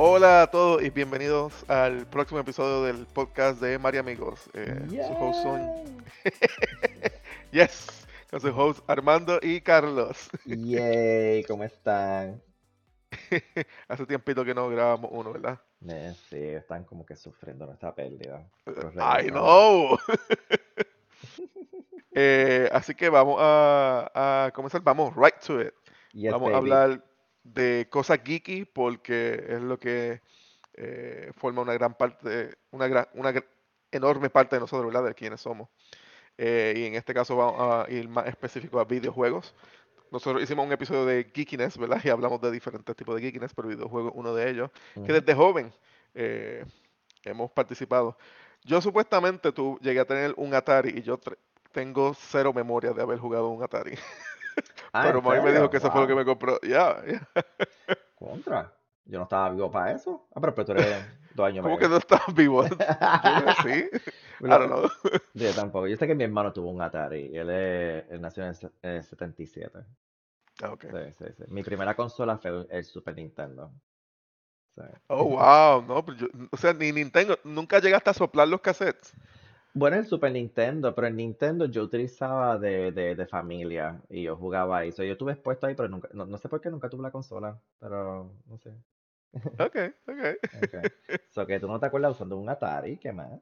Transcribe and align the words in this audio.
Hola 0.00 0.42
a 0.42 0.46
todos 0.46 0.80
y 0.80 0.90
bienvenidos 0.90 1.68
al 1.68 2.06
próximo 2.06 2.38
episodio 2.38 2.84
del 2.84 3.04
podcast 3.04 3.60
de 3.60 3.80
Mario 3.80 3.98
Amigos. 3.98 4.48
Eh, 4.54 4.78
su 4.88 5.12
host 5.12 5.42
son... 5.42 6.04
yes, 7.50 8.06
con 8.30 8.40
su 8.40 8.46
host 8.48 8.88
Armando 8.88 9.40
y 9.42 9.60
Carlos. 9.60 10.30
Yay, 10.44 11.42
¿cómo 11.42 11.64
están? 11.64 12.40
Hace 13.88 14.06
tiempito 14.06 14.44
que 14.44 14.54
no 14.54 14.68
grabamos 14.68 15.10
uno, 15.12 15.32
¿verdad? 15.32 15.58
Eh, 15.88 16.14
sí, 16.30 16.44
están 16.44 16.84
como 16.84 17.04
que 17.04 17.16
sufriendo 17.16 17.66
nuestra 17.66 17.92
pérdida. 17.92 18.48
I 18.66 18.70
regresamos. 18.70 19.26
know. 19.32 19.98
Eh, 22.12 22.68
así 22.72 22.94
que 22.94 23.08
vamos 23.08 23.36
a, 23.40 24.46
a 24.46 24.50
comenzar, 24.52 24.80
vamos 24.80 25.12
right 25.16 25.38
to 25.44 25.60
it. 25.60 25.74
Yes, 26.12 26.32
Vamos 26.32 26.52
a 26.52 26.56
hablar 26.56 27.04
de 27.54 27.88
cosas 27.90 28.20
geeky 28.24 28.64
porque 28.64 29.44
es 29.48 29.60
lo 29.60 29.78
que 29.78 30.20
eh, 30.74 31.32
forma 31.36 31.62
una 31.62 31.74
gran 31.74 31.94
parte, 31.94 32.56
una, 32.70 32.88
gran, 32.88 33.08
una 33.14 33.34
enorme 33.90 34.30
parte 34.30 34.56
de 34.56 34.60
nosotros, 34.60 34.92
¿verdad? 34.92 35.08
De 35.08 35.14
quienes 35.14 35.40
somos. 35.40 35.68
Eh, 36.36 36.74
y 36.76 36.84
en 36.84 36.94
este 36.94 37.12
caso 37.12 37.36
vamos 37.36 37.56
a 37.60 37.90
ir 37.90 38.08
más 38.08 38.26
específico 38.26 38.78
a 38.78 38.84
videojuegos. 38.84 39.54
Nosotros 40.10 40.42
hicimos 40.42 40.66
un 40.66 40.72
episodio 40.72 41.04
de 41.04 41.30
geekiness, 41.34 41.76
¿verdad? 41.76 42.00
Y 42.04 42.08
hablamos 42.08 42.40
de 42.40 42.50
diferentes 42.50 42.94
tipos 42.94 43.16
de 43.16 43.22
geekiness, 43.22 43.52
pero 43.54 43.68
videojuegos 43.68 44.12
uno 44.14 44.34
de 44.34 44.50
ellos, 44.50 44.70
que 44.94 45.12
desde 45.12 45.34
joven 45.34 45.72
eh, 46.14 46.64
hemos 47.24 47.50
participado. 47.50 48.16
Yo 48.64 48.80
supuestamente 48.80 49.52
tú 49.52 49.78
llegué 49.82 50.00
a 50.00 50.04
tener 50.04 50.34
un 50.36 50.54
Atari 50.54 50.98
y 50.98 51.02
yo 51.02 51.18
tengo 51.72 52.14
cero 52.14 52.52
memoria 52.52 52.92
de 52.92 53.02
haber 53.02 53.18
jugado 53.18 53.48
un 53.48 53.62
Atari. 53.62 53.94
Ah, 54.92 55.02
Pero 55.04 55.18
¿en 55.18 55.24
mami 55.24 55.40
me 55.40 55.52
dijo 55.52 55.70
que 55.70 55.76
eso 55.78 55.90
fue 55.90 56.00
lo 56.02 56.06
que 56.06 56.14
me 56.14 56.24
compró. 56.24 56.58
Ya, 56.62 57.02
ya. 57.06 57.28
Contra. 58.14 58.72
Yo 59.04 59.18
no 59.18 59.24
estaba 59.24 59.50
vivo 59.50 59.70
para 59.70 59.92
eso. 59.92 60.26
Ah, 60.34 60.40
pero, 60.40 60.54
pero 60.54 60.66
tú 60.66 60.72
eres 60.72 61.04
dos 61.34 61.46
años 61.46 61.62
¿Cómo 61.62 61.78
que 61.78 61.88
no 61.88 61.96
estás 61.96 62.22
vivo? 62.34 62.64
Sí. 63.62 63.88
I 64.40 64.46
don't 64.48 64.66
know. 64.66 64.90
Yo 65.34 65.52
tampoco. 65.54 65.86
Yo 65.86 65.96
sé 65.96 66.06
que 66.06 66.14
mi 66.14 66.24
hermano 66.24 66.52
tuvo 66.52 66.70
un 66.70 66.80
Atari. 66.82 67.34
Él, 67.36 67.50
es- 67.50 68.04
él 68.10 68.20
nació 68.20 68.42
en 68.44 68.50
el 68.50 68.54
se- 68.54 68.70
en 68.82 68.90
el 68.96 69.02
77. 69.04 69.78
Ah, 70.62 70.70
ok. 70.72 70.84
Sí, 70.90 71.14
sí, 71.18 71.24
sí. 71.38 71.44
Mi 71.48 71.62
primera 71.62 71.94
consola 71.94 72.36
fue 72.38 72.66
el 72.70 72.84
Super 72.84 73.14
Nintendo. 73.16 73.70
Oh, 75.08 75.24
wow. 75.24 75.82
No, 75.82 76.04
pero 76.04 76.18
yo, 76.18 76.26
o 76.52 76.56
sea, 76.56 76.72
ni 76.72 76.92
Nintendo, 76.92 77.36
nunca 77.42 77.80
llegaste 77.80 78.10
a 78.10 78.14
soplar 78.14 78.46
los 78.46 78.60
cassettes. 78.60 79.12
Bueno, 79.74 79.96
el 79.96 80.06
Super 80.06 80.32
Nintendo, 80.32 80.94
pero 80.94 81.06
el 81.06 81.16
Nintendo 81.16 81.66
yo 81.66 81.82
utilizaba 81.82 82.58
de, 82.58 82.90
de, 82.92 83.14
de 83.14 83.26
familia 83.26 84.00
y 84.08 84.24
yo 84.24 84.36
jugaba 84.36 84.78
ahí. 84.78 84.92
So, 84.92 85.04
yo 85.04 85.12
estuve 85.12 85.32
expuesto 85.32 85.66
ahí, 85.66 85.74
pero 85.74 85.88
nunca, 85.88 86.08
no, 86.12 86.26
no 86.26 86.38
sé 86.38 86.48
por 86.48 86.60
qué 86.60 86.70
nunca 86.70 86.88
tuve 86.88 87.02
la 87.02 87.10
consola, 87.10 87.58
pero 87.78 88.30
no 88.46 88.58
sé. 88.58 88.72
Ok, 89.58 89.76
ok. 90.06 90.38
Okay. 90.68 90.82
So 91.30 91.46
que 91.46 91.60
tú 91.60 91.68
no 91.68 91.78
te 91.78 91.86
acuerdas 91.86 92.12
usando 92.12 92.36
un 92.36 92.48
Atari, 92.48 92.96
¿qué 92.96 93.12
más? 93.12 93.40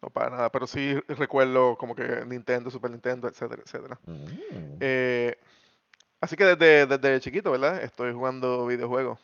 No 0.00 0.10
para 0.10 0.30
nada, 0.30 0.50
pero 0.50 0.66
sí 0.66 0.94
recuerdo 1.08 1.76
como 1.76 1.94
que 1.94 2.24
Nintendo, 2.26 2.70
Super 2.70 2.90
Nintendo, 2.90 3.28
etcétera, 3.28 3.62
etcétera. 3.64 3.98
Mm. 4.04 4.78
Eh, 4.80 5.36
así 6.20 6.36
que 6.36 6.44
desde, 6.44 6.86
desde 6.86 7.20
chiquito, 7.20 7.52
¿verdad? 7.52 7.82
Estoy 7.82 8.12
jugando 8.12 8.66
videojuegos. 8.66 9.20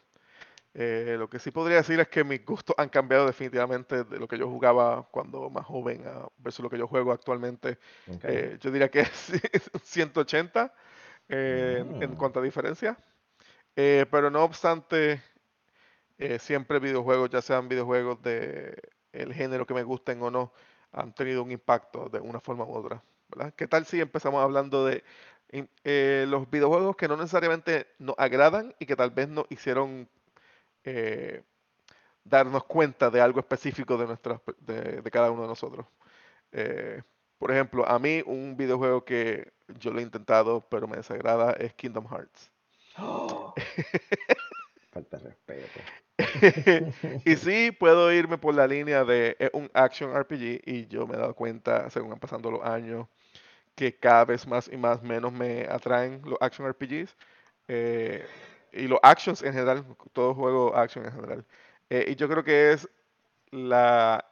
Eh, 0.80 1.16
lo 1.18 1.28
que 1.28 1.40
sí 1.40 1.50
podría 1.50 1.78
decir 1.78 1.98
es 2.00 2.08
que 2.08 2.22
mis 2.24 2.44
gustos 2.44 2.76
han 2.78 2.88
cambiado 2.88 3.26
definitivamente 3.26 4.04
de 4.04 4.18
lo 4.18 4.28
que 4.28 4.38
yo 4.38 4.48
jugaba 4.48 5.08
cuando 5.10 5.50
más 5.50 5.66
joven 5.66 6.06
a 6.06 6.28
versus 6.38 6.62
lo 6.62 6.70
que 6.70 6.78
yo 6.78 6.86
juego 6.86 7.12
actualmente. 7.12 7.78
Ok. 8.06 8.28
Eh, 8.28 8.58
yo 8.60 8.70
diría 8.70 8.90
que 8.90 9.00
es 9.02 9.32
180 9.82 10.72
eh, 11.28 11.84
en, 11.84 11.96
en 12.10 12.14
Mm. 12.14 12.16
cuanto 12.16 12.40
a 12.40 12.42
diferencia. 12.42 12.96
Eh, 13.76 14.06
pero 14.10 14.30
no 14.30 14.44
obstante, 14.44 15.22
eh, 16.18 16.38
siempre 16.38 16.78
videojuegos, 16.78 17.30
ya 17.30 17.42
sean 17.42 17.68
videojuegos 17.68 18.22
de 18.22 18.76
el 19.12 19.32
género 19.34 19.66
que 19.66 19.74
me 19.74 19.82
gusten 19.82 20.22
o 20.22 20.30
no, 20.30 20.52
han 20.92 21.14
tenido 21.14 21.42
un 21.42 21.50
impacto 21.52 22.08
de 22.08 22.20
una 22.20 22.40
forma 22.40 22.64
u 22.64 22.74
otra, 22.74 23.02
¿verdad? 23.28 23.54
¿Qué 23.56 23.66
tal 23.66 23.84
si 23.86 24.00
empezamos 24.00 24.42
hablando 24.42 24.84
de 24.86 25.04
eh, 25.84 26.26
los 26.28 26.50
videojuegos 26.50 26.96
que 26.96 27.08
no 27.08 27.16
necesariamente 27.16 27.86
nos 27.98 28.14
agradan 28.18 28.74
y 28.78 28.86
que 28.86 28.96
tal 28.96 29.10
vez 29.10 29.28
nos 29.28 29.46
hicieron 29.50 30.08
eh, 30.84 31.44
darnos 32.24 32.64
cuenta 32.64 33.10
de 33.10 33.20
algo 33.20 33.40
específico 33.40 33.96
de, 33.96 34.06
nuestras, 34.06 34.40
de, 34.60 35.02
de 35.02 35.10
cada 35.10 35.30
uno 35.30 35.42
de 35.42 35.48
nosotros? 35.48 35.86
Eh, 36.52 37.02
por 37.38 37.52
ejemplo, 37.52 37.88
a 37.88 37.98
mí 37.98 38.22
un 38.26 38.56
videojuego 38.56 39.04
que 39.04 39.52
yo 39.78 39.92
lo 39.92 40.00
he 40.00 40.02
intentado 40.02 40.66
pero 40.68 40.88
me 40.88 40.96
desagrada 40.96 41.52
es 41.52 41.74
Kingdom 41.74 42.06
Hearts. 42.08 42.50
¡Oh! 42.98 43.54
Falta 44.92 45.18
respeto. 45.18 45.80
y 47.24 47.36
sí, 47.36 47.70
puedo 47.70 48.12
irme 48.12 48.38
por 48.38 48.54
la 48.54 48.66
línea 48.66 49.04
de 49.04 49.36
es 49.38 49.50
un 49.52 49.70
action 49.72 50.12
RPG 50.16 50.62
y 50.66 50.86
yo 50.88 51.06
me 51.06 51.14
he 51.14 51.18
dado 51.18 51.34
cuenta, 51.34 51.88
según 51.90 52.12
han 52.12 52.18
pasando 52.18 52.50
los 52.50 52.64
años, 52.64 53.06
que 53.74 53.96
cada 53.96 54.24
vez 54.24 54.46
más 54.46 54.68
y 54.72 54.76
más 54.76 55.02
menos 55.02 55.32
me 55.32 55.62
atraen 55.70 56.22
los 56.24 56.38
action 56.40 56.68
RPGs 56.68 57.16
eh, 57.68 58.26
y 58.72 58.86
los 58.86 58.98
actions 59.02 59.42
en 59.42 59.52
general, 59.52 59.84
todo 60.12 60.34
juego 60.34 60.76
action 60.76 61.04
en 61.04 61.12
general. 61.12 61.44
Eh, 61.90 62.06
y 62.08 62.16
yo 62.16 62.28
creo 62.28 62.44
que 62.44 62.72
es 62.72 62.88
la 63.50 64.24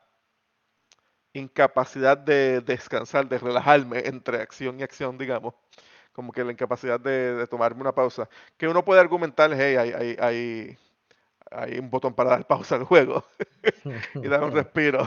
incapacidad 1.33 2.17
de 2.17 2.61
descansar, 2.61 3.29
de 3.29 3.39
relajarme 3.39 3.99
entre 4.07 4.41
acción 4.41 4.81
y 4.81 4.83
acción, 4.83 5.19
digamos. 5.19 5.55
Como 6.13 6.33
que 6.33 6.45
la 6.45 6.53
incapacidad 6.53 6.99
de, 6.99 7.35
de 7.35 7.47
tomarme 7.47 7.83
una 7.83 7.95
pausa. 7.95 8.29
Que 8.57 8.69
uno 8.69 8.85
puede 8.85 9.01
argumentar, 9.01 9.53
hey, 9.53 9.77
hay, 9.77 9.93
hay, 9.93 10.17
hay, 10.19 10.79
hay 11.51 11.79
un 11.79 11.91
botón 11.91 12.15
para 12.15 12.31
dar 12.31 12.47
pausa 12.47 12.77
al 12.77 12.85
juego 12.85 13.23
y 14.15 14.27
dar 14.27 14.43
un 14.43 14.53
respiro. 14.55 15.07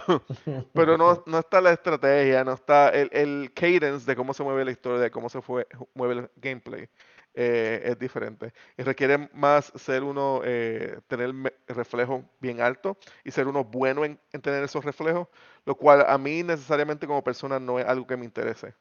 Pero 0.74 0.98
no, 0.98 1.24
no 1.26 1.40
está 1.40 1.62
la 1.62 1.72
estrategia, 1.72 2.44
no 2.44 2.54
está 2.54 2.90
el, 2.90 3.10
el 3.12 3.52
cadence 3.56 4.06
de 4.06 4.16
cómo 4.16 4.36
se 4.36 4.44
mueve 4.44 4.66
la 4.66 4.72
historia, 4.72 5.00
de 5.00 5.10
cómo 5.10 5.30
se 5.30 5.42
fue, 5.42 5.68
mueve 5.96 6.14
el 6.14 6.30
gameplay. 6.36 6.88
Eh, 7.34 7.82
es 7.86 8.00
diferente. 8.00 8.54
Y 8.78 8.84
requiere 8.84 9.30
más 9.34 9.72
ser 9.76 10.04
uno, 10.04 10.42
eh, 10.44 11.00
tener 11.08 11.34
reflejos 11.68 12.24
bien 12.40 12.62
altos 12.62 12.98
y 13.24 13.32
ser 13.32 13.48
uno 13.48 13.64
bueno 13.64 14.06
en, 14.06 14.20
en 14.32 14.42
tener 14.42 14.64
esos 14.64 14.84
reflejos, 14.86 15.28
lo 15.66 15.76
cual 15.76 16.06
a 16.08 16.18
mí 16.18 16.44
necesariamente 16.44 17.08
como 17.08 17.24
persona 17.24 17.60
no 17.60 17.80
es 17.80 17.86
algo 17.86 18.08
que 18.08 18.18
me 18.18 18.26
interese. 18.26 18.76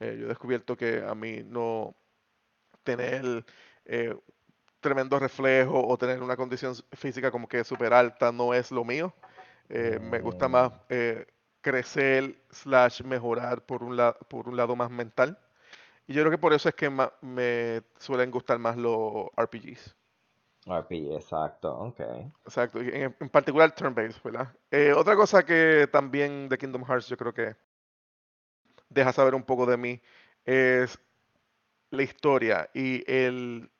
Eh, 0.00 0.16
yo 0.18 0.26
he 0.26 0.28
descubierto 0.28 0.76
que 0.76 1.02
a 1.06 1.14
mí 1.14 1.42
no 1.44 1.94
tener 2.84 3.44
eh, 3.84 4.16
tremendo 4.80 5.18
reflejo 5.18 5.86
o 5.86 5.96
tener 5.98 6.22
una 6.22 6.36
condición 6.36 6.74
física 6.92 7.30
como 7.30 7.48
que 7.48 7.64
súper 7.64 7.92
alta 7.94 8.32
no 8.32 8.54
es 8.54 8.70
lo 8.72 8.84
mío. 8.84 9.14
Me 10.00 10.20
gusta 10.20 10.48
Mm. 10.48 10.48
más 10.48 10.72
crecer 11.60 12.36
slash 12.50 13.02
mejorar 13.02 13.64
por 13.64 13.82
un, 13.82 13.96
la- 13.96 14.14
por 14.14 14.48
un 14.48 14.56
lado 14.56 14.76
más 14.76 14.90
mental. 14.90 15.38
Y 16.06 16.14
yo 16.14 16.22
creo 16.22 16.30
que 16.30 16.38
por 16.38 16.52
eso 16.52 16.68
es 16.68 16.74
que 16.76 16.90
ma- 16.90 17.12
me 17.22 17.82
suelen 17.98 18.30
gustar 18.30 18.58
más 18.58 18.76
los 18.76 19.28
RPGs. 19.36 19.96
RPG, 20.66 21.14
exacto, 21.16 21.72
ok. 21.86 22.00
Exacto, 22.44 22.80
en, 22.80 23.14
en 23.20 23.28
particular 23.30 23.74
turn-based, 23.74 24.22
¿verdad? 24.24 24.48
Eh, 24.70 24.92
otra 24.92 25.14
cosa 25.16 25.44
que 25.44 25.88
también 25.92 26.48
de 26.48 26.58
Kingdom 26.58 26.84
Hearts 26.84 27.06
yo 27.08 27.16
creo 27.16 27.32
que 27.32 27.56
deja 28.88 29.12
saber 29.12 29.34
un 29.34 29.42
poco 29.44 29.66
de 29.66 29.76
mí 29.76 30.00
es 30.44 30.98
la 31.90 32.02
historia 32.02 32.70
y 32.74 33.04
el 33.12 33.70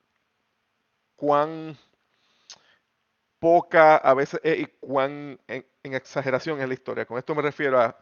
cuán 1.16 1.76
poca 3.38 3.96
a 3.96 4.14
veces 4.14 4.40
es 4.44 4.60
y 4.60 4.66
cuán 4.80 5.40
en, 5.48 5.66
en 5.82 5.94
exageración 5.94 6.60
es 6.60 6.68
la 6.68 6.74
historia. 6.74 7.06
Con 7.06 7.18
esto 7.18 7.34
me 7.34 7.42
refiero 7.42 7.80
a, 7.80 7.96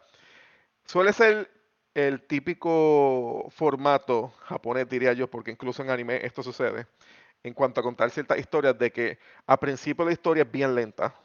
suele 0.85 1.13
ser 1.13 1.49
el 1.93 2.21
típico 2.23 3.47
formato 3.51 4.33
japonés, 4.45 4.87
diría 4.89 5.13
yo, 5.13 5.29
porque 5.29 5.51
incluso 5.51 5.83
en 5.83 5.89
anime 5.89 6.25
esto 6.25 6.43
sucede, 6.43 6.87
en 7.43 7.53
cuanto 7.53 7.81
a 7.81 7.83
contar 7.83 8.11
ciertas 8.11 8.39
historias 8.39 8.77
de 8.79 8.91
que 8.91 9.19
a 9.47 9.59
principio 9.59 10.05
la 10.05 10.13
historia 10.13 10.43
es 10.43 10.51
bien 10.51 10.75
lenta 10.75 11.15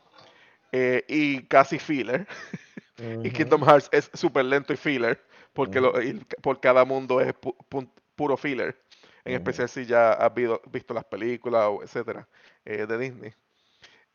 eh, 0.73 1.05
y 1.09 1.43
casi 1.45 1.79
filler, 1.79 2.27
y 3.23 3.31
Kingdom 3.31 3.63
Hearts 3.65 3.89
es 3.93 4.11
súper 4.15 4.45
lento 4.47 4.73
y 4.73 4.77
filler, 4.77 5.23
porque 5.53 5.81
lo- 5.81 6.01
y 6.03 6.15
por 6.43 6.61
cada 6.61 6.85
mundo 6.85 7.21
es 7.21 7.35
pu- 7.35 7.91
puro 8.17 8.37
filler, 8.37 8.77
en 9.25 9.35
especial 9.35 9.69
si 9.69 9.87
ya 9.87 10.13
has 10.13 10.35
visto, 10.35 10.61
visto 10.71 10.95
las 10.95 11.05
películas 11.05 11.67
o 11.71 11.83
etcétera 11.83 12.29
eh, 12.65 12.87
de 12.87 12.99
Disney. 12.99 13.35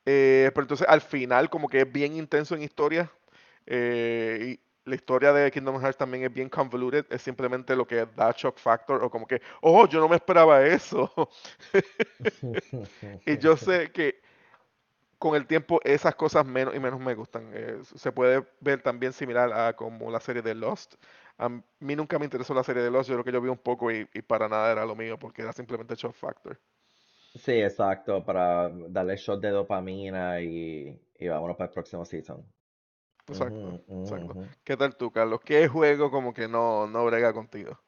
Eh, 0.05 0.51
pero 0.53 0.63
entonces 0.63 0.87
al 0.89 1.01
final 1.01 1.49
como 1.49 1.67
que 1.69 1.81
es 1.81 1.91
bien 1.91 2.15
intenso 2.15 2.55
en 2.55 2.63
historia. 2.63 3.11
eh, 3.67 4.57
la 4.85 4.95
historia 4.95 5.31
de 5.33 5.51
Kingdom 5.51 5.79
Hearts 5.79 5.97
también 5.97 6.23
es 6.23 6.33
bien 6.33 6.49
convoluted. 6.49 7.05
Es 7.09 7.21
simplemente 7.21 7.75
lo 7.75 7.85
que 7.85 8.07
da 8.15 8.33
shock 8.35 8.57
factor 8.57 9.03
o 9.03 9.09
como 9.09 9.27
que, 9.27 9.41
oh, 9.61 9.87
yo 9.87 9.99
no 9.99 10.09
me 10.09 10.15
esperaba 10.15 10.65
eso. 10.65 11.11
y 13.25 13.37
yo 13.37 13.55
sé 13.57 13.91
que 13.91 14.21
con 15.17 15.35
el 15.35 15.45
tiempo 15.45 15.79
esas 15.83 16.15
cosas 16.15 16.45
menos 16.45 16.75
y 16.75 16.79
menos 16.79 16.99
me 16.99 17.13
gustan. 17.13 17.51
Eh, 17.53 17.79
se 17.83 18.11
puede 18.11 18.43
ver 18.59 18.81
también 18.81 19.13
similar 19.13 19.53
a 19.53 19.75
como 19.75 20.09
la 20.09 20.19
serie 20.19 20.41
de 20.41 20.55
Lost. 20.55 20.95
A 21.37 21.49
mí 21.49 21.95
nunca 21.95 22.17
me 22.19 22.25
interesó 22.25 22.53
la 22.53 22.63
serie 22.63 22.83
de 22.83 22.91
Lost. 22.91 23.09
Yo 23.09 23.15
creo 23.15 23.25
que 23.25 23.31
yo 23.31 23.41
vi 23.41 23.49
un 23.49 23.57
poco 23.57 23.91
y, 23.91 24.07
y 24.13 24.21
para 24.21 24.49
nada 24.49 24.71
era 24.71 24.85
lo 24.85 24.95
mío 24.95 25.17
porque 25.19 25.43
era 25.43 25.53
simplemente 25.53 25.95
shock 25.95 26.13
factor. 26.15 26.59
Sí, 27.35 27.61
exacto, 27.61 28.25
para 28.25 28.69
darle 28.89 29.15
shot 29.15 29.39
de 29.41 29.49
dopamina 29.51 30.41
y, 30.41 30.99
y 31.17 31.27
vámonos 31.29 31.55
para 31.55 31.67
el 31.69 31.73
próximo 31.73 32.03
season. 32.03 32.45
Exacto, 33.31 33.75
exacto. 34.01 34.37
¿Qué 34.63 34.77
tal 34.77 34.95
tú, 34.95 35.11
Carlos? 35.11 35.41
¿Qué 35.43 35.67
juego 35.67 36.11
como 36.11 36.33
que 36.33 36.47
no, 36.47 36.87
no 36.87 37.05
brega 37.05 37.33
contigo? 37.33 37.79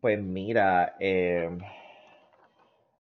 Pues 0.00 0.20
mira, 0.22 0.94
em, 1.00 1.58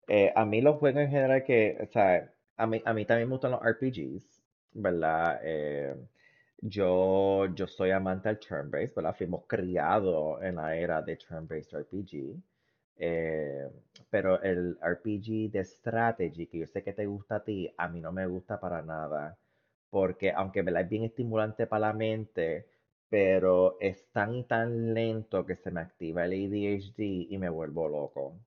Eh, 0.08 0.32
a 0.36 0.46
mí 0.46 0.62
los 0.62 0.78
juegos 0.78 1.02
en 1.04 1.10
general 1.12 1.44
que, 1.44 1.78
o 1.82 1.86
sea, 1.88 2.32
a 2.58 2.68
mí, 2.68 2.82
a 2.86 2.94
mí 2.94 3.06
también 3.06 3.30
me 3.30 3.34
gustan 3.36 3.52
los 3.52 3.62
RPGs, 3.64 4.44
¿verdad? 4.74 5.40
Eh, 5.44 5.96
yo, 6.62 7.46
yo 7.56 7.68
soy 7.68 7.92
amante 7.92 8.30
del 8.30 8.40
turn-based, 8.40 8.96
¿verdad? 8.96 9.16
Fuimos 9.16 9.46
criados 9.48 10.42
en 10.44 10.56
la 10.56 10.76
era 10.76 11.02
de 11.02 11.16
turn-based 11.18 11.74
RPG. 11.74 12.36
eh, 12.98 13.70
pero 14.10 14.42
el 14.42 14.78
RPG 14.82 15.52
de 15.52 15.64
strategy, 15.64 16.48
que 16.48 16.60
yo 16.60 16.68
sé 16.68 16.84
que 16.84 16.94
te 16.94 17.06
gusta 17.06 17.36
a 17.38 17.44
ti, 17.44 17.72
a 17.78 17.88
mí 17.88 18.00
no 18.02 18.12
me 18.12 18.26
gusta 18.28 18.60
para 18.60 18.82
nada. 18.82 19.38
Porque 19.90 20.32
aunque 20.32 20.62
¿verdad? 20.62 20.84
es 20.84 20.90
bien 20.90 21.04
estimulante 21.04 21.68
para 21.68 21.88
la 21.88 21.94
mente, 21.94 22.68
pero 23.10 23.78
es 23.80 24.12
tan 24.12 24.48
tan 24.48 24.94
lento 24.94 25.46
que 25.46 25.56
se 25.56 25.72
me 25.72 25.82
activa 25.82 26.26
el 26.26 26.34
ADHD 26.34 27.28
y 27.32 27.38
me 27.38 27.50
vuelvo 27.50 27.88
loco. 27.88 28.40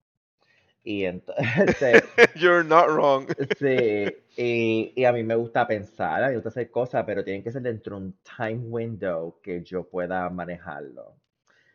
Y 0.85 1.05
entonces, 1.05 2.03
You're 2.37 2.65
not 2.65 2.89
wrong. 2.89 3.27
sí, 3.59 4.07
y, 4.37 4.93
y 4.97 5.05
a 5.05 5.13
mí 5.13 5.23
me 5.23 5.37
gusta 5.37 5.67
pensar, 5.67 6.23
a 6.23 6.27
mí 6.27 6.31
me 6.33 6.37
gusta 6.37 6.49
hacer 6.51 6.71
cosas, 6.71 7.05
pero 7.05 7.25
tienen 7.25 7.43
que 7.43 7.53
ser 7.53 7.63
dentro 7.63 7.97
de 7.99 8.07
un 8.07 8.19
time 8.37 8.69
window 8.69 9.41
que 9.43 9.63
yo 9.63 9.89
pueda 9.89 10.29
manejarlo. 10.31 11.17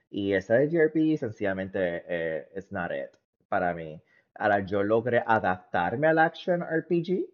Y 0.10 0.34
esa 0.34 0.56
de 0.56 1.18
sencillamente 1.18 2.04
eh, 2.08 2.48
not 2.72 2.92
it 2.92 3.18
para 3.50 3.74
mí. 3.74 4.02
Ahora, 4.36 4.60
yo 4.66 4.84
logré 4.84 5.24
adaptarme 5.26 6.08
al 6.08 6.20
action 6.20 6.62
RPG, 6.62 7.26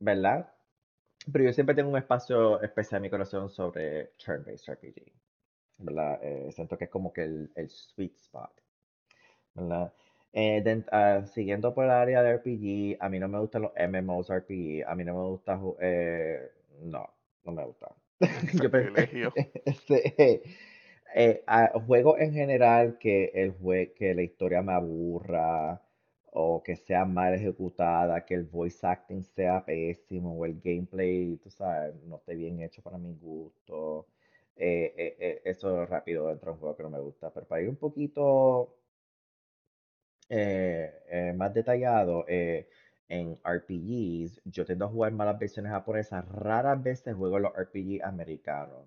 ¿verdad? 0.00 0.52
Pero 1.30 1.44
yo 1.44 1.52
siempre 1.52 1.74
tengo 1.74 1.90
un 1.90 1.98
espacio 1.98 2.60
especial 2.62 2.98
en 2.98 3.02
mi 3.02 3.10
corazón 3.10 3.48
sobre 3.50 4.12
turn-based 4.24 4.68
RPG, 4.72 5.12
¿verdad? 5.78 6.18
Eh, 6.22 6.50
siento 6.52 6.76
que 6.76 6.84
es 6.84 6.90
como 6.90 7.12
que 7.12 7.22
el, 7.22 7.52
el 7.54 7.68
sweet 7.68 8.16
spot. 8.16 8.50
¿verdad? 9.54 9.92
Eh, 10.32 10.84
ah, 10.90 11.22
siguiendo 11.26 11.74
por 11.74 11.84
el 11.84 11.90
área 11.90 12.22
de 12.22 12.30
RPG, 12.30 12.96
a 13.00 13.08
mí 13.08 13.18
no 13.18 13.28
me 13.28 13.38
gustan 13.38 13.62
los 13.62 13.72
MMOs 13.76 14.30
RPG, 14.30 14.84
a 14.86 14.94
mí 14.94 15.04
no 15.04 15.14
me 15.14 15.28
gusta, 15.28 15.60
eh, 15.80 16.40
no, 16.82 17.06
no 17.44 17.52
me 17.52 17.64
gusta. 17.64 17.94
Yo 18.54 18.64
Sacrilegio. 18.70 19.32
este, 19.66 20.42
eh, 21.14 21.42
ah, 21.46 21.70
juegos 21.86 22.18
en 22.20 22.32
general 22.32 22.96
que 22.98 23.30
el 23.34 23.54
jue- 23.58 23.92
que 23.94 24.14
la 24.14 24.22
historia 24.22 24.62
me 24.62 24.72
aburra 24.72 25.82
o 26.32 26.62
que 26.62 26.76
sea 26.76 27.04
mal 27.04 27.34
ejecutada, 27.34 28.24
que 28.24 28.34
el 28.34 28.44
voice 28.44 28.86
acting 28.86 29.22
sea 29.22 29.64
pésimo 29.64 30.34
o 30.38 30.44
el 30.46 30.60
gameplay, 30.60 31.36
tú 31.38 31.50
sabes, 31.50 31.94
no 32.04 32.16
esté 32.16 32.34
bien 32.34 32.60
hecho 32.62 32.82
para 32.82 32.98
mi 32.98 33.14
gusto. 33.14 34.06
eh, 34.56 34.94
eh, 34.96 35.16
eh, 35.18 35.42
eso 35.44 35.86
rápido 35.86 36.30
entra 36.30 36.50
en 36.50 36.54
un 36.54 36.60
juego 36.60 36.76
que 36.76 36.82
no 36.84 36.90
me 36.90 37.00
gusta. 37.00 37.30
Pero 37.32 37.46
para 37.46 37.62
ir 37.62 37.68
un 37.68 37.76
poquito 37.76 38.76
más 41.34 41.54
detallado, 41.54 42.24
en 42.28 43.38
RPGs, 43.44 44.40
yo 44.44 44.64
tiendo 44.64 44.86
a 44.86 44.88
jugar 44.88 45.12
más 45.12 45.26
las 45.26 45.38
versiones 45.38 45.72
japonesas, 45.72 46.26
raras 46.28 46.82
veces 46.82 47.14
juego 47.14 47.38
los 47.38 47.54
RPG 47.54 48.02
americanos. 48.02 48.86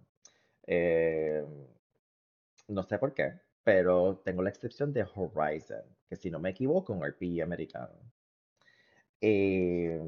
No 2.67 2.83
sé 2.83 2.99
por 2.99 3.15
qué, 3.15 3.39
pero 3.63 4.17
tengo 4.23 4.43
la 4.43 4.51
excepción 4.51 4.93
de 4.93 5.03
Horizon, 5.15 5.83
que 6.07 6.15
si 6.15 6.29
no 6.29 6.39
me 6.39 6.51
equivoco, 6.51 6.93
es 6.93 6.99
un 6.99 7.05
RPG 7.05 7.41
americano. 7.43 7.93
Eh, 9.21 10.01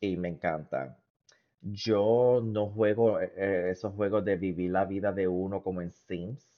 y 0.00 0.16
me 0.16 0.28
encanta. 0.28 0.96
Yo 1.60 2.40
no 2.42 2.68
juego 2.70 3.20
eh, 3.20 3.32
eh, 3.36 3.68
esos 3.70 3.94
juegos 3.94 4.24
de 4.24 4.36
vivir 4.36 4.70
la 4.70 4.84
vida 4.86 5.12
de 5.12 5.28
uno 5.28 5.62
como 5.62 5.82
en 5.82 5.92
Sims 5.92 6.50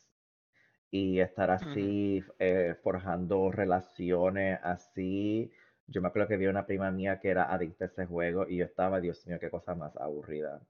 y 0.90 1.20
estar 1.20 1.50
así 1.50 2.22
eh, 2.38 2.76
forjando 2.82 3.50
relaciones 3.50 4.60
así. 4.62 5.50
Yo 5.86 6.00
me 6.02 6.08
acuerdo 6.08 6.28
que 6.28 6.36
vi 6.36 6.46
una 6.46 6.66
prima 6.66 6.90
mía 6.90 7.18
que 7.18 7.30
era 7.30 7.52
adicta 7.52 7.86
a 7.86 7.88
ese 7.88 8.06
juego 8.06 8.46
y 8.46 8.58
yo 8.58 8.66
estaba, 8.66 9.00
Dios 9.00 9.26
mío, 9.26 9.38
qué 9.40 9.50
cosa 9.50 9.74
más 9.74 9.96
aburrida. 9.96 10.60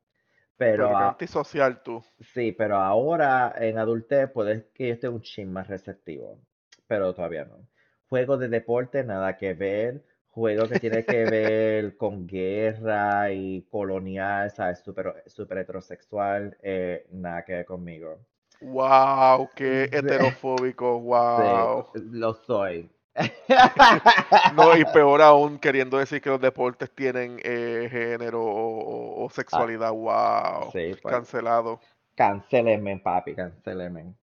Pero 0.56 0.96
antisocial 0.96 1.82
tú. 1.82 2.02
sí, 2.20 2.52
pero 2.52 2.76
ahora 2.76 3.52
en 3.58 3.78
adultez 3.78 4.30
puede 4.30 4.70
que 4.72 4.88
yo 4.88 4.94
esté 4.94 5.08
un 5.08 5.20
chin 5.20 5.52
más 5.52 5.66
receptivo, 5.66 6.40
pero 6.86 7.12
todavía 7.12 7.44
no. 7.44 7.66
Juego 8.12 8.36
de 8.36 8.48
deporte, 8.48 9.02
nada 9.02 9.36
que 9.36 9.54
ver. 9.54 10.04
Juego 10.30 10.68
que 10.68 10.76
tiene 10.78 11.04
que 11.04 11.26
ver 11.26 11.96
con 11.96 12.26
guerra 12.26 13.32
y 13.32 13.62
colonial, 13.70 14.50
¿sabes? 14.50 14.80
Súper 14.80 15.24
súper 15.26 15.58
heterosexual, 15.58 16.56
eh, 16.62 17.06
nada 17.10 17.44
que 17.44 17.54
ver 17.54 17.64
conmigo. 17.66 18.18
Wow, 18.62 19.50
qué 19.54 19.90
heterofóbico, 19.92 20.98
Sí, 21.34 21.42
wow. 21.42 21.86
lo 21.94 22.34
soy. 22.34 22.90
No, 24.44 24.76
y 24.76 24.84
peor 24.84 25.22
aún 25.22 25.58
queriendo 25.58 25.98
decir 25.98 26.20
que 26.20 26.30
los 26.30 26.40
deportes 26.40 26.90
tienen 26.94 27.38
eh, 27.44 27.88
género 27.90 28.42
o, 28.44 29.24
o 29.24 29.30
Ah, 29.52 29.70
sexualidad, 29.70 29.92
wow. 29.92 30.74
sí, 30.74 30.96
pues, 31.02 31.20
Cancelado. 31.22 31.80
cancélenme, 32.16 32.98
papi, 33.00 33.34
cancélenme. 33.36 34.14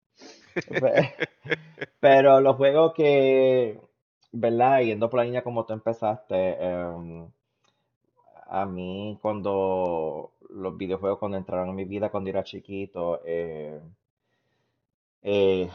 Pe- 0.66 1.14
Pero 2.00 2.40
los 2.40 2.56
juegos 2.56 2.94
que, 2.94 3.80
¿verdad? 4.32 4.80
Yendo 4.82 5.10
por 5.10 5.18
la 5.20 5.24
línea 5.24 5.44
como 5.44 5.66
tú 5.66 5.72
empezaste, 5.74 6.56
em, 6.64 7.28
a 8.50 8.64
mí 8.66 9.18
cuando 9.22 10.32
los 10.50 10.76
videojuegos 10.76 11.18
cuando 11.18 11.36
entraron 11.38 11.68
en 11.70 11.74
mi 11.76 11.84
vida 11.84 12.10
cuando 12.10 12.30
era 12.30 12.42
chiquito, 12.44 13.20
eh, 13.24 13.80
eh, 15.22 15.70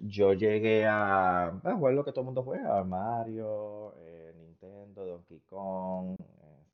yo 0.00 0.32
llegué 0.34 0.86
a, 0.86 1.46
a 1.48 1.74
jugar 1.76 1.94
lo 1.94 2.04
que 2.04 2.12
todo 2.12 2.20
el 2.22 2.26
mundo 2.26 2.42
juega, 2.42 2.82
Mario, 2.84 3.94
eh, 3.98 4.32
Nintendo, 4.36 5.04
Donkey 5.06 5.40
Kong, 5.48 6.16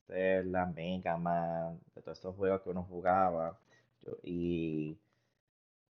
Zelda, 0.07 0.67
Mega 0.67 1.17
Man, 1.17 1.81
de 1.95 2.03
todos 2.03 2.19
esos 2.19 2.37
juegos 2.37 2.63
que 2.63 2.71
uno 2.71 2.85
jugaba. 2.85 3.59
Y 4.23 4.97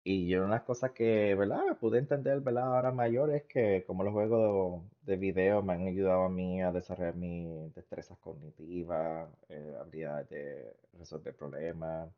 Y 0.05 0.29
yo 0.29 0.39
una 0.39 0.47
de 0.47 0.53
las 0.53 0.63
cosas 0.63 0.93
que, 0.93 1.35
¿verdad? 1.35 1.77
Pude 1.79 1.99
entender, 1.99 2.41
¿verdad? 2.41 2.75
Ahora 2.75 2.93
mayor 2.93 3.31
es 3.35 3.45
que 3.45 3.85
como 3.87 4.03
los 4.05 4.13
juegos 4.13 4.83
de 5.03 5.17
video 5.17 5.63
me 5.63 5.75
han 5.75 5.87
ayudado 5.87 6.23
a 6.25 6.29
mí 6.31 6.63
a 6.63 6.73
desarrollar 6.73 7.15
mis 7.17 7.75
destrezas 7.75 8.19
cognitivas, 8.19 9.29
eh, 9.51 9.77
habilidades 9.81 10.29
de 10.31 10.77
resolver 10.99 11.35
problemas, 11.37 12.09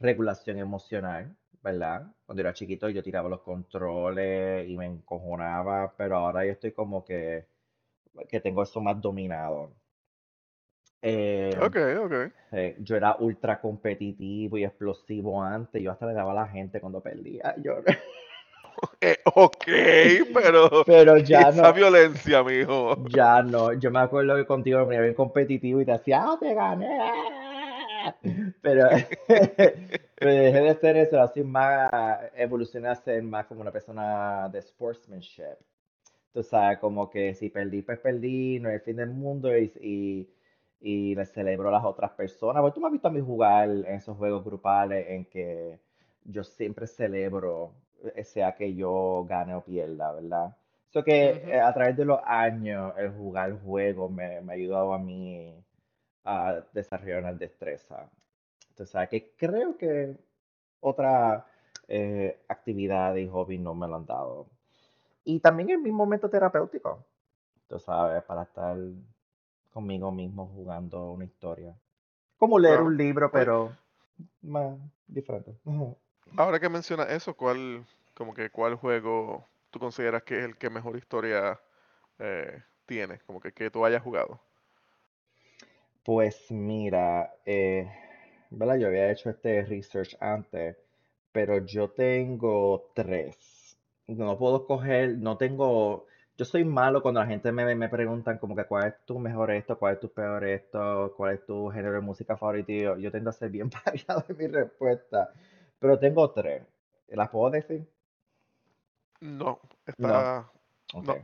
regulación 0.00 0.58
emocional, 0.58 1.34
¿verdad? 1.62 2.12
Cuando 2.26 2.40
era 2.42 2.54
chiquito 2.54 2.88
yo 2.90 3.02
tiraba 3.02 3.28
los 3.28 3.40
controles 3.42 4.68
y 4.68 4.76
me 4.76 4.86
encojonaba, 4.86 5.94
pero 5.96 6.16
ahora 6.16 6.44
yo 6.44 6.52
estoy 6.52 6.72
como 6.72 7.04
que, 7.04 7.46
que 8.28 8.40
tengo 8.40 8.62
eso 8.62 8.80
más 8.80 9.00
dominado. 9.00 9.72
Eh, 11.02 11.56
Ok, 11.60 11.76
ok. 12.04 12.32
eh, 12.52 12.76
yo 12.80 12.96
era 12.96 13.16
ultra 13.20 13.60
competitivo 13.60 14.58
y 14.58 14.64
explosivo 14.64 15.42
antes, 15.42 15.82
yo 15.82 15.92
hasta 15.92 16.06
le 16.06 16.14
daba 16.14 16.32
a 16.32 16.34
la 16.34 16.48
gente 16.48 16.80
cuando 16.80 17.00
perdía. 17.00 17.54
Yo, 17.62 17.74
Eh, 19.00 19.16
ok, 19.34 19.64
pero 20.34 20.84
Pero 20.86 21.16
¿y 21.18 21.24
ya 21.24 21.48
esa 21.50 21.62
no, 21.68 21.72
violencia, 21.72 22.42
mijo? 22.44 22.96
ya 23.10 23.42
no. 23.42 23.72
Yo 23.72 23.90
me 23.90 23.98
acuerdo 24.00 24.36
que 24.36 24.46
contigo 24.46 24.78
me 24.80 24.84
ponía 24.86 25.00
bien 25.00 25.14
competitivo 25.14 25.80
y 25.80 25.84
te 25.84 25.92
hacía, 25.92 26.22
¡ah, 26.24 26.36
te 26.38 26.54
gané! 26.54 26.88
Pero, 28.60 28.88
pero 29.28 30.30
dejé 30.32 30.60
de 30.60 30.74
ser 30.76 30.96
eso, 30.96 31.20
así 31.20 31.42
más, 31.42 31.90
evolucioné 32.36 32.88
a 32.88 32.94
ser 32.94 33.22
más 33.22 33.46
como 33.46 33.60
una 33.60 33.72
persona 33.72 34.48
de 34.48 34.62
sportsmanship. 34.62 35.56
Tú 36.32 36.42
sabes, 36.42 36.78
como 36.78 37.10
que 37.10 37.34
si 37.34 37.48
perdí, 37.50 37.82
pues 37.82 37.98
perdí, 37.98 38.60
no 38.60 38.68
es 38.68 38.76
el 38.76 38.80
fin 38.82 38.96
del 38.96 39.10
mundo 39.10 39.56
y, 39.56 39.72
y, 39.80 40.28
y 40.80 41.14
le 41.14 41.26
celebro 41.26 41.68
a 41.68 41.72
las 41.72 41.84
otras 41.84 42.12
personas. 42.12 42.60
Porque 42.62 42.74
tú 42.74 42.80
me 42.80 42.86
has 42.86 42.92
visto 42.92 43.08
a 43.08 43.10
mí 43.10 43.20
jugar 43.20 43.70
en 43.70 43.86
esos 43.86 44.16
juegos 44.16 44.44
grupales 44.44 45.06
en 45.08 45.24
que 45.26 45.80
yo 46.24 46.44
siempre 46.44 46.86
celebro, 46.86 47.72
eh, 48.14 48.24
sea 48.24 48.54
que 48.54 48.74
yo 48.74 49.24
gane 49.28 49.54
o 49.54 49.62
pierda, 49.64 50.12
¿verdad? 50.12 50.56
Eso 50.90 51.04
que 51.04 51.30
eh, 51.30 51.60
a 51.60 51.72
través 51.74 51.96
de 51.96 52.04
los 52.04 52.20
años 52.24 52.94
el 52.96 53.10
jugar 53.12 53.52
juegos 53.62 54.10
me, 54.10 54.40
me 54.40 54.52
ha 54.52 54.56
ayudado 54.56 54.94
a 54.94 54.98
mí 54.98 55.54
a 56.24 56.62
desarrollar 56.72 57.20
una 57.22 57.32
destreza. 57.32 58.10
Entonces, 58.70 58.90
¿sabes? 58.92 59.08
que 59.08 59.34
creo 59.36 59.76
que 59.76 60.16
otra 60.80 61.46
eh, 61.88 62.40
actividad 62.48 63.14
y 63.16 63.26
hobby 63.28 63.58
no 63.58 63.74
me 63.74 63.88
lo 63.88 63.96
han 63.96 64.06
dado. 64.06 64.46
Y 65.24 65.40
también 65.40 65.70
en 65.70 65.82
mi 65.82 65.90
momento 65.90 66.28
terapéutico, 66.30 67.04
tú 67.66 67.78
sabes, 67.78 68.22
para 68.24 68.42
estar 68.42 68.76
conmigo 69.70 70.10
mismo 70.12 70.46
jugando 70.46 71.12
una 71.12 71.24
historia. 71.24 71.76
Como 72.36 72.58
leer 72.58 72.80
un 72.80 72.96
libro, 72.96 73.26
Oye, 73.26 73.32
pero 73.32 73.76
más 74.42 74.78
diferente. 75.06 75.56
Ahora 76.36 76.60
que 76.60 76.68
mencionas 76.68 77.10
eso, 77.10 77.34
¿cuál, 77.34 77.84
como 78.14 78.34
que 78.34 78.50
cuál 78.50 78.74
juego 78.74 79.46
tú 79.70 79.78
consideras 79.78 80.22
que 80.22 80.38
es 80.38 80.44
el 80.44 80.56
que 80.56 80.70
mejor 80.70 80.96
historia 80.96 81.60
eh, 82.18 82.62
tienes? 82.86 83.22
Como 83.22 83.40
que, 83.40 83.52
que 83.52 83.70
tú 83.70 83.84
hayas 83.84 84.02
jugado. 84.02 84.40
Pues 86.04 86.50
mira, 86.50 87.34
eh, 87.44 87.90
¿verdad? 88.50 88.78
Yo 88.78 88.86
había 88.88 89.10
hecho 89.10 89.30
este 89.30 89.62
research 89.64 90.16
antes, 90.20 90.76
pero 91.32 91.64
yo 91.66 91.90
tengo 91.90 92.90
tres. 92.94 93.76
No 94.06 94.38
puedo 94.38 94.66
coger, 94.66 95.18
no 95.18 95.36
tengo, 95.36 96.06
yo 96.38 96.44
soy 96.44 96.64
malo 96.64 97.02
cuando 97.02 97.20
la 97.20 97.26
gente 97.26 97.52
me, 97.52 97.74
me 97.74 97.88
preguntan 97.88 98.38
como 98.38 98.54
que 98.56 98.64
cuál 98.64 98.88
es 98.88 98.94
tu 99.06 99.18
mejor 99.18 99.50
esto, 99.50 99.78
cuál 99.78 99.94
es 99.94 100.00
tu 100.00 100.10
peor 100.12 100.44
esto, 100.44 101.14
cuál 101.16 101.34
es 101.34 101.44
tu 101.46 101.68
género 101.70 101.94
de 101.94 102.00
música 102.00 102.36
favorito. 102.36 102.72
Yo, 102.72 102.96
yo 102.98 103.10
tendo 103.12 103.30
a 103.30 103.32
ser 103.32 103.50
bien 103.50 103.70
variado 103.84 104.24
en 104.28 104.36
mi 104.38 104.46
respuesta, 104.46 105.30
pero 105.78 105.98
tengo 105.98 106.30
tres. 106.30 106.62
¿Las 107.08 107.30
puedo 107.30 107.50
decir? 107.50 107.86
No, 109.20 109.58
No, 109.98 110.08
está... 110.08 110.50
ok. 110.94 111.06
No. 111.06 111.16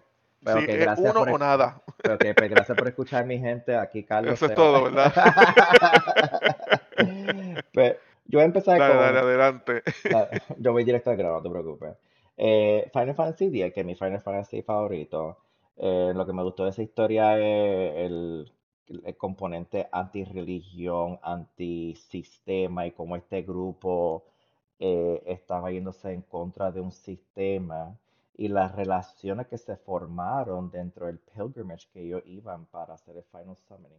Pues, 0.42 0.64
Sí, 0.66 0.70
es 0.70 0.98
uno 0.98 1.20
por, 1.20 1.30
o 1.30 1.38
nada. 1.38 1.80
ok, 1.86 2.24
pues 2.36 2.50
gracias 2.50 2.76
por 2.76 2.88
escuchar 2.88 3.24
mi 3.26 3.38
gente. 3.38 3.76
Aquí 3.76 4.02
Carlos 4.04 4.34
Eso 4.34 4.46
es 4.46 4.54
todo, 4.54 4.84
¿verdad? 4.84 5.12
Pues 7.72 7.96
yo 8.26 8.38
voy 8.38 8.42
a 8.42 8.46
empezar 8.46 8.78
Dale, 8.78 8.94
dale, 8.94 9.18
con, 9.18 9.28
adelante. 9.28 9.82
La- 10.10 10.28
yo 10.58 10.72
voy 10.72 10.84
directo 10.84 11.10
al 11.10 11.16
grano, 11.16 11.34
no 11.36 11.42
te 11.42 11.50
preocupes. 11.50 11.90
Eh, 12.36 12.90
Final 12.92 13.14
Fantasy 13.14 13.62
X, 13.62 13.74
que 13.74 13.80
es 13.80 13.86
mi 13.86 13.94
Final 13.94 14.20
Fantasy 14.20 14.62
favorito, 14.62 15.38
eh, 15.76 16.12
lo 16.14 16.26
que 16.26 16.32
me 16.32 16.42
gustó 16.42 16.64
de 16.64 16.70
esa 16.70 16.82
historia 16.82 17.38
es 17.38 18.10
el, 18.10 18.52
componente 19.16 19.88
anti-religión, 19.90 21.18
anti-sistema 21.22 22.86
y 22.86 22.92
cómo 22.92 23.16
este 23.16 23.42
grupo 23.42 24.24
eh, 24.78 25.22
estaba 25.26 25.70
yéndose 25.72 26.12
en 26.12 26.22
contra 26.22 26.70
de 26.70 26.80
un 26.80 26.92
sistema 26.92 27.96
y 28.36 28.48
las 28.48 28.74
relaciones 28.74 29.46
que 29.46 29.58
se 29.58 29.76
formaron 29.76 30.70
dentro 30.70 31.06
del 31.06 31.18
pilgrimage 31.18 31.88
que 31.92 32.02
ellos 32.02 32.22
iban 32.26 32.66
para 32.66 32.94
hacer 32.94 33.16
el 33.16 33.24
Final 33.24 33.56
Summoning. 33.56 33.98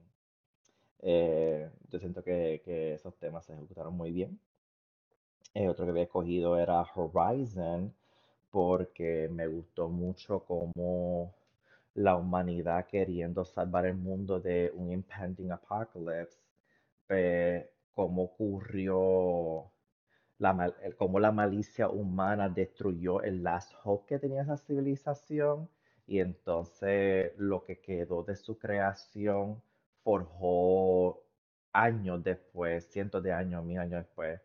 Eh, 1.02 1.70
yo 1.90 2.00
siento 2.00 2.24
que, 2.24 2.62
esos 2.96 3.16
temas 3.18 3.46
se 3.46 3.54
ejecutaron 3.54 3.96
muy 3.96 4.12
bien. 4.12 4.40
Otro 5.70 5.86
que 5.86 5.92
había 5.92 6.04
escogido 6.04 6.58
era 6.58 6.82
Horizon 6.82 7.94
porque 8.56 9.28
me 9.30 9.48
gustó 9.48 9.90
mucho 9.90 10.40
cómo 10.46 11.36
la 11.96 12.16
humanidad 12.16 12.86
queriendo 12.88 13.44
salvar 13.44 13.86
el 13.86 13.96
mundo 13.96 14.40
de 14.40 14.72
un 14.74 14.94
impending 14.94 15.52
apocalypse, 15.52 16.40
cómo 17.94 18.24
ocurrió, 18.24 19.70
la 20.38 20.74
cómo 20.98 21.20
la 21.20 21.34
malicia 21.34 21.90
humana 21.90 22.48
destruyó 22.48 23.22
el 23.22 23.44
last 23.44 23.74
hope 23.84 24.06
que 24.08 24.20
tenía 24.20 24.44
esa 24.44 24.56
civilización 24.56 25.70
y 26.08 26.20
entonces 26.20 27.34
lo 27.38 27.66
que 27.66 27.82
quedó 27.82 28.24
de 28.24 28.38
su 28.38 28.58
creación 28.58 29.62
forjó 30.02 31.22
años 31.74 32.24
después, 32.24 32.86
cientos 32.86 33.22
de 33.22 33.34
años, 33.34 33.66
mil 33.66 33.80
años 33.80 34.06
después 34.06 34.40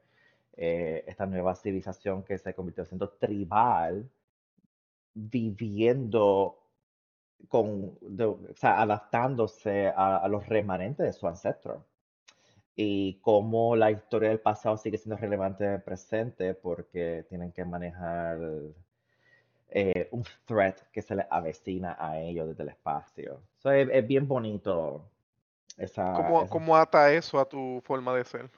eh, 0.57 1.05
esta 1.07 1.27
nueva 1.27 1.55
civilización 1.55 2.23
que 2.23 2.39
se 2.39 2.55
convirtió 2.55 2.85
siendo 2.85 3.09
tribal, 3.11 4.09
viviendo 5.15 6.57
con, 7.49 7.99
de- 8.01 8.25
o 8.27 8.41
sea, 8.55 8.81
adaptándose 8.83 9.89
a, 9.89 10.19
a 10.19 10.29
los 10.29 10.47
remanentes 10.47 11.07
de 11.07 11.13
su 11.13 11.27
ancestro. 11.27 11.85
Y 12.77 13.21
cómo 13.21 13.77
la 13.77 13.91
historia 13.91 14.31
del 14.31 14.41
pasado 14.41 14.77
sigue 14.79 14.99
siendo 14.99 15.17
relevante 15.17 15.65
en 15.65 15.73
el 15.73 15.83
presente 15.83 16.55
porque 16.55 17.27
tienen 17.29 17.53
que 17.53 17.65
manejar 17.65 18.39
eh, 19.69 20.09
un 20.13 20.25
threat 20.47 20.81
que 20.93 21.03
se 21.03 21.15
les 21.17 21.27
avecina 21.31 21.97
a 21.99 22.19
ellos 22.21 22.49
desde 22.49 22.63
el 22.65 22.71
espacio. 22.71 23.43
So, 23.59 23.71
es, 23.73 23.89
es 23.93 24.07
bien 24.07 24.27
bonito 24.27 25.09
esa, 25.77 26.05
¿Cómo, 26.17 26.41
esa 26.41 26.49
cómo 26.49 26.77
ata 26.77 27.13
eso 27.13 27.39
a 27.41 27.49
tu 27.49 27.81
forma 27.85 28.15
de 28.15 28.25
ser? 28.25 28.51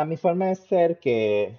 A 0.00 0.04
mi 0.04 0.16
forma 0.16 0.46
de 0.46 0.54
ser 0.54 1.00
que 1.00 1.58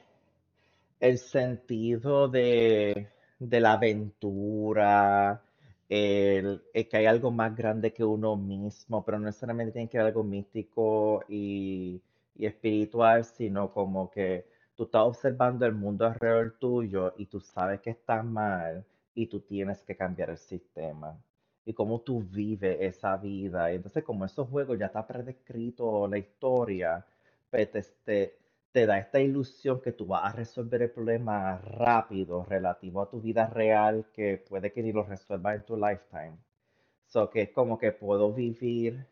el 1.01 1.17
sentido 1.17 2.29
de, 2.29 3.09
de 3.37 3.59
la 3.59 3.73
aventura, 3.73 5.41
el, 5.89 6.63
el 6.73 6.87
que 6.87 6.97
hay 6.97 7.05
algo 7.05 7.31
más 7.31 7.53
grande 7.53 7.91
que 7.91 8.05
uno 8.05 8.37
mismo, 8.37 9.03
pero 9.03 9.19
no 9.19 9.25
necesariamente 9.25 9.73
tiene 9.73 9.89
que 9.89 9.97
ser 9.97 10.05
algo 10.05 10.23
místico 10.23 11.21
y, 11.27 12.01
y 12.33 12.45
espiritual, 12.45 13.25
sino 13.25 13.73
como 13.73 14.09
que 14.09 14.45
tú 14.73 14.83
estás 14.83 15.01
observando 15.01 15.65
el 15.65 15.73
mundo 15.73 16.05
alrededor 16.05 16.55
tuyo 16.59 17.13
y 17.17 17.25
tú 17.25 17.41
sabes 17.41 17.81
que 17.81 17.89
está 17.89 18.23
mal 18.23 18.85
y 19.15 19.27
tú 19.27 19.41
tienes 19.41 19.83
que 19.83 19.97
cambiar 19.97 20.29
el 20.29 20.37
sistema. 20.37 21.13
Y 21.65 21.73
cómo 21.73 21.99
tú 21.99 22.21
vives 22.23 22.77
esa 22.79 23.17
vida. 23.17 23.69
Y 23.69 23.75
entonces, 23.75 24.01
como 24.03 24.23
esos 24.23 24.47
juegos 24.47 24.79
ya 24.79 24.85
está 24.85 25.05
predescrito 25.05 26.07
la 26.07 26.17
historia, 26.17 27.05
te, 27.51 27.65
te- 28.05 28.35
te 28.71 28.85
da 28.85 28.99
esta 28.99 29.19
ilusión 29.19 29.81
que 29.81 29.91
tú 29.91 30.05
vas 30.07 30.25
a 30.33 30.35
resolver 30.37 30.81
el 30.83 30.91
problema 30.91 31.57
rápido 31.57 32.45
relativo 32.45 33.01
a 33.01 33.09
tu 33.09 33.19
vida 33.21 33.47
real 33.47 34.05
que 34.13 34.37
puede 34.37 34.71
que 34.71 34.83
ni 34.83 34.91
lo 34.91 35.03
resuelvas 35.03 35.55
en 35.55 35.63
tu 35.65 35.75
lifetime. 35.77 36.37
So 37.07 37.29
que 37.29 37.43
es 37.43 37.49
como 37.51 37.77
que 37.79 37.91
puedo 37.93 38.33
vivir 38.33 39.05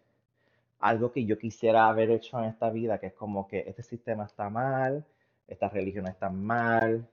algo 0.80 1.12
que 1.12 1.26
yo 1.26 1.38
quisiera 1.38 1.88
haber 1.90 2.12
hecho 2.12 2.40
en 2.40 2.46
esta 2.46 2.70
vida, 2.70 3.00
que 3.00 3.08
es 3.08 3.14
como 3.14 3.48
que 3.48 3.64
este 3.68 3.84
sistema 3.84 4.26
está 4.26 4.50
mal, 4.50 5.06
esta 5.48 5.70
religión 5.70 6.08
está 6.08 6.30
mal, 6.30 7.08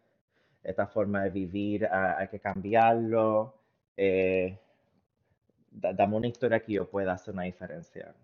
esta 0.64 0.86
forma 0.88 1.24
de 1.24 1.30
vivir 1.30 1.86
ah, 1.86 2.16
hay 2.18 2.28
que 2.28 2.40
cambiarlo. 2.40 3.54
eh, 3.96 4.58
da- 5.70 5.92
dame 5.92 6.16
una 6.16 6.26
historia 6.28 6.60
que 6.60 6.72
yo 6.72 6.88
pueda 6.88 7.12
hacer 7.12 7.34
una 7.34 7.42
diferencia, 7.42 8.14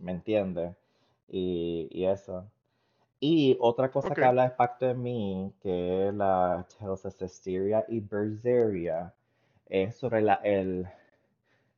¿me 0.00 0.12
entiendes? 0.12 0.74
Y, 1.30 1.88
y 1.92 2.04
eso. 2.06 2.50
Y 3.20 3.56
otra 3.60 3.90
cosa 3.90 4.14
que 4.14 4.24
habla 4.24 4.44
de 4.44 4.50
Pacto 4.50 4.86
de 4.86 4.94
mí, 4.94 5.52
que 5.62 6.08
es 6.08 6.14
la 6.14 6.66
Cestiria 6.96 7.84
y 7.88 8.00
Berseria, 8.00 9.12
es 9.68 9.96
sobre 9.96 10.22
la, 10.22 10.34
el, 10.42 10.88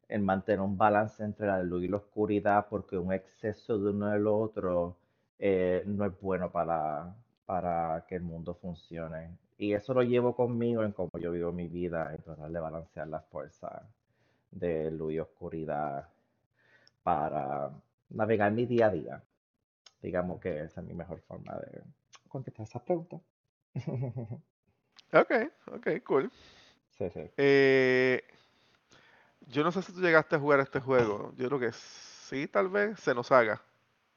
el 0.08 0.22
mantener 0.22 0.60
un 0.60 0.78
balance 0.78 1.22
entre 1.24 1.48
la 1.48 1.62
luz 1.62 1.82
y 1.84 1.88
la 1.88 1.96
oscuridad, 1.98 2.66
porque 2.70 2.96
un 2.96 3.12
exceso 3.12 3.78
de 3.78 3.90
uno 3.90 4.06
del 4.06 4.26
otro 4.28 4.96
eh, 5.38 5.82
no 5.84 6.06
es 6.06 6.12
bueno 6.20 6.50
para, 6.50 7.14
para 7.44 8.04
que 8.08 8.14
el 8.16 8.22
mundo 8.22 8.54
funcione. 8.54 9.36
Y 9.58 9.74
eso 9.74 9.92
lo 9.94 10.02
llevo 10.02 10.34
conmigo 10.34 10.84
en 10.84 10.92
cómo 10.92 11.10
yo 11.20 11.32
vivo 11.32 11.52
mi 11.52 11.68
vida, 11.68 12.14
en 12.14 12.22
tratar 12.22 12.50
de 12.50 12.60
balancear 12.60 13.08
las 13.08 13.24
fuerzas 13.26 13.82
de 14.50 14.90
luz 14.90 15.12
y 15.14 15.18
oscuridad 15.18 16.08
para 17.02 17.70
navegar 18.10 18.52
mi 18.52 18.66
día 18.66 18.86
a 18.86 18.90
día. 18.90 19.22
Digamos 20.02 20.40
que 20.40 20.64
esa 20.64 20.80
es 20.80 20.86
mi 20.86 20.94
mejor 20.94 21.20
forma 21.20 21.54
de 21.56 21.82
contestar 22.28 22.66
esa 22.66 22.84
pregunta. 22.84 23.20
Ok, 25.14 25.30
ok, 25.66 25.88
cool. 26.04 26.32
Sí, 26.88 27.10
sí. 27.10 27.20
Eh, 27.36 28.22
yo 29.40 29.62
no 29.62 29.70
sé 29.70 29.82
si 29.82 29.92
tú 29.92 30.00
llegaste 30.00 30.36
a 30.36 30.38
jugar 30.38 30.60
este 30.60 30.80
juego. 30.80 31.34
Yo 31.36 31.48
creo 31.48 31.60
que 31.60 31.72
sí, 31.72 32.48
tal 32.48 32.70
vez. 32.70 32.98
Se 32.98 33.14
nos 33.14 33.30
haga. 33.30 33.60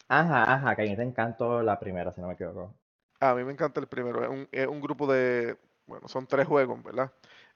Ajá, 0.08 0.54
ajá, 0.54 0.76
que 0.76 0.84
a 0.84 0.86
mí 0.86 0.96
te 0.96 1.04
encantó 1.04 1.62
la 1.62 1.78
primera, 1.78 2.14
si 2.14 2.22
no 2.22 2.28
me 2.28 2.36
equivoco. 2.36 2.74
A 3.20 3.36
mí 3.36 3.44
me 3.44 3.52
encanta 3.52 3.82
el 3.82 3.88
primero. 3.88 4.24
Es 4.24 4.30
un, 4.30 4.48
es 4.54 4.68
un 4.68 4.80
grupo 4.80 5.12
de, 5.12 5.58
bueno, 5.86 6.08
son 6.08 6.28
tres 6.28 6.48
juegos, 6.48 6.82
¿verdad? 6.82 7.12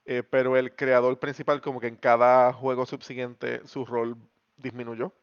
Eh, 0.06 0.24
pero 0.24 0.58
el 0.58 0.76
creador 0.76 1.18
principal, 1.20 1.62
como 1.62 1.80
que 1.80 1.88
en 1.88 1.96
cada 1.96 2.52
juego 2.52 2.86
subsiguiente, 2.86 3.66
su 3.68 3.86
rol 3.86 4.18
disminuyó. 4.58 5.14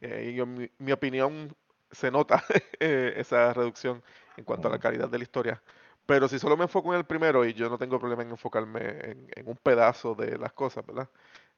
Eh, 0.00 0.30
y 0.32 0.34
yo, 0.34 0.44
mi, 0.44 0.70
mi 0.78 0.92
opinión, 0.92 1.54
se 1.90 2.10
nota 2.10 2.44
eh, 2.80 3.14
esa 3.16 3.52
reducción 3.54 4.02
en 4.36 4.44
cuanto 4.44 4.68
a 4.68 4.70
la 4.70 4.78
calidad 4.78 5.08
de 5.08 5.18
la 5.18 5.24
historia. 5.24 5.62
Pero 6.06 6.28
si 6.28 6.38
solo 6.38 6.56
me 6.56 6.64
enfoco 6.64 6.92
en 6.92 6.98
el 7.00 7.06
primero, 7.06 7.44
y 7.44 7.52
yo 7.54 7.68
no 7.68 7.78
tengo 7.78 7.98
problema 7.98 8.22
en 8.22 8.30
enfocarme 8.30 8.80
en, 9.10 9.28
en 9.34 9.48
un 9.48 9.56
pedazo 9.56 10.14
de 10.14 10.38
las 10.38 10.52
cosas, 10.52 10.84
¿verdad? 10.86 11.08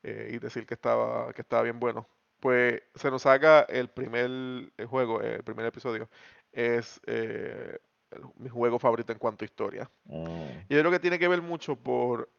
Eh, 0.03 0.31
y 0.35 0.39
decir 0.39 0.67
que 0.67 0.75
estaba, 0.75 1.33
que 1.33 1.43
estaba 1.43 1.63
bien 1.63 1.79
bueno. 1.81 2.09
Pues 2.41 2.83
se 2.95 3.11
nos 3.11 3.27
haga 3.27 3.61
el 3.63 3.89
primer 3.91 4.31
eh, 4.79 4.87
juego, 4.87 5.21
el 5.21 5.43
primer 5.45 5.67
episodio, 5.67 6.09
es 6.53 7.01
eh, 7.07 7.79
el- 8.11 8.23
mi 8.37 8.49
juego 8.49 8.79
favorito 8.79 9.13
en 9.13 9.19
cuanto 9.19 9.45
a 9.45 9.47
historia. 9.47 9.91
mm, 10.05 10.65
Y 10.69 10.75
yo 10.75 10.81
creo 10.81 10.91
que 10.93 11.01
tiene 11.01 11.19
que 11.19 11.29
ver 11.29 11.43
mucho 11.43 11.77
por 11.77 12.31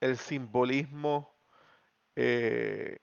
el 0.00 0.16
simbolismo 0.18 1.34
eh, 2.16 2.98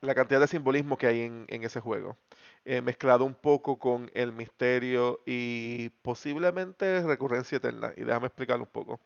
la 0.00 0.14
cantidad 0.14 0.40
de 0.40 0.48
simbolismo 0.48 0.96
que 0.98 1.06
hay 1.06 1.22
en, 1.22 1.46
en 1.48 1.64
ese 1.64 1.80
juego, 1.80 2.18
eh, 2.64 2.80
mezclado 2.82 3.24
un 3.24 3.34
poco 3.34 3.78
con 3.78 4.10
el 4.14 4.32
misterio 4.32 5.20
y 5.26 5.90
posiblemente 6.02 7.02
recurrencia 7.02 7.56
eterna. 7.58 7.92
Y 7.96 8.02
déjame 8.04 8.26
explicarlo 8.28 8.64
un 8.64 8.70
poco. 8.70 9.00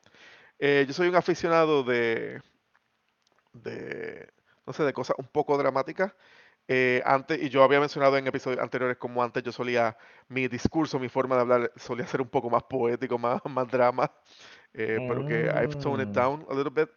Eh, 0.59 0.85
yo 0.89 0.95
soy 0.95 1.09
un 1.09 1.17
aficionado 1.17 1.85
de, 1.85 2.43
de, 3.53 4.29
no 4.67 4.73
sé, 4.73 4.83
de 4.85 4.93
cosas 4.93 5.17
un 5.19 5.27
poco 5.27 5.57
dramáticas. 5.59 6.13
Eh, 6.69 7.03
antes, 7.07 7.41
y 7.43 7.49
yo 7.49 7.63
había 7.63 7.81
mencionado 7.81 8.17
en 8.19 8.27
episodios 8.27 8.61
anteriores 8.61 8.97
como 8.99 9.23
antes 9.23 9.43
yo 9.43 9.53
solía, 9.53 9.97
mi 10.29 10.49
discurso, 10.49 10.99
mi 10.99 11.09
forma 11.09 11.37
de 11.37 11.43
hablar 11.43 11.73
solía 11.77 12.07
ser 12.07 12.21
un 12.23 12.29
poco 12.29 12.51
más 12.51 12.65
poético, 12.65 13.19
más, 13.19 13.41
más 13.47 13.69
drama, 13.71 14.13
eh, 14.75 15.01
pero 15.07 15.25
que 15.25 15.47
I've 15.55 15.77
toned 15.79 16.03
it 16.03 16.11
mm, 16.11 16.13
down 16.13 16.47
a 16.51 16.55
little 16.55 16.73
bit. 16.73 16.91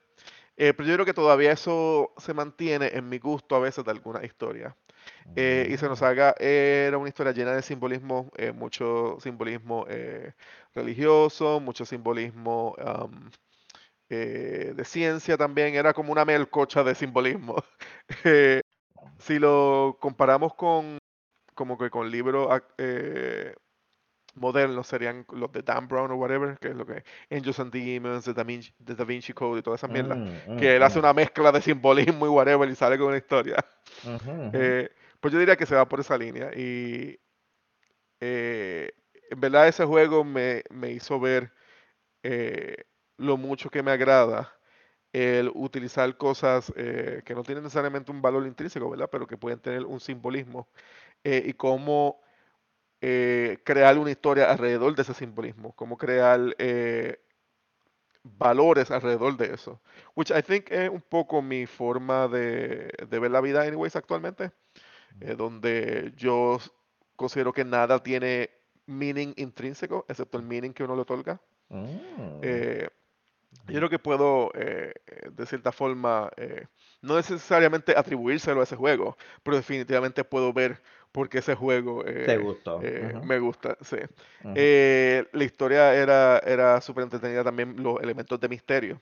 Eh, 0.58 0.74
pero 0.74 0.88
yo 0.90 0.96
creo 0.96 1.06
que 1.06 1.14
todavía 1.14 1.52
eso 1.52 2.14
se 2.18 2.34
mantiene 2.34 2.90
en 2.94 3.10
mi 3.10 3.20
gusto 3.20 3.56
a 3.56 3.60
veces 3.60 3.86
de 3.86 3.92
algunas 3.92 4.24
historias. 4.24 4.76
Eh, 5.36 5.68
y 5.70 5.78
se 5.78 5.88
nos 5.88 6.02
haga, 6.02 6.36
era 6.40 6.98
una 6.98 7.10
historia 7.10 7.32
llena 7.32 7.54
de 7.54 7.62
simbolismo, 7.62 8.30
eh, 8.38 8.52
mucho 8.52 9.18
simbolismo 9.20 9.86
eh, 9.88 10.34
religioso, 10.74 11.60
mucho 11.60 11.86
simbolismo 11.86 12.76
eh, 14.10 14.74
de 14.76 14.86
ciencia 14.86 15.38
también, 15.38 15.76
era 15.76 15.94
como 15.94 16.12
una 16.12 16.26
melcocha 16.26 16.84
de 16.84 16.96
simbolismo. 16.96 17.56
Si 19.18 19.38
lo 19.38 19.98
comparamos 20.00 20.54
con, 20.56 20.98
como 21.54 21.78
que 21.78 21.90
con 21.90 22.10
libros 22.10 22.48
modernos, 24.36 24.88
serían 24.88 25.26
los 25.32 25.52
de 25.52 25.62
Dan 25.62 25.88
Brown 25.88 26.12
o 26.12 26.16
whatever, 26.16 26.58
que 26.60 26.70
es 26.70 26.76
lo 26.76 26.86
que 26.86 27.04
Angels 27.30 27.60
and 27.60 27.72
Demons, 27.72 28.26
The 28.26 28.34
Da 28.34 28.44
Vinci, 28.44 28.74
The 28.84 28.96
Da 28.96 29.04
Vinci 29.04 29.34
Code 29.34 29.60
y 29.60 29.62
toda 29.62 29.76
esa 29.76 29.88
mierda, 29.88 30.16
mm, 30.16 30.54
mm, 30.54 30.58
que 30.58 30.76
él 30.76 30.84
hace 30.84 30.98
mm. 30.98 31.04
una 31.04 31.14
mezcla 31.14 31.52
de 31.52 31.62
simbolismo 31.62 32.26
y 32.26 32.30
whatever 32.30 32.70
y 32.70 32.76
sale 32.76 32.98
con 32.98 33.08
una 33.08 33.18
historia. 33.18 33.64
Pues 35.22 35.34
yo 35.34 35.40
diría 35.40 35.56
que 35.58 35.66
se 35.66 35.76
va 35.76 35.88
por 35.88 36.00
esa 36.00 36.18
línea. 36.18 36.52
Y 36.56 37.20
eh, 38.20 38.92
en 39.30 39.40
verdad 39.40 39.68
ese 39.68 39.86
juego 39.86 40.24
me, 40.24 40.64
me 40.70 40.92
hizo 40.92 41.20
ver 41.20 41.52
eh, 42.24 42.86
lo 43.18 43.38
mucho 43.38 43.70
que 43.70 43.84
me 43.84 43.92
agrada 43.92 44.54
el 45.14 45.52
utilizar 45.56 46.18
cosas 46.18 46.74
eh, 46.78 47.24
que 47.26 47.36
no 47.36 47.44
tienen 47.44 47.64
necesariamente 47.66 48.12
un 48.12 48.22
valor 48.22 48.48
intrínseco, 48.48 48.90
¿verdad? 48.90 49.10
Pero 49.12 49.28
que 49.28 49.38
pueden 49.38 49.60
tener 49.60 49.86
un 49.86 50.00
simbolismo 50.02 50.70
y 51.24 51.54
cómo 51.54 52.22
crear 53.64 53.98
una 53.98 54.12
historia 54.12 54.52
alrededor 54.52 54.96
de 54.96 55.02
ese 55.04 55.14
simbolismo, 55.14 55.74
cómo 55.76 55.98
crear 55.98 56.40
valores 58.24 58.92
alrededor 58.92 59.38
de 59.38 59.54
eso. 59.54 59.82
Which 60.16 60.32
I 60.32 60.42
think 60.42 60.72
es 60.72 60.90
un 60.90 61.02
poco 61.02 61.42
mi 61.42 61.66
forma 61.66 62.28
de, 62.28 62.92
de 63.10 63.20
ver 63.20 63.32
la 63.32 63.42
vida, 63.42 63.62
anyways, 63.62 63.96
actualmente, 63.96 64.52
eh, 65.20 65.36
donde 65.36 66.14
yo 66.16 66.60
considero 67.16 67.54
que 67.54 67.66
nada 67.66 68.02
tiene 68.02 68.50
meaning 68.86 69.34
intrínseco, 69.38 70.06
excepto 70.08 70.38
el 70.38 70.44
meaning 70.44 70.74
que 70.74 70.84
uno 70.84 70.96
le 70.96 71.02
otorga. 71.02 71.42
Mm, 71.70 72.40
Eh, 72.42 72.90
yo 73.68 73.78
creo 73.80 73.90
que 73.90 74.00
puedo, 74.00 74.52
eh, 74.56 74.94
de 75.32 75.46
cierta 75.46 75.72
forma, 75.72 76.32
eh, 76.38 76.66
no 77.02 77.16
necesariamente 77.16 77.94
atribuírselo 77.98 78.62
a 78.62 78.64
ese 78.64 78.76
juego, 78.76 79.18
pero 79.44 79.58
definitivamente 79.58 80.24
puedo 80.24 80.54
ver 80.54 80.82
por 81.12 81.30
qué 81.30 81.40
ese 81.40 81.56
juego 81.56 82.04
te 82.04 82.36
eh, 82.36 82.38
gustó. 82.38 82.80
eh, 82.82 83.14
Ujú, 83.16 83.26
me 83.26 83.40
gusta. 83.40 83.78
Sí. 83.82 83.98
ujú, 84.44 84.54
Eh, 84.56 85.28
la 85.34 85.44
historia 85.44 85.94
era, 85.96 86.40
era 86.40 86.82
súper 86.82 87.04
entretenida 87.04 87.44
también, 87.44 87.82
los 87.82 88.02
elementos 88.02 88.40
de 88.40 88.50
misterio. 88.50 89.02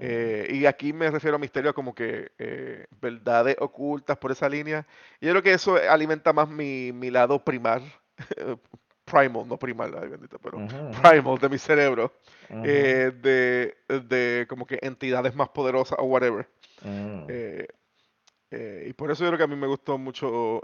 Eh, 0.00 0.48
y 0.52 0.66
aquí 0.66 0.92
me 0.92 1.10
refiero 1.10 1.36
a 1.36 1.38
misterio 1.38 1.74
como 1.74 1.94
que 1.94 2.32
eh, 2.38 2.86
verdades 3.00 3.56
ocultas 3.60 4.16
por 4.18 4.30
esa 4.32 4.48
línea. 4.48 4.86
Y 5.20 5.26
yo 5.26 5.32
creo 5.32 5.42
que 5.42 5.52
eso 5.54 5.76
alimenta 5.76 6.32
más 6.32 6.48
mi, 6.48 6.92
mi 6.92 7.10
lado 7.10 7.42
primar, 7.44 7.82
primal, 9.04 9.48
no 9.48 9.58
primal, 9.58 9.96
ay, 10.00 10.08
bendito, 10.08 10.38
pero 10.38 10.62
primal 11.02 11.38
de 11.38 11.48
mi 11.48 11.58
cerebro, 11.58 12.12
eh, 12.62 13.12
de, 13.22 13.76
de 14.08 14.46
como 14.48 14.66
que 14.66 14.78
entidades 14.82 15.34
más 15.34 15.48
poderosas 15.50 15.98
o 16.00 16.04
whatever. 16.04 16.48
mm, 16.82 17.38
Eh, 18.50 18.86
y 18.88 18.92
por 18.94 19.10
eso 19.10 19.24
yo 19.24 19.30
creo 19.30 19.38
que 19.38 19.44
a 19.44 19.46
mí 19.48 19.56
me 19.56 19.66
gustó 19.66 19.98
mucho, 19.98 20.62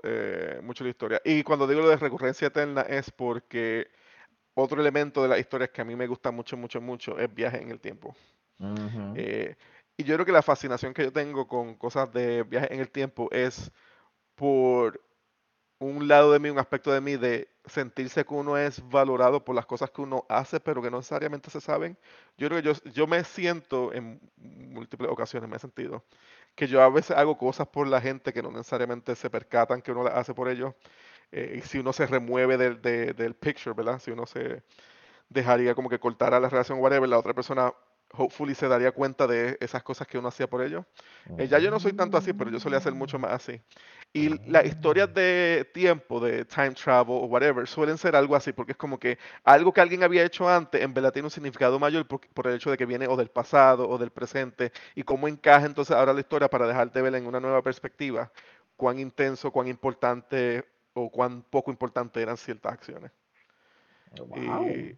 mucho 0.62 0.84
la 0.84 0.90
historia. 0.90 1.20
Y 1.24 1.42
cuando 1.42 1.66
digo 1.66 1.82
lo 1.82 1.88
de 1.88 1.96
recurrencia 1.96 2.48
eterna 2.48 2.82
es 2.82 3.10
porque 3.10 3.88
otro 4.54 4.80
elemento 4.80 5.22
de 5.22 5.28
las 5.28 5.38
historias 5.40 5.70
que 5.70 5.82
a 5.82 5.84
mí 5.84 5.96
me 5.96 6.06
gusta 6.06 6.30
mucho, 6.32 6.56
mucho, 6.56 6.80
mucho 6.80 7.18
es 7.18 7.32
viaje 7.34 7.62
en 7.62 7.70
el 7.70 7.80
tiempo. 7.80 8.16
Ujú, 8.58 9.06
Eh, 9.14 9.56
y 9.96 10.04
yo 10.04 10.14
creo 10.16 10.26
que 10.26 10.32
la 10.32 10.42
fascinación 10.42 10.94
que 10.94 11.04
yo 11.04 11.12
tengo 11.12 11.46
con 11.48 11.74
cosas 11.76 12.12
de 12.12 12.42
viaje 12.44 12.72
en 12.74 12.80
el 12.80 12.90
tiempo 12.90 13.28
es 13.32 13.70
por 14.36 15.00
un 15.80 16.08
lado 16.08 16.32
de 16.32 16.38
mí, 16.40 16.50
un 16.50 16.58
aspecto 16.58 16.92
de 16.92 17.00
mí 17.00 17.16
de 17.16 17.48
sentirse 17.66 18.24
que 18.24 18.34
uno 18.34 18.56
es 18.58 18.86
valorado 18.88 19.44
por 19.44 19.54
las 19.56 19.66
cosas 19.66 19.90
que 19.90 20.02
uno 20.02 20.24
hace, 20.28 20.60
pero 20.60 20.82
que 20.82 20.90
no 20.90 20.98
necesariamente 20.98 21.50
se 21.50 21.60
saben. 21.60 21.98
Yo 22.38 22.48
creo 22.48 22.62
que 22.62 22.66
yo, 22.68 22.92
yo 22.92 23.06
me 23.06 23.24
siento 23.24 23.92
en 23.92 24.20
múltiples 24.36 25.10
ocasiones, 25.10 25.50
me 25.50 25.56
he 25.56 25.60
sentido, 25.60 26.04
que 26.54 26.66
yo 26.68 26.82
a 26.82 26.88
veces 26.90 27.16
hago 27.16 27.38
cosas 27.38 27.68
por 27.68 27.88
la 27.88 28.00
gente 28.00 28.32
que 28.32 28.42
no 28.42 28.50
necesariamente 28.52 29.16
se 29.16 29.30
percatan 29.30 29.82
que 29.82 29.92
uno 29.92 30.04
las 30.04 30.14
hace 30.16 30.34
por 30.34 30.48
ellos. 30.48 30.74
Eh, 31.32 31.62
si 31.66 31.78
uno 31.78 31.92
se 31.92 32.06
remueve 32.06 32.56
del, 32.58 32.82
de- 32.82 33.14
del 33.14 33.34
picture, 33.34 33.74
¿verdad? 33.74 34.00
Si 34.00 34.10
uno 34.12 34.26
se, 34.26 34.62
dejaría 35.28 35.74
como 35.74 35.88
que 35.88 35.98
cortara 35.98 36.40
la 36.40 36.48
relación, 36.48 36.78
whatever, 36.80 37.08
la 37.08 37.18
otra 37.18 37.34
persona 37.34 37.72
hopefully 38.16 38.54
se 38.54 38.68
daría 38.68 38.92
cuenta 38.92 39.26
de 39.26 39.56
esas 39.60 39.82
cosas 39.82 40.06
que 40.06 40.18
uno 40.18 40.28
hacía 40.28 40.48
por 40.48 40.62
ellos. 40.62 40.84
Eh, 41.36 41.48
ya 41.48 41.58
yo 41.58 41.70
no 41.70 41.80
soy 41.80 41.92
tanto 41.92 42.16
así, 42.16 42.32
pero 42.32 42.50
yo 42.50 42.60
solía 42.60 42.78
hacer 42.78 42.94
mucho 42.94 43.18
más 43.18 43.32
así. 43.32 43.60
Y 44.12 44.40
las 44.50 44.64
historias 44.66 45.12
de 45.14 45.68
tiempo, 45.74 46.20
de 46.20 46.44
time 46.44 46.72
travel 46.72 47.16
o 47.16 47.26
whatever, 47.26 47.66
suelen 47.66 47.98
ser 47.98 48.16
algo 48.16 48.36
así, 48.36 48.52
porque 48.52 48.72
es 48.72 48.78
como 48.78 48.98
que 48.98 49.18
algo 49.44 49.72
que 49.72 49.80
alguien 49.80 50.02
había 50.02 50.24
hecho 50.24 50.48
antes, 50.48 50.80
en 50.82 50.94
verdad 50.94 51.12
tiene 51.12 51.26
un 51.26 51.30
significado 51.30 51.78
mayor 51.78 52.06
por, 52.06 52.20
por 52.28 52.46
el 52.46 52.54
hecho 52.56 52.70
de 52.70 52.76
que 52.76 52.86
viene 52.86 53.06
o 53.08 53.16
del 53.16 53.28
pasado 53.30 53.88
o 53.88 53.98
del 53.98 54.10
presente, 54.10 54.72
y 54.94 55.02
cómo 55.02 55.28
encaja 55.28 55.66
entonces 55.66 55.96
ahora 55.96 56.12
la 56.12 56.20
historia 56.20 56.48
para 56.48 56.66
dejarte 56.66 57.02
ver 57.02 57.14
en 57.14 57.26
una 57.26 57.40
nueva 57.40 57.62
perspectiva 57.62 58.30
cuán 58.76 58.98
intenso, 58.98 59.50
cuán 59.50 59.68
importante 59.68 60.64
o 60.94 61.10
cuán 61.10 61.42
poco 61.42 61.70
importante 61.70 62.20
eran 62.22 62.36
ciertas 62.36 62.72
acciones. 62.72 63.10
Wow, 64.18 64.34
Y 64.34 64.96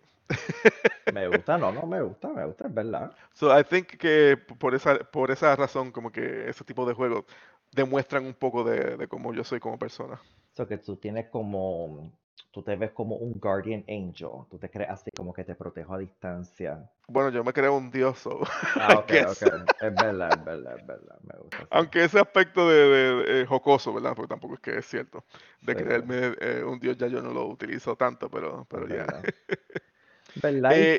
me 1.09 1.29
gusta, 1.29 1.59
no, 1.59 1.73
no 1.73 1.87
me 1.87 2.01
gusta, 2.03 2.29
me 2.29 2.45
gusta, 2.47 2.67
es 2.67 2.75
verdad. 2.75 3.13
So 3.35 3.51
I 3.51 3.63
think 3.63 3.97
que 3.99 4.37
por 4.59 4.75
esa, 4.75 4.99
por 4.99 5.31
esa 5.31 5.55
razón, 5.57 5.93
como 5.93 6.11
que 6.11 6.49
ese 6.49 6.65
tipo 6.65 6.87
de 6.87 6.95
juegos 6.95 7.25
demuestran 7.73 8.25
un 8.27 8.35
poco 8.35 8.65
de, 8.65 8.97
de 8.97 9.09
cómo 9.09 9.33
yo 9.35 9.45
soy 9.45 9.61
como 9.61 9.79
persona. 9.79 10.21
So 10.57 10.67
que 10.67 10.79
tú 10.79 10.97
tienes 10.97 11.29
como, 11.31 12.11
tú 12.51 12.61
te 12.63 12.75
ves 12.77 12.91
como 12.93 13.17
un 13.17 13.35
guardian 13.35 13.85
angel, 13.89 14.45
tú 14.51 14.59
te 14.59 14.69
crees 14.69 14.91
así 14.91 15.11
como 15.17 15.33
que 15.33 15.45
te 15.45 15.55
protejo 15.55 15.95
a 15.95 15.99
distancia. 15.99 16.91
Bueno, 17.09 17.31
yo 17.31 17.45
me 17.45 17.53
creo 17.53 17.77
un 17.77 17.91
dios, 17.91 18.19
so 18.19 18.41
Ah, 18.79 18.99
I 18.99 18.99
ok, 18.99 19.13
ok, 19.33 19.43
guess. 19.43 19.67
es 19.81 19.99
verdad, 19.99 20.35
es 20.39 20.45
verdad, 20.45 20.77
es 20.77 20.87
verdad, 20.87 21.19
me 21.23 21.39
gusta 21.39 21.63
así. 21.65 21.79
Aunque 21.79 22.05
ese 22.05 22.19
aspecto 22.19 22.69
de, 22.69 22.77
de- 22.89 23.33
de 23.39 23.47
jocoso, 23.47 23.93
¿verdad? 23.93 24.15
Porque 24.15 24.29
tampoco 24.29 24.55
es 24.55 24.61
que 24.61 24.79
es 24.79 24.87
cierto. 24.87 25.25
De 25.61 25.75
sí, 25.75 25.77
creerme 25.77 26.35
eh, 26.41 26.63
un 26.65 26.79
dios 26.79 26.97
ya 26.97 27.07
yo 27.09 27.23
no 27.23 27.33
lo 27.33 27.47
utilizo 27.47 27.97
tanto, 27.97 28.31
pero, 28.31 28.67
pero 28.71 28.89
ya. 28.89 29.07
verdad. 30.37 30.77
Eh, 30.79 30.99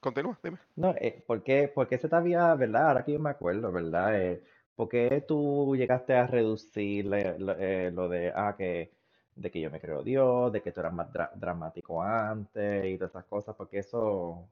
continúa, 0.00 0.38
dime. 0.42 0.58
no, 0.76 0.94
eh, 0.98 1.22
¿por 1.26 1.42
qué, 1.42 1.68
por 1.68 1.88
qué 1.88 1.98
se 1.98 2.08
te 2.08 2.16
había, 2.16 2.54
verdad? 2.54 2.88
Ahora 2.88 3.04
que 3.04 3.12
yo 3.12 3.18
me 3.20 3.30
acuerdo, 3.30 3.70
¿verdad? 3.72 4.20
Eh, 4.20 4.42
¿por 4.74 4.88
qué 4.88 5.24
tú 5.26 5.74
llegaste 5.76 6.14
a 6.14 6.26
reducir 6.26 7.06
le- 7.06 7.38
lo, 7.38 7.52
eh, 7.58 7.90
lo 7.92 8.08
de, 8.08 8.32
ah, 8.34 8.54
que, 8.56 8.92
de 9.36 9.50
que 9.50 9.60
yo 9.60 9.70
me 9.70 9.80
creo 9.80 10.02
Dios, 10.02 10.52
de 10.52 10.62
que 10.62 10.72
tú 10.72 10.80
eras 10.80 10.92
más 10.92 11.12
dra- 11.12 11.30
dramático 11.34 12.02
antes 12.02 12.84
y 12.86 12.96
todas 12.98 13.10
esas 13.12 13.24
cosas? 13.26 13.54
Porque 13.56 13.78
eso 13.78 14.48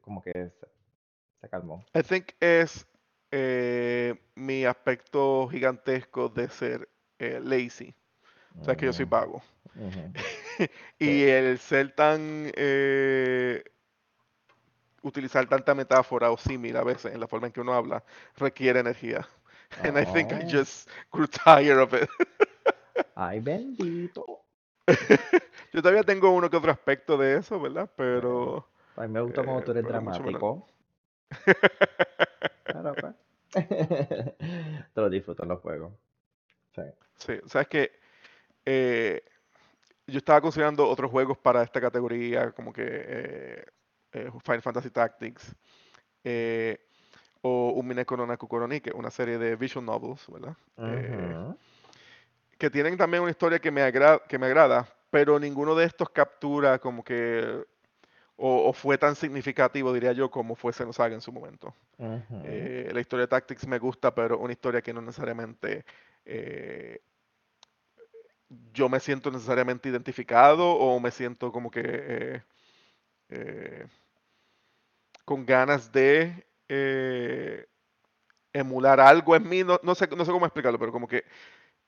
como 0.00 0.22
que 0.22 0.32
se, 0.32 0.66
se 1.40 1.48
calmó. 1.48 1.84
I 1.94 2.02
think 2.02 2.34
es 2.40 2.86
eh, 3.32 4.14
mi 4.34 4.64
aspecto 4.64 5.48
gigantesco 5.48 6.28
de 6.28 6.48
ser 6.48 6.88
eh, 7.18 7.40
lazy. 7.42 7.94
O 8.60 8.64
sea, 8.64 8.76
que 8.76 8.86
yo 8.86 8.92
soy 8.92 9.04
Mm, 9.04 9.10
vago. 9.10 9.42
ujú, 9.74 10.14
sí. 10.24 10.35
Y 10.98 11.22
el 11.24 11.58
ser 11.58 11.92
tan, 11.94 12.50
eh, 12.56 13.62
utilizar 15.02 15.46
tanta 15.48 15.74
metáfora 15.74 16.30
o 16.30 16.36
símil 16.36 16.76
a 16.76 16.84
veces 16.84 17.12
en 17.14 17.20
la 17.20 17.26
forma 17.28 17.46
en 17.46 17.52
que 17.52 17.60
uno 17.60 17.74
habla, 17.74 18.04
requiere 18.36 18.80
energía. 18.80 19.28
And 19.84 19.98
I 19.98 20.04
think 20.04 20.32
I 20.32 20.42
Oh, 20.42 20.56
just 20.56 20.88
grew 21.12 21.26
tired 21.26 21.78
of 21.78 21.92
it. 21.94 22.08
ay, 23.16 23.40
bendito. 23.40 24.24
Yo 25.72 25.82
todavía 25.82 26.02
tengo 26.04 26.30
uno 26.30 26.50
que 26.50 26.56
otro 26.56 26.70
aspecto 26.72 27.16
de 27.16 27.36
eso, 27.38 27.60
¿verdad? 27.60 27.90
Pero, 27.96 28.68
A 28.96 29.02
mí 29.02 29.08
me 29.08 29.20
gusta 29.20 29.42
eh, 29.42 29.62
tú 29.64 29.70
eres 29.72 29.84
mucho 29.86 30.22
menos. 30.24 30.44
dramático. 30.44 30.66
Pero 32.70 32.98
pues. 32.98 33.14
Te 34.94 35.00
lo 35.00 35.08
disfruto 35.10 35.42
en 35.42 35.48
los 35.50 35.60
juegos. 35.60 35.92
Sí. 36.74 36.82
Sí, 37.16 37.34
sabes 37.46 37.68
que 37.68 37.92
eh, 38.66 39.22
yo 40.06 40.18
estaba 40.18 40.40
considerando 40.40 40.88
otros 40.88 41.10
juegos 41.10 41.38
para 41.38 41.62
esta 41.62 41.80
categoría, 41.80 42.52
como 42.52 42.72
que 42.72 42.82
eh, 42.86 43.64
eh, 44.12 44.30
Final 44.44 44.62
Fantasy 44.62 44.90
Tactics, 44.90 45.54
eh, 46.24 46.78
o 47.42 47.70
no 48.16 48.38
Koroni, 48.48 48.80
que 48.80 48.90
es 48.90 48.96
una 48.96 49.10
serie 49.10 49.38
de 49.38 49.56
visual 49.56 49.84
novels, 49.84 50.26
¿verdad? 50.28 50.56
Que 52.58 52.70
tienen 52.70 52.96
también 52.96 53.22
una 53.22 53.30
historia 53.30 53.58
que 53.58 53.70
me, 53.70 53.82
agra- 53.82 54.20
que 54.28 54.38
me 54.38 54.46
agrada, 54.46 54.88
pero 55.10 55.38
ninguno 55.38 55.74
de 55.74 55.84
estos 55.84 56.08
captura 56.10 56.78
como 56.78 57.04
que, 57.04 57.64
o, 58.36 58.68
o 58.68 58.72
fue 58.72 58.98
tan 58.98 59.14
significativo, 59.14 59.92
diría 59.92 60.12
yo, 60.12 60.30
como 60.30 60.54
fue 60.56 60.72
Xenosaga 60.72 61.14
en 61.14 61.20
su 61.20 61.32
momento. 61.32 61.74
Eh, 62.42 62.90
la 62.92 63.00
historia 63.00 63.22
de 63.24 63.28
Tactics 63.28 63.66
me 63.66 63.78
gusta, 63.78 64.14
pero 64.14 64.38
una 64.38 64.52
historia 64.52 64.82
que 64.82 64.92
no 64.92 65.00
necesariamente 65.02 65.84
eh, 66.24 67.00
yo 68.72 68.88
me 68.88 69.00
siento 69.00 69.30
necesariamente 69.30 69.88
identificado 69.88 70.68
o 70.68 71.00
me 71.00 71.10
siento 71.10 71.52
como 71.52 71.70
que 71.70 71.82
eh, 71.84 72.42
eh, 73.30 73.86
con 75.24 75.44
ganas 75.44 75.90
de 75.92 76.46
eh, 76.68 77.66
emular 78.52 79.00
algo 79.00 79.34
en 79.36 79.48
mí, 79.48 79.64
no, 79.64 79.80
no 79.82 79.94
sé, 79.94 80.08
no 80.16 80.24
sé 80.24 80.32
cómo 80.32 80.46
explicarlo, 80.46 80.78
pero 80.78 80.92
como 80.92 81.08
que 81.08 81.24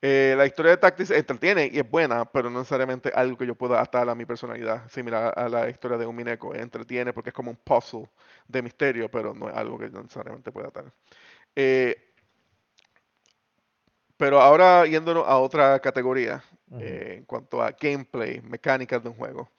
la 0.00 0.46
historia 0.46 0.72
de 0.72 0.76
Tactics 0.76 1.10
entretiene 1.10 1.70
y 1.72 1.78
es 1.78 1.90
buena, 1.90 2.24
pero 2.24 2.50
no 2.50 2.60
necesariamente 2.60 3.10
algo 3.14 3.36
que 3.36 3.46
yo 3.46 3.56
pueda 3.56 3.80
atar 3.80 4.08
a 4.08 4.14
mi 4.14 4.24
personalidad, 4.26 4.88
similar 4.88 5.34
a 5.36 5.48
la 5.48 5.68
historia 5.68 5.98
de 5.98 6.06
un 6.06 6.14
Mineco. 6.14 6.54
Entretiene 6.54 7.12
porque 7.12 7.30
es 7.30 7.34
como 7.34 7.50
un 7.50 7.56
puzzle 7.56 8.08
de 8.46 8.62
misterio, 8.62 9.10
pero 9.10 9.34
no 9.34 9.48
es 9.48 9.56
algo 9.56 9.76
que 9.76 9.90
yo 9.90 10.00
necesariamente 10.00 10.52
pueda 10.52 10.68
atar. 10.68 10.92
Pero 14.18 14.42
ahora 14.42 14.86
yéndonos 14.86 15.26
a 15.28 15.38
otra 15.38 15.80
categoría, 15.80 16.44
Ujú. 16.70 16.80
eh, 16.82 17.16
en 17.18 17.24
cuanto 17.26 17.62
a 17.62 17.72
gameplay, 17.72 18.42
mecánicas 18.42 19.02
de 19.04 19.10
un 19.10 19.16
juego. 19.16 19.50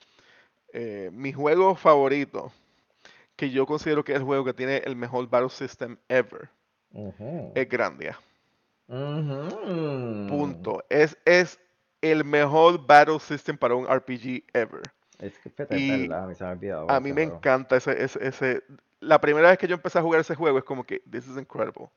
Eh, 0.73 1.09
mi 1.13 1.33
juego 1.33 1.75
favorito, 1.75 2.51
que 3.37 3.51
yo 3.51 3.65
considero 3.67 4.03
que 4.05 4.13
es 4.13 4.19
el 4.19 4.25
juego 4.25 4.45
que 4.45 4.53
tiene 4.53 4.77
el 4.79 4.95
mejor 4.95 5.29
battle 5.29 5.49
system 5.49 5.97
ever, 6.09 6.49
Ujú. 6.93 7.51
es 7.55 7.67
Grandia. 7.69 8.19
Ujú. 8.89 10.27
Punto. 10.27 10.83
Es, 10.89 11.17
es 11.25 11.59
el 12.01 12.23
mejor 12.23 12.85
battle 12.85 13.19
system 13.19 13.57
para 13.57 13.75
un 13.75 13.85
RPG 13.87 14.43
ever. 14.53 14.81
Es 15.19 15.33
que 15.39 15.49
Y 15.75 16.07
verdad, 16.07 16.23
a 16.23 16.27
mí 16.27 16.35
se 16.35 16.43
me 16.43 16.51
olvidado 16.51 16.89
a 16.89 16.99
mí 16.99 17.13
me 17.13 17.23
encanta 17.23 17.77
ese, 17.77 18.03
ese, 18.03 18.27
ese- 18.27 18.63
La 19.01 19.21
primera 19.21 19.49
vez 19.49 19.57
que 19.57 19.67
yo 19.67 19.75
empecé 19.75 19.99
a 19.99 20.01
jugar 20.01 20.21
ese 20.21 20.35
juego 20.35 20.57
es 20.57 20.63
como 20.65 20.83
que, 20.83 20.99
this 21.09 21.27
is 21.27 21.37
incredible. 21.37 21.89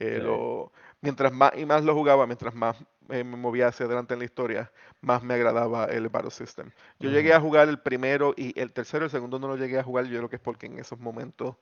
Eh, 0.00 0.18
Sí. 0.18 0.22
lo, 0.22 0.72
mientras 1.02 1.32
más 1.32 1.52
y 1.56 1.66
más 1.66 1.84
lo 1.84 1.94
jugaba, 1.94 2.26
mientras 2.26 2.54
más 2.54 2.76
eh, 3.10 3.24
me 3.24 3.36
movía 3.36 3.68
hacia 3.68 3.86
adelante 3.86 4.14
en 4.14 4.20
la 4.20 4.26
historia, 4.26 4.72
más 5.02 5.22
me 5.22 5.34
agradaba 5.34 5.86
el 5.86 6.08
Battle 6.10 6.30
System. 6.32 6.70
Yo 7.00 7.10
llegué 7.10 7.32
Ujú. 7.32 7.34
a 7.34 7.40
jugar 7.40 7.68
el 7.68 7.80
primero 7.80 8.34
y 8.36 8.58
el 8.60 8.72
tercero, 8.72 9.04
el 9.06 9.10
segundo 9.12 9.38
no 9.40 9.48
lo 9.48 9.56
llegué 9.58 9.78
a 9.78 9.84
jugar, 9.84 10.06
yo 10.06 10.18
creo 10.18 10.30
que 10.30 10.36
es 10.36 10.42
porque 10.42 10.66
en 10.66 10.78
esos 10.80 10.98
momentos 11.00 11.56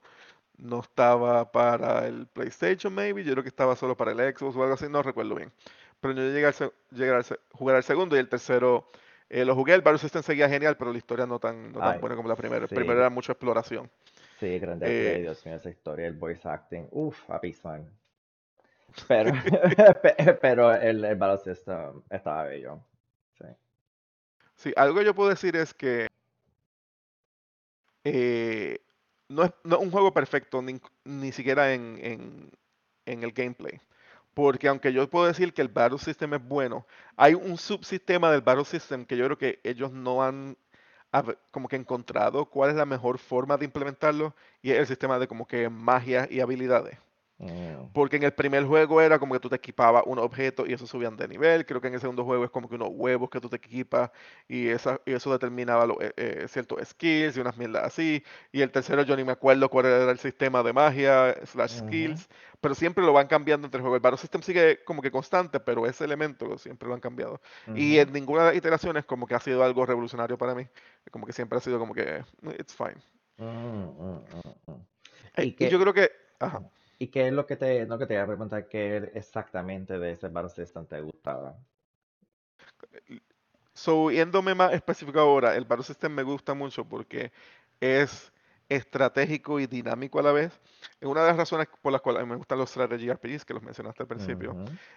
no 0.58 0.80
estaba 0.80 1.50
para 1.52 2.06
el 2.06 2.26
PlayStation, 2.28 2.94
maybe, 2.94 3.24
yo 3.24 3.32
creo 3.32 3.42
que 3.44 3.48
estaba 3.48 3.76
solo 3.76 3.96
para 3.96 4.12
el 4.12 4.18
Xbox 4.36 4.56
o 4.56 4.62
algo 4.62 4.74
así, 4.74 4.88
no 4.88 5.02
recuerdo 5.02 5.34
bien. 5.34 5.52
Pero 6.00 6.14
yo 6.14 6.22
llegué 6.22 6.46
a 6.46 7.16
al 7.18 7.24
se- 7.24 7.40
jugar 7.52 7.76
al 7.76 7.84
segundo 7.84 8.16
y 8.16 8.18
el 8.20 8.28
tercero 8.28 8.90
eh, 9.30 9.44
lo 9.44 9.54
jugué, 9.54 9.74
el 9.74 9.82
Battle 9.82 9.98
System 9.98 10.22
seguía 10.22 10.48
genial, 10.48 10.76
pero 10.76 10.92
la 10.92 10.98
historia 10.98 11.26
no 11.26 11.38
tan, 11.38 11.72
no 11.72 11.82
tan 11.82 11.98
Ay, 11.98 12.00
buena 12.00 12.16
como 12.16 12.28
la 12.28 12.36
primera. 12.36 12.64
El 12.64 12.70
sí, 12.70 12.70
primero 12.70 13.00
era 13.00 13.10
mucha 13.10 13.32
exploración. 13.32 13.90
sí, 14.40 14.58
Grande 14.58 14.90
Eh, 14.92 15.20
Dios 15.22 15.46
mío, 15.46 15.54
esa 15.54 15.70
historia, 15.70 16.08
el 16.08 16.14
voice 16.18 16.48
acting, 16.48 16.88
uff, 16.90 17.30
Apisman. 17.30 17.88
Pero, 19.08 19.32
pe- 20.02 20.34
pero 20.40 20.74
el, 20.74 21.04
el 21.04 21.38
System 21.38 22.02
estaba 22.10 22.44
bello. 22.44 22.84
Sí. 23.38 23.44
sí, 24.56 24.72
algo 24.76 24.98
que 24.98 25.04
yo 25.04 25.14
puedo 25.14 25.30
decir 25.30 25.56
es 25.56 25.74
que 25.74 26.08
eh, 28.04 28.78
no, 29.28 29.44
es, 29.44 29.52
no 29.64 29.76
es 29.76 29.82
un 29.82 29.90
juego 29.90 30.12
perfecto, 30.12 30.62
ni, 30.62 30.80
ni 31.04 31.32
siquiera 31.32 31.72
en, 31.74 31.98
en- 32.02 32.50
en 33.06 33.24
el 33.24 33.32
gameplay. 33.32 33.80
Porque 34.34 34.68
aunque 34.68 34.92
yo 34.92 35.08
puedo 35.10 35.26
decir 35.26 35.52
que 35.54 35.62
el 35.62 35.68
Battle 35.68 35.98
System 35.98 36.34
es 36.34 36.44
bueno, 36.48 36.86
hay 37.16 37.34
un 37.34 37.58
subsistema 37.58 38.30
del 38.32 38.42
Battle 38.42 38.64
System 38.64 39.04
que 39.06 39.16
yo 39.16 39.24
creo 39.26 39.38
que 39.38 39.60
ellos 39.64 39.92
no 39.92 40.22
han 40.24 40.56
como 41.52 41.68
que 41.68 41.76
encontrado 41.76 42.46
cuál 42.46 42.70
es 42.70 42.76
la 42.76 42.86
mejor 42.86 43.18
forma 43.18 43.56
de 43.58 43.66
implementarlo 43.66 44.34
y 44.62 44.72
es 44.72 44.78
el 44.78 44.86
sistema 44.88 45.18
de 45.18 45.28
como 45.28 45.46
que 45.46 45.68
magia 45.70 46.28
y 46.30 46.40
habilidades. 46.40 46.98
Mm, 47.40 47.86
Porque 47.94 48.16
en 48.16 48.22
el 48.24 48.32
primer 48.32 48.64
juego 48.66 49.00
era 49.00 49.18
como 49.18 49.32
que 49.32 49.40
tú 49.40 49.48
te 49.48 49.56
equipabas 49.56 50.02
un 50.06 50.18
objeto 50.18 50.66
y 50.66 50.74
eso 50.74 50.86
subían 50.86 51.16
de 51.16 51.26
nivel. 51.26 51.64
Creo 51.64 51.80
que 51.80 51.88
en 51.88 51.94
el 51.94 52.00
segundo 52.00 52.22
juego 52.24 52.44
es 52.44 52.50
como 52.50 52.68
que 52.68 52.74
unos 52.74 52.90
huevos 52.92 53.30
que 53.30 53.40
tú 53.40 53.48
te 53.48 53.56
equipas 53.56 54.10
y, 54.46 54.68
esa, 54.68 55.00
y 55.06 55.12
eso 55.12 55.32
determinaba 55.32 55.86
lo- 55.86 56.00
eh, 56.02 56.12
eh, 56.16 56.46
ciertos 56.48 56.86
skills 56.86 57.36
y 57.36 57.40
unas 57.40 57.56
mierdas 57.56 57.84
así. 57.84 58.22
Y 58.52 58.60
el 58.60 58.70
tercero 58.70 59.02
yo 59.04 59.16
ni 59.16 59.24
me 59.24 59.32
acuerdo 59.32 59.70
cuál 59.70 59.86
era 59.86 60.10
el 60.10 60.18
sistema 60.18 60.62
de 60.62 60.72
magia 60.74 61.34
slash 61.46 61.78
skills. 61.78 62.28
Pero 62.60 62.74
siempre 62.74 63.02
lo 63.04 63.14
van 63.14 63.26
cambiando 63.26 63.66
entre 63.66 63.80
juegos. 63.80 63.96
El 63.96 64.02
Battle 64.02 64.18
System 64.18 64.42
sigue 64.42 64.84
como 64.84 65.00
que 65.00 65.10
constante, 65.10 65.58
pero 65.60 65.86
ese 65.86 66.04
elemento 66.04 66.58
siempre 66.58 66.86
lo 66.88 66.94
han 66.94 67.00
cambiado. 67.00 67.40
Y 67.74 67.98
en 67.98 68.12
ninguna 68.12 68.42
de 68.42 68.48
las 68.48 68.56
iteraciones 68.56 69.06
como 69.06 69.26
que 69.26 69.34
ha 69.34 69.40
sido 69.40 69.64
algo 69.64 69.86
revolucionario 69.86 70.36
para 70.36 70.54
mí. 70.54 70.66
Como 71.10 71.24
que 71.26 71.32
siempre 71.32 71.56
ha 71.56 71.62
sido 71.62 71.78
como 71.78 71.94
que, 71.94 72.22
it's 72.58 72.74
fine. 72.76 72.96
mm, 73.38 73.44
mm, 73.44 74.24
mm, 74.44 74.72
mm. 74.72 74.86
Eh, 75.36 75.44
¿Y 75.58 75.64
y 75.64 75.68
yo 75.70 75.80
creo 75.80 75.94
que, 75.94 76.10
ajá. 76.38 76.62
Y 77.00 77.08
qué 77.08 77.28
es 77.28 77.32
lo 77.32 77.46
que 77.46 77.56
te, 77.56 77.86
lo 77.86 77.98
que 77.98 78.06
te 78.06 78.12
iba 78.12 78.24
a 78.24 78.26
preguntar, 78.26 78.68
qué 78.68 79.10
exactamente 79.14 79.98
de 79.98 80.12
ese 80.12 80.28
Battle 80.28 80.50
System 80.50 80.84
te 80.86 81.00
gustaba? 81.00 81.56
So, 83.72 84.10
yéndome 84.10 84.54
más 84.54 84.74
específico 84.74 85.18
ahora, 85.18 85.56
el 85.56 85.64
Battle 85.64 85.84
System 85.84 86.12
me 86.12 86.22
gusta 86.22 86.52
mucho 86.52 86.84
porque 86.84 87.32
es 87.80 88.30
estratégico 88.70 89.60
y 89.60 89.66
dinámico 89.66 90.18
a 90.18 90.22
la 90.22 90.32
vez. 90.32 90.58
Es 91.00 91.06
una 91.08 91.20
de 91.22 91.28
las 91.28 91.36
razones 91.36 91.66
por 91.82 91.92
las 91.92 92.00
cuales 92.00 92.26
me 92.26 92.36
gustan 92.36 92.56
los 92.58 92.70
strategy 92.70 93.08
RPGs, 93.10 93.44
que 93.44 93.52
los 93.52 93.62
mencionaste 93.62 94.02
al 94.02 94.06
principio, 94.06 94.52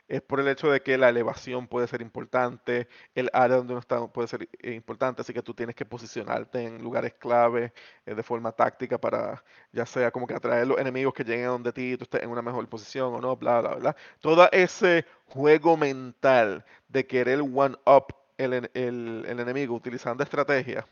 es 0.07 0.21
por 0.21 0.39
el 0.39 0.47
hecho 0.47 0.69
de 0.71 0.81
que 0.81 0.97
la 0.97 1.09
elevación 1.09 1.67
puede 1.67 1.87
ser 1.87 2.01
importante, 2.01 2.87
el 3.15 3.29
área 3.33 3.57
donde 3.57 3.73
uno 3.73 3.79
está 3.79 4.05
puede 4.07 4.27
ser 4.27 4.47
eh, 4.61 4.71
importante, 4.73 5.21
así 5.21 5.33
que 5.33 5.41
tú 5.41 5.53
tienes 5.53 5.75
que 5.75 5.85
posicionarte 5.85 6.63
en 6.63 6.81
lugares 6.83 7.13
clave 7.15 7.73
eh, 8.05 8.13
de 8.15 8.23
forma 8.23 8.51
táctica 8.51 8.97
para 8.97 9.43
ya 9.71 9.85
sea 9.85 10.11
como 10.11 10.27
que 10.27 10.35
atraer 10.35 10.67
los 10.67 10.77
enemigos 10.79 11.13
que 11.13 11.23
lleguen 11.23 11.45
a 11.45 11.49
donde 11.49 11.73
ti, 11.73 11.97
tú 11.97 12.03
estés 12.03 12.23
en 12.23 12.29
una 12.29 12.41
mejor 12.41 12.67
posición 12.69 13.13
o 13.13 13.19
no, 13.19 13.35
bla, 13.35 13.59
bla, 13.61 13.75
bla. 13.75 13.95
Todo 14.21 14.47
ese 14.51 15.05
juego 15.25 15.75
mental 15.77 16.63
de 16.87 17.05
querer 17.07 17.41
one-up 17.41 18.05
el- 18.37 18.69
el 18.73 19.39
enemigo 19.39 19.73
utilizando 19.75 20.23
estrategia, 20.23 20.85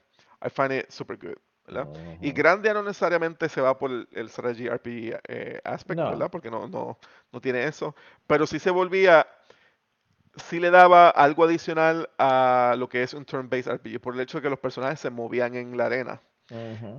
I 0.43 0.49
find 0.49 0.71
it 0.71 0.89
super 0.89 1.17
good, 1.17 1.35
¿verdad? 1.71 1.89
Y 2.19 2.31
ujú. 2.31 2.33
Grandia 2.33 2.73
no 2.73 2.83
necesariamente 2.83 3.49
se 3.49 3.61
va 3.61 3.77
por 3.77 3.91
el, 3.91 4.07
el 4.11 4.29
strategy 4.29 4.67
RPG 4.67 5.19
eh, 5.27 5.61
aspect, 5.63 6.03
No. 6.03 6.07
¿verdad? 6.07 6.29
Porque 6.29 6.51
no, 6.51 6.67
no, 6.67 6.97
no 7.31 7.41
tiene 7.41 7.63
eso, 7.65 7.95
pero 8.27 8.45
sí 8.47 8.59
se 8.59 8.71
volvía, 8.71 9.27
sí 10.35 10.59
le 10.59 10.69
daba 10.71 11.09
algo 11.09 11.43
adicional 11.43 12.09
a 12.17 12.75
lo 12.77 12.87
que 12.89 13.03
es 13.03 13.13
un 13.13 13.25
turn-based 13.25 13.71
RPG, 13.71 13.99
por 13.99 14.13
el 14.13 14.21
hecho 14.21 14.37
de 14.37 14.43
que 14.43 14.49
los 14.49 14.59
personajes 14.59 14.99
se 14.99 15.09
movían 15.09 15.55
en 15.55 15.77
la 15.77 15.85
arena. 15.87 16.21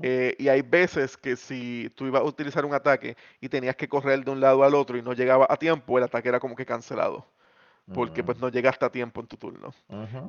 Eh, 0.02 0.36
y 0.38 0.48
hay 0.48 0.62
veces 0.62 1.16
que 1.16 1.36
si 1.36 1.90
tú 1.96 2.06
ibas 2.06 2.22
a 2.22 2.24
utilizar 2.24 2.64
un 2.64 2.74
ataque 2.74 3.16
y 3.40 3.48
tenías 3.48 3.76
que 3.76 3.88
correr 3.88 4.24
de 4.24 4.30
un 4.30 4.40
lado 4.40 4.64
al 4.64 4.74
otro 4.74 4.96
y 4.98 5.02
no 5.02 5.12
llegaba 5.14 5.46
a 5.48 5.56
tiempo, 5.56 5.98
el 5.98 6.04
ataque 6.04 6.28
era 6.28 6.40
como 6.40 6.56
que 6.56 6.66
cancelado, 6.66 7.26
porque 7.92 8.22
mm, 8.22 8.24
pues 8.24 8.38
no 8.38 8.48
llegaste 8.50 8.84
a 8.84 8.90
tiempo 8.90 9.20
en 9.20 9.28
tu 9.28 9.36
turno. 9.36 9.74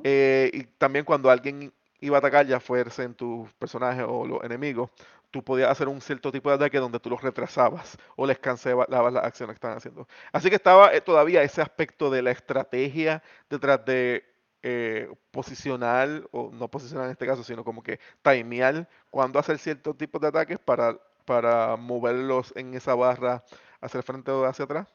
Eh, 0.02 0.50
y 0.54 0.64
también 0.64 1.04
cuando 1.04 1.30
alguien 1.30 1.72
iba 2.04 2.16
a 2.16 2.18
atacar, 2.18 2.46
ya 2.46 2.60
en 2.98 3.14
tus 3.14 3.52
personajes 3.54 4.04
o 4.06 4.26
los 4.26 4.44
enemigos, 4.44 4.90
tú 5.30 5.42
podías 5.42 5.70
hacer 5.70 5.88
un 5.88 6.00
cierto 6.00 6.30
tipo 6.30 6.48
de 6.50 6.56
ataque 6.56 6.78
donde 6.78 7.00
tú 7.00 7.10
los 7.10 7.22
retrasabas 7.22 7.98
o 8.14 8.26
les 8.26 8.38
cancelabas 8.38 9.12
las 9.12 9.24
acciones 9.24 9.54
que 9.54 9.56
estaban 9.56 9.78
haciendo. 9.78 10.06
Así 10.32 10.48
que 10.48 10.56
estaba 10.56 10.94
eh, 10.94 11.00
todavía 11.00 11.42
ese 11.42 11.60
aspecto 11.62 12.10
de 12.10 12.22
la 12.22 12.30
estrategia 12.30 13.22
detrás 13.50 13.84
de 13.84 14.24
eh, 14.62 15.12
posicionar, 15.30 16.28
o 16.30 16.50
no 16.52 16.68
posicionar 16.68 17.06
en 17.06 17.12
este 17.12 17.26
caso, 17.26 17.42
sino 17.42 17.64
como 17.64 17.82
que 17.82 17.98
timear 18.22 18.88
cuando 19.10 19.38
hacer 19.38 19.58
ciertos 19.58 19.96
tipos 19.96 20.20
de 20.20 20.28
ataques 20.28 20.58
para, 20.58 20.98
para 21.24 21.76
moverlos 21.76 22.52
en 22.54 22.74
esa 22.74 22.94
barra 22.94 23.42
hacia 23.80 23.98
el 23.98 24.04
frente 24.04 24.30
o 24.30 24.44
hacia 24.44 24.66
atrás. 24.66 24.88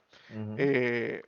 Eh, 0.58 1.24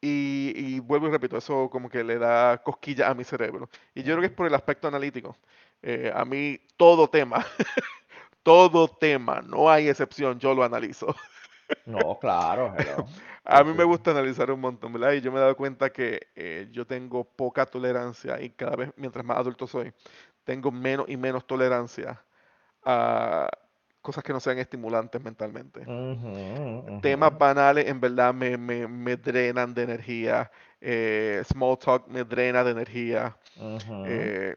y, 0.00 0.52
y 0.56 0.80
vuelvo 0.80 1.08
y 1.08 1.10
repito, 1.10 1.36
eso 1.36 1.68
como 1.70 1.88
que 1.88 2.02
le 2.02 2.18
da 2.18 2.58
cosquilla 2.62 3.10
a 3.10 3.14
mi 3.14 3.24
cerebro. 3.24 3.68
Y 3.94 4.02
yo 4.02 4.14
creo 4.14 4.20
que 4.20 4.26
es 4.26 4.32
por 4.32 4.46
el 4.46 4.54
aspecto 4.54 4.88
analítico. 4.88 5.36
Eh, 5.82 6.12
a 6.14 6.24
mí 6.24 6.58
todo 6.76 7.08
tema, 7.08 7.44
todo 8.42 8.88
tema, 8.88 9.42
no 9.42 9.70
hay 9.70 9.88
excepción, 9.88 10.38
yo 10.38 10.54
lo 10.54 10.64
analizo. 10.64 11.14
No, 11.86 12.18
claro, 12.18 12.74
hello. 12.76 13.06
A 13.44 13.64
mí 13.64 13.72
me 13.72 13.84
gusta 13.84 14.10
analizar 14.10 14.50
un 14.50 14.60
montón, 14.60 14.92
¿verdad? 14.92 15.12
Y 15.12 15.22
yo 15.22 15.32
me 15.32 15.38
he 15.38 15.40
dado 15.40 15.56
cuenta 15.56 15.90
que 15.90 16.28
eh, 16.36 16.68
yo 16.70 16.86
tengo 16.86 17.24
poca 17.24 17.66
tolerancia 17.66 18.40
y 18.40 18.50
cada 18.50 18.76
vez, 18.76 18.92
mientras 18.96 19.24
más 19.24 19.38
adulto 19.38 19.66
soy, 19.66 19.92
tengo 20.44 20.70
menos 20.70 21.08
y 21.08 21.16
menos 21.16 21.46
tolerancia 21.46 22.22
a 22.84 23.48
cosas 24.00 24.24
que 24.24 24.32
no 24.32 24.40
sean 24.40 24.58
estimulantes 24.58 25.22
mentalmente. 25.22 25.88
Temas 27.00 27.36
banales 27.38 27.86
en 27.88 28.00
verdad 28.00 28.34
me, 28.34 28.56
me, 28.58 28.86
me 28.88 29.16
drenan 29.16 29.74
de 29.74 29.82
energía. 29.84 30.50
eh, 30.80 31.42
small 31.46 31.78
talk 31.78 32.06
me 32.08 32.24
drena 32.24 32.62
de 32.64 32.70
energía. 32.72 33.36
eh, 34.02 34.56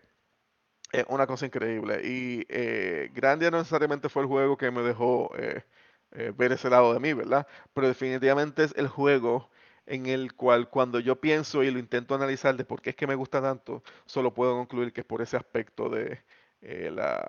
es 0.92 1.06
una 1.10 1.28
cosa 1.28 1.46
increíble. 1.46 2.02
Y 2.04 2.46
eh, 2.50 3.12
Grandia 3.14 3.52
no 3.52 3.58
necesariamente 3.60 4.10
fue 4.10 4.24
el 4.24 4.28
juego 4.28 4.58
que 4.58 4.72
me 4.72 4.82
dejó 4.82 5.32
eh, 5.38 5.64
ver 6.38 6.52
ese 6.54 6.70
lado 6.70 6.94
de 6.94 7.00
mí, 7.00 7.14
¿verdad? 7.14 7.48
Pero 7.74 7.88
definitivamente 7.88 8.64
es 8.64 8.74
el 8.78 8.88
juego 8.88 9.50
en 9.86 10.06
el 10.08 10.34
cual 10.36 10.70
cuando 10.70 11.00
yo 11.00 11.20
pienso 11.22 11.64
y 11.64 11.72
lo 11.72 11.80
intento 11.80 12.16
analizar 12.16 12.56
de 12.56 12.66
por 12.66 12.82
qué 12.82 12.92
es 12.92 12.96
que 12.96 13.08
me 13.08 13.16
gusta 13.16 13.42
tanto, 13.42 13.84
solo 14.06 14.34
puedo 14.34 14.54
concluir 14.56 14.94
que 14.94 15.02
es 15.02 15.08
por 15.08 15.22
ese 15.22 15.38
aspecto 15.38 15.90
de 15.90 16.22
la, 16.92 17.28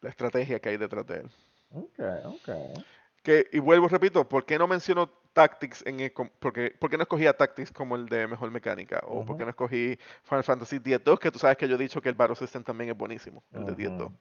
la 0.00 0.10
estrategia 0.10 0.60
que 0.60 0.70
hay 0.70 0.76
detrás 0.76 1.06
de 1.06 1.16
él. 1.16 1.30
Okay, 1.70 2.20
okay. 2.24 2.84
Que, 3.22 3.46
y 3.52 3.58
vuelvo, 3.58 3.88
repito, 3.88 4.28
¿por 4.28 4.44
qué 4.44 4.58
no 4.58 4.66
menciono 4.66 5.10
Tactics 5.32 5.84
en 5.86 6.00
el, 6.00 6.12
porque, 6.38 6.74
¿por 6.78 6.90
qué 6.90 6.96
no 6.96 7.02
escogí 7.02 7.26
a 7.26 7.36
Tactics 7.36 7.70
como 7.70 7.94
el 7.94 8.06
de 8.06 8.26
mejor 8.26 8.50
mecánica? 8.50 9.00
O 9.06 9.24
por 9.24 9.36
qué 9.36 9.44
no 9.44 9.50
escogí 9.50 9.98
Final 10.24 10.42
Fantasy 10.42 10.76
X-2, 10.76 11.18
que 11.18 11.30
tú 11.30 11.38
sabes 11.38 11.56
que 11.56 11.68
yo 11.68 11.76
he 11.76 11.78
dicho 11.78 12.00
que 12.00 12.08
el 12.08 12.14
Battle 12.14 12.34
System 12.34 12.64
también 12.64 12.90
es 12.90 12.96
buenísimo, 12.96 13.44
el 13.52 13.66
de 13.66 13.72
X-2. 13.72 14.12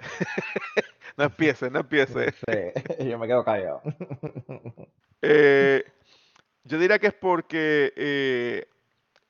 no 1.16 1.24
empiece, 1.24 1.70
no 1.70 1.80
empiece. 1.80 2.34
Sí, 2.98 3.08
yo 3.08 3.18
me 3.18 3.26
quedo 3.26 3.44
callado. 3.44 3.82
eh, 5.22 5.84
yo 6.64 6.78
diría 6.78 6.98
que 6.98 7.08
es 7.08 7.14
porque 7.14 7.92
eh, 7.94 8.66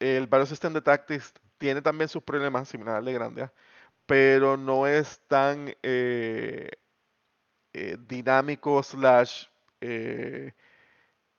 el 0.01 0.27
Battle 0.27 0.47
System 0.47 0.73
de 0.73 0.81
Tactics 0.81 1.35
tiene 1.59 1.83
también 1.83 2.09
sus 2.09 2.23
problemas, 2.23 2.69
similar 2.69 2.97
al 2.97 3.05
de 3.05 3.13
Grandia, 3.13 3.53
pero 4.09 4.57
no 4.57 4.87
es 4.87 5.21
tan 5.29 5.77
eh, 5.83 6.71
eh, 7.75 7.99
dinámico 8.09 8.83
slash 8.83 9.45
eh, 9.83 10.53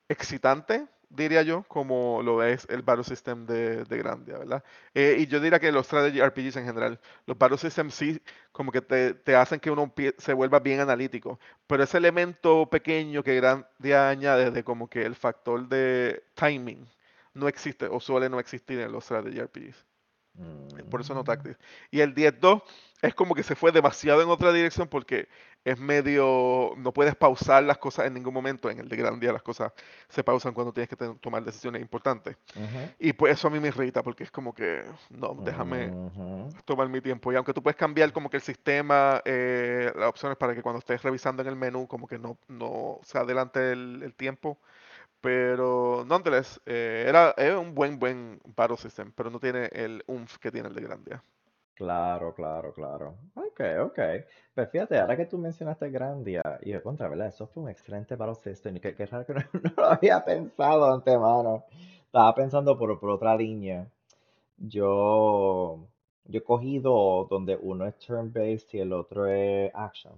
excitante, 0.07 0.87
diría 1.09 1.41
yo, 1.41 1.63
como 1.63 2.21
lo 2.23 2.43
es 2.43 2.67
el 2.69 2.83
Battle 2.83 3.03
System 3.03 3.47
de, 3.47 3.85
de 3.85 3.97
Grandia, 3.97 4.37
¿verdad? 4.37 4.63
y 4.93 5.25
yo 5.25 5.39
diría 5.39 5.59
que 5.59 5.71
los 5.71 5.87
strategy 5.87 6.21
RPGs 6.21 6.57
en 6.57 6.65
general, 6.65 6.99
los 7.25 7.37
Battle 7.39 7.57
Systems 7.57 7.95
sí 7.95 8.21
como 8.51 8.71
que 8.71 8.81
te, 8.81 9.15
te 9.15 9.35
hacen 9.35 9.59
que 9.59 9.71
uno 9.71 9.91
se 10.19 10.33
vuelva 10.33 10.59
bien 10.59 10.79
analítico, 10.79 11.39
pero 11.65 11.83
ese 11.83 11.97
elemento 11.97 12.69
pequeño 12.69 13.23
que 13.23 13.35
Grandia 13.35 14.09
añade 14.09 14.51
de 14.51 14.63
como 14.63 14.87
que 14.87 15.03
el 15.05 15.15
factor 15.15 15.67
de 15.67 16.23
timing 16.35 16.87
no 17.33 17.47
existe 17.47 17.87
o 17.87 17.99
suele 17.99 18.29
no 18.29 18.39
existir 18.39 18.79
en 18.79 18.91
los 18.91 19.05
strategy 19.05 19.39
RPGs. 19.39 19.88
Por 20.89 21.01
eso 21.01 21.13
no 21.13 21.23
Tactics. 21.23 21.57
Y 21.91 21.99
el 21.99 22.15
10-2 22.15 22.63
es 23.01 23.13
como 23.13 23.35
que 23.35 23.43
se 23.43 23.55
fue 23.55 23.71
demasiado 23.71 24.21
en 24.21 24.29
otra 24.29 24.51
dirección 24.51 24.87
porque 24.87 25.27
es 25.65 25.77
medio. 25.77 26.73
No 26.77 26.93
puedes 26.93 27.15
pausar 27.15 27.63
las 27.63 27.77
cosas 27.77 28.07
en 28.07 28.13
ningún 28.13 28.33
momento. 28.33 28.69
En 28.69 28.79
el 28.79 28.87
de 28.87 28.95
Gran 28.95 29.19
Día 29.19 29.33
las 29.33 29.43
cosas 29.43 29.73
se 30.07 30.23
pausan 30.23 30.53
cuando 30.53 30.73
tienes 30.73 30.89
que 30.89 30.95
tomar 30.95 31.43
decisiones 31.43 31.81
importantes. 31.81 32.37
Y 32.97 33.13
pues 33.13 33.33
eso 33.33 33.47
a 33.47 33.51
mí 33.51 33.59
me 33.59 33.67
irrita 33.67 34.01
porque 34.03 34.23
es 34.23 34.31
como 34.31 34.53
que. 34.53 34.83
No, 35.09 35.35
déjame 35.43 35.91
tomar 36.65 36.87
mi 36.89 37.01
tiempo. 37.01 37.31
Y 37.31 37.35
aunque 37.35 37.53
tú 37.53 37.61
puedes 37.61 37.77
cambiar 37.77 38.11
como 38.13 38.29
que 38.29 38.37
el 38.37 38.43
sistema, 38.43 39.21
eh, 39.25 39.91
las 39.95 40.09
opciones 40.09 40.37
para 40.37 40.55
que 40.55 40.61
cuando 40.61 40.79
estés 40.79 41.01
revisando 41.03 41.41
en 41.41 41.49
el 41.49 41.55
menú, 41.55 41.87
como 41.87 42.07
que 42.07 42.17
no, 42.17 42.37
no 42.47 42.99
se 43.03 43.17
adelante 43.17 43.71
el, 43.71 44.01
el 44.03 44.13
tiempo 44.13 44.57
pero, 45.21 46.05
nonetheless, 46.05 46.61
eh, 46.65 47.05
era, 47.07 47.59
un 47.59 47.75
buen, 47.75 47.99
buen 47.99 48.39
Battle 48.55 48.77
System, 48.77 49.11
pero 49.13 49.29
no 49.29 49.39
tiene 49.39 49.69
el 49.73 50.03
umf 50.07 50.37
que 50.37 50.51
tiene 50.51 50.69
el 50.69 50.75
de 50.75 50.81
Grandia. 50.81 51.23
Claro, 51.75 52.33
claro, 52.33 52.73
claro. 52.73 53.15
Ok, 53.35 53.61
ok. 53.81 53.99
Pues 54.53 54.69
fíjate, 54.69 54.99
ahora 54.99 55.15
que 55.15 55.25
tú 55.25 55.37
mencionaste 55.37 55.89
Grandia, 55.89 56.41
y 56.61 56.71
de 56.71 56.81
contra, 56.81 57.07
¿verdad? 57.07 57.27
Eso 57.27 57.47
fue 57.47 57.63
un 57.63 57.69
excelente 57.69 58.15
Battle 58.15 58.35
System, 58.35 58.77
y 58.77 58.79
que, 58.79 59.05
raro 59.05 59.25
que 59.25 59.33
no, 59.63 59.71
lo 59.77 59.85
había 59.85 60.23
pensado 60.23 60.93
antemano. 60.93 61.65
Estaba 62.05 62.33
pensando 62.35 62.77
por, 62.77 62.99
por 62.99 63.11
otra 63.11 63.35
línea. 63.35 63.87
Yo, 64.57 65.87
yo 66.25 66.39
he 66.39 66.43
cogido 66.43 67.27
donde 67.29 67.57
uno 67.61 67.85
es 67.85 67.97
turn-based 67.99 68.69
y 68.73 68.79
el 68.79 68.93
otro 68.93 69.25
es 69.27 69.71
action. 69.73 70.13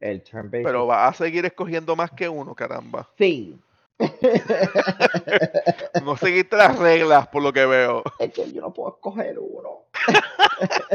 El 0.00 0.22
turn-based. 0.22 0.64
Pero 0.64 0.86
va 0.86 1.08
a 1.08 1.14
seguir 1.14 1.44
escogiendo 1.44 1.96
más 1.96 2.12
que 2.12 2.28
uno, 2.28 2.54
caramba. 2.54 3.08
Sí. 3.18 3.58
no 6.04 6.16
seguiste 6.16 6.56
las 6.56 6.78
reglas, 6.78 7.26
por 7.28 7.42
lo 7.42 7.52
que 7.52 7.66
veo. 7.66 8.04
Es 8.20 8.32
que 8.32 8.52
yo 8.52 8.60
no 8.60 8.72
puedo 8.72 8.94
escoger 8.94 9.36
uno. 9.40 9.86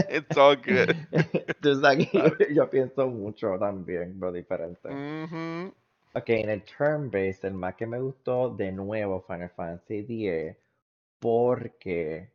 It's 0.10 0.38
all 0.38 0.56
good. 0.56 0.96
Entonces 1.12 1.84
aquí 1.84 2.10
yo, 2.54 2.70
pienso 2.70 3.08
mucho 3.08 3.58
también, 3.60 4.18
pero 4.18 4.32
diferente. 4.32 4.88
Ok, 6.14 6.30
en 6.30 6.50
el 6.50 6.64
turn-based, 6.64 7.44
el 7.44 7.56
más 7.56 7.76
que 7.76 7.88
me 7.88 8.00
gustó 8.00 8.50
de 8.50 8.72
nuevo 8.72 9.22
Final 9.28 9.50
Fantasy 9.50 10.30
X, 10.30 10.56
porque 11.20 12.30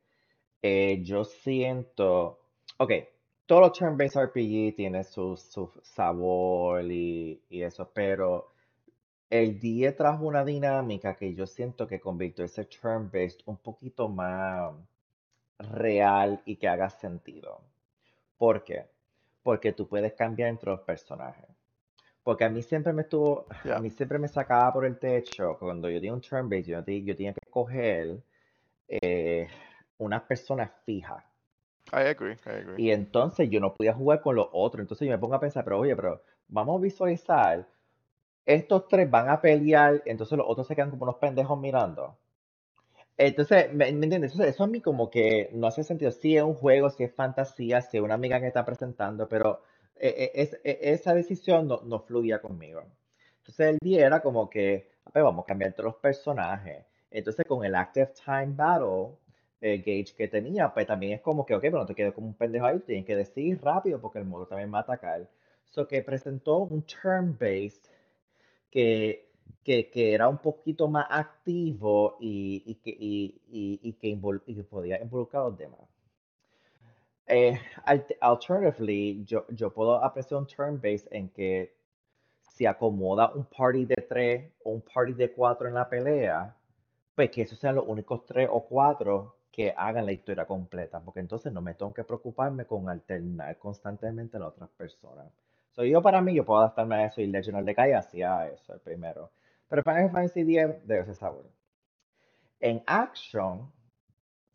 eh, 0.60 1.00
yo 1.02 1.24
siento. 1.24 2.40
Ok, 2.76 2.92
todos 3.48 3.62
los 3.62 3.78
turn-based 3.78 4.20
RPG 4.24 4.76
tienen 4.76 5.04
su, 5.04 5.34
sabor 5.82 6.84
y, 6.84 7.40
eso, 7.48 7.90
pero 7.94 8.52
el 9.30 9.58
10 9.58 9.96
trajo 9.96 10.26
una 10.26 10.44
dinámica 10.44 11.16
que 11.16 11.34
yo 11.34 11.46
siento 11.46 11.86
que 11.88 11.98
convirtió 11.98 12.44
ese 12.44 12.66
turn-based 12.66 13.40
un 13.46 13.56
poquito 13.56 14.06
más 14.06 14.74
real 15.58 16.42
y 16.44 16.56
que 16.56 16.68
haga 16.68 16.90
sentido. 16.90 17.62
¿Por 18.36 18.64
qué? 18.64 18.84
Porque 19.42 19.72
tú 19.72 19.88
puedes 19.88 20.12
cambiar 20.12 20.50
entre 20.50 20.70
los 20.70 20.80
personajes. 20.80 21.48
Porque 22.22 22.44
a 22.44 22.50
mí 22.50 22.62
siempre 22.62 22.92
me 22.92 23.02
estuvo, 23.02 23.46
a 23.74 23.78
mí 23.78 23.88
siempre 23.88 24.18
me 24.18 24.28
sacaba 24.28 24.74
por 24.74 24.84
el 24.84 24.98
techo 24.98 25.56
cuando 25.58 25.88
yo 25.88 25.96
tenía 25.96 26.12
un 26.12 26.20
turn-based, 26.20 26.66
yo, 26.66 26.84
yo, 26.84 27.16
tenía 27.16 27.32
que 27.32 27.40
escoger 27.46 28.22
eh, 28.88 29.48
unas 29.96 30.22
personas 30.24 30.70
fijas 30.84 31.24
I 31.92 32.08
agree, 32.08 32.36
I 32.46 32.50
agree. 32.50 32.82
Y 32.82 32.90
entonces 32.90 33.48
yo 33.50 33.60
no 33.60 33.74
podía 33.74 33.94
jugar 33.94 34.20
con 34.20 34.36
los 34.36 34.48
otros. 34.52 34.82
Entonces 34.82 35.06
yo 35.06 35.12
me 35.12 35.18
pongo 35.18 35.34
a 35.34 35.40
pensar, 35.40 35.64
pero 35.64 35.78
oye, 35.78 35.96
pero 35.96 36.22
vamos 36.48 36.78
a 36.78 36.82
visualizar. 36.82 37.66
Estos 38.44 38.88
tres 38.88 39.10
van 39.10 39.28
a 39.28 39.40
pelear, 39.40 40.02
entonces 40.06 40.38
los 40.38 40.46
otros 40.48 40.66
se 40.66 40.74
quedan 40.74 40.90
como 40.90 41.04
unos 41.04 41.16
pendejos 41.16 41.58
mirando. 41.58 42.16
Entonces, 43.18 43.72
¿me, 43.74 43.88
entiendes? 43.88 44.32
Eso, 44.32 44.44
eso, 44.44 44.64
a 44.64 44.66
mí 44.68 44.80
como 44.80 45.10
que 45.10 45.50
no 45.52 45.66
hace 45.66 45.82
sentido. 45.82 46.12
Sí 46.12 46.36
es 46.36 46.42
un 46.42 46.54
juego, 46.54 46.88
sí 46.90 47.04
es 47.04 47.14
fantasía, 47.14 47.82
sí 47.82 47.96
es 47.96 48.02
una 48.02 48.14
amiga 48.14 48.40
que 48.40 48.46
está 48.46 48.64
presentando, 48.64 49.28
pero 49.28 49.62
eh, 49.96 50.14
eh, 50.16 50.30
es, 50.34 50.54
e, 50.64 50.78
esa 50.92 51.14
decisión 51.14 51.66
no, 51.66 51.80
no, 51.84 52.00
fluía 52.00 52.40
conmigo. 52.40 52.84
Entonces 53.38 53.68
el 53.68 53.78
día 53.80 54.06
era 54.06 54.20
como 54.20 54.48
que, 54.48 54.90
a 55.12 55.20
vamos 55.20 55.44
a 55.44 55.46
cambiar 55.46 55.72
todos 55.72 55.86
los 55.86 55.96
personajes. 55.96 56.84
Entonces 57.10 57.44
con 57.46 57.64
el 57.64 57.74
Active 57.74 58.12
Time 58.24 58.54
Battle, 58.54 59.16
eh, 59.60 59.78
gauge 59.78 60.14
que 60.14 60.28
tenía, 60.28 60.72
pues 60.72 60.86
también 60.86 61.14
es 61.14 61.20
como 61.20 61.44
que, 61.44 61.54
ok, 61.54 61.62
pero 61.62 61.78
no 61.78 61.86
te 61.86 61.94
quedes 61.94 62.14
como 62.14 62.28
un 62.28 62.34
pendejo 62.34 62.66
ahí, 62.66 62.78
tienes 62.80 63.04
que 63.06 63.16
decir 63.16 63.60
rápido 63.62 64.00
porque 64.00 64.18
el 64.18 64.24
modo 64.24 64.46
también 64.46 64.72
va 64.72 64.78
a 64.78 64.82
atacar. 64.82 65.28
So 65.64 65.86
que 65.86 66.02
presentó 66.02 66.58
un 66.58 66.82
turn-based 66.82 67.82
que, 68.70 69.30
que, 69.64 69.90
que, 69.90 70.14
era 70.14 70.28
un 70.28 70.38
poquito 70.38 70.88
más 70.88 71.06
activo 71.10 72.16
y, 72.20 72.62
y 72.66 72.74
que, 72.76 72.90
y, 72.90 73.40
y, 73.82 73.92
que, 73.94 74.64
podía 74.64 75.00
involucrar 75.00 75.42
a 75.42 75.46
los 75.48 75.58
demás. 75.58 75.80
Eh, 77.26 77.58
alternatively, 78.20 79.24
yo, 79.24 79.44
yo 79.50 79.72
puedo 79.72 80.02
apreciar 80.02 80.40
un 80.40 80.46
turn-based 80.46 81.08
en 81.10 81.28
que 81.30 81.74
si 82.40 82.64
acomoda 82.66 83.32
un 83.34 83.44
party 83.44 83.84
de 83.84 83.96
tres 84.08 84.52
o 84.64 84.70
un 84.70 84.82
party 84.82 85.12
de 85.12 85.32
cuatro 85.32 85.68
en 85.68 85.74
la 85.74 85.88
pelea, 85.88 86.56
pues 87.14 87.30
que 87.30 87.42
esos 87.42 87.58
sean 87.58 87.74
los 87.74 87.86
únicos 87.86 88.24
tres 88.24 88.48
o 88.50 88.64
cuatro 88.64 89.37
que 89.58 89.74
hagan 89.76 90.06
la 90.06 90.12
historia 90.12 90.46
completa, 90.46 91.00
porque 91.00 91.18
entonces 91.18 91.52
no 91.52 91.60
me 91.60 91.74
tengo 91.74 91.92
que 91.92 92.04
preocuparme 92.04 92.64
con 92.64 92.88
alternar 92.88 93.58
constantemente 93.58 94.36
a 94.36 94.40
las 94.40 94.50
otras 94.50 94.70
personas. 94.70 95.26
So, 95.72 95.82
yo 95.82 96.00
para 96.00 96.20
mí, 96.20 96.32
yo 96.32 96.44
puedo 96.44 96.60
adaptarme 96.60 96.94
a 96.94 97.06
eso 97.06 97.20
y 97.20 97.26
Legend 97.26 97.68
of 97.68 97.74
Kai 97.74 97.90
hacía 97.90 98.46
eso 98.46 98.72
el 98.72 98.78
primero. 98.78 99.32
Pero 99.68 99.82
Final 99.82 100.12
Fantasy 100.12 100.56
X 100.56 100.76
debe 100.86 101.04
ser 101.06 101.16
sabor. 101.16 101.50
En 102.60 102.84
Action, 102.86 103.68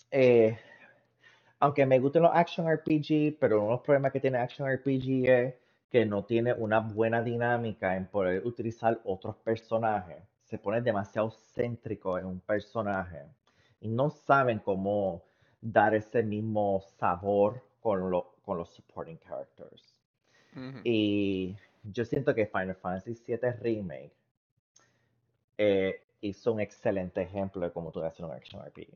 eh, 0.09 0.57
aunque 1.59 1.85
me 1.85 1.99
gusten 1.99 2.21
los 2.21 2.31
Action 2.33 2.65
RPG, 2.73 3.37
pero 3.37 3.57
uno 3.57 3.65
de 3.65 3.71
los 3.71 3.81
problemas 3.81 4.13
que 4.13 4.21
tiene 4.21 4.37
Action 4.37 4.71
RPG 4.73 5.29
es 5.29 5.53
que 5.89 6.05
no 6.05 6.23
tiene 6.23 6.53
una 6.53 6.79
buena 6.79 7.21
dinámica 7.21 7.97
en 7.97 8.07
poder 8.07 8.47
utilizar 8.47 9.01
otros 9.03 9.35
personajes. 9.35 10.23
Se 10.45 10.57
pone 10.57 10.81
demasiado 10.81 11.29
céntrico 11.29 12.17
en 12.17 12.25
un 12.25 12.39
personaje 12.39 13.25
y 13.83 13.89
no 13.89 14.09
saben 14.09 14.59
cómo 14.59 15.23
dar 15.61 15.93
ese 15.93 16.23
mismo 16.23 16.81
sabor 16.97 17.61
con, 17.81 18.09
con 18.41 18.57
los 18.57 18.69
supporting 18.69 19.17
characters. 19.17 19.93
Y 20.85 21.57
yo 21.83 22.05
siento 22.05 22.33
que 22.33 22.45
Final 22.45 22.75
Fantasy 22.75 23.13
VII 23.27 23.51
Remake 23.59 24.13
eh, 25.57 26.01
hizo 26.21 26.53
un 26.53 26.61
excelente 26.61 27.23
ejemplo 27.23 27.61
de 27.61 27.73
cómo 27.73 27.91
tú 27.91 28.01
hacer 28.01 28.25
un 28.25 28.31
action 28.31 28.65
RPG. 28.65 28.87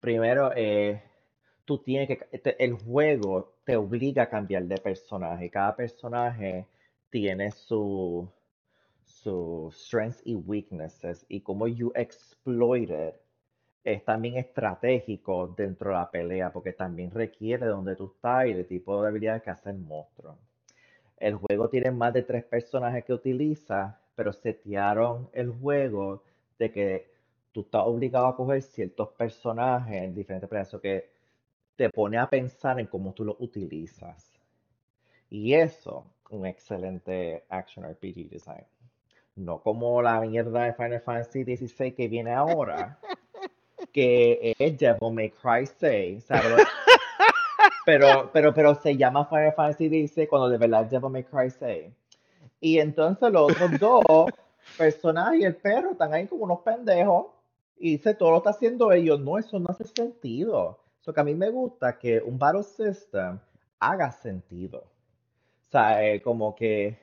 Primero, 0.00 0.50
eh, 0.56 1.00
tú 1.64 1.78
tienes 1.78 2.08
que. 2.08 2.56
el 2.58 2.72
juego 2.72 3.58
te 3.64 3.76
obliga 3.76 4.24
a 4.24 4.28
cambiar 4.28 4.64
de 4.64 4.78
personaje. 4.78 5.50
Cada 5.50 5.76
personaje 5.76 6.66
tiene 7.10 7.52
su, 7.52 8.28
su 9.04 9.70
strengths 9.72 10.22
y 10.24 10.34
weaknesses 10.34 11.24
y 11.28 11.40
cómo 11.42 11.68
you 11.68 11.92
exploit 11.94 12.90
it 12.90 13.25
es 13.86 14.04
también 14.04 14.36
estratégico 14.36 15.46
dentro 15.56 15.90
de 15.90 15.96
la 15.96 16.10
pelea, 16.10 16.52
porque 16.52 16.72
también 16.72 17.12
requiere 17.12 17.66
de 17.66 17.70
donde 17.70 17.94
tú 17.94 18.12
estás 18.16 18.48
y 18.48 18.50
el 18.50 18.66
tipo 18.66 19.00
de 19.00 19.08
habilidades 19.08 19.44
que 19.44 19.50
hace 19.50 19.70
el 19.70 19.78
monstruo. 19.78 20.36
El 21.16 21.36
juego 21.36 21.68
tiene 21.68 21.92
más 21.92 22.12
de 22.12 22.22
tres 22.22 22.44
personajes 22.44 23.04
que 23.04 23.12
utiliza, 23.12 24.00
pero 24.16 24.32
setearon 24.32 25.30
el 25.32 25.50
juego 25.50 26.24
de 26.58 26.72
que 26.72 27.10
tú 27.52 27.60
estás 27.60 27.82
obligado 27.86 28.26
a 28.26 28.36
coger 28.36 28.60
ciertos 28.60 29.10
personajes 29.10 30.02
en 30.02 30.16
diferentes 30.16 30.50
peleas, 30.50 30.76
que 30.82 31.08
te 31.76 31.88
pone 31.88 32.18
a 32.18 32.28
pensar 32.28 32.80
en 32.80 32.86
cómo 32.86 33.12
tú 33.12 33.24
los 33.24 33.36
utilizas. 33.38 34.32
Y 35.30 35.54
eso, 35.54 36.06
un 36.30 36.44
excelente 36.44 37.44
Action 37.48 37.84
RPG 37.88 38.30
design. 38.30 38.64
No 39.36 39.62
como 39.62 40.02
la 40.02 40.20
mierda 40.22 40.64
de 40.64 40.72
Final 40.72 41.00
Fantasy 41.02 41.44
XVI 41.44 41.92
que 41.92 42.08
viene 42.08 42.32
ahora, 42.32 42.98
que 43.96 44.54
es 44.58 44.76
Devil 44.76 45.10
May 45.10 45.30
Cry 45.30 45.64
6, 45.64 46.24
¿sabes? 46.24 46.66
Pero, 47.86 48.30
pero, 48.30 48.52
pero 48.52 48.74
se 48.74 48.94
llama 48.94 49.24
Final 49.24 49.54
Fantasy 49.54 49.88
XVI 49.88 50.26
cuando 50.26 50.50
de 50.50 50.58
verdad 50.58 50.84
Devil 50.84 51.08
May 51.08 51.24
Cry 51.24 51.48
6. 51.48 51.90
Y 52.60 52.78
entonces 52.78 53.32
los 53.32 53.50
otros 53.50 53.70
dos 53.80 54.30
personajes 54.76 55.40
y 55.40 55.44
el 55.44 55.56
perro 55.56 55.92
están 55.92 56.12
ahí 56.12 56.26
como 56.26 56.44
unos 56.44 56.60
pendejos 56.60 57.28
y 57.78 57.92
dice, 57.92 58.12
todo 58.12 58.32
lo 58.32 58.36
está 58.36 58.50
haciendo 58.50 58.92
ellos. 58.92 59.18
No, 59.18 59.38
eso 59.38 59.58
no 59.58 59.68
hace 59.70 59.84
sentido. 59.84 60.78
Eso 61.00 61.14
que 61.14 61.20
a 61.20 61.24
mí 61.24 61.34
me 61.34 61.48
gusta 61.48 61.98
que 61.98 62.20
un 62.20 62.38
Battle 62.38 62.64
System 62.64 63.38
haga 63.78 64.12
sentido. 64.12 64.80
O 65.68 65.70
sea, 65.70 66.06
eh, 66.06 66.20
como 66.20 66.54
que, 66.54 66.98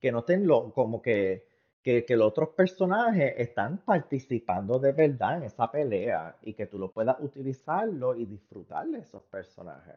que 0.00 0.12
no 0.12 0.20
estén 0.20 0.46
lo, 0.46 0.72
como 0.72 1.02
que, 1.02 1.47
que, 1.88 2.04
que 2.04 2.16
los 2.16 2.28
otros 2.28 2.50
personajes 2.50 3.32
están 3.38 3.78
participando 3.78 4.78
de 4.78 4.92
verdad 4.92 5.38
en 5.38 5.44
esa 5.44 5.70
pelea 5.72 6.36
y 6.42 6.52
que 6.52 6.66
tú 6.66 6.78
lo 6.78 6.90
puedas 6.92 7.16
utilizarlo 7.20 8.14
y 8.14 8.26
disfrutar 8.26 8.86
de 8.88 8.98
esos 8.98 9.22
personajes. 9.22 9.94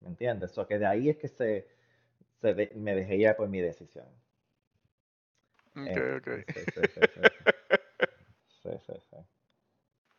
¿Me 0.00 0.08
entiendes? 0.10 0.52
Eso 0.52 0.68
que 0.68 0.78
de 0.78 0.86
ahí 0.86 1.08
es 1.10 1.16
que 1.16 1.26
se, 1.28 1.66
se 2.40 2.54
de- 2.54 2.72
me 2.76 2.94
dejé 2.94 3.18
ya 3.18 3.36
por 3.36 3.48
mi 3.48 3.60
decisión. 3.60 4.06
Ok, 5.76 5.96
Eh, 5.96 6.06
ok. 6.16 6.28
sí, 8.62 8.70
sí, 8.86 8.92
sí. 9.10 9.16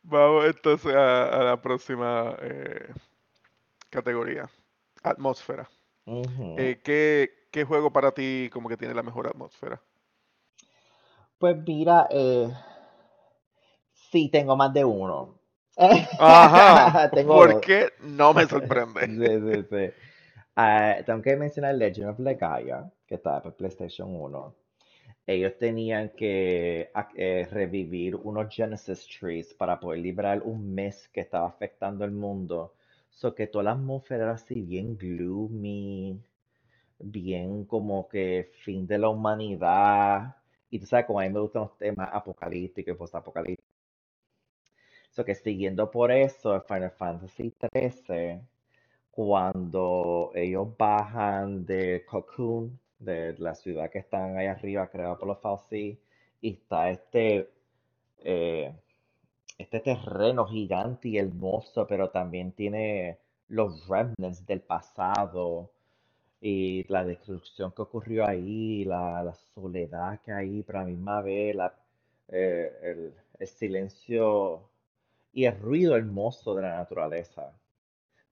Vamos 0.04 0.46
entonces 0.46 0.94
a, 0.94 1.28
a 1.40 1.44
la 1.44 1.60
próxima 1.62 2.36
eh, 2.40 2.92
categoría. 3.90 4.50
Atmósfera. 5.02 5.70
Eh, 6.56 6.80
¿qué, 6.84 7.48
qué 7.52 7.64
juego 7.64 7.92
para 7.92 8.12
ti 8.12 8.50
como 8.52 8.68
que 8.68 8.76
tiene 8.78 8.94
la 8.94 9.02
mejor 9.04 9.28
atmósfera? 9.28 9.82
Pues 11.42 11.58
mira, 11.66 12.06
eh, 12.10 12.48
sí, 14.10 14.28
tengo 14.30 14.56
más 14.56 14.72
de 14.72 14.84
uno. 14.84 15.38
Ajá, 16.18 17.10
Tengo 17.12 17.40
¿por 17.40 17.60
dos. 17.64 17.64
qué? 17.64 17.92
No 18.00 18.34
me 18.34 18.46
sorprende. 18.46 19.10
Sí, 19.16 19.26
sí, 19.46 19.64
sí. 19.70 19.90
Ah, 20.56 20.96
tengo 21.06 21.22
que 21.22 21.36
mencionar 21.36 21.74
Legend 21.76 22.10
of 22.10 22.18
Legaia, 22.20 22.90
que 23.06 23.16
estaba 23.16 23.42
para 23.42 23.56
PlayStation 23.56 24.14
1. 24.16 24.54
Ellos 25.26 25.58
tenían 25.58 26.10
que 26.10 26.90
ac- 26.94 27.12
eh, 27.16 27.48
revivir 27.50 28.16
unos 28.16 28.54
Genesis 28.54 29.06
Trees 29.08 29.54
para 29.54 29.80
poder 29.80 30.00
librar 30.00 30.42
un 30.44 30.74
mes 30.74 31.08
que 31.08 31.20
estaba 31.22 31.48
afectando 31.48 32.04
el 32.04 32.12
mundo. 32.12 32.74
So 33.10 33.34
que 33.34 33.46
toda 33.48 33.64
la 33.64 33.72
atmósfera 33.72 34.24
era 34.24 34.32
así 34.34 34.62
bien 34.62 34.96
gloomy, 34.98 36.20
bien 37.00 37.64
como 37.66 38.08
que 38.08 38.50
fin 38.64 38.86
de 38.86 38.98
la 38.98 39.08
humanidad. 39.10 40.36
Y 40.72 40.78
tú 40.78 40.86
sabes, 40.86 41.04
como 41.04 41.20
a 41.20 41.24
mí 41.24 41.28
me 41.28 41.40
gustan 41.40 41.64
los 41.64 41.76
temas 41.76 42.08
apocalípticos 42.10 42.94
y 42.94 42.96
postapocalípticos. 42.96 43.70
So 45.10 45.22
que 45.22 45.34
siguiendo 45.34 45.90
por 45.90 46.10
eso, 46.10 46.62
Final 46.62 46.90
Fantasy 46.92 47.52
XIII, 47.60 48.40
cuando 49.10 50.32
ellos 50.34 50.68
bajan 50.78 51.66
de 51.66 52.04
Cocoon, 52.06 52.80
de 52.98 53.34
la 53.38 53.54
ciudad 53.54 53.90
que 53.90 53.98
están 53.98 54.38
ahí 54.38 54.46
arriba, 54.46 54.88
creada 54.88 55.18
por 55.18 55.28
los 55.28 55.40
Fal'Cie, 55.40 55.98
y 56.40 56.54
está 56.54 56.88
este, 56.88 57.50
eh, 58.24 58.74
este 59.58 59.80
terreno 59.80 60.46
gigante 60.46 61.08
y 61.10 61.18
hermoso, 61.18 61.86
pero 61.86 62.08
también 62.08 62.52
tiene 62.52 63.18
los 63.48 63.86
remnants 63.88 64.46
del 64.46 64.62
pasado 64.62 65.70
y 66.42 66.84
la 66.88 67.04
destrucción 67.04 67.72
que 67.72 67.82
ocurrió 67.82 68.26
ahí, 68.26 68.84
la, 68.84 69.22
la 69.22 69.34
soledad 69.54 70.20
que 70.22 70.32
hay, 70.32 70.62
pero 70.64 70.80
a 70.80 70.82
la 70.82 70.88
misma 70.88 71.22
vez 71.22 71.56
eh, 72.28 72.72
el, 72.82 73.14
el 73.38 73.46
silencio 73.46 74.68
y 75.32 75.44
el 75.46 75.58
ruido 75.60 75.96
hermoso 75.96 76.54
de 76.56 76.62
la 76.62 76.76
naturaleza. 76.78 77.52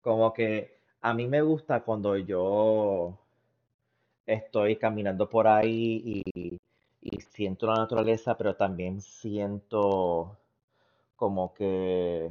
Como 0.02 0.32
que 0.32 0.80
a 1.02 1.14
mí 1.14 1.28
me 1.28 1.42
gusta 1.42 1.82
cuando 1.84 2.16
yo 2.16 3.16
estoy 4.26 4.76
caminando 4.76 5.28
por 5.28 5.46
ahí 5.46 6.24
y, 6.34 6.58
y 7.00 7.20
siento 7.20 7.66
la 7.68 7.76
naturaleza, 7.76 8.36
pero 8.36 8.56
también 8.56 9.00
siento 9.00 10.36
como 11.16 11.54
que 11.54 12.30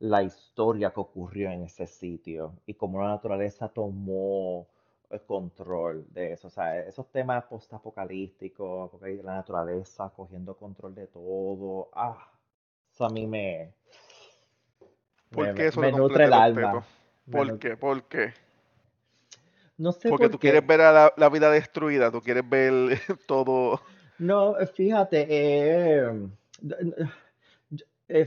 la 0.00 0.22
historia 0.22 0.92
que 0.92 1.00
ocurrió 1.00 1.50
en 1.50 1.62
ese 1.64 1.86
sitio 1.86 2.54
y 2.66 2.74
cómo 2.74 3.02
la 3.02 3.08
naturaleza 3.08 3.68
tomó 3.68 4.66
el 5.12 5.22
control 5.22 6.06
de 6.10 6.32
eso. 6.32 6.48
O 6.48 6.50
sea, 6.50 6.78
esos 6.80 7.10
temas 7.10 7.44
postapocalípticos, 7.44 8.90
porque 8.90 9.20
la 9.22 9.34
naturaleza 9.36 10.10
cogiendo 10.16 10.56
control 10.56 10.94
de 10.94 11.06
todo. 11.08 11.90
Ah, 11.94 12.30
eso 12.92 13.04
a 13.04 13.10
mí 13.10 13.26
me, 13.26 13.72
¿Por 15.30 15.44
me, 15.46 15.52
qué 15.54 15.62
me- 15.62 15.68
eso 15.68 15.80
me 15.80 15.86
le 15.88 15.92
nutre 15.98 16.24
el 16.24 16.32
alma. 16.32 16.84
Me 17.26 17.32
¿Por 17.38 17.46
nu- 17.48 17.58
qué? 17.58 17.76
¿Por 17.76 18.02
qué? 18.04 18.34
no 19.78 19.92
sé 19.92 20.08
Porque 20.10 20.24
por 20.24 20.30
tú 20.32 20.38
quieres 20.38 20.66
ver 20.66 20.80
a 20.82 20.92
la, 20.92 21.14
la 21.16 21.28
vida 21.28 21.50
destruida, 21.50 22.10
tú 22.10 22.20
quieres 22.20 22.48
ver 22.48 22.72
todo. 23.26 23.80
No, 24.18 24.54
fíjate, 24.74 25.26
eh, 25.28 26.12
eh, 28.08 28.26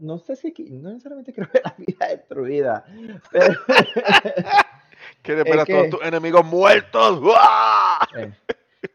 no 0.00 0.18
sé 0.18 0.36
si, 0.36 0.52
no 0.70 0.90
necesariamente 0.90 1.32
creo 1.32 1.48
que 1.50 1.60
la 1.62 1.74
vida 1.78 2.08
destruida, 2.08 2.84
pero 3.30 3.54
Es 5.24 5.40
a 5.40 5.44
todos 5.44 5.64
que... 5.66 5.88
tus 5.90 6.02
enemigos 6.02 6.44
muertos. 6.44 7.20
¡Uah! 7.22 7.98
eh, 8.16 8.32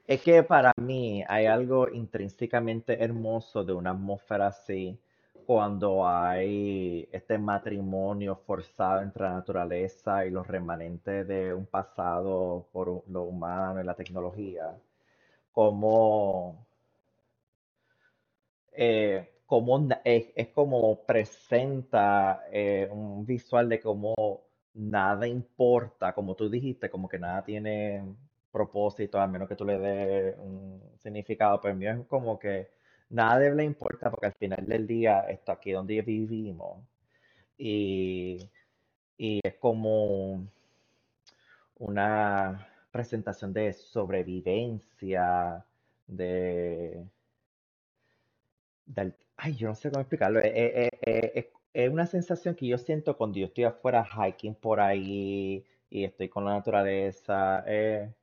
Es 0.07 0.21
que 0.21 0.43
para 0.43 0.71
mí 0.81 1.23
hay 1.27 1.45
algo 1.45 1.89
intrínsecamente 1.89 3.03
hermoso 3.03 3.63
de 3.63 3.73
una 3.73 3.91
atmósfera 3.91 4.47
así, 4.47 4.99
cuando 5.45 6.07
hay 6.07 7.07
este 7.11 7.37
matrimonio 7.37 8.35
forzado 8.35 9.01
entre 9.01 9.23
la 9.23 9.33
naturaleza 9.33 10.25
y 10.25 10.31
los 10.31 10.47
remanentes 10.47 11.27
de 11.27 11.53
un 11.53 11.65
pasado 11.67 12.67
por 12.71 13.03
lo 13.07 13.23
humano 13.23 13.81
y 13.81 13.83
la 13.83 13.93
tecnología, 13.93 14.75
como, 15.51 16.65
eh, 18.73 19.31
como 19.45 19.87
es 20.03 20.47
como 20.49 20.99
presenta 21.05 22.45
eh, 22.51 22.87
un 22.91 23.25
visual 23.25 23.69
de 23.69 23.79
cómo 23.79 24.44
nada 24.75 25.27
importa, 25.27 26.13
como 26.13 26.35
tú 26.35 26.49
dijiste, 26.49 26.89
como 26.89 27.09
que 27.09 27.19
nada 27.19 27.43
tiene 27.43 28.03
propósito, 28.51 29.19
a 29.19 29.27
menos 29.27 29.47
que 29.49 29.55
tú 29.55 29.65
le 29.65 29.77
des 29.79 30.37
un 30.39 30.81
significado, 30.99 31.59
pero 31.61 31.73
el 31.73 31.79
mío 31.79 31.91
es 31.91 32.07
como 32.07 32.39
que 32.39 32.69
nada 33.09 33.39
le 33.49 33.63
importa 33.63 34.09
porque 34.11 34.27
al 34.27 34.33
final 34.35 34.65
del 34.67 34.87
día 34.87 35.21
está 35.29 35.53
aquí 35.53 35.71
donde 35.71 36.01
vivimos 36.01 36.83
y, 37.57 38.49
y 39.17 39.39
es 39.43 39.55
como 39.55 40.47
una 41.77 42.67
presentación 42.91 43.53
de 43.53 43.73
sobrevivencia, 43.73 45.65
de 46.07 47.05
ay, 49.37 49.55
yo 49.55 49.67
no 49.69 49.75
sé 49.75 49.89
cómo 49.89 50.01
explicarlo. 50.01 50.39
Es, 50.39 50.51
es- 50.55 50.89
es- 51.01 51.31
es- 51.35 51.45
es 51.75 51.91
una 51.91 52.07
sensación 52.07 52.55
que 52.55 52.67
yo 52.67 52.77
siento 52.77 53.17
cuando 53.17 53.37
yo 53.39 53.47
estoy 53.47 53.65
afuera 53.65 54.05
hiking 54.05 54.55
por 54.55 54.79
ahí 54.79 55.65
y 55.89 56.05
estoy 56.05 56.29
con 56.29 56.45
la 56.45 56.53
naturaleza. 56.53 57.63
eh, 57.67 58.13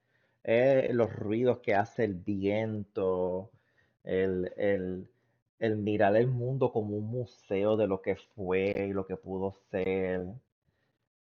eh, 0.44 0.90
los 0.92 1.12
ruidos 1.14 1.58
que 1.60 1.74
hace 1.74 2.04
el 2.04 2.14
viento, 2.14 3.50
el, 4.04 4.52
el, 4.56 5.08
el 5.58 5.76
mirar 5.76 6.16
el 6.16 6.28
mundo 6.28 6.72
como 6.72 6.96
un 6.96 7.06
museo 7.10 7.76
de 7.76 7.86
lo 7.86 8.02
que 8.02 8.16
fue 8.16 8.86
y 8.88 8.92
lo 8.92 9.06
que 9.06 9.16
pudo 9.16 9.52
ser. 9.70 10.26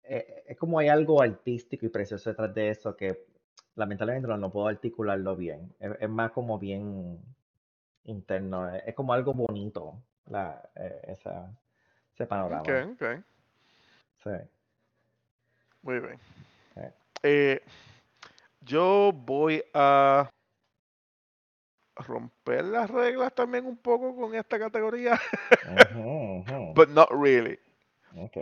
Eh, 0.05 0.45
es 0.49 0.57
como 0.59 0.79
hay 0.81 0.89
algo 0.89 1.23
artístico 1.23 1.87
y 1.87 1.89
precioso 1.91 2.31
detrás 2.31 2.55
de 2.55 2.71
eso 2.71 2.97
que 2.97 3.27
lamentablemente 3.77 4.29
no, 4.29 4.51
puedo 4.51 4.69
articularlo 4.69 5.37
bien. 5.37 5.73
Es, 5.79 6.09
más 6.09 6.33
como 6.33 6.59
bien 6.59 7.19
interno. 8.05 8.75
Es, 8.75 8.95
como 8.95 9.13
algo 9.13 9.35
bonito, 9.35 10.03
eh, 10.75 11.17
ese 12.19 12.27
Ok, 12.49 12.69
panorama. 12.69 12.85
ok. 12.93 13.03
Sí, 14.23 14.31
Muy 15.83 16.01
bien. 16.01 16.21
sí. 16.75 16.81
Eh, 17.23 17.61
yo 18.61 19.13
voy 19.13 19.63
a 19.75 20.29
romper 21.97 22.65
las 22.65 22.91
reglas 22.91 23.35
también 23.35 23.67
un 23.67 23.77
poco 23.77 24.15
con 24.17 24.35
esta 24.35 24.59
categoría, 24.59 25.19
Ujú, 25.63 26.03
ujú. 26.39 26.59
but 26.75 26.89
not 26.91 27.09
really. 27.11 27.59
Ok. 28.17 28.37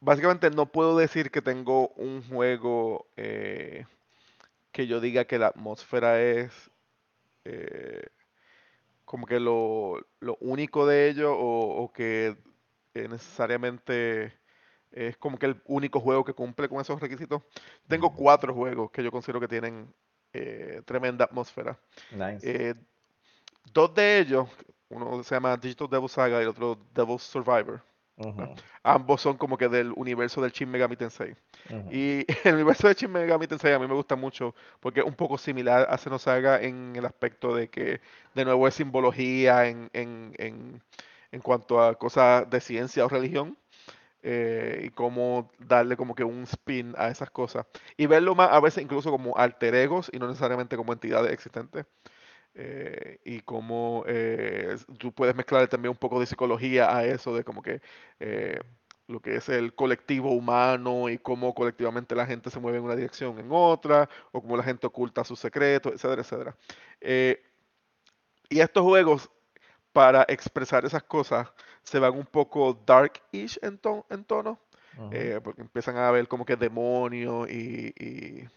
Básicamente 0.00 0.50
no 0.50 0.66
puedo 0.66 0.96
decir 0.96 1.30
que 1.30 1.42
tengo 1.42 1.88
un 1.90 2.22
juego 2.22 3.06
eh, 3.16 3.86
que 4.72 4.86
yo 4.86 5.00
diga 5.00 5.24
que 5.26 5.38
la 5.38 5.48
atmósfera 5.48 6.20
es 6.22 6.70
eh, 7.44 8.06
como 9.04 9.26
que 9.26 9.40
lo, 9.40 9.98
lo 10.20 10.36
único 10.40 10.86
de 10.86 11.08
ello 11.08 11.34
o, 11.36 11.82
o 11.82 11.92
que 11.92 12.36
eh, 12.94 13.08
necesariamente 13.08 14.32
es 14.90 15.16
como 15.16 15.38
que 15.38 15.46
el 15.46 15.60
único 15.66 16.00
juego 16.00 16.24
que 16.24 16.34
cumple 16.34 16.68
con 16.68 16.80
esos 16.80 17.00
requisitos. 17.00 17.42
Tengo 17.86 18.14
cuatro 18.14 18.54
juegos 18.54 18.90
que 18.90 19.02
yo 19.02 19.10
considero 19.10 19.40
que 19.40 19.48
tienen 19.48 19.92
eh, 20.32 20.82
tremenda 20.84 21.24
atmósfera. 21.24 21.78
Nice. 22.10 22.40
Eh, 22.42 22.74
dos 23.72 23.94
de 23.94 24.18
ellos, 24.18 24.48
uno 24.88 25.22
se 25.22 25.34
llama 25.34 25.56
Digital 25.56 25.88
Devil 25.88 26.08
Saga 26.08 26.38
y 26.40 26.42
el 26.42 26.48
otro 26.48 26.78
Devil 26.92 27.18
Survivor. 27.18 27.82
Ambos 28.82 29.20
son 29.20 29.36
como 29.36 29.56
que 29.56 29.68
del 29.68 29.92
universo 29.96 30.40
del 30.42 30.50
Shin 30.50 30.70
Megami 30.70 30.96
Tensei. 30.96 31.34
Y 31.90 32.26
el 32.44 32.54
universo 32.54 32.88
de 32.88 32.94
Shin 32.94 33.10
Megami 33.10 33.46
Tensei 33.46 33.72
a 33.72 33.78
mí 33.78 33.86
me 33.86 33.94
gusta 33.94 34.16
mucho 34.16 34.54
porque 34.80 35.00
es 35.00 35.06
un 35.06 35.14
poco 35.14 35.38
similar 35.38 35.86
a 35.88 35.96
Xenosaga 35.96 36.60
en 36.60 36.94
el 36.96 37.06
aspecto 37.06 37.54
de 37.54 37.68
que 37.68 38.00
de 38.34 38.44
nuevo 38.44 38.66
es 38.68 38.74
simbología 38.74 39.66
en, 39.66 39.90
en, 39.92 40.34
en, 40.38 40.82
en 41.32 41.40
cuanto 41.40 41.80
a 41.82 41.94
cosas 41.96 42.48
de 42.50 42.60
ciencia 42.60 43.04
o 43.04 43.08
religión 43.08 43.56
eh, 44.22 44.82
y 44.86 44.90
cómo 44.90 45.50
darle 45.58 45.96
como 45.96 46.14
que 46.14 46.24
un 46.24 46.44
spin 46.44 46.94
a 46.98 47.08
esas 47.08 47.30
cosas. 47.30 47.66
Y 47.96 48.06
verlo 48.06 48.34
más 48.34 48.50
a 48.52 48.60
veces 48.60 48.82
incluso 48.84 49.10
como 49.10 49.36
alter 49.36 49.74
egos 49.74 50.10
y 50.12 50.18
no 50.18 50.28
necesariamente 50.28 50.76
como 50.76 50.92
entidades 50.92 51.32
existentes. 51.32 51.86
eh, 52.54 53.18
y 53.24 53.40
cómo 53.42 54.04
eh, 54.06 54.76
tú 54.98 55.12
puedes 55.12 55.34
mezclar 55.36 55.68
también 55.68 55.90
un 55.92 55.96
poco 55.98 56.20
de 56.20 56.26
psicología 56.26 56.94
a 56.96 57.04
eso, 57.04 57.34
de 57.34 57.44
como 57.44 57.62
que 57.62 57.80
lo 59.08 59.20
que 59.20 59.36
es 59.36 59.48
el 59.48 59.74
colectivo 59.74 60.32
humano 60.32 61.08
y 61.08 61.18
cómo 61.18 61.54
colectivamente 61.54 62.14
la 62.14 62.26
gente 62.26 62.50
se 62.50 62.60
mueve 62.60 62.78
en 62.78 62.84
una 62.84 62.96
dirección 62.96 63.38
en 63.40 63.48
otra, 63.50 64.08
o 64.32 64.40
cómo 64.42 64.56
la 64.56 64.62
gente 64.62 64.86
oculta 64.86 65.24
sus 65.24 65.40
secretos, 65.40 65.92
etcétera, 65.94 66.22
etcétera. 66.22 66.56
Y 68.48 68.60
estos 68.60 68.82
juegos 68.82 69.30
para 69.92 70.24
expresar 70.28 70.84
esas 70.84 71.02
cosas 71.04 71.48
se 71.82 71.98
van 71.98 72.14
un 72.16 72.26
poco 72.26 72.74
dark-ish 72.86 73.58
en, 73.62 73.78
ton- 73.78 74.04
en 74.10 74.24
tono, 74.24 74.58
ujú, 74.94 75.10
eh, 75.10 75.40
porque 75.42 75.62
empiezan 75.62 75.96
a 75.96 76.10
ver 76.10 76.28
como 76.28 76.44
que 76.44 76.56
demonios 76.56 77.50
y, 77.50 77.92
y, 77.98 78.48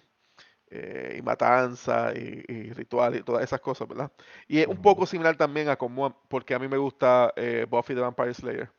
eh, 0.72 1.18
y 1.20 1.22
matanza 1.22 2.14
y, 2.16 2.44
y 2.48 2.74
ritual 2.74 3.16
y 3.16 3.24
todas 3.24 3.44
esas 3.44 3.62
cosas, 3.62 3.88
¿verdad? 3.88 4.12
Y 4.48 4.60
es 4.60 4.68
un 4.68 4.78
poco 4.80 5.06
similar 5.06 5.36
también 5.38 5.70
a 5.70 5.78
como, 5.78 6.16
porque 6.30 6.56
a 6.56 6.60
mí 6.60 6.68
me 6.68 6.78
gusta 6.78 7.34
eh, 7.36 7.66
Buffy 7.70 7.96
the 7.96 8.02
Vampire 8.02 8.34
Slayer, 8.34 8.70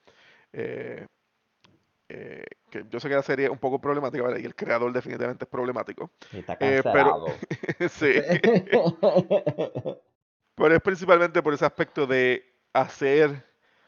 eh, 2.08 2.44
que 2.70 2.84
yo 2.90 3.00
sé 3.00 3.08
que 3.08 3.14
la 3.14 3.22
serie 3.22 3.46
es 3.46 3.50
un 3.52 3.58
poco 3.58 3.80
problemática, 3.80 4.22
¿verdad? 4.24 4.38
Y 4.38 4.44
el 4.46 4.54
creador 4.54 4.92
definitivamente 4.92 5.44
es 5.44 5.50
problemático, 5.50 6.10
está 6.30 6.56
eh, 6.60 6.82
pero 6.90 7.16
cancelado. 7.16 7.26
sí, 7.90 8.12
Pero 10.54 10.74
es 10.74 10.80
principalmente 10.80 11.42
por 11.42 11.54
ese 11.54 11.64
aspecto 11.64 12.06
de 12.06 12.44
hacer 12.72 13.44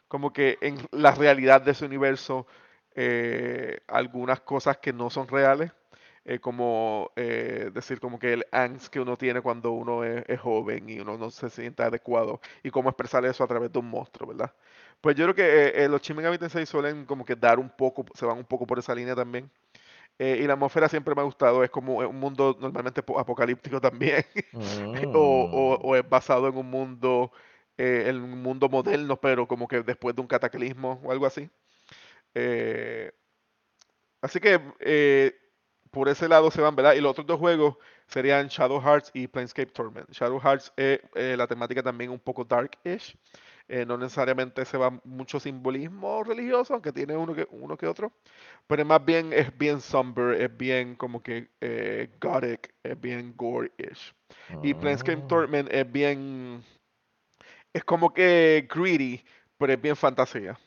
como 0.08 0.32
que 0.32 0.58
en 0.60 0.78
la 0.92 1.12
realidad 1.12 1.62
de 1.62 1.72
ese 1.72 1.84
universo 1.84 2.46
eh, 2.94 3.80
algunas 3.88 4.40
cosas 4.40 4.78
que 4.78 4.92
no 4.92 5.10
son 5.10 5.28
reales, 5.28 5.72
eh, 6.24 6.40
como 6.40 7.12
eh, 7.14 7.70
decir 7.72 8.00
como 8.00 8.18
que 8.18 8.32
el 8.32 8.46
angst 8.50 8.88
que 8.88 8.98
uno 8.98 9.16
tiene 9.16 9.40
cuando 9.40 9.70
uno 9.72 10.02
es, 10.02 10.40
joven 10.40 10.88
y 10.88 10.98
uno 10.98 11.16
no 11.16 11.30
se 11.30 11.48
siente 11.50 11.84
adecuado 11.84 12.40
y 12.64 12.70
cómo 12.70 12.88
expresar 12.88 13.24
eso 13.24 13.44
a 13.44 13.46
través 13.46 13.72
de 13.72 13.78
un 13.78 13.88
monstruo, 13.88 14.28
¿verdad? 14.30 14.52
Pues 15.00 15.14
yo 15.14 15.24
creo 15.24 15.34
que 15.36 15.84
eh, 15.84 15.88
los 15.88 16.02
Shin 16.02 16.16
Megami 16.16 16.38
Tensei 16.38 16.66
suelen 16.66 17.04
como 17.04 17.24
que 17.24 17.36
dar 17.36 17.60
un 17.60 17.70
poco, 17.70 18.04
se 18.14 18.26
van 18.26 18.38
un 18.38 18.44
poco 18.44 18.66
por 18.66 18.78
esa 18.78 18.94
línea 18.94 19.14
también. 19.14 19.48
Eh, 20.18 20.40
y 20.42 20.46
la 20.46 20.54
atmósfera 20.54 20.88
siempre 20.88 21.14
me 21.14 21.20
ha 21.22 21.24
gustado, 21.24 21.62
es 21.64 21.70
como 21.70 21.96
un 21.98 22.16
mundo 22.20 22.56
normalmente 22.60 23.02
po- 23.02 23.18
apocalíptico 23.18 23.80
también, 23.80 24.24
o, 25.12 25.48
o- 25.52 25.78
Mm, 25.78 25.90
o 25.90 25.96
es 25.96 26.08
basado 26.08 26.48
en 26.48 26.56
un 26.56 26.70
mundo, 26.70 27.32
eh, 27.78 28.04
en 28.08 28.22
un 28.22 28.42
mundo 28.42 28.68
moderno, 28.68 29.20
pero 29.20 29.46
como 29.48 29.68
que 29.68 29.82
después 29.82 30.14
de 30.16 30.22
un 30.22 30.28
cataclismo 30.28 31.00
o 31.04 31.12
algo 31.12 31.26
así. 31.26 31.50
Eh, 32.34 33.12
así 34.20 34.40
que 34.40 34.60
eh, 34.80 35.34
por 35.90 36.08
ese 36.08 36.28
lado 36.28 36.50
se 36.50 36.60
van, 36.60 36.76
¿verdad? 36.76 36.94
Y 36.94 37.00
los 37.00 37.12
otros 37.12 37.26
dos 37.26 37.38
juegos 37.38 37.76
serían 38.06 38.48
Shadow 38.48 38.80
Hearts 38.80 39.10
y 39.14 39.26
Planescape 39.28 39.72
Torment. 39.72 40.10
Shadow 40.12 40.40
Hearts, 40.40 40.72
eh, 40.76 41.00
eh, 41.14 41.36
la 41.36 41.46
temática 41.46 41.82
también 41.82 42.10
un 42.10 42.18
poco 42.20 42.44
dark-ish. 42.44 43.16
Eh, 43.68 43.84
no 43.86 43.96
necesariamente 43.98 44.64
se 44.64 44.78
va 44.78 44.90
mucho 45.04 45.40
simbolismo 45.40 46.22
religioso, 46.24 46.74
aunque 46.74 46.92
tiene 46.92 47.16
uno 47.16 47.34
que, 47.34 47.46
uno 47.50 47.76
que 47.76 47.86
otro. 47.86 48.12
Pero 48.66 48.84
más 48.84 49.04
bien 49.04 49.32
es 49.32 49.56
bien 49.56 49.80
somber, 49.80 50.40
es 50.40 50.56
bien 50.56 50.94
como 50.96 51.22
que 51.22 51.48
eh, 51.60 52.10
gothic, 52.20 52.74
es 52.82 53.00
bien 53.00 53.34
gore-ish. 53.36 54.14
Y 54.62 54.74
Planescape 54.74 55.22
mm, 55.22 55.26
Torment 55.26 55.68
es 55.72 55.90
bien, 55.90 56.64
es 57.72 57.84
como 57.84 58.12
que 58.12 58.68
greedy, 58.72 59.24
pero 59.58 59.72
es 59.72 59.80
bien 59.80 59.96
fantasía. 59.96 60.58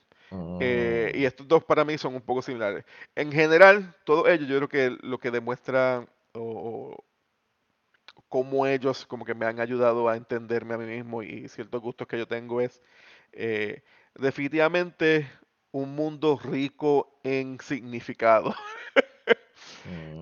Eh, 0.59 1.11
y 1.15 1.19
mm, 1.19 1.25
estos 1.25 1.47
dos 1.47 1.63
para 1.63 1.85
mí 1.85 1.97
son 1.97 2.15
un 2.15 2.21
poco 2.21 2.41
similares. 2.41 2.85
En 3.15 3.31
general, 3.31 3.95
todo 4.05 4.27
ello 4.27 4.45
yo 4.45 4.57
creo 4.57 4.69
que 4.69 4.97
lo 5.01 5.19
que 5.19 5.31
demuestra 5.31 6.05
o 6.33 7.03
cómo 8.29 8.67
ellos 8.67 9.05
como 9.05 9.25
que 9.25 9.35
me 9.35 9.45
han 9.45 9.59
ayudado 9.59 10.09
a 10.09 10.17
entenderme 10.17 10.75
a 10.75 10.77
mí 10.77 10.85
mismo 10.85 11.23
y 11.23 11.49
ciertos 11.49 11.81
gustos 11.81 12.07
que 12.07 12.17
yo 12.19 12.27
tengo 12.27 12.61
es 12.61 12.81
eh, 13.33 13.83
definitivamente 14.15 15.29
un 15.71 15.95
mundo 15.95 16.39
rico 16.43 17.19
en 17.23 17.59
significado. 17.61 18.55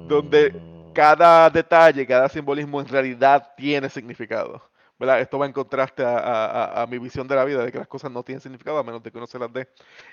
donde 0.04 0.54
mm, 0.54 0.94
cada 0.94 1.50
detalle, 1.50 2.06
cada 2.06 2.30
simbolismo 2.30 2.80
en 2.82 2.88
realidad 2.88 3.54
tiene 3.56 3.90
significado. 3.90 4.62
¿verdad? 5.00 5.22
Esto 5.22 5.38
va 5.38 5.46
en 5.46 5.54
contraste 5.54 6.04
a, 6.04 6.82
a- 6.82 6.88
mi 6.88 6.98
visión 6.98 7.28
de 7.28 7.36
la 7.36 7.46
vida, 7.46 7.64
de 7.64 7.72
que 7.72 7.78
las 7.78 7.88
cosas 7.88 8.12
no 8.12 8.24
tienen 8.24 8.42
significado 8.42 8.78
a 8.80 8.84
menos 8.84 9.04
de 9.04 9.12
que 9.12 9.18
uno 9.18 9.28
se 9.28 9.38
las 9.40 9.52
dé. 9.54 9.68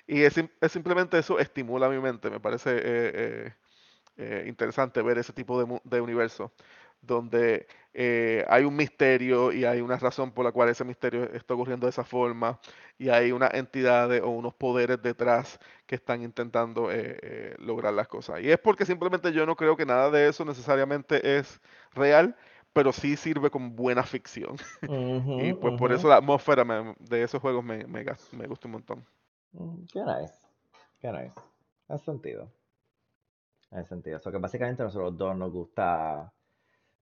Y 0.07 0.22
es, 0.22 0.34
sim- 0.34 0.51
es 0.61 0.72
simplemente 0.72 1.18
eso 1.18 1.38
estimula 1.38 1.88
mi 1.88 1.99
mente, 1.99 2.30
me 2.30 2.40
parece 2.40 2.70
eh, 2.76 2.82
eh, 2.84 3.53
eh, 4.16 4.45
interesante 4.49 5.03
ver 5.03 5.18
ese 5.18 5.32
tipo 5.32 5.62
de, 5.62 5.80
de 5.84 6.01
universo, 6.01 6.53
donde 7.07 7.66
eh, 7.92 8.44
hay 8.48 8.64
un 8.64 8.76
misterio 8.76 9.52
y 9.52 9.64
hay 9.64 9.80
una 9.80 9.96
razón 9.96 10.32
por 10.32 10.44
la 10.44 10.52
cual 10.52 10.68
ese 10.68 10.84
misterio 10.84 11.24
está 11.32 11.55
ocurriendo 11.55 11.86
de 11.86 11.90
esa 11.90 12.05
forma, 12.05 12.59
y 12.98 13.09
hay 13.09 13.32
unas 13.32 13.52
entidades 13.55 14.22
o 14.22 14.30
unos 14.30 14.55
poderes 14.55 15.00
detrás 15.02 15.59
que 15.86 15.94
están 15.96 16.22
intentando 16.22 16.90
eh, 16.90 17.18
eh, 17.22 17.55
lograr 17.59 17.92
las 17.94 18.09
cosas. 18.09 18.40
Y 18.42 18.50
es 18.50 18.59
porque 18.59 18.84
simplemente 18.86 19.32
yo 19.32 19.46
no 19.46 19.57
creo 19.57 19.76
que 19.76 19.86
nada 19.86 20.11
de 20.11 20.28
eso 20.28 20.44
necesariamente 20.44 21.38
es 21.38 21.61
real, 21.94 22.36
pero 22.72 22.92
sí 22.92 23.16
sirve 23.16 23.50
como 23.50 23.70
buena 23.70 24.02
ficción. 24.05 24.57
Y 25.36 25.52
pues 25.55 25.74
por 25.74 25.92
eso 25.92 26.09
la 26.09 26.16
atmósfera 26.16 26.64
me- 26.64 26.94
de 27.00 27.22
esos 27.22 27.40
juegos 27.40 27.64
me, 27.64 27.84
me, 27.86 28.05
me 28.32 28.46
gusta 28.46 28.68
un 28.68 28.72
montón. 28.72 29.05
Mm, 29.52 29.86
Qué 29.92 30.00
nice, 30.05 30.34
qué 31.00 31.11
nice. 31.12 31.34
Hace 31.88 32.05
sentido, 32.05 32.50
hace 33.70 33.88
sentido. 33.88 34.16
Eso 34.18 34.30
que 34.30 34.38
básicamente 34.38 34.82
a 34.82 34.86
nosotros 34.86 35.16
dos 35.16 35.36
nos 35.36 35.52
gusta 35.52 36.32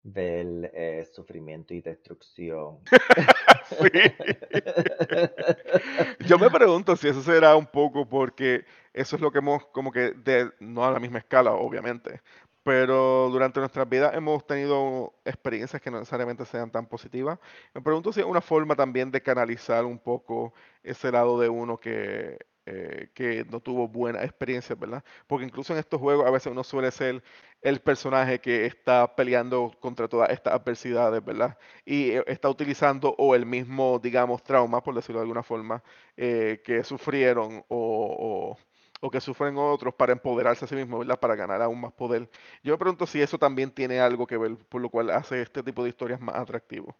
ver 0.02 0.70
eh, 0.74 1.08
sufrimiento 1.12 1.74
y 1.74 1.80
destrucción. 1.80 2.78
Sí. 3.68 3.90
Yo 6.26 6.38
me 6.38 6.48
pregunto 6.48 6.96
si 6.96 7.08
eso 7.08 7.20
será 7.20 7.54
un 7.54 7.66
poco 7.66 8.08
porque 8.08 8.64
eso 8.94 9.16
es 9.16 9.20
lo 9.20 9.30
que 9.30 9.40
hemos, 9.40 9.66
como 9.66 9.92
que, 9.92 10.12
de, 10.12 10.50
no 10.58 10.86
a 10.86 10.90
la 10.90 10.98
misma 10.98 11.18
escala, 11.18 11.52
obviamente, 11.52 12.22
pero 12.62 13.28
durante 13.30 13.60
nuestras 13.60 13.86
vidas 13.86 14.14
hemos 14.14 14.46
tenido 14.46 15.12
experiencias 15.24 15.82
que 15.82 15.90
no 15.90 15.98
necesariamente 15.98 16.46
sean 16.46 16.70
tan 16.70 16.86
positivas. 16.86 17.38
Me 17.74 17.82
pregunto 17.82 18.10
si 18.10 18.20
es 18.20 18.26
una 18.26 18.40
forma 18.40 18.74
también 18.74 19.10
de 19.10 19.22
canalizar 19.22 19.84
un 19.84 19.98
poco 19.98 20.54
ese 20.82 21.12
lado 21.12 21.38
de 21.38 21.50
uno 21.50 21.78
que, 21.78 22.38
eh, 22.68 23.10
que 23.14 23.44
no 23.50 23.60
tuvo 23.60 23.88
buenas 23.88 24.24
experiencias, 24.24 24.78
¿verdad? 24.78 25.02
Porque 25.26 25.44
incluso 25.46 25.72
en 25.72 25.78
estos 25.80 26.00
juegos 26.00 26.26
a 26.26 26.30
veces 26.30 26.52
uno 26.52 26.64
suele 26.64 26.90
ser 26.90 27.22
el 27.62 27.80
personaje 27.80 28.40
que 28.40 28.66
está 28.66 29.14
peleando 29.16 29.72
contra 29.80 30.08
todas 30.08 30.30
estas 30.30 30.54
adversidades, 30.54 31.24
¿verdad? 31.24 31.56
y 31.84 32.10
eh, 32.12 32.24
está 32.26 32.48
utilizando 32.48 33.14
o 33.18 33.34
el 33.34 33.46
mismo, 33.46 33.98
digamos, 33.98 34.42
trauma, 34.42 34.82
por 34.82 34.94
decirlo 34.94 35.20
de 35.20 35.24
alguna 35.24 35.42
forma, 35.42 35.82
eh, 36.16 36.60
que 36.64 36.84
sufrieron 36.84 37.64
o, 37.68 38.56
o- 38.56 38.58
o 39.00 39.10
que 39.10 39.20
sufren 39.20 39.56
otros 39.58 39.94
para 39.94 40.12
empoderarse 40.12 40.64
a 40.64 40.68
sí 40.68 40.74
mismos, 40.74 41.00
¿verdad? 41.00 41.20
Para 41.20 41.36
ganar 41.36 41.62
aún 41.62 41.80
más 41.80 41.92
poder. 41.92 42.28
Yo 42.64 42.72
me 42.74 42.78
pregunto 42.78 43.06
si 43.06 43.20
eso 43.22 43.38
también 43.38 43.70
tiene 43.70 44.00
algo 44.00 44.26
que 44.26 44.36
ver, 44.36 44.56
por 44.68 44.80
lo 44.80 44.90
cual 44.90 45.10
hace 45.10 45.40
este 45.42 45.62
tipo 45.62 45.82
de 45.84 45.90
historias 45.90 46.20
más 46.20 46.34
atractivo. 46.36 46.96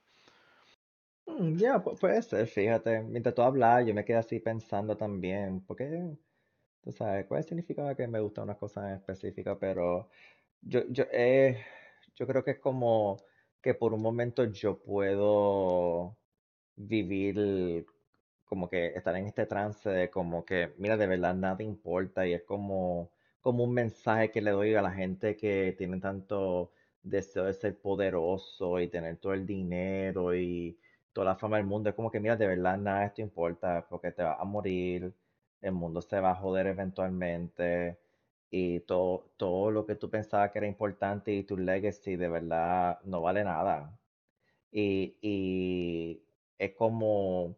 Mm, 1.38 1.56
Ya, 1.58 1.78
pu- 1.82 1.96
puede 1.98 2.22
ser, 2.22 2.46
fíjate. 2.46 3.02
Mientras 3.02 3.34
tú 3.34 3.42
hablas, 3.42 3.86
yo 3.86 3.94
me 3.94 4.04
quedé 4.04 4.18
así 4.18 4.40
pensando 4.40 4.96
también, 4.96 5.60
porque, 5.66 6.16
tú 6.82 6.92
sabes, 6.92 7.26
cuál 7.26 7.44
significaba 7.44 7.94
que 7.96 8.06
me 8.08 8.20
gusta 8.20 8.42
una 8.42 8.56
cosa 8.56 8.88
en 8.90 8.96
específica, 8.96 9.58
pero 9.58 10.10
yo, 10.62 10.82
yo, 10.90 11.04
eh, 11.12 11.64
yo 12.16 12.26
creo 12.26 12.44
que 12.44 12.52
es 12.52 12.58
como 12.60 13.18
que 13.62 13.74
por 13.74 13.94
un 13.94 14.02
momento 14.02 14.44
yo 14.46 14.82
puedo 14.82 16.18
vivir 16.76 17.86
como 18.44 18.68
que 18.68 18.86
estar 18.88 19.14
en 19.16 19.26
este 19.26 19.46
trance 19.46 19.88
de 19.90 20.10
como 20.10 20.44
que, 20.44 20.74
mira, 20.78 20.96
de 20.96 21.06
verdad 21.06 21.34
nada 21.34 21.62
importa 21.62 22.26
y 22.26 22.32
es 22.34 22.42
como, 22.44 23.12
como 23.40 23.64
un 23.64 23.74
mensaje 23.74 24.30
que 24.30 24.40
le 24.40 24.50
doy 24.52 24.74
a 24.74 24.82
la 24.82 24.90
gente 24.92 25.36
que 25.36 25.74
tiene 25.76 26.00
tanto 26.00 26.72
deseo 27.02 27.44
de 27.44 27.54
ser 27.54 27.80
poderoso 27.80 28.80
y 28.80 28.88
tener 28.88 29.18
todo 29.18 29.34
el 29.34 29.46
dinero 29.46 30.34
y 30.34 30.78
toda 31.12 31.26
la 31.26 31.36
fama 31.36 31.56
del 31.58 31.66
mundo. 31.66 31.90
Es 31.90 31.96
como 31.96 32.10
que, 32.10 32.20
mira, 32.20 32.36
de 32.36 32.46
verdad 32.46 32.78
nada 32.78 33.00
de 33.00 33.06
esto 33.06 33.22
importa 33.22 33.86
porque 33.88 34.12
te 34.12 34.22
vas 34.22 34.38
a 34.40 34.44
morir, 34.44 35.12
el 35.60 35.72
mundo 35.72 36.00
se 36.02 36.20
va 36.20 36.30
a 36.32 36.34
joder 36.36 36.66
eventualmente 36.68 37.98
y 38.50 38.80
todo, 38.80 39.24
todo 39.36 39.70
lo 39.70 39.86
que 39.86 39.94
tú 39.96 40.08
pensabas 40.10 40.50
que 40.52 40.58
era 40.58 40.66
importante 40.66 41.32
y 41.32 41.42
tu 41.44 41.56
legacy 41.56 42.16
de 42.16 42.28
verdad 42.28 42.98
no 43.04 43.20
vale 43.22 43.44
nada. 43.44 43.98
Y, 44.72 45.16
y 45.22 46.22
es 46.58 46.72
como, 46.74 47.56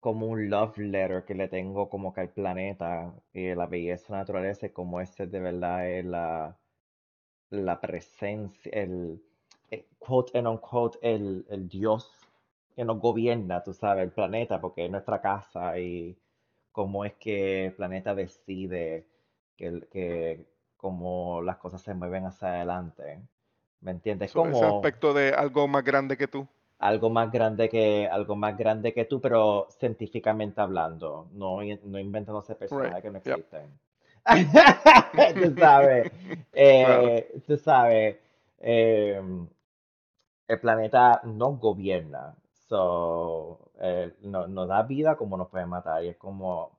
como 0.00 0.26
un 0.26 0.48
love 0.50 0.78
letter 0.78 1.24
que 1.24 1.34
le 1.34 1.48
tengo 1.48 1.88
como 1.88 2.12
que 2.12 2.20
al 2.22 2.30
planeta 2.30 3.12
y 3.32 3.54
la 3.54 3.66
belleza 3.66 4.06
de 4.08 4.12
la 4.12 4.18
naturaleza, 4.18 4.66
y 4.66 4.70
como 4.70 5.00
ese 5.00 5.26
de 5.26 5.40
verdad 5.40 5.88
es 5.88 6.04
la, 6.04 6.56
la 7.50 7.80
presencia, 7.80 8.70
el, 8.72 9.22
eh, 9.70 9.86
quote 9.98 10.38
and 10.38 10.48
unquote, 10.48 10.98
el, 11.02 11.46
el 11.50 11.68
Dios 11.68 12.10
que 12.78 12.84
nos 12.86 13.00
gobierna, 13.00 13.62
tú 13.64 13.74
sabes, 13.74 14.04
el 14.04 14.12
planeta, 14.12 14.60
porque 14.62 14.84
es 14.86 14.90
nuestra 14.92 15.20
casa 15.20 15.78
y 15.80 16.16
cómo 16.72 17.04
es 17.04 17.14
que 17.14 17.66
el 17.66 17.74
planeta 17.74 18.14
decide 18.14 19.06
que, 19.56 19.88
que 19.92 20.46
cómo 20.76 21.42
las 21.42 21.58
cosas 21.58 21.82
se 21.82 21.94
mueven 21.94 22.26
hacia 22.26 22.48
adelante. 22.50 23.20
¿Me 23.80 23.90
entiendes? 23.92 24.32
So, 24.32 24.46
ese 24.46 24.64
Como 24.64 24.66
aspecto 24.66 25.12
de 25.12 25.30
algo 25.34 25.66
más 25.66 25.82
grande 25.82 26.16
que 26.16 26.28
tú. 26.28 26.46
algo 26.78 27.10
más 27.10 27.30
grande 27.32 27.68
que, 27.68 28.06
algo 28.08 28.36
más 28.36 28.56
grande 28.56 28.92
que 28.94 29.04
tú, 29.04 29.20
pero 29.20 29.66
científicamente 29.78 30.60
hablando, 30.60 31.28
no, 31.32 31.58
no 31.84 31.98
inventándose 31.98 32.54
Right. 32.70 32.94
personajes 32.94 33.02
que 33.02 33.10
no 33.10 33.18
Yep. 33.24 33.40
existen. 33.42 33.78
Tú 35.38 35.56
sabes, 35.58 36.08
Claro. 36.78 37.12
eh, 37.12 37.42
tú 37.46 37.56
sabes, 37.56 38.16
em, 38.60 39.48
el 40.48 40.60
planeta 40.60 41.20
nos 41.24 41.60
gobierna, 41.60 42.34
so, 42.68 43.70
eh, 43.80 44.14
no- 44.22 44.46
nos 44.48 44.68
da 44.68 44.82
vida 44.82 45.16
como 45.16 45.36
nos 45.36 45.48
puede 45.48 45.66
matar, 45.66 46.04
y 46.04 46.08
es 46.08 46.16
como, 46.16 46.78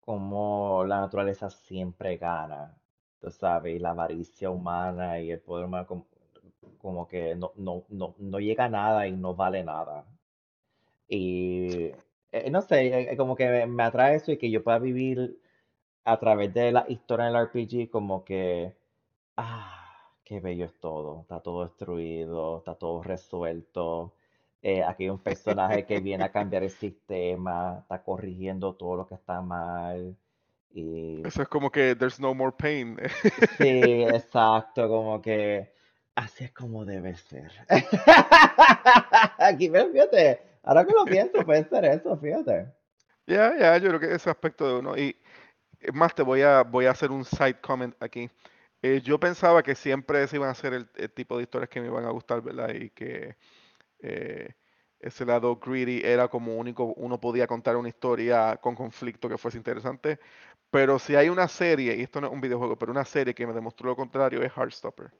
como 0.00 0.84
la 0.86 1.00
naturaleza 1.00 1.50
siempre 1.50 2.16
gana, 2.16 2.78
tú 3.20 3.28
sabes, 3.30 3.74
y 3.74 3.78
la 3.80 3.90
avaricia 3.90 4.48
humana 4.48 5.18
y 5.20 5.32
el 5.32 5.40
poder 5.40 5.66
humano 5.66 5.86
como, 6.78 7.08
que 7.08 7.34
no, 7.34 7.52
no, 7.56 7.84
no, 7.88 8.14
no 8.18 8.38
llega 8.40 8.66
a 8.66 8.68
nada 8.68 9.06
y 9.08 9.12
no 9.12 9.34
vale 9.34 9.64
nada. 9.64 10.06
Y 11.08 11.90
eh, 12.32 12.50
no 12.50 12.60
sé, 12.62 12.86
eh, 12.88 13.12
eh, 13.12 13.16
como 13.16 13.36
que 13.36 13.66
me 13.66 13.82
atrae 13.82 14.16
eso 14.16 14.32
y 14.32 14.38
que 14.38 14.50
yo 14.50 14.62
pueda 14.64 14.78
vivir 14.78 15.38
a 16.04 16.18
través 16.18 16.54
de 16.54 16.72
la 16.72 16.86
historia 16.88 17.26
del 17.26 17.36
RPG 17.36 17.90
como 17.90 18.24
que, 18.24 18.76
ah, 19.38 20.12
qué 20.24 20.40
bello 20.40 20.66
es 20.66 20.78
todo, 20.80 21.22
está 21.22 21.40
todo 21.42 21.64
destruido, 21.64 22.58
está 22.58 22.76
todo 22.76 23.02
resuelto. 23.02 24.14
Eh, 24.66 24.82
aquí 24.82 25.02
hay 25.04 25.10
un 25.10 25.22
personaje 25.22 25.84
que 25.84 26.00
viene 26.00 26.24
a 26.24 26.32
cambiar 26.32 26.62
el 26.62 26.70
sistema, 26.70 27.80
está 27.82 28.02
corrigiendo 28.02 28.74
todo 28.74 28.96
lo 28.96 29.06
que 29.06 29.14
está 29.14 29.42
mal. 29.42 30.16
Y 30.70 31.20
Eso 31.26 31.42
es 31.42 31.48
como 31.48 31.70
que 31.70 31.94
there's 31.94 32.18
no 32.18 32.34
more 32.34 32.50
pain. 32.50 32.96
sí, 33.58 33.68
exacto, 34.08 34.88
como 34.88 35.20
que 35.20 35.70
así 36.14 36.44
es 36.44 36.52
como 36.52 36.86
debe 36.86 37.14
ser. 37.14 37.52
Aquí, 39.38 39.68
fíjate, 39.68 40.40
ahora 40.62 40.86
que 40.86 40.92
lo 40.94 41.04
pienso, 41.04 41.44
puede 41.44 41.68
ser 41.68 41.84
eso, 41.84 42.16
fíjate. 42.16 42.72
Ya, 43.26 43.54
ya, 43.58 43.76
yo 43.76 43.88
creo 43.90 44.00
que 44.00 44.14
ese 44.14 44.30
aspecto 44.30 44.66
de 44.66 44.78
uno. 44.78 44.96
Y 44.96 45.14
es 45.78 45.92
más, 45.92 46.14
te 46.14 46.22
voy 46.22 46.40
a, 46.40 46.62
voy 46.62 46.86
a 46.86 46.92
hacer 46.92 47.10
un 47.10 47.26
side 47.26 47.60
comment 47.60 47.94
aquí. 48.02 48.30
Eh, 48.80 49.02
yo 49.04 49.20
pensaba 49.20 49.62
que 49.62 49.74
siempre 49.74 50.26
se 50.26 50.36
iban 50.36 50.48
a 50.48 50.52
hacer 50.52 50.72
el, 50.72 50.88
el 50.94 51.10
tipo 51.10 51.36
de 51.36 51.42
historias 51.42 51.68
que 51.68 51.82
me 51.82 51.88
iban 51.88 52.06
a 52.06 52.10
gustar, 52.10 52.40
¿verdad? 52.40 52.70
Y 52.70 52.88
que 52.88 53.36
eh, 54.04 54.54
ese 55.00 55.24
lado 55.26 55.56
greedy 55.56 56.02
era 56.04 56.28
como 56.28 56.56
único, 56.56 56.84
uno 56.96 57.20
podía 57.20 57.46
contar 57.46 57.76
una 57.76 57.88
historia 57.88 58.56
con 58.58 58.74
conflicto 58.76 59.28
que 59.28 59.38
fuese 59.38 59.58
interesante. 59.58 60.18
Pero 60.70 60.98
si 60.98 61.16
hay 61.16 61.28
una 61.30 61.48
serie, 61.48 61.96
y 61.96 62.02
esto 62.02 62.20
no 62.20 62.28
es 62.28 62.32
un 62.32 62.40
videojuego, 62.40 62.78
pero 62.78 62.92
una 62.92 63.04
serie 63.04 63.34
que 63.34 63.46
me 63.46 63.52
demostró 63.54 63.88
lo 63.90 63.96
contrario 63.96 64.42
es 64.42 64.52
Heartstopper. 64.56 65.12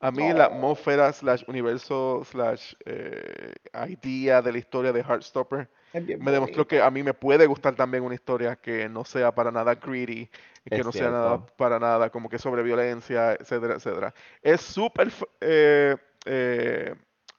A 0.00 0.10
mí 0.10 0.32
la 0.32 0.46
Oh, 0.46 0.48
atmósfera 0.48 1.12
slash 1.12 1.44
universo 1.48 2.22
slash 2.24 2.74
eh, 2.84 3.54
idea 3.88 4.42
de 4.42 4.52
la 4.52 4.58
historia 4.58 4.92
de 4.92 5.00
Heartstopper 5.02 5.68
me 6.18 6.32
demostró 6.32 6.66
que 6.66 6.80
a 6.82 6.90
mí 6.90 7.02
me 7.02 7.14
puede 7.14 7.46
gustar 7.46 7.74
también 7.76 8.04
una 8.04 8.14
historia 8.14 8.56
que 8.56 8.88
no 8.88 9.04
sea 9.04 9.34
para 9.34 9.50
nada 9.50 9.74
greedy, 9.76 10.30
y 10.64 10.70
que 10.70 10.82
es 10.82 10.84
no 10.84 10.92
sea 10.92 11.10
nada 11.10 11.46
para 11.56 11.78
nada 11.78 12.10
como 12.10 12.28
que 12.28 12.38
sobre 12.38 12.62
violencia, 12.62 13.32
etcétera, 13.34 13.74
etcétera. 13.76 14.14
Es 14.42 14.60
súper 14.62 15.12
eh, 15.40 15.96
eh, 16.26 16.94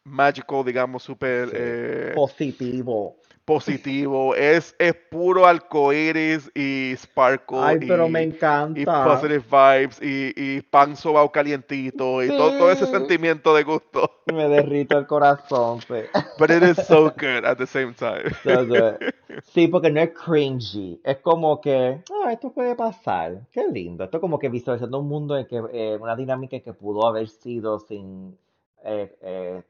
magical, 0.05 0.63
digamos, 0.65 1.03
súper 1.03 1.49
Sí, 1.49 1.55
eh, 1.59 2.11
positivo. 2.15 3.17
positivo, 3.45 4.33
es, 4.35 4.75
es 4.79 4.95
puro 5.11 5.45
arcoíris 5.45 6.51
y 6.55 6.93
sparkle 6.97 7.57
Ay, 7.61 7.79
pero 7.87 8.09
me 8.09 8.21
y, 8.21 8.23
y 8.23 8.27
encanta. 8.29 9.03
positive 9.03 9.43
vibes 9.51 10.01
y, 10.01 10.33
y 10.35 10.61
pan 10.61 10.95
sobao 10.95 11.31
calientito 11.31 12.23
y 12.23 12.29
todo, 12.29 12.57
todo 12.57 12.71
ese 12.71 12.87
sentimiento 12.87 13.53
de 13.55 13.63
gusto. 13.63 14.11
Me 14.33 14.47
derrito 14.49 14.97
el 14.97 15.05
corazón, 15.05 15.81
sí. 15.81 15.93
But 16.39 16.49
it 16.49 16.63
is 16.63 16.77
so 16.87 17.11
good 17.11 17.45
at 17.45 17.57
the 17.57 17.67
same 17.67 17.93
time. 17.93 18.31
So 18.43 18.65
good. 18.65 18.95
Sí, 19.43 19.67
porque 19.67 19.91
no 19.91 20.01
es 20.01 20.11
cringy. 20.11 20.99
Es 21.03 21.17
como 21.17 21.61
que, 21.61 22.01
ah, 22.25 22.31
esto 22.31 22.51
puede 22.51 22.75
pasar. 22.75 23.41
Qué 23.51 23.67
lindo. 23.67 24.03
Esto 24.05 24.17
es 24.17 24.21
como 24.21 24.39
que 24.39 24.49
visualizando 24.49 24.99
un 24.99 25.07
mundo 25.07 25.37
en 25.37 25.45
que, 25.45 25.61
eh, 25.71 25.97
una 26.01 26.15
dinámica 26.15 26.59
que 26.59 26.73
pudo 26.73 27.05
haber 27.05 27.27
sido 27.29 27.79
sin, 27.79 28.37
eh, 28.83 29.61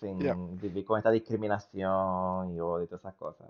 Yeah. 0.00 0.34
sin 0.34 0.58
vivir 0.58 0.84
con 0.84 0.98
esta 0.98 1.10
discriminación 1.10 2.54
y 2.54 2.60
odio 2.60 2.84
y 2.84 2.86
todas 2.86 3.00
esas 3.02 3.14
cosas. 3.14 3.48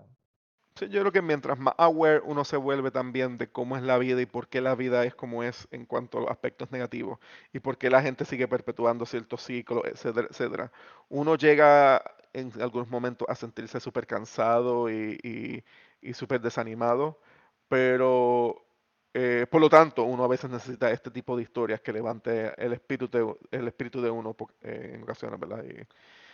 Sí, 0.75 0.89
yo 0.89 1.01
creo 1.01 1.11
que 1.11 1.21
mientras 1.21 1.59
más 1.59 1.75
aware 1.77 2.21
uno 2.25 2.43
se 2.43 2.57
vuelve 2.57 2.89
también 2.89 3.37
de 3.37 3.51
cómo 3.51 3.77
es 3.77 3.83
la 3.83 3.99
vida 3.99 4.21
y 4.21 4.25
por 4.25 4.47
qué 4.47 4.59
la 4.59 4.73
vida 4.73 5.05
es 5.05 5.13
como 5.13 5.43
es 5.43 5.67
en 5.71 5.85
cuanto 5.85 6.27
a 6.27 6.31
aspectos 6.31 6.71
negativos 6.71 7.19
y 7.53 7.59
por 7.59 7.77
qué 7.77 7.91
la 7.91 8.01
gente 8.01 8.25
sigue 8.25 8.47
perpetuando 8.47 9.05
ciertos 9.05 9.43
ciclos, 9.43 9.83
etcétera, 9.85 10.27
etcétera, 10.31 10.71
uno 11.09 11.35
llega 11.35 12.01
en 12.33 12.51
algunos 12.59 12.89
momentos 12.89 13.27
a 13.29 13.35
sentirse 13.35 13.79
súper 13.79 14.07
cansado 14.07 14.89
y, 14.89 15.19
y, 15.23 15.63
y 16.01 16.13
súper 16.13 16.41
desanimado, 16.41 17.19
pero 17.67 18.63
eh, 19.13 19.45
por 19.49 19.61
lo 19.61 19.69
tanto 19.69 20.03
uno 20.03 20.23
a 20.23 20.27
veces 20.27 20.49
necesita 20.49 20.89
este 20.91 21.11
tipo 21.11 21.37
de 21.37 21.43
historias 21.43 21.81
que 21.81 21.93
levante 21.93 22.51
el 22.57 22.73
espíritu 22.73 23.07
de, 23.09 23.35
el 23.51 23.67
espíritu 23.67 24.01
de 24.01 24.09
uno 24.09 24.35
eh, 24.63 24.93
en 24.95 25.03
ocasiones, 25.03 25.39
¿verdad? 25.39 25.63
Y, 25.63 25.85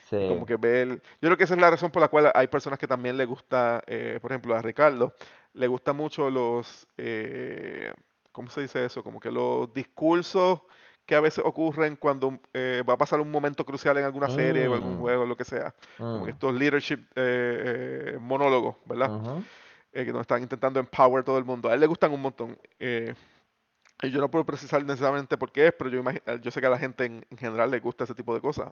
como 0.10 0.46
que 0.46 0.58
ver, 0.58 0.88
yo 0.90 1.00
creo 1.20 1.38
que 1.38 1.44
esa 1.44 1.54
es 1.54 1.62
la 1.62 1.70
razón 1.70 1.92
por 1.92 2.02
la 2.02 2.08
cual 2.08 2.32
hay 2.34 2.48
personas 2.48 2.80
que 2.80 2.88
también 2.88 3.18
le 3.18 3.26
gusta, 3.26 3.82
eh, 3.88 4.18
por 4.22 4.32
ejemplo, 4.32 4.56
a 4.56 4.62
Ricardo, 4.62 5.14
le 5.54 5.68
gusta 5.68 5.94
mucho 5.94 6.30
los, 6.30 6.88
eh, 6.98 7.94
¿cómo 8.32 8.50
se 8.50 8.62
dice 8.62 8.86
eso? 8.86 9.04
Como 9.04 9.20
que 9.20 9.32
los 9.32 9.74
discursos 9.74 10.62
que 11.06 11.16
a 11.16 11.22
veces 11.22 11.44
ocurren 11.44 11.96
cuando 11.96 12.40
eh, 12.54 12.84
va 12.88 12.94
a 12.94 12.98
pasar 12.98 13.20
un 13.20 13.32
momento 13.32 13.66
crucial 13.66 13.98
en 13.98 14.06
alguna 14.06 14.30
serie 14.30 14.68
o 14.68 14.74
algún 14.76 14.96
Mm, 14.96 15.00
juego, 15.00 15.26
lo 15.26 15.36
que 15.36 15.44
sea. 15.44 15.74
Como 15.98 16.24
que 16.26 16.32
mm, 16.32 16.36
estos 16.36 16.54
leadership 16.54 17.00
eh, 17.16 18.18
monólogos, 18.20 18.76
¿verdad? 18.86 19.44
que 19.92 20.14
nos 20.14 20.22
están 20.22 20.44
intentando 20.44 20.80
empower 20.80 21.24
todo 21.24 21.38
el 21.40 21.46
mundo. 21.46 21.68
A 21.70 21.74
él 21.74 21.80
le 21.80 21.88
gustan 21.88 22.14
un 22.14 22.22
montón. 22.22 22.58
y 22.80 24.12
yo 24.12 24.22
no 24.22 24.30
puedo 24.30 24.46
precisar 24.46 24.84
necesariamente 24.86 25.38
por 25.38 25.52
qué 25.52 25.68
es, 25.68 25.74
pero 25.74 25.90
yo, 25.90 26.04
yo 26.42 26.52
sé 26.52 26.62
que 26.62 26.68
a 26.68 26.70
la 26.70 26.78
gente 26.78 27.06
en, 27.06 27.26
en 27.30 27.38
general 27.38 27.72
le 27.72 27.80
gusta 27.80 28.04
ese 28.04 28.14
tipo 28.14 28.34
de 28.34 28.42
cosas. 28.42 28.72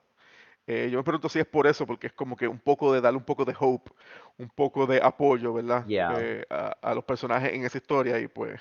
Eh, 0.68 0.90
yo 0.92 0.98
me 1.00 1.04
pregunto 1.04 1.30
si 1.30 1.40
es 1.40 1.48
por 1.48 1.68
eso, 1.68 1.86
porque 1.88 2.08
es 2.08 2.14
como 2.14 2.36
que 2.38 2.48
un 2.48 2.60
poco 2.60 2.94
de 2.94 3.02
darle 3.02 3.18
un 3.20 3.26
poco 3.26 3.46
de 3.46 3.56
hope, 3.60 3.92
un 4.38 4.50
poco 4.50 4.86
de 4.88 5.02
apoyo, 5.02 5.54
¿verdad? 5.54 5.88
Yeah, 5.88 6.08
Eh, 6.08 6.46
a, 6.50 6.70
a 6.82 6.96
los 6.96 7.04
personajes 7.06 7.54
en 7.54 7.64
esa 7.66 7.78
historia 7.78 8.20
y 8.20 8.28
pues 8.28 8.60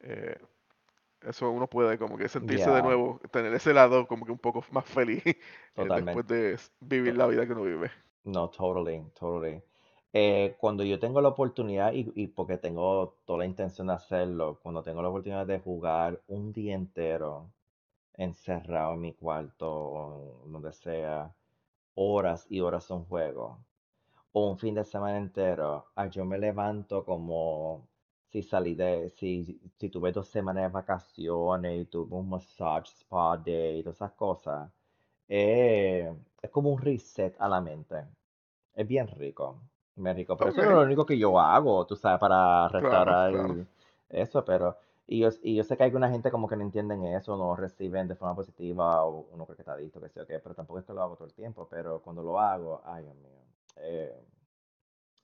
eh, 0.00 0.36
eso 1.22 1.50
uno 1.50 1.68
puede 1.68 1.98
como 1.98 2.18
que 2.18 2.28
sentirse 2.28 2.70
de 2.70 2.82
yeah, 2.82 2.82
nuevo, 2.82 3.20
tener 3.32 3.54
ese 3.54 3.74
lado 3.74 4.06
como 4.08 4.26
que 4.26 4.32
un 4.32 4.38
poco 4.38 4.64
más 4.72 4.84
feliz 4.86 5.22
eh, 5.76 5.90
después 5.92 6.26
de 6.28 6.58
vivir 6.80 7.16
la 7.16 7.26
vida 7.26 7.46
que 7.46 7.52
uno 7.52 7.64
vive. 7.64 7.90
No, 8.24 8.48
totally, 8.50 9.02
totally. 9.18 9.62
Eh, 10.12 10.56
cuando 10.58 10.84
yo 10.84 10.98
tengo 10.98 11.20
la 11.20 11.28
oportunidad 11.30 11.92
y, 11.92 12.10
y 12.14 12.26
porque 12.28 12.58
tengo 12.58 13.16
toda 13.24 13.40
la 13.40 13.46
intención 13.46 13.86
de 13.88 13.94
hacerlo, 13.94 14.58
cuando 14.62 14.82
tengo 14.82 15.02
la 15.02 15.08
oportunidad 15.08 15.46
de 15.46 15.58
jugar 15.60 16.20
un 16.28 16.52
día 16.52 16.74
entero 16.74 17.50
encerrado 18.16 18.94
en 18.94 19.00
mi 19.00 19.12
cuarto 19.14 19.70
o 19.70 20.42
donde 20.46 20.72
sea, 20.72 21.32
horas 21.94 22.46
y 22.48 22.60
horas 22.60 22.90
un 22.90 23.04
juego, 23.04 23.58
o 24.32 24.50
un 24.50 24.58
fin 24.58 24.74
de 24.74 24.84
semana 24.84 25.18
entero, 25.18 25.86
ah, 25.94 26.06
yo 26.06 26.24
me 26.24 26.38
levanto 26.38 27.04
como 27.04 27.86
si 28.30 28.42
salí 28.42 28.74
de, 28.74 29.10
si, 29.10 29.60
si 29.78 29.88
tuve 29.88 30.10
dos 30.12 30.28
semanas 30.28 30.64
de 30.64 30.68
vacaciones 30.70 31.82
y 31.82 31.84
tuve 31.86 32.16
un 32.16 32.28
massage 32.28 32.90
spa 32.90 33.36
day 33.36 33.78
y 33.78 33.82
todas 33.82 33.96
esas 33.96 34.12
cosas, 34.12 34.70
eh, 35.28 36.12
es 36.42 36.50
como 36.50 36.70
un 36.70 36.80
reset 36.80 37.36
a 37.38 37.48
la 37.48 37.60
mente. 37.60 38.04
Es 38.74 38.86
bien 38.86 39.06
rico, 39.08 39.60
bien 39.94 40.16
rico. 40.16 40.36
Pero 40.36 40.50
eso 40.50 40.62
no 40.62 40.70
es 40.70 40.76
lo 40.76 40.82
único 40.82 41.06
que 41.06 41.16
yo 41.16 41.38
hago, 41.38 41.86
tú 41.86 41.94
sabes, 41.94 42.18
para 42.18 42.66
claro, 42.68 42.80
restaurar 42.80 43.32
claro. 43.32 43.66
eso, 44.08 44.44
pero... 44.44 44.76
Y 45.06 45.20
yo, 45.20 45.28
y 45.42 45.54
yo 45.56 45.64
sé 45.64 45.76
que 45.76 45.82
hay 45.84 45.88
alguna 45.88 46.10
gente 46.10 46.30
como 46.30 46.48
que 46.48 46.56
no 46.56 46.62
entienden 46.62 47.04
eso, 47.04 47.36
no 47.36 47.54
reciben 47.56 48.08
de 48.08 48.16
forma 48.16 48.34
positiva, 48.34 49.04
o 49.04 49.28
uno 49.32 49.44
cree 49.46 49.56
que 49.56 49.62
está 49.62 49.72
adicto, 49.74 50.00
que 50.00 50.08
sé 50.08 50.26
qué, 50.26 50.38
pero 50.40 50.54
tampoco 50.54 50.80
es 50.80 50.86
que 50.86 50.92
lo 50.94 51.02
hago 51.02 51.16
todo 51.16 51.26
el 51.28 51.34
tiempo, 51.34 51.68
pero 51.70 52.00
cuando 52.02 52.22
lo 52.22 52.40
hago, 52.40 52.82
ay, 52.86 53.04
Dios 53.04 53.16
mío, 53.16 53.40
eh, 53.76 54.24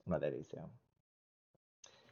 una 0.05 0.19
delicia. 0.19 0.69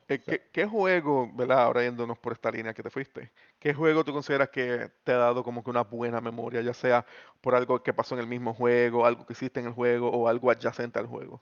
Eh, 0.07 0.23
So, 0.25 0.25
¿qué, 0.25 0.49
qué 0.51 0.65
juego, 0.65 1.29
¿verdad? 1.33 1.61
Ahora 1.63 1.83
yéndonos 1.83 2.17
por 2.17 2.33
esta 2.33 2.51
línea 2.51 2.73
que 2.73 2.83
te 2.83 2.89
fuiste, 2.89 3.31
¿qué 3.59 3.73
juego 3.73 4.03
tú 4.03 4.11
consideras 4.13 4.49
que 4.49 4.91
te 5.03 5.11
ha 5.13 5.17
dado 5.17 5.43
como 5.43 5.63
que 5.63 5.69
una 5.69 5.83
buena 5.83 6.19
memoria, 6.21 6.61
ya 6.61 6.73
sea 6.73 7.05
por 7.41 7.55
algo 7.55 7.81
que 7.83 7.93
pasó 7.93 8.15
en 8.15 8.21
el 8.21 8.27
mismo 8.27 8.53
juego, 8.53 9.05
algo 9.05 9.25
que 9.25 9.33
hiciste 9.33 9.59
en 9.59 9.67
el 9.67 9.73
juego 9.73 10.09
o 10.09 10.27
algo 10.27 10.49
adyacente 10.51 10.99
al 10.99 11.07
juego? 11.07 11.41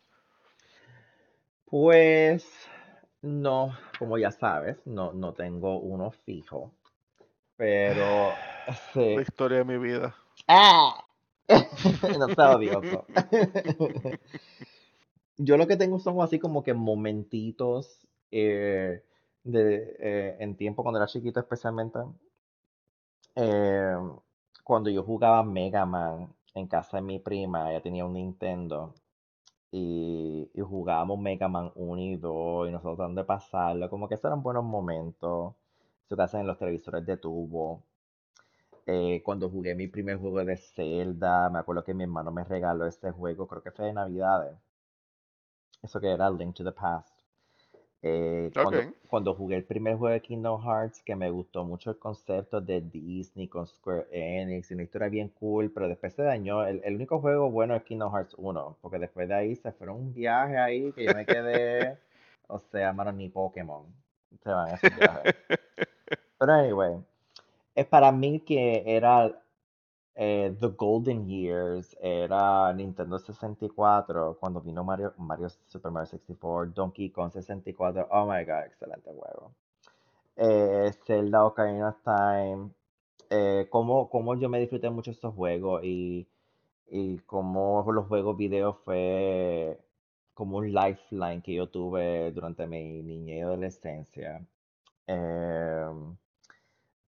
pues 1.65 2.45
no, 3.21 3.77
como 3.99 4.17
ya 4.17 4.31
sabes, 4.31 4.77
no, 4.85 5.13
no 5.13 5.33
tengo 5.33 5.79
uno 5.79 6.11
fijo, 6.11 6.71
pero 7.57 8.39
La 9.13 9.21
sí. 9.21 9.21
historia 9.21 9.59
de 9.59 9.65
mi 9.65 9.77
vida. 9.77 10.15
¡Ah! 10.47 11.03
No 12.19 12.29
sea 12.29 12.53
odioso. 12.55 13.05
Yo 15.37 15.57
lo 15.57 15.67
que 15.67 15.77
tengo 15.77 15.99
son 15.99 16.21
así 16.21 16.39
como 16.39 16.63
que 16.63 16.73
momentitos 16.73 18.07
eh, 18.31 19.03
de, 19.43 19.95
eh, 19.99 20.37
en 20.39 20.55
tiempo 20.57 20.83
cuando 20.83 20.99
era 20.99 21.07
chiquito 21.07 21.39
especialmente. 21.39 21.99
eh, 23.35 23.95
cuando 24.63 24.89
yo 24.89 25.03
jugaba 25.03 25.43
Mega 25.43 25.85
Man 25.85 26.33
en 26.53 26.67
casa 26.67 26.97
de 26.97 27.03
mi 27.03 27.19
prima, 27.19 27.69
ella 27.71 27.81
tenía 27.81 28.05
un 28.05 28.13
Nintendo 28.13 28.93
y, 29.71 30.49
y 30.53 30.61
jugábamos 30.61 31.19
Mega 31.19 31.47
Man 31.47 31.71
1 31.75 32.01
y 32.01 32.15
2 32.17 32.69
y 32.69 32.71
nosotros 32.71 32.97
tratando 32.97 33.21
de 33.21 33.25
pasarlo, 33.27 33.89
como 33.89 34.07
que 34.07 34.15
esos 34.15 34.25
eran 34.25 34.43
buenos 34.43 34.63
momentos. 34.63 35.55
Que 36.09 36.21
hacen 36.21 36.41
en 36.41 36.47
los 36.47 36.57
televisores 36.57 37.05
de 37.05 37.17
tubo. 37.17 37.83
Eh, 38.87 39.21
cuando 39.23 39.49
jugué 39.51 39.75
mi 39.75 39.87
primer 39.87 40.17
juego 40.17 40.43
de 40.43 40.57
Zelda, 40.57 41.47
me 41.51 41.59
acuerdo 41.59 41.83
que 41.83 41.93
mi 41.93 42.05
hermano 42.05 42.31
me 42.31 42.43
regaló 42.43 42.87
este 42.87 43.11
juego, 43.11 43.47
creo 43.47 43.61
que 43.61 43.69
fue 43.71 43.85
de 43.85 43.93
Navidades. 43.93 44.57
Eso 45.81 45.99
que 45.99 46.11
era 46.11 46.29
Link 46.29 46.53
to 46.55 46.63
the 46.63 46.71
Past. 46.71 47.16
Eh, 48.03 48.51
cuando, 49.09 49.33
jugué 49.33 49.55
el 49.55 49.63
primer 49.63 49.97
juego 49.97 50.13
de 50.13 50.21
Kingdom 50.21 50.61
Hearts, 50.61 51.01
que 51.01 51.15
me 51.15 51.29
gustó 51.31 51.63
mucho 51.63 51.89
el 51.89 51.97
concepto 51.97 52.61
de 52.61 52.81
Disney 52.81 53.47
con 53.47 53.65
Square 53.65 54.07
Enix 54.11 54.69
y 54.69 54.75
una 54.75 54.83
historia 54.83 55.09
bien 55.09 55.29
cool, 55.39 55.71
pero 55.71 55.87
después 55.87 56.13
se 56.13 56.21
dañó. 56.21 56.65
El, 56.65 56.81
el 56.83 56.95
único 56.95 57.19
juego 57.19 57.49
bueno 57.49 57.75
es 57.75 57.83
Kingdom 57.83 58.13
Hearts 58.13 58.35
1, 58.37 58.77
porque 58.81 58.99
después 58.99 59.27
de 59.27 59.35
ahí 59.35 59.55
se 59.55 59.71
fueron 59.71 59.97
un 59.97 60.13
viaje 60.13 60.57
ahí 60.57 60.91
que 60.91 61.05
yo 61.05 61.13
me 61.15 61.25
quedé, 61.25 61.97
o 62.47 62.59
sea, 62.59 62.93
mano, 62.93 63.11
ni 63.11 63.29
Pokémon 63.29 63.85
se 64.43 64.49
van 64.49 64.73
esos 64.73 64.95
viajes. 64.95 65.35
Pero 66.39 66.53
anyway, 66.53 66.97
es 67.75 67.85
para 67.85 68.11
mí 68.11 68.39
que 68.39 68.83
era 68.85 69.31
eh, 70.19 70.55
The 70.59 70.69
Golden 70.69 71.27
Years 71.27 71.95
era 72.01 72.73
Nintendo 72.73 73.19
64 73.19 74.37
cuando 74.39 74.61
vino 74.61 74.83
Mario, 74.83 75.13
Mario 75.17 75.47
Super 75.67 75.91
Mario 75.91 76.07
64, 76.07 76.73
Donkey 76.73 77.11
Kong 77.11 77.31
64. 77.31 78.07
Oh 78.09 78.25
my 78.25 78.43
god, 78.43 78.65
excelente 78.65 79.11
juego. 79.13 79.51
Eh, 80.35 80.91
Zelda 81.05 81.45
Ocarina 81.45 81.89
of 81.89 82.01
Time. 82.03 82.71
Eh, 83.29 83.67
cómo, 83.69 84.09
cómo 84.09 84.35
yo 84.35 84.49
me 84.49 84.59
disfruté 84.59 84.89
mucho 84.89 85.11
estos 85.11 85.35
juegos 85.35 85.83
y, 85.83 86.27
y 86.89 87.19
cómo 87.19 87.85
los 87.91 88.07
juegos 88.07 88.37
video 88.37 88.73
fue 88.73 89.79
como 90.33 90.57
un 90.57 90.73
lifeline 90.73 91.41
que 91.43 91.53
yo 91.53 91.67
tuve 91.69 92.31
durante 92.31 92.65
mi 92.65 93.03
niñez 93.03 93.37
y 93.37 93.41
adolescencia. 93.41 94.47
Em, 95.07 96.17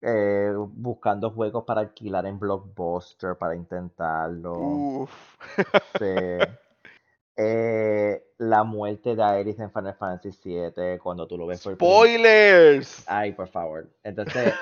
eh, 0.07 0.53
buscando 0.55 1.31
juegos 1.31 1.65
para 1.65 1.81
alquilar 1.81 2.27
en 2.27 2.39
Blockbuster 2.39 3.37
para 3.37 3.57
intentarlo. 3.57 4.53
Uf. 4.53 5.37
Sí. 5.99 6.39
Eh, 7.37 8.23
la 8.39 8.63
muerte 8.63 9.17
de 9.17 9.23
Aerith 9.23 9.59
en 9.59 9.73
Final 9.73 9.95
Fantasy 9.95 10.51
VII, 10.51 10.99
cuando 11.03 11.27
tú 11.27 11.37
lo 11.37 11.47
ves 11.47 11.63
por 11.63 11.75
Spoilers. 11.75 13.05
Ay, 13.09 13.33
por 13.33 13.49
favor. 13.49 13.89
Entonces, 14.03 14.55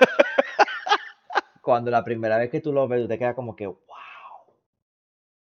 cuando 1.61 1.91
la 1.91 2.03
primera 2.03 2.37
vez 2.37 2.49
que 2.49 2.61
tú 2.61 2.73
lo 2.73 2.87
ves, 2.87 3.01
tú 3.01 3.07
te 3.07 3.19
quedas 3.19 3.35
como 3.35 3.55
que, 3.55 3.67
wow. 3.67 3.77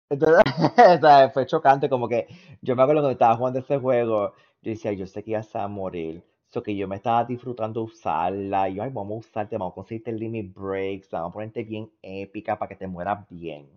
Entonces, 0.10 0.44
o 0.98 1.00
sea, 1.00 1.30
fue 1.30 1.46
chocante, 1.46 1.90
como 1.90 2.10
que 2.10 2.28
yo 2.62 2.76
me 2.76 2.84
acuerdo 2.84 3.02
cuando 3.02 3.14
estaba 3.14 3.38
jugando 3.38 3.60
ese 3.60 3.78
juego, 3.78 4.34
yo 4.62 4.72
decía, 4.72 4.92
yo 4.94 5.08
sé 5.08 5.24
que 5.24 5.38
va 5.38 5.64
a 5.64 5.68
morir. 5.68 6.24
So 6.56 6.64
que 6.64 6.74
yo 6.74 6.88
me 6.88 6.96
estaba 6.96 7.26
disfrutando 7.26 7.84
usarla. 7.84 8.70
Y 8.70 8.76
yo, 8.76 8.84
ay, 8.84 8.90
vamos 8.90 9.18
a 9.18 9.28
usarte, 9.28 9.58
vamos 9.58 9.74
a 9.74 9.76
conseguirte 9.76 10.12
el 10.12 10.20
limit 10.20 10.54
breaks, 10.54 11.12
vamos 11.12 11.32
a 11.32 11.34
ponerte 11.34 11.66
bien 11.66 11.92
épica 12.02 12.58
para 12.58 12.70
que 12.70 12.78
te 12.78 12.88
mueras 12.88 13.28
bien. 13.30 13.68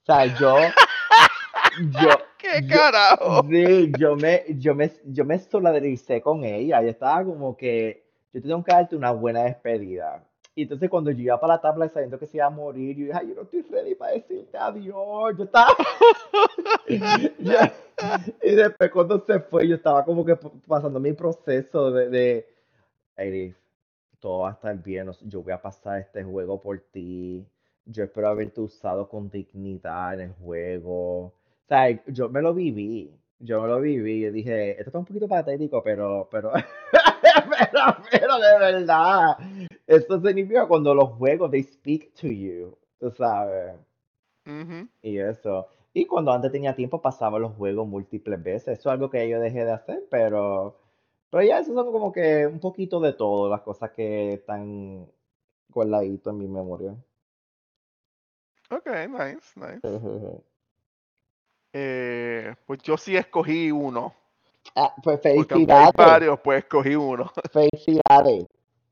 O 0.00 0.06
sea, 0.06 0.24
yo, 0.24 0.56
yo, 2.00 2.08
¿Qué 2.38 2.62
yo, 2.62 2.74
carajo? 2.74 3.42
sí, 3.50 3.92
yo 3.98 4.16
me, 4.16 4.44
yo 4.48 4.74
me, 4.74 4.90
yo 5.04 5.26
me 5.26 5.38
solidaricé 5.38 6.22
con 6.22 6.42
ella. 6.42 6.80
Yo 6.80 6.88
estaba 6.88 7.22
como 7.22 7.54
que, 7.54 8.08
yo 8.32 8.40
tengo 8.40 8.64
que 8.64 8.72
darte 8.72 8.96
una 8.96 9.10
buena 9.10 9.42
despedida. 9.42 10.25
Y 10.58 10.62
entonces 10.62 10.88
cuando 10.88 11.10
yo 11.10 11.20
iba 11.20 11.38
para 11.38 11.56
la 11.56 11.60
tabla 11.60 11.86
sabiendo 11.90 12.18
que 12.18 12.26
se 12.26 12.38
iba 12.38 12.46
a 12.46 12.50
morir, 12.50 12.96
yo 12.96 13.04
dije, 13.04 13.18
ay, 13.18 13.28
yo 13.28 13.34
no 13.34 13.42
estoy 13.42 13.60
ready 13.70 13.94
para 13.94 14.12
decirte 14.12 14.56
adiós. 14.56 15.36
Yo 15.36 15.44
estaba, 15.44 15.76
y 18.42 18.54
después 18.54 18.90
cuando 18.90 19.20
se 19.20 19.38
fue, 19.40 19.68
yo 19.68 19.76
estaba 19.76 20.02
como 20.02 20.24
que 20.24 20.34
pasando 20.66 20.98
mi 20.98 21.12
proceso 21.12 21.90
de, 21.90 22.08
de, 23.18 23.54
todo 24.18 24.40
va 24.40 24.48
a 24.48 24.52
estar 24.52 24.82
bien, 24.82 25.10
yo 25.26 25.42
voy 25.42 25.52
a 25.52 25.60
pasar 25.60 26.00
este 26.00 26.24
juego 26.24 26.58
por 26.58 26.80
ti, 26.90 27.46
yo 27.84 28.04
espero 28.04 28.28
haberte 28.28 28.62
usado 28.62 29.10
con 29.10 29.28
dignidad 29.28 30.14
en 30.14 30.20
el 30.20 30.32
juego. 30.32 31.24
O 31.26 31.34
sea, 31.68 32.02
yo 32.06 32.30
me 32.30 32.40
lo 32.40 32.54
viví, 32.54 33.14
yo 33.40 33.60
me 33.60 33.68
lo 33.68 33.78
viví, 33.78 34.22
yo 34.22 34.32
dije, 34.32 34.70
esto 34.70 34.84
está 34.84 34.98
un 35.00 35.04
poquito 35.04 35.28
patético, 35.28 35.82
pero, 35.82 36.26
pero, 36.30 36.50
pero, 36.92 37.96
pero 38.10 38.38
de 38.38 38.58
verdad, 38.58 39.36
esto 39.86 40.20
significa 40.20 40.66
cuando 40.66 40.94
los 40.94 41.10
juegos, 41.10 41.50
they 41.50 41.62
speak 41.62 42.12
to 42.14 42.28
you, 42.28 42.76
tú 42.98 43.10
sabes, 43.10 43.76
y 45.02 45.18
eso. 45.18 45.68
Y 45.92 46.04
cuando 46.04 46.32
antes 46.32 46.52
tenía 46.52 46.74
tiempo 46.74 47.00
pasaba 47.00 47.38
los 47.38 47.54
juegos 47.54 47.86
múltiples 47.86 48.42
veces, 48.42 48.78
eso 48.78 48.90
es 48.90 48.92
algo 48.92 49.10
que 49.10 49.28
yo 49.28 49.40
dejé 49.40 49.64
de 49.64 49.72
hacer, 49.72 50.04
pero, 50.10 50.78
pero 51.30 51.42
ya 51.42 51.58
esos 51.58 51.74
son 51.74 51.90
como 51.90 52.12
que 52.12 52.46
un 52.46 52.60
poquito 52.60 53.00
de 53.00 53.12
todo, 53.12 53.48
las 53.48 53.62
cosas 53.62 53.90
que 53.92 54.34
están 54.34 55.06
guardaditos 55.68 56.32
en 56.32 56.38
mi 56.38 56.48
memoria. 56.48 56.94
Ok, 58.70 58.88
nice, 59.08 59.52
nice. 59.56 59.80
Eh, 61.78 62.54
pues 62.64 62.78
yo 62.82 62.96
sí 62.96 63.18
escogí 63.18 63.70
uno. 63.70 64.14
Ah, 64.74 64.94
pues 65.02 65.20
felicidades, 65.20 65.92
varios, 65.94 66.40
pues 66.40 66.60
escogí 66.60 66.94
uno. 66.94 67.30
felicidades. 67.52 68.46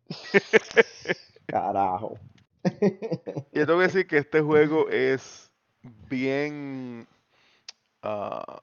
Carajo. 1.47 2.19
Y 3.53 3.59
yo 3.59 3.67
tengo 3.67 3.79
que 3.81 3.87
decir 3.87 4.07
que 4.07 4.19
este 4.19 4.41
juego 4.41 4.89
es 4.91 5.51
bien... 5.83 7.07
ah, 8.03 8.63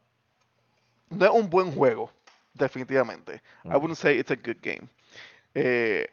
no 1.09 1.25
es 1.25 1.31
un 1.31 1.49
buen 1.49 1.71
juego, 1.71 2.11
definitivamente. 2.53 3.41
I 3.69 3.75
wouldn't 3.75 3.97
say 3.97 4.17
it's 4.19 4.31
a 4.31 4.35
good 4.35 4.57
game. 4.61 4.87
Eh, 5.53 6.07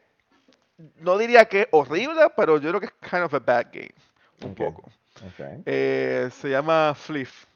no 1.00 1.18
diría 1.18 1.44
que 1.46 1.62
es 1.62 1.68
horrible, 1.72 2.30
pero 2.36 2.58
yo 2.58 2.70
creo 2.70 2.80
que 2.80 2.86
es 2.86 2.92
kind 3.10 3.22
of 3.24 3.34
a 3.34 3.38
bad 3.38 3.66
game. 3.72 3.94
Un 4.42 4.54
poco. 4.54 4.90
Eh, 5.64 6.28
se 6.32 6.48
llama 6.50 6.94
Fliff. 6.94 7.46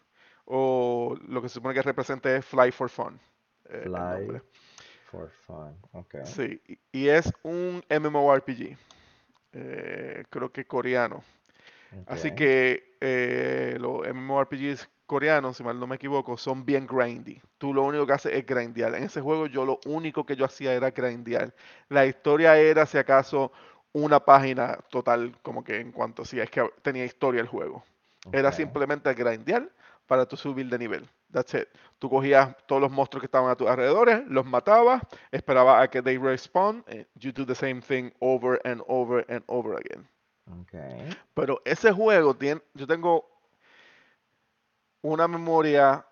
O 0.45 1.17
lo 1.29 1.41
que 1.43 1.49
se 1.49 1.55
supone 1.55 1.75
que 1.75 1.83
representa 1.83 2.35
es 2.35 2.45
Fly 2.45 2.73
for 2.73 2.89
Fun. 2.89 3.21
eh, 3.69 3.83
Fly. 3.85 4.41
For 5.13 5.31
fun. 5.47 5.77
Ok, 5.95 6.17
Sí, 6.25 6.61
y 6.93 7.09
es 7.09 7.33
un 7.43 7.85
MMORPG. 7.91 8.79
eh, 9.53 10.25
creo 10.31 10.53
que 10.53 10.67
coreano. 10.67 11.25
Así 12.07 12.33
que 12.33 12.97
eh, 13.01 13.77
los 13.81 14.07
MMORPGs 14.09 14.89
coreanos, 15.07 15.57
si 15.59 15.65
mal 15.65 15.79
no 15.81 15.87
me 15.87 15.97
equivoco, 15.97 16.37
son 16.39 16.65
bien 16.67 16.87
grindy. 16.87 17.41
Tú 17.59 17.75
lo 17.75 17.83
único 17.85 18.07
que 18.07 18.13
haces 18.15 18.35
es 18.35 18.47
grindear. 18.47 18.95
En 18.95 19.05
ese 19.05 19.21
juego 19.21 19.47
yo 19.47 19.65
lo 19.67 19.81
único 19.87 20.25
que 20.27 20.37
yo 20.37 20.45
hacía 20.47 20.75
era 20.75 20.91
grindear. 20.91 21.55
La 21.89 22.07
historia 22.07 22.59
era, 22.59 22.87
si 22.87 22.99
acaso, 22.99 23.53
una 23.93 24.21
página 24.25 24.79
total, 24.91 25.37
como 25.43 25.65
que 25.65 25.81
en 25.81 25.93
cuanto 25.93 26.25
si 26.25 26.41
es 26.41 26.51
que 26.51 26.69
tenía 26.83 27.05
historia 27.05 27.41
el 27.43 27.49
juego. 27.49 27.85
Era 28.33 28.53
simplemente 28.53 29.13
grindear 29.15 29.69
para 30.07 30.27
tu 30.27 30.37
subir 30.37 30.69
de 30.69 30.79
nivel. 30.79 31.09
That's 31.33 31.55
it. 31.55 31.69
Tú 31.99 32.11
cogías 32.11 32.55
todos 32.67 32.83
los 32.83 32.91
monstruos 32.91 33.23
que 33.23 33.27
estaban 33.27 33.51
a 33.51 33.57
tus 33.57 33.69
alrededores, 33.69 34.27
los 34.27 34.45
matabas, 34.45 35.03
esperabas 35.31 35.83
a 35.83 35.89
que 35.89 36.03
they 36.03 36.19
respawn, 36.19 36.85
and 36.89 37.07
you 37.19 37.33
do 37.33 37.45
the 37.47 37.55
same 37.55 37.81
thing 37.81 38.13
over 38.21 38.61
and 38.65 38.83
over 38.87 39.25
and 39.29 39.43
over 39.47 39.75
again. 39.75 40.07
ok. 40.47 40.75
Pero 41.35 41.61
ese 41.65 41.93
juego 41.93 42.35
tiene, 42.35 42.61
yo 42.75 42.87
tengo 42.87 43.29
una 45.03 45.27
memoria 45.27 46.05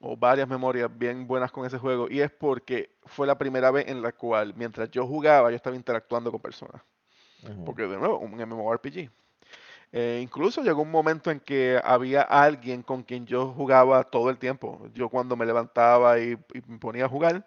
o 0.00 0.16
varias 0.16 0.48
memorias 0.48 0.90
bien 0.96 1.26
buenas 1.26 1.50
con 1.50 1.66
ese 1.66 1.78
juego 1.78 2.08
y 2.08 2.20
es 2.20 2.30
porque 2.30 2.96
fue 3.04 3.26
la 3.26 3.36
primera 3.36 3.70
vez 3.70 3.88
en 3.88 4.00
la 4.00 4.12
cual 4.12 4.54
mientras 4.54 4.90
yo 4.90 5.06
jugaba 5.06 5.50
yo 5.50 5.56
estaba 5.56 5.76
interactuando 5.76 6.30
con 6.30 6.40
personas. 6.40 6.82
Porque 7.64 7.82
de 7.82 7.96
nuevo, 7.96 8.18
un 8.18 8.32
MMORPG. 8.32 9.10
Eh, 9.92 10.20
incluso 10.22 10.62
llegó 10.62 10.82
un 10.82 10.90
momento 10.90 11.30
en 11.30 11.40
que 11.40 11.80
había 11.82 12.22
alguien 12.22 12.82
con 12.82 13.02
quien 13.02 13.26
yo 13.26 13.52
jugaba 13.52 14.04
todo 14.04 14.30
el 14.30 14.38
tiempo. 14.38 14.80
Yo 14.94 15.08
cuando 15.08 15.36
me 15.36 15.46
levantaba 15.46 16.18
y, 16.20 16.32
y 16.32 16.62
me 16.66 16.78
ponía 16.78 17.06
a 17.06 17.08
jugar, 17.08 17.46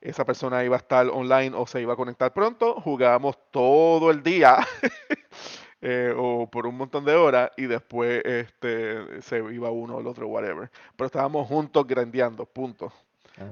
esa 0.00 0.24
persona 0.24 0.64
iba 0.64 0.76
a 0.76 0.78
estar 0.78 1.08
online 1.08 1.52
o 1.56 1.66
se 1.66 1.80
iba 1.82 1.94
a 1.94 1.96
conectar 1.96 2.32
pronto, 2.32 2.80
jugábamos 2.80 3.38
todo 3.52 4.10
el 4.10 4.22
día 4.22 4.58
eh, 5.80 6.12
o 6.16 6.48
por 6.50 6.66
un 6.66 6.76
montón 6.76 7.04
de 7.04 7.14
horas 7.14 7.50
y 7.56 7.66
después 7.66 8.22
este, 8.24 9.22
se 9.22 9.38
iba 9.52 9.70
uno 9.70 9.96
o 9.96 10.00
el 10.00 10.06
otro, 10.06 10.26
whatever. 10.28 10.70
Pero 10.96 11.06
estábamos 11.06 11.46
juntos 11.48 11.86
grandeando, 11.86 12.46
punto. 12.46 12.92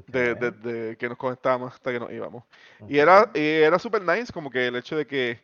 De, 0.07 0.35
Ok, 0.35 0.37
de- 0.37 0.51
de 0.53 0.97
que 0.97 1.09
nos 1.09 1.19
conectábamos 1.19 1.75
hasta 1.75 1.93
que 1.93 2.01
nos 2.01 2.13
íbamos. 2.13 2.45
Y 2.87 2.99
ok. 2.99 2.99
era, 2.99 3.31
y 3.35 3.41
era 3.41 3.79
super 3.79 4.03
nice, 4.03 4.33
como 4.33 4.51
que 4.51 4.67
el 4.69 4.77
hecho 4.77 4.97
de 4.97 5.07
que 5.07 5.41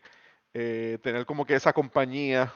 eh, 0.54 0.98
tener 1.02 1.26
como 1.26 1.46
que 1.46 1.54
esa 1.54 1.72
compañía 1.72 2.52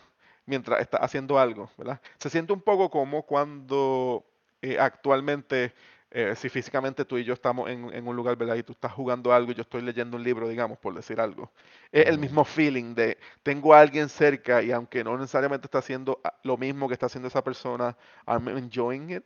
mientras 0.47 0.81
estás 0.81 1.01
haciendo 1.03 1.39
algo, 1.39 1.71
¿verdad? 1.77 2.01
Se 2.19 2.31
siente 2.31 2.53
un 2.53 2.63
poco 2.63 2.91
como 2.91 3.23
cuando 3.25 4.25
eh, 4.63 4.79
actualmente, 4.79 5.75
eh, 6.11 6.35
si 6.37 6.49
físicamente 6.49 7.05
tú 7.05 7.19
y 7.19 7.25
yo 7.25 7.35
estamos 7.35 7.69
en, 7.71 7.93
en 7.93 8.07
un 8.07 8.17
lugar, 8.17 8.37
¿verdad? 8.37 8.57
Y 8.57 8.63
tú 8.63 8.73
estás 8.73 8.93
jugando 8.93 9.33
algo 9.33 9.53
y 9.53 9.55
yo 9.55 9.63
estoy 9.63 9.83
leyendo 9.83 10.17
un 10.17 10.23
libro, 10.25 10.49
digamos, 10.49 10.79
por 10.79 10.95
decir 10.95 11.21
algo. 11.21 11.51
Es 11.93 12.07
el 12.07 12.19
mismo 12.19 12.45
feeling 12.45 12.95
de 12.95 13.19
tengo 13.43 13.75
a 13.75 13.81
alguien 13.81 14.09
cerca 14.09 14.63
y 14.63 14.71
aunque 14.73 15.05
no 15.05 15.17
necesariamente 15.19 15.67
está 15.67 15.79
haciendo 15.79 16.21
ah, 16.25 16.35
lo 16.43 16.57
mismo 16.57 16.89
que 16.89 16.95
está 16.95 17.07
haciendo 17.07 17.29
esa 17.29 17.43
persona, 17.45 17.97
I'm 18.27 18.49
enjoying 18.49 19.11
it. 19.11 19.25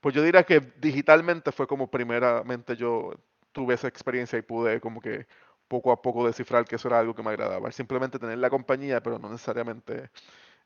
Pues 0.00 0.14
yo 0.14 0.22
diría 0.22 0.44
que 0.44 0.60
digitalmente 0.80 1.52
fue 1.52 1.66
como 1.66 1.90
primeramente 1.90 2.76
yo 2.76 3.14
tuve 3.52 3.74
esa 3.74 3.88
experiencia 3.88 4.38
y 4.38 4.42
pude 4.42 4.80
como 4.80 5.00
que 5.00 5.26
poco 5.68 5.92
a 5.92 6.00
poco 6.02 6.26
descifrar 6.26 6.64
que 6.64 6.76
eso 6.76 6.88
era 6.88 6.98
algo 7.00 7.14
que 7.14 7.22
me 7.22 7.30
agradaba. 7.30 7.70
Simplemente 7.72 8.18
tener 8.18 8.38
la 8.38 8.50
compañía, 8.50 9.02
pero 9.02 9.18
no 9.18 9.28
necesariamente 9.30 10.10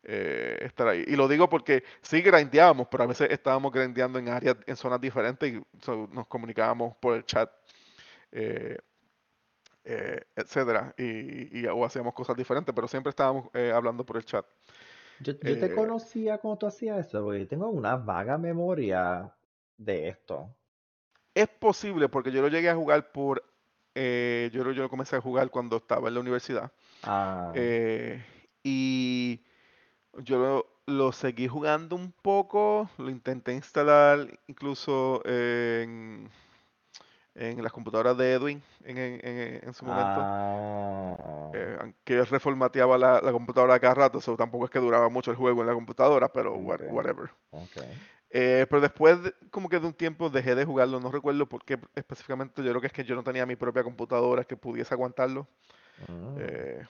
eh, 0.05 0.59
estar 0.63 0.89
ahí. 0.89 1.05
Y 1.09 1.17
lo 1.17 1.29
digo 1.29 1.49
porque 1.49 1.85
sí 2.03 2.23
grindeábamos, 2.23 2.89
pero 2.91 3.05
a 3.05 3.07
veces 3.09 3.31
estábamos 3.31 3.73
grindeando 3.73 4.19
en 4.19 4.29
áreas, 4.29 4.57
en 4.67 4.77
zonas 4.77 5.01
diferentes 5.01 5.53
y 5.53 5.63
so, 5.83 6.09
nos 6.13 6.27
comunicábamos 6.29 6.97
por 6.99 7.17
el 7.17 7.25
chat, 7.27 7.51
eh, 8.33 8.79
eh, 9.85 10.21
etcétera, 10.37 10.95
y, 10.99 11.61
y- 11.63 11.67
o 11.67 11.85
hacíamos 11.85 12.15
cosas 12.15 12.37
diferentes, 12.37 12.75
pero 12.75 12.89
siempre 12.89 13.11
estábamos 13.11 13.49
eh, 13.55 13.73
hablando 13.75 14.05
por 14.05 14.17
el 14.17 14.25
chat. 14.25 14.45
Yo, 15.19 15.35
yo 15.41 15.57
te 15.57 15.71
conocía 15.71 16.39
cuando 16.39 16.59
tú 16.59 16.67
hacías 16.67 17.07
eso, 17.07 17.23
porque 17.23 17.47
tengo 17.47 17.69
una 17.69 17.95
vaga 17.97 18.39
memoria 18.39 19.33
de 19.77 20.09
esto. 20.09 20.57
es 21.35 21.49
posible 21.49 22.09
porque 22.09 22.31
yo 22.33 22.43
lo 22.43 22.49
llegué 22.49 22.71
a 22.71 22.75
jugar 22.77 23.13
por, 23.13 23.43
eh, 23.95 24.51
yo, 24.53 24.63
yo 24.73 24.83
lo 24.83 24.89
comencé 24.91 25.17
a 25.17 25.21
jugar 25.21 25.51
cuando 25.51 25.77
estaba 25.79 26.09
en 26.09 26.15
la 26.15 26.21
universidad. 26.21 26.73
Ah, 27.05 27.53
eh, 27.55 28.23
y 28.63 29.41
Yo 30.25 30.39
lo, 30.39 30.67
lo 30.87 31.13
seguí 31.13 31.49
jugando 31.49 31.97
un 31.97 32.13
poco, 32.13 32.89
lo 32.99 33.11
intenté 33.11 33.53
instalar 33.55 34.39
incluso 34.49 35.23
en, 35.25 36.29
en 37.35 37.63
las 37.63 37.73
computadoras 37.73 38.17
de 38.17 38.33
Edwin 38.33 38.63
en, 38.85 38.99
en- 38.99 39.21
en- 39.69 39.75
su 39.75 39.85
momento. 39.85 40.21
ah, 40.21 41.51
eh, 41.55 41.77
aunque 41.81 42.25
reformateaba 42.25 42.99
la, 42.99 43.21
la 43.21 43.33
computadora 43.33 43.79
cada 43.81 43.95
rato, 43.95 44.19
eso 44.19 44.37
tampoco 44.37 44.65
es 44.67 44.71
que 44.71 44.79
duraba 44.79 45.09
mucho 45.09 45.31
el 45.31 45.37
juego 45.37 45.61
en 45.63 45.67
la 45.69 45.75
computadora, 45.75 46.29
pero 46.29 46.55
whatever. 46.57 47.31
ok. 47.53 47.77
Eh, 48.31 48.67
pero 48.71 48.81
después, 48.83 49.23
de- 49.23 49.35
como 49.51 49.69
que 49.69 49.81
de 49.81 49.87
un 49.89 49.95
tiempo 49.95 50.31
dejé 50.31 50.55
de 50.55 50.65
jugarlo, 50.65 51.01
no 51.01 51.11
recuerdo 51.11 51.47
por 51.49 51.65
qué 51.65 51.79
específicamente, 51.95 52.63
yo 52.63 52.71
creo 52.71 52.81
que 52.81 52.87
es 52.89 52.93
que 52.93 53.05
yo 53.05 53.17
no 53.17 53.25
tenía 53.25 53.47
mi 53.47 53.57
propia 53.57 53.83
computadora 53.85 54.45
que 54.45 54.57
pudiese 54.57 54.95
aguantarlo, 54.95 55.49
Mm, 56.09 56.37
eh, 56.41 56.85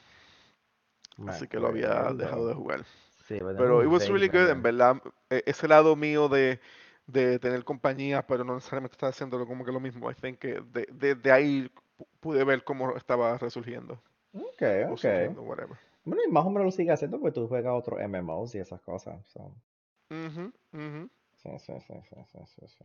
así 1.27 1.47
que 1.49 1.59
lo 1.59 1.69
había 1.69 2.13
dejado 2.15 2.49
de 2.49 2.55
jugar. 2.55 2.85
Sí, 3.27 3.37
pero 3.39 3.55
tengo 3.55 3.57
Pero 3.59 3.83
it 3.85 3.89
was 3.89 4.09
really 4.09 4.29
good, 4.29 4.49
en 4.51 4.63
verdad. 4.63 4.97
e- 5.31 5.43
Ese 5.47 5.69
lado 5.69 5.97
mío 5.97 6.29
de, 6.29 6.61
de 7.07 7.39
tener 7.39 7.65
compañía, 7.65 8.27
pero 8.27 8.45
no 8.45 8.55
necesariamente 8.55 8.95
estar 8.95 9.11
haciéndolo 9.11 9.47
como 9.47 9.65
que 9.65 9.73
lo 9.73 9.81
mismo. 9.81 10.11
I 10.11 10.15
think 10.15 10.39
que 10.39 10.61
de, 10.61 10.87
de, 10.93 11.15
de 11.15 11.33
ahí 11.33 11.71
pu- 11.99 12.07
pude 12.21 12.45
ver 12.45 12.65
cómo 12.65 12.97
estaba 12.97 13.39
resurgiendo 13.39 14.03
Ok, 14.33 14.63
ok. 14.91 15.05
surgiendo, 15.05 15.43
whatever. 15.43 15.79
Bueno, 16.05 16.23
y 16.27 16.31
más 16.33 16.45
o 16.47 16.51
menos 16.51 16.67
lo 16.67 16.71
sigue 16.73 16.93
haciendo 16.93 17.21
porque 17.21 17.35
tú 17.35 17.49
juegas 17.49 17.75
otros 17.75 18.01
MMOs 18.01 18.55
y 18.55 18.59
esas 18.59 18.81
cosas. 18.83 19.25
so, 19.29 19.55
Ujú, 20.11 20.53
ujú, 20.73 21.11
Sí, 21.43 21.51
sí, 21.59 21.73
sí, 21.87 21.95
sí, 22.09 22.17
sí, 22.33 22.39
sí, 22.47 22.67
sí. 22.69 22.85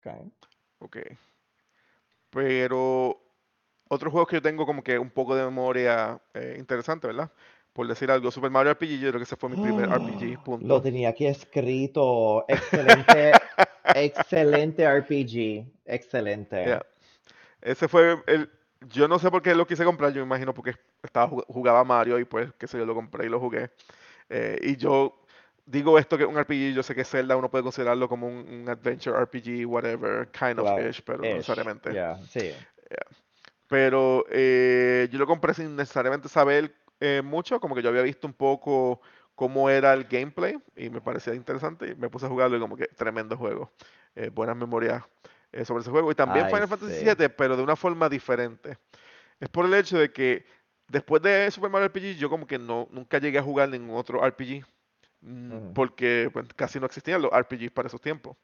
Ok. 0.00 0.32
Ok. 0.80 0.96
Pero 2.30 3.20
otros 3.88 4.10
juegos 4.12 4.28
que 4.28 4.36
yo 4.36 4.42
tengo 4.42 4.64
como 4.66 4.82
que 4.82 4.98
un 4.98 5.10
poco 5.10 5.34
de 5.34 5.44
memoria 5.44 6.20
eh, 6.34 6.56
interesante, 6.58 7.06
¿verdad? 7.06 7.30
Por 7.72 7.86
decir 7.86 8.10
algo, 8.10 8.30
Super 8.30 8.50
Mario 8.50 8.72
RPG, 8.72 9.00
yo 9.00 9.08
creo 9.08 9.20
que 9.20 9.24
ese 9.24 9.36
fue 9.36 9.48
mi 9.48 9.56
primer 9.56 9.90
RPG, 9.90 10.32
Lo 10.34 10.42
punto. 10.42 10.82
tenía 10.82 11.08
aquí 11.10 11.26
escrito. 11.26 12.44
Excelente, 12.48 13.32
excelente 13.94 14.82
RPG. 14.82 15.66
Excelente. 15.86 16.64
Yeah. 16.64 16.86
Ese 17.60 17.88
fue 17.88 18.22
el. 18.26 18.50
Yo 18.88 19.06
no 19.06 19.18
sé 19.18 19.30
por 19.30 19.42
qué 19.42 19.54
lo 19.54 19.64
quise 19.66 19.84
comprar, 19.84 20.12
yo 20.12 20.20
me 20.22 20.26
imagino 20.26 20.52
porque 20.52 20.74
estaba 21.04 21.30
jug- 21.30 21.44
jugaba 21.46 21.84
Mario 21.84 22.18
y 22.18 22.24
pues, 22.24 22.52
qué 22.58 22.66
sé 22.66 22.78
yo, 22.78 22.84
lo 22.84 22.94
compré 22.96 23.26
y 23.26 23.28
lo 23.28 23.38
jugué. 23.38 23.70
Eh, 24.28 24.58
y 24.60 24.76
yo 24.76 25.21
digo 25.64 25.98
esto 25.98 26.16
que 26.16 26.24
es 26.24 26.28
un 26.28 26.38
RPG, 26.38 26.74
yo 26.74 26.82
sé 26.82 26.94
que 26.94 27.04
Zelda 27.04 27.36
uno 27.36 27.50
puede 27.50 27.62
considerarlo 27.62 28.08
como 28.08 28.26
un, 28.26 28.48
un 28.48 28.68
adventure 28.68 29.16
RPG, 29.16 29.66
whatever, 29.66 30.28
kind 30.30 30.58
of 30.58 30.66
Claro. 30.66 30.88
ish, 30.88 31.02
pero 31.02 31.18
no 31.18 31.24
necesariamente. 31.24 31.92
Yeah, 31.92 32.18
sí. 32.28 32.52
Pero 33.68 34.26
eh, 34.30 35.08
yo 35.10 35.18
lo 35.18 35.26
compré 35.26 35.54
sin 35.54 35.74
necesariamente 35.76 36.28
saber 36.28 36.74
eh, 37.00 37.22
mucho, 37.24 37.58
como 37.58 37.74
que 37.74 37.82
yo 37.82 37.88
había 37.88 38.02
visto 38.02 38.26
un 38.26 38.34
poco 38.34 39.00
cómo 39.34 39.70
era 39.70 39.94
el 39.94 40.04
gameplay 40.04 40.58
y 40.76 40.90
me 40.90 41.00
parecía 41.00 41.34
interesante 41.34 41.88
y 41.88 41.94
me 41.94 42.10
puse 42.10 42.26
a 42.26 42.28
jugarlo 42.28 42.56
y 42.56 42.60
como 42.60 42.76
que 42.76 42.86
tremendo 42.86 43.36
juego. 43.36 43.72
Eh, 44.14 44.28
buenas 44.28 44.56
memorias 44.56 45.02
eh, 45.52 45.64
sobre 45.64 45.80
ese 45.80 45.90
juego. 45.90 46.10
Y 46.12 46.14
también 46.14 46.44
Ay, 46.46 46.52
Final 46.52 46.68
Fantasy. 46.68 47.04
VII, 47.04 47.28
pero 47.30 47.56
de 47.56 47.62
una 47.62 47.76
forma 47.76 48.08
diferente. 48.10 48.76
Es 49.40 49.48
por 49.48 49.64
el 49.64 49.72
hecho 49.74 49.98
de 49.98 50.12
que 50.12 50.44
después 50.86 51.22
de 51.22 51.50
Super 51.50 51.70
Mario 51.70 51.86
RPG 51.86 52.18
yo 52.18 52.28
como 52.28 52.46
que 52.46 52.58
no, 52.58 52.88
nunca 52.90 53.18
llegué 53.18 53.38
a 53.38 53.42
jugar 53.42 53.70
ningún 53.70 53.96
otro 53.96 54.22
RPG. 54.22 54.64
Porque 55.72 56.30
pues, 56.32 56.46
casi 56.56 56.80
no 56.80 56.86
existían 56.86 57.22
los 57.22 57.30
RPGs 57.30 57.70
para 57.70 57.86
esos 57.86 58.00
tiempos. 58.00 58.36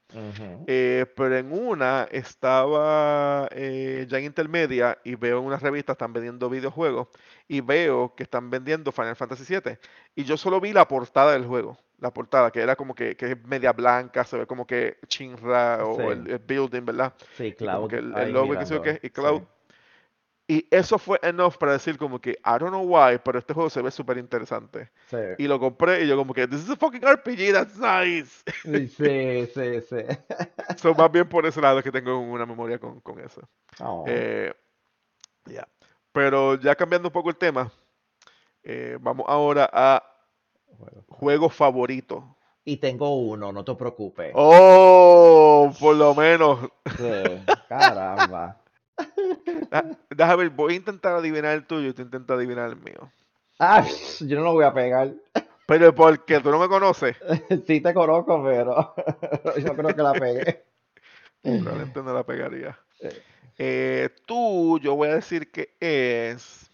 Eh, 0.67 1.07
pero 1.17 1.37
en 1.37 1.53
una 1.53 2.07
estaba 2.11 3.49
eh, 3.51 4.07
ya 4.09 4.19
en 4.19 4.25
intermedia 4.25 4.97
y 5.03 5.17
veo 5.17 5.41
en 5.41 5.47
una 5.47 5.57
revista 5.57 5.93
están 5.93 6.13
vendiendo 6.13 6.49
videojuegos 6.49 7.09
y 7.49 7.61
veo 7.61 8.15
que 8.15 8.23
están 8.23 8.49
vendiendo 8.49 8.93
Final 8.93 9.17
Fantasy 9.17 9.45
VII. 9.55 9.79
Y 10.15 10.25
yo 10.25 10.37
solo 10.37 10.61
vi 10.61 10.73
la 10.73 10.87
portada 10.87 11.33
del 11.33 11.47
juego. 11.47 11.77
La 11.99 12.13
portada, 12.13 12.53
que 12.53 12.61
era 12.61 12.77
como 12.77 12.95
que, 12.95 13.17
que 13.17 13.33
es 13.33 13.45
media 13.45 13.73
blanca, 13.73 14.25
se 14.25 14.39
ve 14.39 14.47
como 14.47 14.65
que 14.65 14.99
Shinra 15.09 15.85
o 15.85 16.13
el, 16.13 16.39
building, 16.39 16.85
¿verdad? 16.85 17.13
Sí, 17.37 17.47
Y 17.47 17.53
como 17.53 17.89
que 17.89 17.99
Cloud 17.99 18.17
el, 18.17 18.29
el 18.29 18.33
logo 18.33 18.55
y 18.55 18.67
Sí. 19.41 19.47
Y 20.51 20.67
eso 20.71 20.99
fue 20.99 21.21
enough 21.23 21.57
para 21.59 21.73
decir 21.73 21.99
como 21.99 22.19
que, 22.19 22.31
I 22.31 22.59
don't 22.59 22.69
know 22.71 22.83
why, 22.83 23.19
pero 23.23 23.39
este 23.39 23.53
juego 23.53 23.69
se 23.69 23.83
ve 23.83 23.91
súper 23.91 24.17
interesante. 24.17 24.91
Sí. 25.11 25.19
Y 25.37 25.47
lo 25.47 25.61
compré 25.61 26.05
y 26.05 26.09
yo 26.09 26.17
como 26.17 26.33
que, 26.33 26.49
this 26.49 26.61
is 26.65 26.71
a 26.71 26.77
fucking 26.77 27.03
RPG, 27.03 27.53
that's 27.53 27.77
nice. 27.77 28.43
Sí, 28.65 29.47
sí, 29.47 29.81
sí. 29.83 29.97
So, 30.79 30.95
más 30.95 31.13
bien 31.13 31.29
por 31.29 31.45
ese 31.45 31.61
lado 31.61 31.83
que 31.83 31.93
tengo 31.93 32.19
una 32.19 32.47
memoria 32.47 32.79
con, 32.79 32.99
con 33.01 33.21
eso. 33.21 33.43
Oh, 33.81 34.05
Eh, 34.09 34.55
ya. 35.45 35.69
Pero 36.13 36.55
ya 36.55 36.75
cambiando 36.75 37.09
un 37.09 37.13
poco 37.13 37.29
el 37.29 37.37
tema, 37.37 37.71
eh, 38.63 38.97
vamos 39.01 39.27
ahora 39.29 39.69
a 39.71 40.03
juego 40.79 41.03
favorito. 41.03 41.15
juegos 41.15 41.55
favoritos. 41.55 42.25
Y 42.65 42.77
tengo 42.79 43.17
uno, 43.19 43.53
no 43.53 43.65
te 43.65 43.75
preocupes. 43.75 44.33
Oh, 44.35 45.71
por 45.79 45.95
lo 45.97 46.15
menos. 46.15 46.71
Sí, 46.97 47.45
caramba. 47.69 48.57
Déjame 50.11 50.37
ver, 50.37 50.51
voy 50.51 50.75
a 50.75 50.77
intentar 50.77 51.15
adivinar 51.15 51.55
el 51.55 51.67
tuyo 51.67 51.89
y 51.89 51.93
tú 51.93 52.03
intentas 52.03 52.37
adivinar 52.37 52.71
el 52.71 52.77
mío. 52.77 53.11
Ah, 53.59 53.85
yo 54.21 54.37
no 54.39 54.45
lo 54.45 54.53
voy 54.53 54.65
a 54.65 54.73
pegar. 54.73 55.13
Pero 55.67 55.95
porque 55.95 56.41
tú 56.41 56.51
no 56.51 56.59
me 56.59 56.69
conoces, 56.69 57.17
Sí 57.67 57.81
te 57.81 57.93
conozco, 57.93 58.43
pero 58.43 58.95
yo 59.59 59.77
creo 59.77 59.95
que 59.95 60.03
la 60.03 60.13
pegué. 60.15 60.65
probablemente 61.43 62.03
no 62.03 62.15
la 62.15 62.25
pegaría. 62.25 62.79
Eh, 63.01 63.23
Eh, 63.61 64.09
tú, 64.25 64.79
yo 64.81 64.95
voy 64.95 65.09
a 65.09 65.17
decir 65.17 65.51
que 65.51 65.75
es 65.81 66.71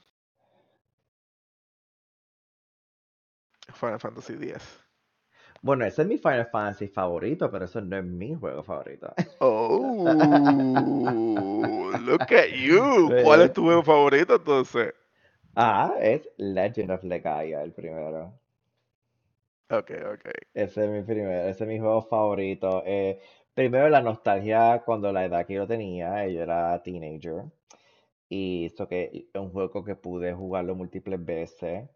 Final 3.72 3.98
Fantasy 3.98 4.34
X. 4.34 4.83
Bueno, 5.64 5.86
ese 5.86 6.02
es 6.02 6.08
mi 6.08 6.18
Final 6.18 6.44
Fantasy 6.52 6.88
favorito, 6.88 7.50
pero 7.50 7.64
eso 7.64 7.80
no 7.80 7.96
es 7.96 8.04
mi 8.04 8.34
juego 8.34 8.62
favorito. 8.62 9.14
Oh, 9.38 10.04
look 12.04 12.20
at 12.34 12.50
you. 12.54 13.10
¿Cuál 13.24 13.40
es 13.40 13.52
tu 13.54 13.62
juego 13.62 13.82
favorito 13.82 14.34
entonces? 14.34 14.92
Ah, 15.56 15.94
es 15.98 16.28
Legend 16.36 16.90
of 16.90 17.02
Legaia, 17.04 17.62
el 17.62 17.72
primero. 17.72 18.38
Ok, 19.70 19.90
ok. 20.12 20.28
Ese 20.52 20.84
es 20.84 20.90
mi 20.90 21.00
primero, 21.02 21.48
ese 21.48 21.64
es 21.64 21.68
mi 21.70 21.78
juego 21.78 22.02
favorito. 22.02 22.82
Eh, 22.84 23.18
primero 23.54 23.88
la 23.88 24.02
nostalgia 24.02 24.82
cuando 24.84 25.10
la 25.12 25.24
edad 25.24 25.46
que 25.46 25.54
yo 25.54 25.66
tenía, 25.66 26.28
yo 26.28 26.42
era 26.42 26.82
teenager. 26.82 27.44
Y 28.28 28.66
esto 28.66 28.86
que 28.86 29.28
es 29.32 29.40
un 29.40 29.50
juego 29.50 29.82
que 29.82 29.96
pude 29.96 30.34
jugarlo 30.34 30.74
múltiples 30.74 31.24
veces. 31.24 31.88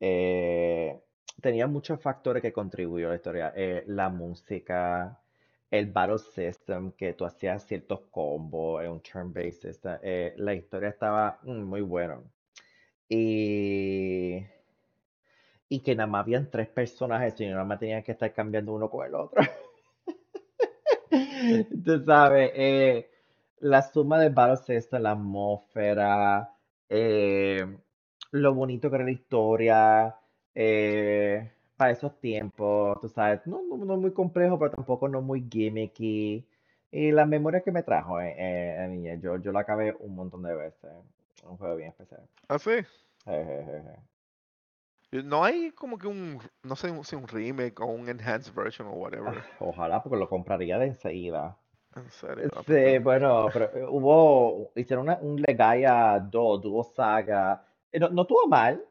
Eh, 0.00 0.98
tenía 1.40 1.66
muchos 1.66 2.00
factores 2.00 2.42
que 2.42 2.52
contribuyó 2.52 3.06
a 3.08 3.10
la 3.10 3.16
historia. 3.16 3.52
Eh, 3.56 3.84
la 3.86 4.08
música, 4.08 5.18
el 5.70 5.86
battle 5.90 6.18
system, 6.18 6.92
que 6.92 7.14
tú 7.14 7.24
hacías 7.24 7.66
ciertos 7.66 8.00
combos, 8.10 8.82
en 8.84 8.90
un 8.92 9.00
turn-based 9.02 9.60
system. 9.62 9.98
eh, 10.02 10.34
la 10.38 10.54
historia 10.54 10.88
estaba 10.90 11.38
mm, 11.42 11.62
muy 11.62 11.80
buena. 11.82 12.20
Y, 13.08 14.44
y 15.68 15.80
que 15.80 15.94
nada 15.96 16.06
más 16.06 16.20
habían 16.22 16.48
tres 16.50 16.68
personajes 16.68 17.40
y 17.40 17.46
nada 17.48 17.64
más 17.64 17.80
tenían 17.80 18.02
que 18.04 18.12
estar 18.12 18.32
cambiando 18.32 18.72
uno 18.74 18.88
con 18.88 19.06
el 19.06 19.14
otro. 19.14 19.42
Tú 21.84 22.02
sabes, 22.04 22.50
eh, 22.54 23.10
la 23.60 23.82
suma 23.82 24.18
del 24.18 24.32
battle 24.32 24.56
system, 24.56 25.02
la 25.02 25.12
atmósfera, 25.12 26.54
eh, 26.88 27.66
lo 28.32 28.54
bonito 28.54 28.88
que 28.90 28.96
era 28.96 29.04
la 29.04 29.10
historia, 29.10 30.16
eh, 30.54 31.50
para 31.76 31.90
esos 31.92 32.18
tiempos, 32.20 33.00
tú 33.00 33.08
sabes, 33.08 33.46
no, 33.46 33.60
no, 33.62 33.76
no 33.84 33.96
muy 33.96 34.12
complejo, 34.12 34.58
pero 34.58 34.70
tampoco 34.70 35.08
no 35.08 35.20
muy 35.22 35.46
gimmicky. 35.50 36.46
Y 36.90 37.10
la 37.10 37.24
memoria 37.26 37.62
que 37.62 37.72
me 37.72 37.82
trajo 37.82 38.20
eh, 38.20 38.34
eh, 38.36 38.76
en 38.84 38.90
niñez, 38.92 39.20
yo, 39.22 39.36
yo 39.38 39.50
la 39.52 39.60
acabé 39.60 39.96
un 40.00 40.14
montón 40.14 40.42
de 40.42 40.54
veces. 40.54 40.90
Un 41.44 41.56
juego 41.56 41.76
bien 41.76 41.88
especial. 41.88 42.20
¿Ah, 42.48 42.58
sí? 42.58 42.70
Jejeje. 43.24 43.96
No 45.24 45.44
hay 45.44 45.72
como 45.72 45.98
que 45.98 46.06
un, 46.06 46.38
no 46.62 46.74
sé 46.76 46.88
si 47.04 47.16
un 47.16 47.28
remake 47.28 47.78
o 47.80 47.86
un 47.86 48.08
enhanced 48.08 48.54
version 48.54 48.88
o 48.88 48.92
whatever. 48.92 49.34
Ah, 49.38 49.44
Ojalá, 49.60 50.02
porque 50.02 50.16
lo 50.18 50.28
compraría 50.28 50.78
de 50.78 50.86
enseguida. 50.86 51.56
En 51.94 52.10
serio. 52.10 52.48
ah, 52.54 52.60
Sí, 52.60 52.72
pues, 52.72 53.02
bueno, 53.04 53.50
pero 53.52 53.64
eh, 53.76 53.86
hubo, 53.88 54.70
hicieron 54.74 55.04
una- 55.06 55.18
un 55.20 55.36
Legaia 55.40 56.18
2, 56.18 56.62
Duo 56.62 56.82
Saga. 56.84 57.62
Eh, 57.90 57.98
No, 58.00 58.08
no 58.08 58.22
estuvo 58.22 58.46
mal. 58.46 58.82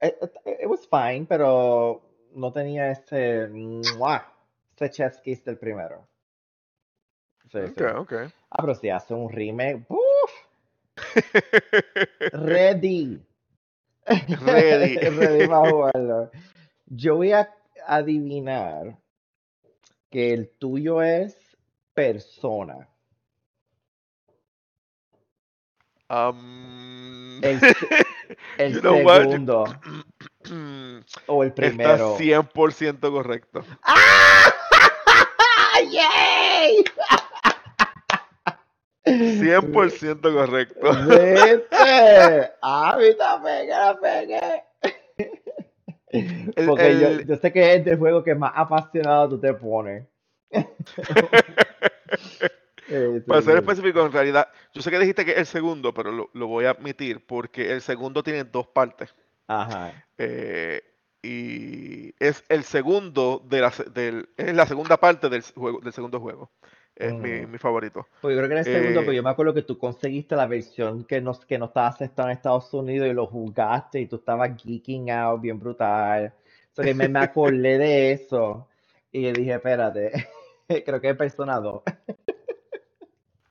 It, 0.00 0.16
it- 0.22 0.58
it 0.62 0.68
was 0.68 0.86
fine, 0.86 1.26
pero 1.26 2.00
no 2.34 2.52
tenía 2.52 2.90
ese, 2.90 3.48
¡mua! 3.48 4.24
ese 4.76 4.90
chef's 4.90 5.20
kiss 5.20 5.44
del 5.44 5.56
primero. 5.58 6.06
Sí, 7.50 7.58
sí. 7.74 7.82
Ok, 7.82 7.98
ok. 8.00 8.12
Ah, 8.50 8.60
pero 8.60 8.74
si 8.74 8.90
hace 8.90 9.14
un 9.14 9.30
remake, 9.30 9.84
¡uf! 9.88 10.32
Ready. 12.32 13.20
Ready. 14.06 14.96
Ready 15.10 15.46
para 15.46 15.70
jugarlo. 15.70 16.30
Yo 16.86 17.16
voy 17.16 17.32
a 17.32 17.52
adivinar 17.86 18.98
que 20.10 20.32
el 20.32 20.48
tuyo 20.58 21.02
es 21.02 21.36
persona. 21.94 22.88
Um, 26.10 27.42
El, 27.44 27.60
el 28.58 28.74
you 28.74 28.80
know 28.80 28.94
segundo 29.08 29.64
o 31.26 31.42
el 31.42 31.48
Está 31.48 31.62
primero. 31.62 32.16
100% 32.18 33.10
correcto. 33.10 33.64
¡Ah! 33.82 34.52
¡Yay! 35.90 36.84
100% 39.06 40.20
correcto. 40.20 40.90
¿Viste? 41.08 42.52
Ah, 42.62 42.98
la 42.98 43.42
pegué, 43.42 43.68
la 43.68 43.98
pegué. 44.00 44.64
El- 46.10 46.66
Porque 46.66 46.98
yo, 47.00 47.08
el- 47.08 47.26
yo 47.26 47.36
sé 47.36 47.52
que 47.52 47.74
es 47.74 47.86
el 47.86 47.98
juego 47.98 48.22
que 48.24 48.34
más 48.34 48.52
apasionado 48.54 49.28
tú 49.30 49.40
te 49.40 49.52
pones. 49.54 50.06
Eh, 52.88 53.22
Para 53.26 53.42
ser 53.42 53.56
específico, 53.58 54.04
en 54.04 54.12
realidad, 54.12 54.48
yo 54.72 54.80
sé 54.82 54.90
que 54.90 54.98
dijiste 54.98 55.24
que 55.24 55.32
es 55.32 55.38
el 55.38 55.46
segundo, 55.46 55.92
pero 55.92 56.10
lo, 56.10 56.30
lo 56.32 56.46
voy 56.46 56.64
a 56.64 56.70
admitir 56.70 57.24
porque 57.26 57.72
el 57.72 57.80
segundo 57.82 58.22
tiene 58.22 58.44
dos 58.44 58.66
partes. 58.68 59.14
Ajá. 59.46 59.92
Eh, 60.16 60.82
y 61.22 62.14
es 62.18 62.44
el 62.48 62.62
segundo 62.64 63.42
de 63.48 63.60
la, 63.60 63.72
del, 63.92 64.28
es 64.36 64.54
la 64.54 64.66
segunda 64.66 64.96
parte 64.98 65.28
del 65.28 65.42
juego, 65.42 65.80
del 65.80 65.92
segundo 65.92 66.20
juego. 66.20 66.50
Es 66.94 67.12
mi, 67.14 67.30
Mm. 67.46 67.50
mi 67.52 67.58
favorito. 67.58 68.06
Pues 68.20 68.34
yo 68.34 68.38
creo 68.38 68.48
que 68.48 68.54
era 68.54 68.60
el 68.60 68.66
segundo, 68.66 69.00
Eh, 69.00 69.02
pero 69.04 69.12
yo 69.12 69.22
me 69.22 69.30
acuerdo 69.30 69.54
que 69.54 69.62
tú 69.62 69.78
conseguiste 69.78 70.34
la 70.34 70.46
versión 70.46 71.04
que 71.04 71.20
no, 71.20 71.38
que 71.46 71.58
no 71.58 71.66
estaba 71.66 71.88
aceptada 71.88 72.30
en 72.30 72.36
Estados 72.36 72.72
Unidos 72.74 73.08
y 73.08 73.12
lo 73.12 73.26
jugaste 73.26 74.00
y 74.00 74.06
tú 74.06 74.16
estabas 74.16 74.50
geeking 74.60 75.10
out 75.10 75.40
bien 75.40 75.58
brutal. 75.60 76.32
So 76.72 76.82
que 76.82 76.94
me, 76.94 77.08
me 77.08 77.20
acordé 77.20 77.78
de 77.78 78.12
eso 78.12 78.66
y 79.12 79.30
dije, 79.32 79.54
espérate, 79.54 80.10
creo 80.84 81.00
que 81.00 81.10
es 81.10 81.16
Persona 81.16 81.60
2. 81.60 81.82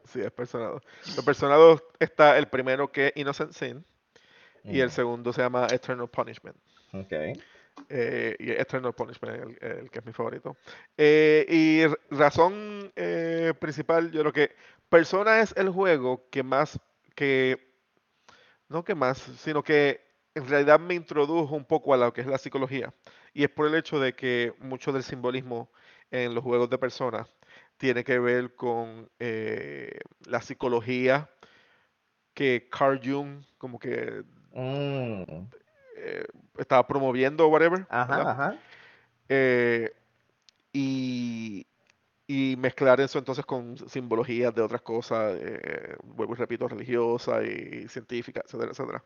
Sí, 0.08 0.22
es 0.22 0.32
Persona 0.32 0.66
2. 0.68 0.84
El 1.16 1.24
Persona 1.24 1.56
2 1.56 1.84
está 2.00 2.38
el 2.38 2.48
primero 2.48 2.92
que 2.92 3.08
es 3.08 3.14
Innocent 3.16 3.54
Sin 3.54 3.86
y 4.68 4.80
el 4.80 4.90
Mm, 4.90 4.92
segundo 4.92 5.34
se 5.34 5.42
llama 5.42 5.68
Eternal 5.72 6.10
Punishment. 6.10 6.58
ok. 6.94 7.14
Eh, 7.90 8.36
y 8.40 8.52
Eternal 8.52 8.94
Punishment 8.94 9.36
es 9.36 9.42
el, 9.62 9.78
el 9.80 9.92
que 9.92 10.00
es 10.00 10.06
mi 10.06 10.14
favorito. 10.14 10.58
Eh, 10.98 11.46
y 11.50 12.16
razón 12.16 12.92
eh, 12.96 13.54
principal, 13.60 14.12
yo 14.12 14.22
creo 14.22 14.34
que 14.34 14.56
Persona 14.90 15.40
es 15.42 15.54
el 15.58 15.70
juego 15.70 16.28
que 16.30 16.44
más, 16.44 16.80
que, 17.16 17.74
no 18.70 18.84
que 18.84 18.96
más, 18.96 19.18
sino 19.18 19.64
que 19.64 20.02
en 20.36 20.48
realidad 20.48 20.80
me 20.80 20.96
introdujo 20.96 21.56
un 21.56 21.66
poco 21.66 21.94
a 21.94 21.98
lo 21.98 22.14
que 22.14 22.22
es 22.22 22.28
la 22.28 22.38
psicología. 22.38 22.94
Y 23.34 23.44
es 23.44 23.50
por 23.50 23.68
el 23.68 23.76
hecho 23.76 24.00
de 24.00 24.14
que 24.14 24.54
mucho 24.60 24.92
del 24.92 25.04
simbolismo 25.04 25.72
en 26.12 26.34
los 26.36 26.44
juegos 26.44 26.70
de 26.70 26.78
Persona 26.78 27.28
tiene 27.78 28.04
que 28.04 28.20
ver 28.20 28.56
con 28.56 29.10
eh, 29.20 30.00
la 30.26 30.42
psicología 30.42 31.30
que 32.34 32.68
Carl 32.70 33.00
Jung 33.04 33.44
como 33.58 33.80
que 33.80 34.24
Mm, 34.54 35.22
eh, 35.98 36.26
estaba 36.58 36.88
promoviendo 36.88 37.46
o 37.46 37.50
whatever, 37.50 37.86
Ajá, 37.90 38.32
ajá. 38.32 38.58
Eh, 39.30 39.92
y, 40.74 41.68
y 42.26 42.56
mezclar 42.58 43.00
eso 43.02 43.20
entonces 43.20 43.46
con 43.46 43.78
simbologías 43.90 44.54
de 44.56 44.62
otras 44.62 44.82
cosas, 44.82 45.38
vuelvo 46.04 46.34
y 46.34 46.38
repito, 46.38 46.68
religiosas 46.68 47.46
y 47.46 47.88
científicas, 47.88 48.46
etcétera, 48.46 48.72
etcétera. 48.72 49.04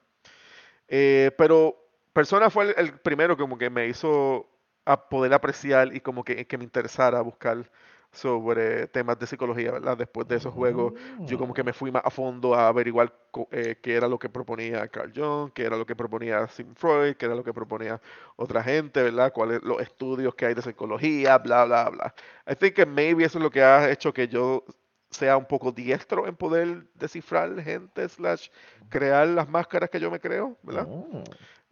Pero 1.37 1.75
Persona 2.13 2.49
fue 2.49 2.69
el, 2.69 2.73
el 2.77 2.99
primero 2.99 3.35
como 3.35 3.57
que 3.57 3.69
me 3.69 3.87
hizo 3.87 4.49
a 4.85 5.09
poder 5.09 5.33
apreciar 5.33 5.93
y 5.95 5.99
como 5.99 6.23
que, 6.23 6.47
que 6.47 6.57
me 6.57 6.63
interesara 6.63 7.21
buscar 7.21 7.69
sobre 8.11 8.87
temas 8.87 9.17
de 9.19 9.27
psicología, 9.27 9.71
¿verdad? 9.71 9.97
Después 9.97 10.27
de 10.27 10.35
esos 10.35 10.53
juegos, 10.53 10.93
yo 11.25 11.37
como 11.37 11.53
que 11.53 11.63
me 11.63 11.73
fui 11.73 11.91
más 11.91 12.03
a 12.05 12.09
fondo 12.09 12.53
a 12.55 12.67
averiguar 12.67 13.13
eh, 13.51 13.77
qué 13.81 13.95
era 13.95 14.07
lo 14.07 14.19
que 14.19 14.29
proponía 14.29 14.87
Carl 14.89 15.11
Jung, 15.15 15.51
qué 15.53 15.63
era 15.63 15.77
lo 15.77 15.85
que 15.85 15.95
proponía 15.95 16.47
Sigmund 16.47 16.77
Freud, 16.77 17.15
qué 17.15 17.25
era 17.25 17.35
lo 17.35 17.43
que 17.43 17.53
proponía 17.53 18.01
otra 18.35 18.63
gente, 18.63 19.01
¿verdad? 19.03 19.31
Cuáles 19.33 19.61
los 19.63 19.81
estudios 19.81 20.35
que 20.35 20.45
hay 20.47 20.53
de 20.53 20.61
psicología, 20.61 21.37
bla, 21.37 21.65
bla, 21.65 21.89
bla. 21.89 22.13
I 22.49 22.55
think 22.55 22.73
que 22.75 22.85
maybe 22.85 23.23
eso 23.23 23.37
es 23.37 23.43
lo 23.43 23.49
que 23.51 23.63
ha 23.63 23.89
hecho 23.89 24.13
que 24.13 24.27
yo 24.27 24.63
sea 25.09 25.37
un 25.37 25.45
poco 25.45 25.71
diestro 25.71 26.27
en 26.27 26.35
poder 26.35 26.87
descifrar 26.95 27.61
gente, 27.61 28.07
slash, 28.07 28.49
crear 28.89 29.27
las 29.27 29.47
máscaras 29.49 29.89
que 29.89 29.99
yo 29.99 30.09
me 30.11 30.19
creo, 30.19 30.57
¿verdad? 30.63 30.87
mm, 30.87 31.23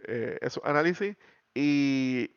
Eh, 0.07 0.37
esos 0.41 0.63
análisis. 0.65 1.15
Y 1.53 2.31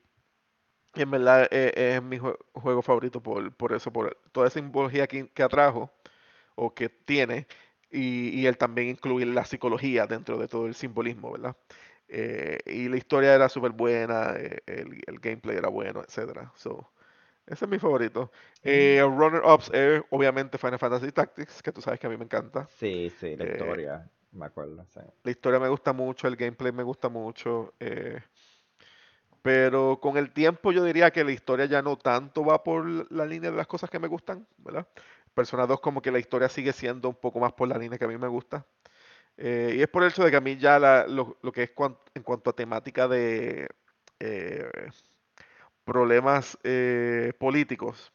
en 0.94 1.10
verdad 1.10 1.48
eh, 1.50 1.94
es 1.96 2.02
mi 2.02 2.18
jue- 2.18 2.36
juego 2.54 2.82
favorito 2.82 3.22
por, 3.22 3.52
por 3.54 3.72
eso, 3.72 3.92
por 3.92 4.16
toda 4.32 4.48
esa 4.48 4.60
simbología 4.60 5.06
que, 5.06 5.28
que 5.30 5.42
atrajo 5.42 5.90
o 6.56 6.74
que 6.74 6.88
tiene, 6.90 7.46
y, 7.90 8.30
y 8.40 8.46
él 8.46 8.58
también 8.58 8.88
incluir 8.90 9.28
la 9.28 9.44
psicología 9.44 10.06
dentro 10.06 10.38
de 10.38 10.48
todo 10.48 10.66
el 10.66 10.74
simbolismo, 10.74 11.32
¿verdad? 11.32 11.56
Eh, 12.08 12.58
y 12.66 12.88
la 12.88 12.96
historia 12.98 13.34
era 13.34 13.48
súper 13.48 13.72
buena, 13.72 14.34
eh, 14.38 14.60
el, 14.66 15.00
el 15.06 15.18
gameplay 15.20 15.56
era 15.58 15.68
bueno, 15.68 16.02
etcétera. 16.06 16.52
So, 16.56 16.90
ese 17.46 17.64
es 17.66 17.70
mi 17.70 17.78
favorito. 17.78 18.32
Eh, 18.62 19.00
mm. 19.00 19.06
runner-ups 19.06 19.70
es 19.74 20.02
obviamente 20.10 20.58
Final 20.58 20.78
Fantasy 20.78 21.12
Tactics, 21.12 21.62
que 21.62 21.72
tú 21.72 21.82
sabes 21.82 22.00
que 22.00 22.06
a 22.08 22.10
mí 22.10 22.16
me 22.18 22.24
encanta. 22.26 22.68
Sí, 22.78 23.10
sí, 23.10 23.36
la 23.36 23.44
historia, 23.44 24.10
me 24.32 24.46
acuerdo, 24.46 24.84
sí. 24.86 25.00
la 25.24 25.30
historia 25.30 25.60
me 25.60 25.68
gusta 25.68 25.92
mucho, 25.92 26.26
el 26.28 26.36
gameplay 26.36 26.72
me 26.72 26.82
gusta 26.82 27.08
mucho. 27.08 27.74
eh, 27.80 28.20
pero 29.42 29.98
con 30.00 30.16
el 30.16 30.32
tiempo 30.32 30.72
yo 30.72 30.84
diría 30.84 31.10
que 31.10 31.24
la 31.24 31.32
historia 31.32 31.66
ya 31.66 31.82
no 31.82 31.96
tanto 31.98 32.44
va 32.44 32.62
por 32.62 33.10
la 33.12 33.26
línea 33.26 33.50
de 33.50 33.56
las 33.56 33.66
cosas 33.66 33.90
que 33.90 33.98
me 33.98 34.08
gustan, 34.08 34.46
¿verdad? 34.58 34.86
Persona 35.34 35.66
2 35.66 35.80
como 35.80 36.02
que 36.02 36.10
la 36.12 36.18
historia 36.20 36.48
sigue 36.48 36.72
siendo 36.72 37.08
un 37.08 37.16
poco 37.16 37.40
más 37.40 37.52
por 37.52 37.68
la 37.68 37.78
línea 37.78 37.98
que 37.98 38.04
a 38.04 38.08
mí 38.08 38.18
me 38.18 38.28
gusta. 38.28 38.66
Eh, 39.36 39.74
y 39.78 39.82
es 39.82 39.88
por 39.88 40.02
el 40.04 40.10
hecho 40.10 40.24
de 40.24 40.30
que 40.30 40.36
a 40.38 40.40
mí 40.42 40.56
ya 40.58 40.78
la- 40.78 41.06
lo, 41.08 41.38
lo 41.42 41.52
que 41.52 41.64
es 41.64 41.70
cuan- 41.72 41.98
en 42.14 42.22
cuanto 42.22 42.50
a 42.50 42.54
temática 42.54 43.08
de 43.08 43.68
eh, 44.20 44.70
problemas 45.84 46.58
eh, 46.64 47.32
políticos, 47.38 48.12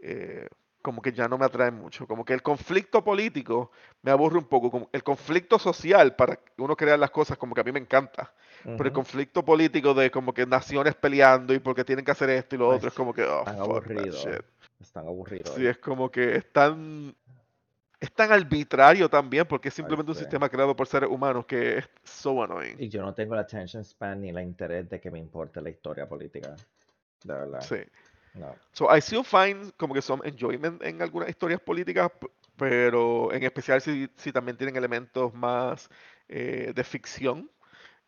eh, 0.00 0.48
como 0.82 1.02
que 1.02 1.12
ya 1.12 1.28
no 1.28 1.38
me 1.38 1.44
atrae 1.44 1.70
mucho. 1.70 2.06
Como 2.06 2.24
que 2.24 2.32
el 2.32 2.42
conflicto 2.42 3.02
político 3.02 3.70
me 4.02 4.10
aburre 4.10 4.38
un 4.38 4.44
poco. 4.44 4.70
Como 4.70 4.88
el 4.92 5.02
conflicto 5.02 5.58
social 5.58 6.14
para 6.14 6.38
uno 6.56 6.76
crear 6.76 6.98
las 6.98 7.10
cosas, 7.10 7.36
como 7.36 7.54
que 7.54 7.60
a 7.60 7.64
mí 7.64 7.72
me 7.72 7.80
encanta. 7.80 8.32
Pero 8.64 8.84
el 8.84 8.92
conflicto 8.92 9.44
político 9.44 9.94
de 9.94 10.10
como 10.10 10.34
que 10.34 10.46
naciones 10.46 10.94
peleando 10.94 11.54
y 11.54 11.58
porque 11.58 11.84
tienen 11.84 12.04
que 12.04 12.10
hacer 12.10 12.30
esto 12.30 12.56
y 12.56 12.58
lo 12.58 12.70
Ay, 12.70 12.76
otro, 12.76 12.88
es 12.88 12.94
como 12.94 13.14
que, 13.14 13.22
oh, 13.22 13.40
Están 13.40 13.60
aburridos, 13.60 14.28
están 14.80 15.06
aburridos. 15.06 15.54
Sí, 15.54 15.66
es 15.66 15.78
como 15.78 16.10
que 16.10 16.36
es 16.36 16.52
tan, 16.52 17.14
es 18.00 18.12
tan 18.12 18.32
arbitrario 18.32 19.08
también, 19.08 19.46
porque 19.46 19.68
es 19.68 19.74
Ay, 19.74 19.76
simplemente 19.76 20.10
un 20.10 20.16
sí. 20.16 20.22
sistema 20.22 20.48
creado 20.48 20.74
por 20.74 20.86
seres 20.88 21.08
humanos 21.08 21.46
que 21.46 21.78
es 21.78 21.88
so 22.02 22.42
annoying. 22.42 22.76
Y 22.78 22.88
yo 22.88 23.02
no 23.02 23.14
tengo 23.14 23.34
la 23.34 23.42
attention 23.42 23.84
span 23.84 24.20
ni 24.20 24.32
la 24.32 24.42
interés 24.42 24.88
de 24.88 25.00
que 25.00 25.10
me 25.10 25.18
importe 25.18 25.60
la 25.60 25.70
historia 25.70 26.08
política. 26.08 26.56
De 27.24 27.34
verdad. 27.34 27.60
Sí. 27.60 27.78
No. 28.38 28.54
So 28.72 28.86
I 28.94 29.00
still 29.00 29.24
find 29.24 29.72
como 29.76 29.94
que 29.94 30.02
some 30.02 30.22
enjoyment 30.24 30.82
en 30.82 31.02
algunas 31.02 31.28
historias 31.28 31.60
políticas, 31.60 32.10
pero 32.56 33.32
en 33.32 33.42
especial 33.42 33.80
si, 33.80 34.08
si 34.16 34.32
también 34.32 34.56
tienen 34.56 34.76
elementos 34.76 35.34
más 35.34 35.88
eh, 36.28 36.72
de 36.74 36.84
ficción, 36.84 37.50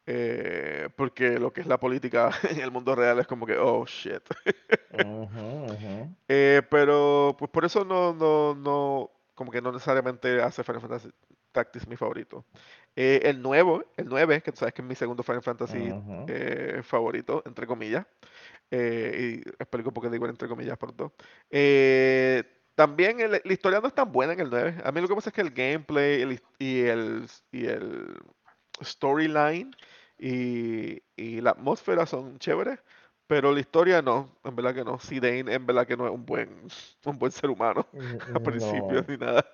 eh, 0.06 0.88
porque 0.96 1.38
lo 1.38 1.52
que 1.52 1.60
es 1.60 1.66
la 1.66 1.78
política 1.78 2.30
en 2.50 2.60
el 2.60 2.70
mundo 2.70 2.94
real 2.94 3.18
es 3.18 3.26
como 3.26 3.46
que, 3.46 3.56
oh 3.58 3.84
shit. 3.86 4.22
Ujú, 4.92 5.72
ujú. 5.72 6.14
Eh, 6.28 6.62
pero 6.70 7.34
pues 7.38 7.50
por 7.50 7.64
eso 7.64 7.84
no, 7.84 8.12
no, 8.12 8.54
no, 8.54 9.10
como 9.40 9.50
que 9.50 9.62
no 9.62 9.72
necesariamente 9.72 10.42
hace 10.42 10.62
Final 10.62 10.82
Fantasy 10.82 11.08
Tactics 11.50 11.88
mi 11.88 11.96
favorito. 11.96 12.44
Eh, 12.94 13.22
el 13.24 13.40
nuevo, 13.40 13.82
el 13.96 14.06
9, 14.06 14.42
que 14.42 14.52
tú 14.52 14.58
sabes 14.58 14.74
que 14.74 14.82
es 14.82 14.86
mi 14.88 14.94
segundo 14.94 15.22
Final 15.22 15.40
Fantasy 15.42 15.78
eh, 16.28 16.82
favorito, 16.82 17.42
entre 17.46 17.66
comillas. 17.66 18.04
Eh, 18.70 19.40
y 19.42 19.48
explico 19.58 19.92
por 19.92 20.04
qué 20.04 20.10
digo 20.10 20.26
entre 20.26 20.46
comillas 20.46 20.76
pronto. 20.76 21.14
Eh, 21.48 22.44
también 22.74 23.18
el- 23.20 23.40
la 23.42 23.52
historia 23.52 23.80
no 23.80 23.88
es 23.88 23.94
tan 23.94 24.12
buena 24.12 24.34
en 24.34 24.40
el 24.40 24.50
9. 24.50 24.76
A 24.84 24.92
mí 24.92 25.00
lo 25.00 25.08
que 25.08 25.14
pasa 25.14 25.30
es 25.30 25.34
que 25.34 25.40
el 25.40 25.52
gameplay 25.52 26.20
el 26.20 26.42
y 26.58 26.80
el, 26.82 27.26
y 27.50 27.64
el 27.64 28.14
storyline 28.82 29.74
y, 30.18 31.02
y 31.16 31.40
la 31.40 31.52
atmósfera 31.52 32.04
son 32.04 32.38
chéveres, 32.38 32.78
pero 33.30 33.52
la 33.52 33.60
historia 33.60 34.02
no, 34.02 34.28
en 34.42 34.56
verdad 34.56 34.74
que 34.74 34.84
no. 34.84 34.98
Zidane 34.98 35.54
en 35.54 35.64
verdad 35.64 35.86
que 35.86 35.96
no 35.96 36.04
es 36.04 36.12
un 36.12 36.26
buen, 36.26 36.66
un 37.04 37.16
buen 37.16 37.30
ser 37.30 37.48
humano 37.48 37.86
a 38.34 38.40
Mm, 38.42 38.42
principios 38.42 39.06
No, 39.06 39.08
ni 39.08 39.16
nada. 39.16 39.44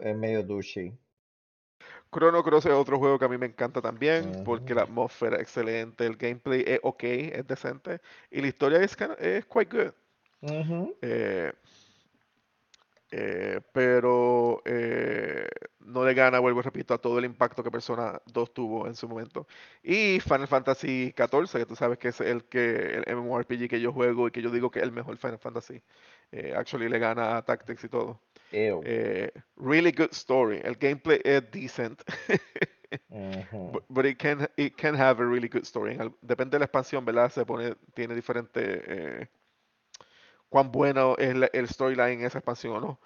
es 0.00 0.16
medio 0.16 0.42
douchey. 0.42 0.98
Chrono 2.10 2.42
Cross 2.42 2.66
es 2.66 2.72
otro 2.72 2.98
juego 2.98 3.18
que 3.18 3.26
a 3.26 3.28
mí 3.28 3.36
me 3.36 3.46
encanta 3.46 3.82
también, 3.82 4.38
porque 4.42 4.74
la 4.74 4.82
atmósfera 4.82 5.36
es 5.36 5.42
excelente, 5.42 6.06
el 6.06 6.16
gameplay 6.16 6.64
es 6.66 6.80
ok, 6.82 7.02
es 7.04 7.46
decente, 7.46 8.00
y 8.30 8.40
la 8.40 8.48
historia 8.48 8.78
es, 8.80 8.96
es 9.18 9.44
quite 9.46 9.76
good. 9.76 9.92
Eh, 11.02 11.52
eh, 13.10 13.60
pero 13.72 14.62
eh, 14.64 15.48
no 15.84 16.04
le 16.04 16.14
gana, 16.14 16.38
vuelvo 16.38 16.60
y 16.60 16.62
repito, 16.62 16.94
a 16.94 16.98
todo 16.98 17.18
el 17.18 17.24
impacto 17.24 17.62
que 17.62 17.70
Persona 17.70 18.20
2 18.26 18.52
tuvo 18.54 18.86
en 18.86 18.94
su 18.94 19.08
momento. 19.08 19.46
Y 19.82 20.20
Final 20.20 20.46
Fantasy 20.48 21.12
XIV, 21.16 21.58
que 21.58 21.66
tú 21.66 21.76
sabes 21.76 21.98
que 21.98 22.08
es 22.08 22.20
el 22.20 22.44
que 22.44 23.02
el 23.06 23.16
MMORPG 23.16 23.68
que 23.68 23.80
yo 23.80 23.92
juego 23.92 24.28
y 24.28 24.30
que 24.30 24.42
yo 24.42 24.50
digo 24.50 24.70
que 24.70 24.78
es 24.80 24.84
el 24.84 24.92
mejor 24.92 25.16
Final 25.16 25.38
Fantasy. 25.38 25.80
Eh, 26.32 26.54
actually 26.56 26.88
le 26.88 26.98
gana 26.98 27.36
a 27.36 27.44
Tactics 27.44 27.84
y 27.84 27.88
todo. 27.88 28.20
Eh, 28.84 29.30
really 29.56 29.92
good 29.92 30.10
story. 30.12 30.60
El 30.62 30.76
gameplay 30.76 31.20
es 31.24 31.50
decent. 31.50 32.02
But, 33.72 33.84
but 33.88 34.04
it 34.04 34.18
can 34.18 34.48
it 34.56 34.76
can 34.76 34.94
have 34.96 35.20
a 35.22 35.24
really 35.26 35.48
good 35.48 35.62
story. 35.64 35.96
Depende 36.22 36.56
de 36.56 36.58
la 36.60 36.64
expansión, 36.64 37.04
¿verdad? 37.04 37.30
Se 37.30 37.44
pone, 37.46 37.76
tiene 37.94 38.14
diferente 38.16 38.60
eh, 38.62 39.28
cuán 40.48 40.72
bueno 40.72 41.16
es 41.18 41.36
la- 41.36 41.50
el 41.52 41.68
storyline 41.68 42.20
en 42.20 42.24
esa 42.26 42.38
expansión 42.38 42.74
o 42.76 42.80
no. 42.80 43.00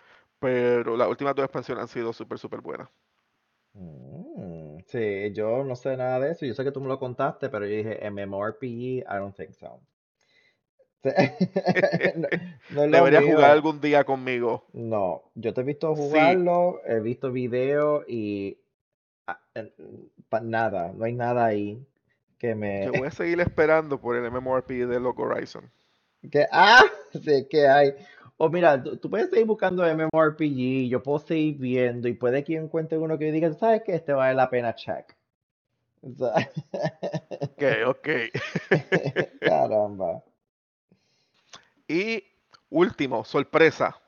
Pero 0.45 0.95
las 0.99 1.09
últimas 1.09 1.35
dos 1.35 1.45
expansiones 1.47 1.81
han 1.81 1.89
sido 1.89 2.13
súper, 2.13 2.39
súper 2.39 2.61
buenas. 2.61 2.91
Mm, 3.73 4.81
Sí, 4.87 5.33
yo 5.33 5.65
no 5.65 5.75
sé 5.75 5.97
nada 5.97 6.21
de 6.21 6.33
eso. 6.33 6.45
Yo 6.45 6.53
sé 6.53 6.65
que 6.65 6.71
tú 6.71 6.83
me 6.83 6.89
lo 6.89 6.99
contaste, 6.99 7.49
pero 7.49 7.65
yo 7.67 7.77
dije 7.77 8.11
MMORPG, 8.11 8.63
I 8.63 9.05
don't 9.09 9.35
think 9.35 9.53
so. 9.53 9.81
No, 12.71 12.83
Deberías 12.83 13.25
jugar 13.25 13.51
algún 13.53 13.81
día 13.81 14.05
conmigo. 14.05 14.65
No, 14.75 15.23
yo 15.35 15.55
te 15.55 15.63
he 15.63 15.65
visto 15.65 15.95
Sí, 15.97 16.03
jugarlo, 16.03 16.81
he 16.87 17.01
visto 17.01 17.33
videos 17.33 18.05
y 18.07 18.59
ah, 19.27 19.41
nada, 20.43 20.93
no 20.95 21.05
hay 21.05 21.15
nada 21.15 21.47
ahí 21.47 21.79
que 22.39 22.55
me... 22.55 22.85
yo 22.87 22.93
voy 22.93 23.07
a 23.07 23.11
seguir 23.11 23.41
esperando 23.41 23.99
por 23.99 24.17
el 24.17 24.31
MMORPG 24.31 24.87
de 24.87 25.01
Loco 25.01 25.23
Horizon. 25.23 25.71
Que, 26.31 26.47
ah, 26.51 26.83
sí, 27.13 27.47
que 27.49 27.67
hay. 27.69 27.95
O 28.37 28.49
mira, 28.49 28.83
tú, 28.83 28.97
tú 28.97 29.09
puedes 29.11 29.31
seguir 29.31 29.47
buscando 29.47 29.83
MMORPG, 29.85 30.89
yo 30.89 31.03
puedo 31.03 31.19
seguir 31.21 31.57
viendo 31.59 32.09
y 32.09 32.15
puede 32.15 32.43
que 32.43 32.57
encuentre 32.57 32.99
uno 32.99 33.17
que 33.19 33.31
diga, 33.31 33.53
¿sabes 33.55 33.83
qué? 33.85 33.95
Este 33.95 34.13
vale 34.13 34.35
la 34.35 34.51
pena 34.51 34.75
check. 34.75 35.15
O 36.03 36.13
sea, 36.15 36.51
Ok, 37.43 37.63
ok. 37.87 38.09
Caramba. 39.41 40.23
Y 41.89 42.25
último, 42.71 43.25
sorpresa. 43.25 44.01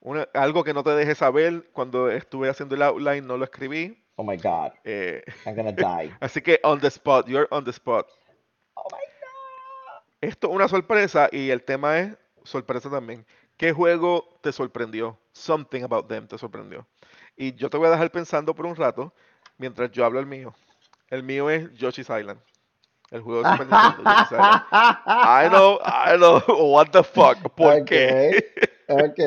Una- 0.00 0.28
algo 0.34 0.64
que 0.64 0.74
no 0.74 0.82
te 0.82 0.90
dejé 0.90 1.14
saber 1.14 1.70
cuando 1.72 2.10
estuve 2.10 2.48
haciendo 2.48 2.74
el 2.74 2.82
outline, 2.82 3.26
no 3.26 3.36
lo 3.36 3.44
escribí. 3.44 3.98
Oh 4.16 4.24
my 4.24 4.36
God, 4.36 4.72
Eh, 4.84 5.22
I'm 5.46 5.54
gonna 5.56 5.72
die. 5.72 6.12
así 6.20 6.40
que 6.42 6.60
on 6.64 6.80
the 6.80 6.88
spot, 6.90 7.26
you're 7.26 7.48
on 7.50 7.64
the 7.64 7.72
spot. 7.72 8.06
Oh 8.74 8.84
my 8.90 8.98
God. 8.98 9.11
Esto 10.22 10.48
es 10.48 10.54
una 10.54 10.68
sorpresa 10.68 11.28
y 11.30 11.50
el 11.50 11.62
tema 11.64 11.98
es 11.98 12.16
sorpresa 12.44 12.88
también. 12.88 13.26
¿Qué 13.58 13.72
juego 13.72 14.38
te 14.40 14.52
sorprendió? 14.52 15.18
Something 15.32 15.82
about 15.82 16.08
them 16.08 16.26
te 16.26 16.38
sorprendió. 16.38 16.86
Y 17.36 17.52
yo 17.54 17.68
te 17.68 17.76
voy 17.76 17.88
a 17.88 17.90
dejar 17.90 18.10
pensando 18.10 18.54
por 18.54 18.64
un 18.66 18.74
rato 18.76 19.12
mientras 19.58 19.90
yo 19.90 20.04
hablo 20.04 20.18
el 20.20 20.26
mío. 20.26 20.54
El 21.08 21.22
mío 21.22 21.50
es 21.50 21.70
Yoshi's 21.74 22.08
Island. 22.08 22.40
El 23.10 23.20
juego 23.20 23.42
de 23.42 23.50
Super 23.50 23.66
Nintendo, 23.66 24.10
Yoshi's 24.10 24.32
Island. 24.32 24.62
I 24.72 25.48
know, 25.50 25.78
I 25.84 26.16
know, 26.16 26.42
what 26.72 26.86
the 26.92 27.02
fuck, 27.02 27.36
¿por 27.54 27.84
qué? 27.84 28.52
Ok, 28.88 29.00
ok. 29.04 29.18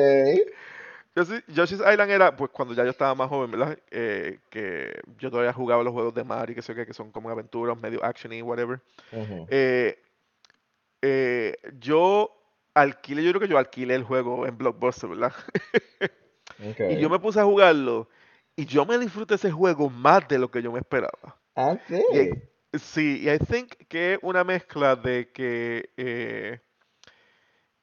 Yoshi- 1.14 1.44
Yoshi's 1.48 1.80
Island 1.80 2.10
era, 2.10 2.36
pues 2.36 2.50
cuando 2.50 2.74
ya 2.74 2.84
yo 2.84 2.90
estaba 2.90 3.14
más 3.14 3.28
joven, 3.28 3.50
¿verdad? 3.50 3.78
Eh, 3.90 4.38
que 4.50 5.00
yo 5.18 5.30
todavía 5.30 5.52
jugaba 5.52 5.82
los 5.82 5.92
juegos 5.92 6.12
de 6.14 6.24
Mario, 6.24 6.54
que 6.54 6.62
sé 6.62 6.74
qué, 6.74 6.84
que 6.84 6.92
son 6.92 7.10
como 7.10 7.30
aventuras, 7.30 7.78
medio 7.80 8.04
action 8.04 8.32
y 8.32 8.42
whatever. 8.42 8.80
Eh, 9.48 9.98
eh, 11.02 11.56
yo 11.80 12.30
alquilé, 12.74 13.22
yo 13.24 13.30
creo 13.32 13.40
que 13.42 13.48
yo 13.48 13.58
alquilé 13.58 13.94
el 13.94 14.04
juego 14.04 14.46
en 14.46 14.56
Blockbuster, 14.58 15.10
¿verdad? 15.10 15.32
Y 16.86 16.96
yo 16.96 17.10
me 17.10 17.18
puse 17.18 17.40
a 17.40 17.44
jugarlo 17.44 18.08
y 18.56 18.66
yo 18.66 18.86
me 18.86 18.98
disfruté 18.98 19.34
ese 19.34 19.50
juego 19.50 19.90
más 19.90 20.26
de 20.28 20.38
lo 20.38 20.50
que 20.50 20.62
yo 20.62 20.72
me 20.72 20.78
esperaba. 20.80 21.40
Ah, 21.56 21.76
Y 22.08 22.20
sí. 22.22 22.30
sí, 22.78 23.22
y 23.24 23.30
I 23.30 23.38
think 23.38 23.74
que 23.88 24.14
es 24.14 24.20
una 24.22 24.44
mezcla 24.44 24.96
de 24.96 25.30
que 25.32 25.90
eh, 25.96 26.60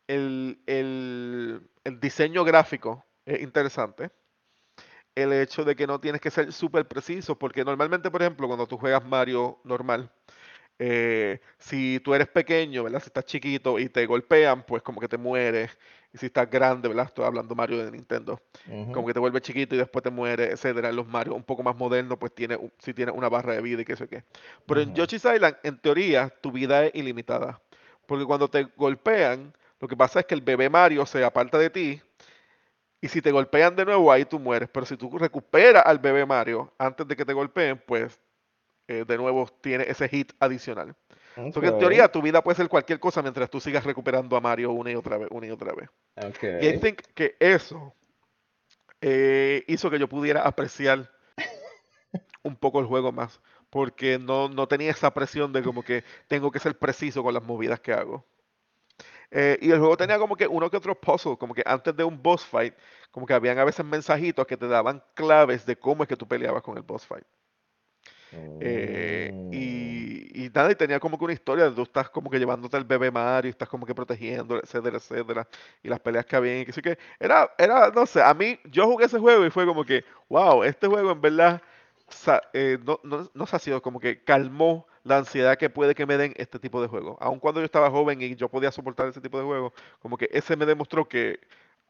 el, 0.08 0.62
el- 0.68 1.70
el 1.84 2.00
diseño 2.00 2.44
gráfico 2.44 3.06
es 3.26 3.42
interesante. 3.42 4.12
El 5.16 5.32
hecho 5.34 5.64
de 5.64 5.76
que 5.76 5.86
no 5.88 6.00
tienes 6.00 6.22
que 6.22 6.32
ser 6.32 6.52
súper 6.52 6.88
preciso, 6.88 7.38
porque 7.38 7.64
normalmente, 7.64 8.10
por 8.10 8.22
ejemplo, 8.22 8.48
cuando 8.48 8.68
tú 8.68 8.78
juegas 8.78 9.06
Mario 9.06 9.60
normal, 9.64 10.12
eh, 10.80 11.40
si 11.60 12.00
tú 12.00 12.14
eres 12.14 12.28
pequeño, 12.28 12.84
¿verdad? 12.84 13.00
Si 13.00 13.08
estás 13.08 13.26
chiquito 13.26 13.80
y 13.80 13.90
te 13.90 14.06
golpean, 14.06 14.64
pues 14.64 14.82
como 14.82 15.00
que 15.00 15.08
te 15.08 15.18
mueres. 15.18 15.72
Y 16.14 16.18
si 16.18 16.28
estás 16.28 16.50
grande, 16.50 16.88
¿verdad? 16.88 17.08
Estoy 17.08 17.26
hablando 17.26 17.56
Mario 17.56 17.84
de 17.84 17.92
Nintendo. 17.92 18.40
Como 18.94 19.08
que 19.08 19.14
te 19.14 19.20
vuelves 19.20 19.42
chiquito 19.42 19.76
y 19.76 19.80
después 19.80 20.04
te 20.04 20.12
mueres, 20.12 20.52
etcétera. 20.52 20.90
En 20.90 20.96
los 20.96 21.08
Mario 21.08 21.34
un 21.34 21.44
poco 21.44 21.64
más 21.64 21.76
modernos, 21.76 22.18
pues 22.20 22.36
tiene, 22.36 22.58
sí 22.78 22.94
tiene 22.94 23.12
una 23.12 23.30
barra 23.30 23.54
de 23.54 23.62
vida 23.62 23.82
y 23.82 23.86
qué 23.86 23.96
sé 23.96 24.08
qué. 24.08 24.24
Pero 24.68 24.82
en. 24.82 24.94
Yoshi's 24.94 25.26
Island, 25.26 25.56
en 25.64 25.80
teoría, 25.80 26.30
tu 26.30 26.52
vida 26.52 26.86
es 26.86 26.96
ilimitada. 26.96 27.60
Porque 28.06 28.26
cuando 28.26 28.48
te 28.48 28.68
golpean, 28.76 29.54
lo 29.80 29.88
que 29.88 29.98
pasa 29.98 30.20
es 30.20 30.26
que 30.26 30.36
el 30.36 30.42
bebé 30.42 30.70
Mario 30.70 31.06
se 31.06 31.24
aparta 31.24 31.58
de 31.58 31.70
ti. 31.70 32.02
Y 33.02 33.08
si 33.08 33.22
te 33.22 33.32
golpean 33.32 33.76
de 33.76 33.84
nuevo, 33.84 34.12
ahí 34.12 34.24
tú 34.24 34.40
mueres. 34.40 34.70
Pero 34.72 34.86
si 34.86 34.96
tú 34.96 35.18
recuperas 35.18 35.84
al 35.86 36.00
bebé 36.00 36.26
Mario 36.26 36.72
antes 36.78 37.08
de 37.08 37.16
que 37.16 37.26
te 37.26 37.34
golpeen, 37.34 37.82
pues 37.86 38.20
eh, 38.88 39.06
de 39.08 39.18
nuevo 39.18 39.48
tiene 39.62 39.86
ese 39.88 40.08
hit 40.10 40.34
adicional. 40.40 40.96
So 41.36 41.60
Ok, 41.60 41.62
que 41.62 41.68
en 41.68 41.78
teoría 41.80 42.12
tu 42.12 42.22
vida 42.22 42.44
puede 42.44 42.58
ser 42.58 42.70
cualquier 42.70 43.00
cosa 43.00 43.22
mientras 43.22 43.50
tú 43.50 43.60
sigas 43.60 43.84
recuperando 43.84 44.36
a 44.36 44.42
Mario 44.42 44.72
una 44.72 44.92
y 44.92 44.96
otra 44.96 45.18
vez, 45.18 45.28
una 45.32 45.48
y 45.48 45.52
otra 45.52 45.74
vez. 45.74 45.90
ok. 46.16 46.44
Y 46.62 46.68
I 46.68 46.80
think 46.80 47.02
que 47.16 47.36
eso 47.40 47.96
eh, 49.02 49.64
hizo 49.68 49.90
que 49.90 50.00
yo 50.00 50.08
pudiera 50.08 50.44
apreciar 50.44 51.10
un 52.44 52.56
poco 52.56 52.80
el 52.80 52.86
juego 52.86 53.12
más. 53.12 53.40
Porque 53.70 54.20
no, 54.20 54.50
no 54.50 54.68
tenía 54.68 54.92
esa 54.92 55.12
presión 55.12 55.52
de 55.52 55.64
como 55.64 55.82
que 55.82 56.04
tengo 56.28 56.52
que 56.52 56.60
ser 56.60 56.78
preciso 56.78 57.24
con 57.24 57.34
las 57.34 57.44
movidas 57.44 57.80
que 57.80 57.94
hago. 57.94 58.24
Eh, 59.32 59.58
y 59.62 59.72
el 59.72 59.80
juego 59.80 59.98
tenía 59.98 60.20
como 60.20 60.36
que 60.36 60.48
uno 60.48 60.70
que 60.70 60.78
otro 60.78 60.94
puzzle, 60.94 61.38
como 61.38 61.56
que 61.56 61.64
antes 61.66 61.96
de 61.96 62.04
un 62.04 62.22
boss 62.22 62.46
fight, 62.46 62.76
como 63.10 63.26
que 63.26 63.34
habían 63.34 63.58
a 63.58 63.64
veces 63.64 63.84
mensajitos 63.84 64.46
que 64.46 64.58
te 64.58 64.68
daban 64.68 65.04
claves 65.16 65.66
de 65.66 65.76
cómo 65.76 66.04
es 66.04 66.10
que 66.10 66.16
tú 66.16 66.28
peleabas 66.28 66.62
con 66.62 66.78
el 66.78 66.84
boss 66.84 67.08
fight. 67.08 67.26
Eh, 68.60 69.32
Mm, 69.34 69.56
y, 69.56 70.46
y 70.46 70.50
nada, 70.50 70.72
y 70.72 70.76
tenía 70.76 71.00
como 71.00 71.18
que 71.18 71.26
una 71.26 71.34
historia, 71.34 71.74
tú 71.74 71.84
estás 71.84 72.10
como 72.10 72.30
que 72.30 72.40
llevándote 72.40 72.76
al 72.78 72.84
bebé 72.86 73.12
Mario, 73.12 73.52
estás 73.52 73.70
como 73.70 73.86
que 73.86 73.94
protegiendo, 73.96 74.58
etcétera, 74.58 74.98
etcétera, 74.98 75.48
y 75.84 75.90
las 75.90 76.00
peleas 76.00 76.26
que 76.26 76.36
había, 76.36 76.60
y 76.62 76.66
que 76.66 76.72
sí 76.74 76.82
que 76.82 76.98
era, 77.20 77.52
era, 77.58 77.90
no 77.92 78.06
sé, 78.06 78.22
a 78.24 78.34
mí, 78.34 78.60
yo 78.66 78.88
jugué 78.88 79.06
ese 79.06 79.20
juego 79.20 79.46
y 79.46 79.52
fue 79.52 79.66
como 79.66 79.84
que, 79.86 80.04
wow, 80.30 80.64
este 80.64 80.88
juego 80.88 81.12
en 81.12 81.22
verdad, 81.22 81.62
eh, 82.54 82.78
no, 82.84 83.00
no, 83.04 83.30
no 83.34 83.46
se 83.46 83.56
ha 83.56 83.60
sido 83.60 83.82
como 83.82 84.00
que 84.00 84.24
calmó 84.24 84.88
la 85.04 85.18
ansiedad 85.18 85.58
que 85.58 85.70
puede 85.70 85.96
que 85.96 86.06
me 86.06 86.18
den 86.18 86.34
este 86.38 86.60
tipo 86.60 86.82
de 86.82 86.88
juegos. 86.88 87.18
Aun 87.20 87.40
cuando 87.40 87.60
yo 87.62 87.66
estaba 87.66 87.90
joven 87.90 88.22
y 88.22 88.36
yo 88.36 88.50
podía 88.50 88.72
soportar 88.72 89.08
ese 89.08 89.22
tipo 89.22 89.38
de 89.40 89.46
juegos, 89.46 89.74
como 90.00 90.18
que 90.18 90.30
ese 90.32 90.56
me 90.56 90.66
demostró 90.66 91.08
que 91.08 91.40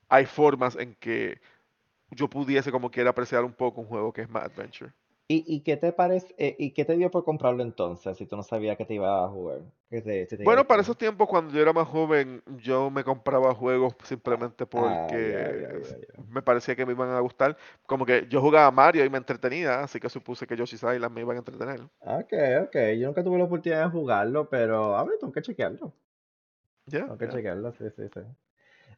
hay 0.09 0.25
formas 0.25 0.75
en 0.75 0.95
que 0.95 1.41
yo 2.11 2.29
pudiese 2.29 2.71
como 2.71 2.91
quiera 2.91 3.11
apreciar 3.11 3.43
un 3.45 3.53
poco 3.53 3.81
un 3.81 3.87
juego 3.87 4.13
que 4.13 4.21
es 4.23 4.29
más 4.29 4.45
adventure. 4.45 4.93
¿Y, 5.27 5.43
y 5.47 5.61
qué 5.61 5.77
te 5.77 5.93
parece, 5.93 6.33
eh, 6.37 6.55
y 6.59 6.71
qué 6.71 6.85
te 6.85 6.97
dio 6.97 7.09
por 7.09 7.23
comprarlo 7.23 7.63
entonces, 7.63 8.17
si 8.17 8.25
tú 8.25 8.35
no 8.35 8.43
sabías 8.43 8.77
que 8.77 8.85
te 8.85 8.95
iba 8.95 9.23
a 9.23 9.29
jugar, 9.29 9.61
que 9.89 10.01
te, 10.01 10.25
te 10.25 10.43
Bueno, 10.43 10.67
para 10.67 10.81
esos 10.81 10.97
tiempos, 10.97 11.27
cuando 11.27 11.53
yo 11.53 11.61
era 11.61 11.71
más 11.71 11.87
joven, 11.87 12.43
yo 12.57 12.89
me 12.89 13.03
compraba 13.03 13.55
juegos 13.55 13.95
simplemente 14.03 14.65
Ah, 14.65 14.67
porque 14.67 15.65
me 16.27 16.41
parecía 16.41 16.75
que 16.75 16.85
me 16.85 16.91
iban 16.91 17.09
a 17.11 17.19
gustar. 17.21 17.57
Como 17.85 18.05
que 18.05 18.27
yo 18.29 18.41
jugaba 18.41 18.69
Mario 18.71 19.05
y 19.05 19.09
me 19.09 19.17
entretenía, 19.17 19.81
así 19.81 19.99
que 19.99 20.09
supuse 20.09 20.45
que 20.45 20.57
Yoshi's 20.57 20.83
Island 20.83 21.11
me 21.13 21.21
iban 21.21 21.37
a 21.37 21.39
entretener. 21.39 21.81
Ok, 22.01 22.33
ok. 22.65 22.75
Yo 22.99 23.07
nunca 23.07 23.23
tuve 23.23 23.37
la 23.39 23.45
oportunidad 23.45 23.85
de 23.85 23.89
jugarlo, 23.91 24.47
pero 24.49 24.95
a 24.95 25.03
ver, 25.03 25.17
tengo 25.19 25.33
que 25.33 25.41
chequearlo. 25.41 25.93
Ya, 26.87 26.99
Tengo 27.05 27.17
que 27.17 27.27
chequearlo, 27.29 27.71
sí, 27.73 27.85
sí, 27.95 28.03
sí. 28.13 28.19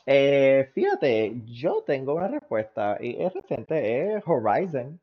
Eh, 0.07 0.71
fíjate, 0.73 1.33
yo 1.45 1.83
tengo 1.85 2.15
una 2.15 2.27
respuesta 2.27 2.97
y 2.99 3.21
es 3.23 3.33
reciente, 3.33 4.15
es 4.17 4.23
Horizon. 4.27 4.99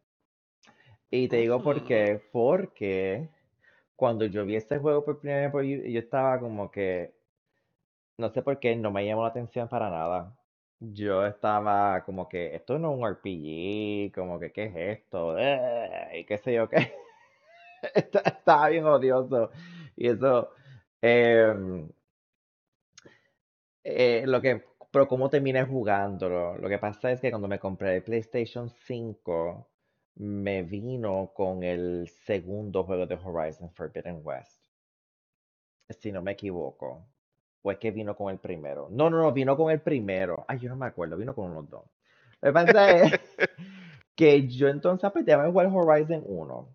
Y 1.12 1.28
te 1.28 1.36
digo 1.36 1.62
por 1.62 1.84
qué, 1.84 2.20
porque 2.32 3.28
cuando 3.96 4.26
yo 4.26 4.44
vi 4.46 4.56
este 4.56 4.78
juego 4.78 5.04
por 5.04 5.20
primera 5.20 5.42
vez, 5.42 5.52
por 5.52 5.64
Yu- 5.64 5.84
yo 5.92 6.00
estaba 6.00 6.40
como 6.40 6.70
que, 6.70 7.14
no 8.18 8.30
sé 8.30 8.42
por 8.42 8.58
qué, 8.60 8.76
no 8.76 8.90
me 8.90 9.04
llamó 9.06 9.22
la 9.22 9.28
atención 9.30 9.68
para 9.68 9.90
nada. 9.90 10.36
Yo 10.80 11.24
estaba 11.26 12.04
como 12.04 12.28
que, 12.28 12.54
esto 12.54 12.78
no 12.78 12.92
es 12.92 12.98
un 12.98 13.06
RPG, 13.08 14.12
como 14.14 14.38
que, 14.40 14.52
¿qué 14.52 14.64
es 14.64 14.76
esto? 15.00 15.38
Eh, 15.38 16.20
y 16.20 16.24
qué 16.24 16.38
sé 16.38 16.54
yo 16.54 16.68
qué. 16.68 16.92
Estaba 17.94 18.68
bien 18.68 18.86
odioso. 18.86 19.50
Y 19.96 20.08
eso, 20.08 20.50
em, 21.02 21.88
eh, 23.84 24.24
lo 24.26 24.40
que, 24.40 24.64
pero 24.90 25.08
cómo 25.08 25.28
terminé 25.30 25.64
jugándolo. 25.64 26.56
Lo 26.58 26.68
que 26.68 26.78
pasa 26.78 27.12
es 27.12 27.20
que 27.20 27.30
cuando 27.30 27.48
me 27.48 27.58
compré 27.58 27.96
el 27.96 28.02
PlayStation 28.02 28.68
5, 28.70 29.68
me 30.16 30.62
vino 30.62 31.32
con 31.34 31.62
el 31.62 32.08
segundo 32.08 32.84
juego 32.84 33.06
de 33.06 33.16
Horizon 33.16 33.70
Forbidden 33.72 34.20
West, 34.24 34.64
si 36.00 36.10
no 36.12 36.22
me 36.22 36.32
equivoco. 36.32 37.06
O 37.62 37.70
es 37.70 37.78
que 37.78 37.90
vino 37.92 38.16
con 38.16 38.30
el 38.32 38.38
primero. 38.38 38.88
No, 38.90 39.08
no, 39.10 39.18
no, 39.18 39.32
vino 39.32 39.56
con 39.56 39.70
el 39.70 39.80
primero. 39.80 40.44
Ay, 40.48 40.58
yo 40.58 40.68
no 40.68 40.76
me 40.76 40.86
acuerdo, 40.86 41.16
vino 41.16 41.34
con 41.34 41.54
los 41.54 41.68
dos. 41.70 41.84
Lo 42.40 42.48
que 42.48 42.52
pasa 42.52 42.96
es 42.96 43.20
que 44.16 44.48
yo 44.48 44.68
entonces 44.68 45.10
pues, 45.12 45.28
a 45.28 45.46
jugar 45.46 45.68
Horizon 45.72 46.22
1 46.26 46.68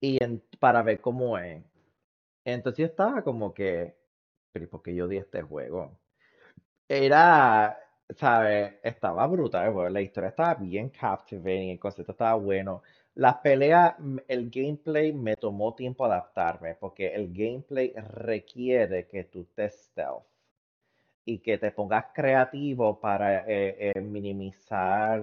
y 0.00 0.22
en- 0.22 0.42
para 0.60 0.82
ver 0.82 1.00
cómo 1.00 1.38
es. 1.38 1.62
Entonces 2.44 2.78
yo 2.80 2.86
estaba 2.86 3.22
como 3.22 3.54
que, 3.54 3.96
pero 4.52 4.66
¿y 4.66 4.68
por 4.68 4.82
qué 4.82 4.94
yo 4.94 5.08
di 5.08 5.18
este 5.18 5.42
juego? 5.42 5.98
Era, 6.88 7.78
¿sabes? 8.10 8.74
Estaba 8.82 9.26
brutal, 9.26 9.70
bueno, 9.72 9.90
la 9.90 10.00
historia 10.00 10.28
estaba 10.30 10.54
bien 10.54 10.88
captivating, 10.90 11.70
el 11.70 11.78
concepto 11.78 12.12
estaba 12.12 12.34
bueno. 12.34 12.82
Las 13.14 13.36
peleas, 13.38 13.94
mm, 13.98 14.18
el 14.28 14.50
gameplay 14.50 15.12
me 15.12 15.36
tomó 15.36 15.74
tiempo 15.74 16.04
adaptarme, 16.04 16.74
porque 16.76 17.14
el 17.14 17.32
gameplay 17.32 17.92
requiere 17.96 19.06
que 19.06 19.24
tú 19.24 19.42
estés 19.42 19.74
stealth 19.86 20.24
y 21.26 21.38
que 21.40 21.58
te 21.58 21.70
pongas 21.70 22.06
creativo 22.14 23.00
para 23.00 23.40
eh, 23.46 23.92
eh, 23.94 24.00
minimizar 24.00 25.22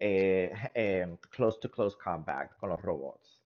eh, 0.00 0.52
eh, 0.74 1.16
close 1.30 1.58
to 1.60 1.70
close 1.70 1.96
combat 1.96 2.56
con 2.58 2.70
los 2.70 2.80
robots. 2.82 3.40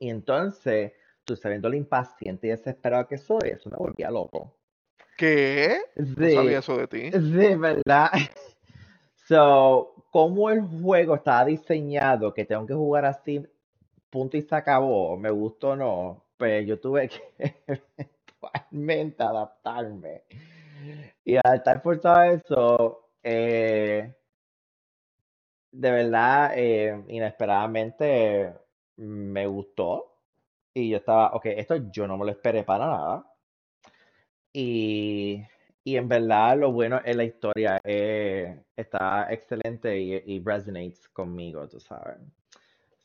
Y 0.00 0.10
entonces, 0.10 0.92
tú 1.24 1.36
sabiendo 1.36 1.68
lo 1.68 1.76
impaciente 1.76 2.48
y 2.48 2.50
desesperado 2.50 3.06
que 3.06 3.18
soy, 3.18 3.50
eso 3.50 3.70
me 3.70 3.76
volvía 3.76 4.10
loco. 4.10 4.57
¿Qué? 5.18 5.80
No 5.96 6.30
sabía 6.30 6.60
eso 6.60 6.78
de 6.78 6.86
ti. 6.86 7.10
sí, 7.10 7.54
¿verdad? 7.56 8.10
So, 9.26 10.06
como 10.10 10.48
el 10.48 10.62
juego 10.62 11.16
estaba 11.16 11.44
diseñado 11.44 12.32
que 12.32 12.46
tengo 12.46 12.64
que 12.64 12.72
jugar 12.72 13.04
así, 13.04 13.46
punto 14.08 14.38
y 14.38 14.42
se 14.42 14.54
acabó, 14.54 15.18
me 15.18 15.28
gustó 15.30 15.70
o 15.70 15.76
no, 15.76 16.24
pues 16.38 16.66
yo 16.66 16.80
tuve 16.80 17.10
que 17.10 17.20
eventualmente 17.66 19.22
adaptarme. 19.22 20.22
Y 21.26 21.36
al 21.36 21.56
estar 21.56 21.82
forzado 21.82 22.16
a 22.16 22.28
eso, 22.28 23.10
eh, 23.22 24.14
de 25.72 25.90
verdad, 25.90 26.52
eh, 26.56 27.04
inesperadamente 27.08 28.54
me 28.96 29.46
gustó. 29.46 30.14
Y 30.72 30.88
yo 30.90 30.98
estaba, 30.98 31.32
ok, 31.34 31.46
esto 31.46 31.76
yo 31.90 32.06
no 32.06 32.16
me 32.16 32.24
lo 32.24 32.30
esperé 32.30 32.64
para 32.64 32.86
nada. 32.86 33.27
Y, 34.60 35.40
y 35.84 35.96
en 35.96 36.08
verdad 36.08 36.58
lo 36.58 36.72
bueno 36.72 37.00
es 37.04 37.14
la 37.14 37.22
historia, 37.22 37.80
eh, 37.84 38.58
está 38.74 39.32
excelente 39.32 39.96
y, 40.00 40.20
y 40.26 40.40
resonates 40.40 41.08
conmigo, 41.10 41.68
tú 41.68 41.78
sabes. 41.78 42.16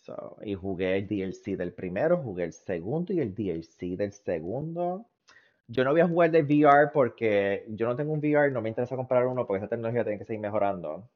So, 0.01 0.37
y 0.43 0.55
jugué 0.55 0.97
el 0.97 1.07
DLC 1.07 1.55
del 1.55 1.71
primero, 1.73 2.17
jugué 2.17 2.45
el 2.45 2.53
segundo 2.53 3.13
y 3.13 3.19
el 3.19 3.35
DLC 3.35 3.95
del 3.95 4.13
segundo. 4.13 5.05
Yo 5.67 5.83
no 5.83 5.91
voy 5.91 6.01
a 6.01 6.07
jugar 6.07 6.31
de 6.31 6.41
VR 6.41 6.89
porque 6.91 7.65
yo 7.69 7.85
no 7.87 7.95
tengo 7.95 8.13
un 8.13 8.19
VR, 8.19 8.51
no 8.51 8.61
me 8.61 8.69
interesa 8.69 8.95
comprar 8.95 9.27
uno 9.27 9.45
porque 9.45 9.59
esa 9.59 9.69
tecnología 9.69 10.03
tiene 10.03 10.17
que 10.17 10.25
seguir 10.25 10.41
mejorando. 10.41 11.07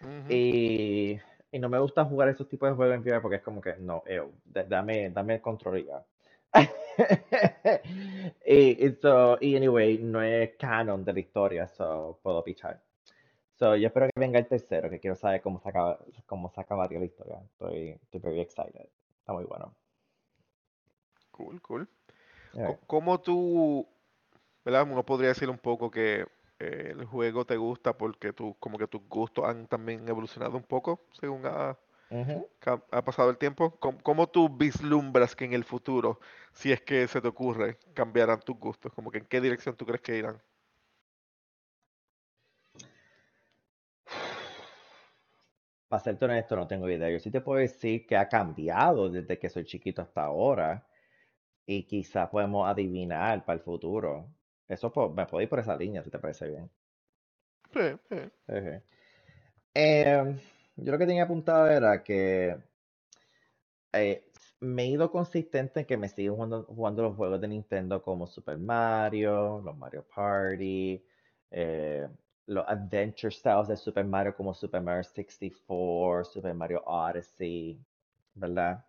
Ujú. 0.00 0.26
Y, 0.28 1.20
y 1.52 1.58
no 1.60 1.68
me 1.68 1.78
gusta 1.78 2.04
jugar 2.04 2.28
esos 2.30 2.48
tipos 2.48 2.68
de 2.68 2.74
juegos 2.74 2.96
en 2.96 3.02
VR 3.02 3.20
porque 3.20 3.36
es 3.36 3.42
como 3.42 3.60
que, 3.60 3.76
no, 3.78 4.02
ew, 4.06 4.32
da- 4.44 4.64
dame, 4.64 5.10
dame 5.10 5.36
el 5.36 5.40
control 5.40 5.86
ya. 5.86 6.04
y, 8.46 8.86
y 8.86 8.92
so, 9.00 9.38
y 9.40 9.56
anyway, 9.56 9.98
no 9.98 10.22
es 10.22 10.56
canon 10.56 11.04
de 11.04 11.12
la 11.12 11.20
historia, 11.20 11.68
so 11.68 12.18
puedo 12.22 12.42
pichar. 12.44 12.82
So, 13.58 13.76
yo 13.76 13.88
espero 13.88 14.06
que 14.08 14.20
venga 14.20 14.38
el 14.38 14.48
tercero, 14.48 14.90
que 14.90 15.00
quiero 15.00 15.16
saber 15.16 15.42
cómo 15.42 15.60
se 15.60 15.68
acaba, 15.70 15.98
cómo 16.26 16.50
se 16.50 16.60
acabaría 16.60 16.98
la 17.00 17.06
historia. 17.06 17.40
Estoy, 17.44 17.90
estoy 18.02 18.20
very 18.20 18.40
excited. 18.40 18.88
Está 19.20 19.32
muy 19.32 19.44
bueno. 19.44 19.74
Cool, 21.30 21.60
cool. 21.62 21.88
Co- 22.62 22.80
¿Cómo 22.86 23.20
tú, 23.20 23.88
verdad? 24.64 24.88
Uno 24.90 25.04
podría 25.04 25.30
decir 25.30 25.50
un 25.50 25.58
poco 25.58 25.90
que 25.90 26.26
eh, 26.60 26.88
el 26.92 27.04
juego 27.06 27.44
te 27.46 27.56
gusta 27.56 27.96
porque 27.98 28.32
tú, 28.32 28.56
como 28.60 28.78
que 28.78 28.88
tus 28.88 29.02
gustos 29.08 29.44
han 29.46 29.66
también 29.68 30.08
evolucionado 30.08 30.56
un 30.58 30.64
poco 30.64 31.00
según 31.20 31.46
ha, 31.46 31.78
Ha 32.90 33.04
pasado 33.04 33.30
el 33.30 33.38
tiempo. 33.38 33.78
¿Cómo, 33.78 33.98
cómo 34.02 34.28
tú 34.28 34.48
vislumbras 34.48 35.34
que 35.36 35.44
en 35.44 35.52
el 35.54 35.64
futuro, 35.64 36.20
si 36.52 36.72
es 36.72 36.80
que 36.82 37.06
se 37.08 37.20
te 37.20 37.28
ocurre, 37.28 37.78
cambiarán 37.94 38.40
tus 38.40 38.56
gustos? 38.58 38.92
Como 38.94 39.10
que 39.10 39.18
en 39.18 39.26
qué 39.26 39.40
dirección 39.40 39.76
tú 39.76 39.86
crees 39.86 40.02
que 40.02 40.16
irán. 40.18 40.42
Para 45.88 46.02
serte 46.02 46.24
honesto, 46.24 46.56
no 46.56 46.66
tengo 46.66 46.88
idea. 46.88 47.10
Yo 47.10 47.20
sí 47.20 47.30
te 47.30 47.40
puedo 47.42 47.60
decir 47.60 48.06
que 48.06 48.16
ha 48.16 48.28
cambiado 48.28 49.10
desde 49.10 49.38
que 49.38 49.48
soy 49.50 49.64
chiquito 49.66 50.00
hasta 50.02 50.22
ahora. 50.24 50.86
Y 51.66 51.84
quizás 51.86 52.30
podemos 52.30 52.68
adivinar 52.68 53.44
para 53.44 53.58
el 53.58 53.64
futuro. 53.64 54.28
Eso 54.68 54.92
po- 54.92 55.10
me 55.10 55.26
puedo 55.26 55.42
ir 55.42 55.48
por 55.50 55.60
esa 55.60 55.76
línea, 55.76 56.02
si 56.04 56.10
te 56.10 56.18
parece 56.20 56.48
bien. 56.48 56.70
Sí, 57.72 57.80
sí. 58.48 58.82
Em, 59.74 60.38
yo 60.78 60.92
lo 60.92 60.98
que 60.98 61.06
tenía 61.06 61.24
apuntado 61.24 61.68
era 61.68 62.02
que 62.02 62.56
eh, 63.92 64.24
me 64.60 64.84
he 64.84 64.86
ido 64.86 65.10
consistente 65.10 65.80
en 65.80 65.86
que 65.86 65.96
me 65.96 66.08
jugando, 66.08 66.64
jugando 66.64 67.02
los 67.02 67.16
juegos 67.16 67.40
de 67.40 67.48
Nintendo 67.48 68.02
como 68.02 68.26
Super 68.26 68.58
Mario, 68.58 69.60
los 69.64 69.76
Mario 69.76 70.04
Party, 70.14 71.02
eh, 71.50 72.08
los 72.46 72.64
Adventure 72.68 73.30
Styles 73.32 73.68
de 73.68 73.76
Super 73.76 74.04
Mario 74.04 74.34
como 74.36 74.54
Super 74.54 74.80
Mario 74.80 75.04
64, 75.04 76.24
Super 76.24 76.54
Mario 76.54 76.82
Odyssey, 76.86 77.78
¿verdad? 78.34 78.84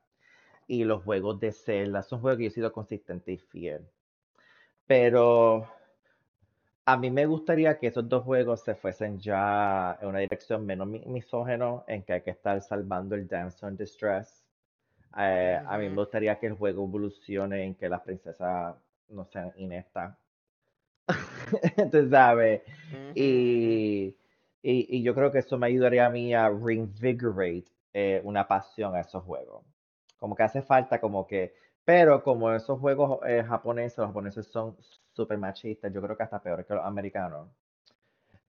Y 0.67 0.83
los 0.83 1.03
juegos 1.03 1.39
de 1.39 1.51
Zelda, 1.51 2.03
son 2.03 2.21
juegos 2.21 2.37
que 2.37 2.43
yo 2.45 2.49
he 2.49 2.51
sido 2.51 2.71
consistente 2.71 3.31
y 3.31 3.37
fiel. 3.37 3.87
Pero 4.87 5.67
a 6.93 6.97
mí 6.97 7.09
me 7.11 7.25
gustaría 7.25 7.77
que 7.77 7.87
esos 7.87 8.07
dos 8.09 8.23
juegos 8.23 8.61
se 8.61 8.75
fuesen 8.75 9.19
ya 9.19 9.97
en 10.01 10.07
una 10.09 10.19
dirección 10.19 10.65
menos 10.65 10.87
mi- 10.87 11.05
misógeno, 11.05 11.83
en 11.87 12.03
que 12.03 12.13
hay 12.13 12.21
que 12.21 12.31
estar 12.31 12.61
salvando 12.61 13.15
el 13.15 13.27
Damsel 13.27 13.69
in 13.71 13.77
Distress. 13.77 14.43
Eh, 15.17 15.59
a 15.65 15.77
mí 15.77 15.89
me 15.89 15.95
gustaría 15.95 16.39
que 16.39 16.47
el 16.47 16.53
juego 16.53 16.85
evolucione 16.85 17.63
en 17.65 17.75
que 17.75 17.89
las 17.89 18.01
princesas 18.01 18.75
no 19.09 19.25
sean 19.25 19.51
ineptas. 19.57 20.15
Tú 21.91 22.09
sabes. 22.09 22.61
y, 24.61 24.97
y 24.97 25.03
yo 25.03 25.15
creo 25.15 25.31
que 25.31 25.39
eso 25.39 25.57
me 25.57 25.67
ayudaría 25.67 26.05
a 26.05 26.09
mí 26.09 26.33
a 26.33 26.49
reinvigorate 26.49 27.65
eh, 27.93 28.21
una 28.23 28.47
pasión 28.47 28.95
a 28.95 29.01
esos 29.01 29.23
juegos. 29.23 29.63
Como 30.17 30.35
que 30.35 30.43
hace 30.43 30.61
falta 30.61 30.99
como 30.99 31.25
que... 31.27 31.53
Pero 31.89 32.23
como 32.23 32.53
esos 32.53 32.79
juegos 32.79 33.19
eh, 33.25 33.43
japoneses, 33.43 33.97
los 33.97 34.07
japoneses 34.07 34.45
son 34.47 34.77
súper 35.13 35.37
machistas, 35.39 35.91
yo 35.91 36.01
creo 36.01 36.15
que 36.15 36.23
hasta 36.23 36.41
peor 36.41 36.63
que 36.65 36.73
los 36.75 36.85
americanos. 36.85 37.49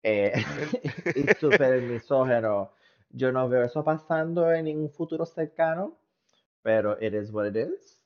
eh, 0.02 0.32
y 1.15 1.28
súper 1.28 1.82
misógenos. 1.82 2.69
Yo 3.11 3.32
no 3.32 3.48
veo 3.48 3.65
eso 3.65 3.85
pasando 3.85 4.52
en 4.52 4.65
ningún 4.66 4.90
futuro 4.90 5.24
cercano, 5.27 5.97
pero 6.62 6.98
it 7.02 7.15
is 7.15 7.32
what 7.32 7.47
it 7.47 7.56
is. 7.56 7.98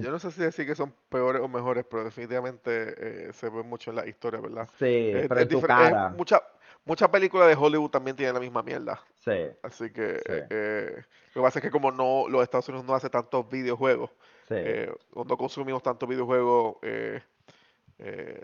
Yo 0.00 0.10
no 0.10 0.18
sé 0.18 0.32
si 0.32 0.40
decir 0.42 0.66
que 0.66 0.74
son 0.74 0.92
peores 1.08 1.40
o 1.42 1.48
mejores, 1.48 1.84
pero 1.88 2.02
definitivamente 2.02 3.28
eh, 3.28 3.32
se 3.32 3.48
ve 3.50 3.62
mucho 3.62 3.90
en 3.90 3.96
la 3.96 4.06
historia, 4.08 4.40
¿verdad? 4.40 4.68
sí, 4.78 5.12
Es, 5.12 5.28
pero 5.28 5.40
es 5.40 5.46
en 5.46 5.48
tu 5.48 5.62
es 5.76 5.96
cara. 6.00 6.04
mucha, 6.10 6.42
muchas 6.84 7.08
películas 7.10 7.48
de 7.48 7.54
Hollywood 7.56 7.90
también 7.90 8.16
tienen 8.16 8.34
la 8.34 8.40
misma 8.40 8.62
mierda. 8.62 9.00
Sí, 9.24 9.32
Así 9.62 9.92
que 9.92 10.22
sí, 10.26 10.32
eh, 10.50 11.04
lo 11.34 11.42
que 11.42 11.46
pasa 11.46 11.58
es 11.58 11.62
que 11.64 11.70
como 11.70 11.92
no 11.92 12.28
los 12.28 12.42
Estados 12.42 12.68
Unidos 12.68 12.86
no 12.86 12.94
hace 12.94 13.10
tantos 13.10 13.48
videojuegos, 13.50 14.10
sí. 14.48 14.54
eh, 14.60 14.92
o 15.14 15.24
no 15.24 15.36
consumimos 15.36 15.82
tantos 15.82 16.08
videojuegos 16.08 16.76
eh, 16.82 17.22
eh, 17.98 18.42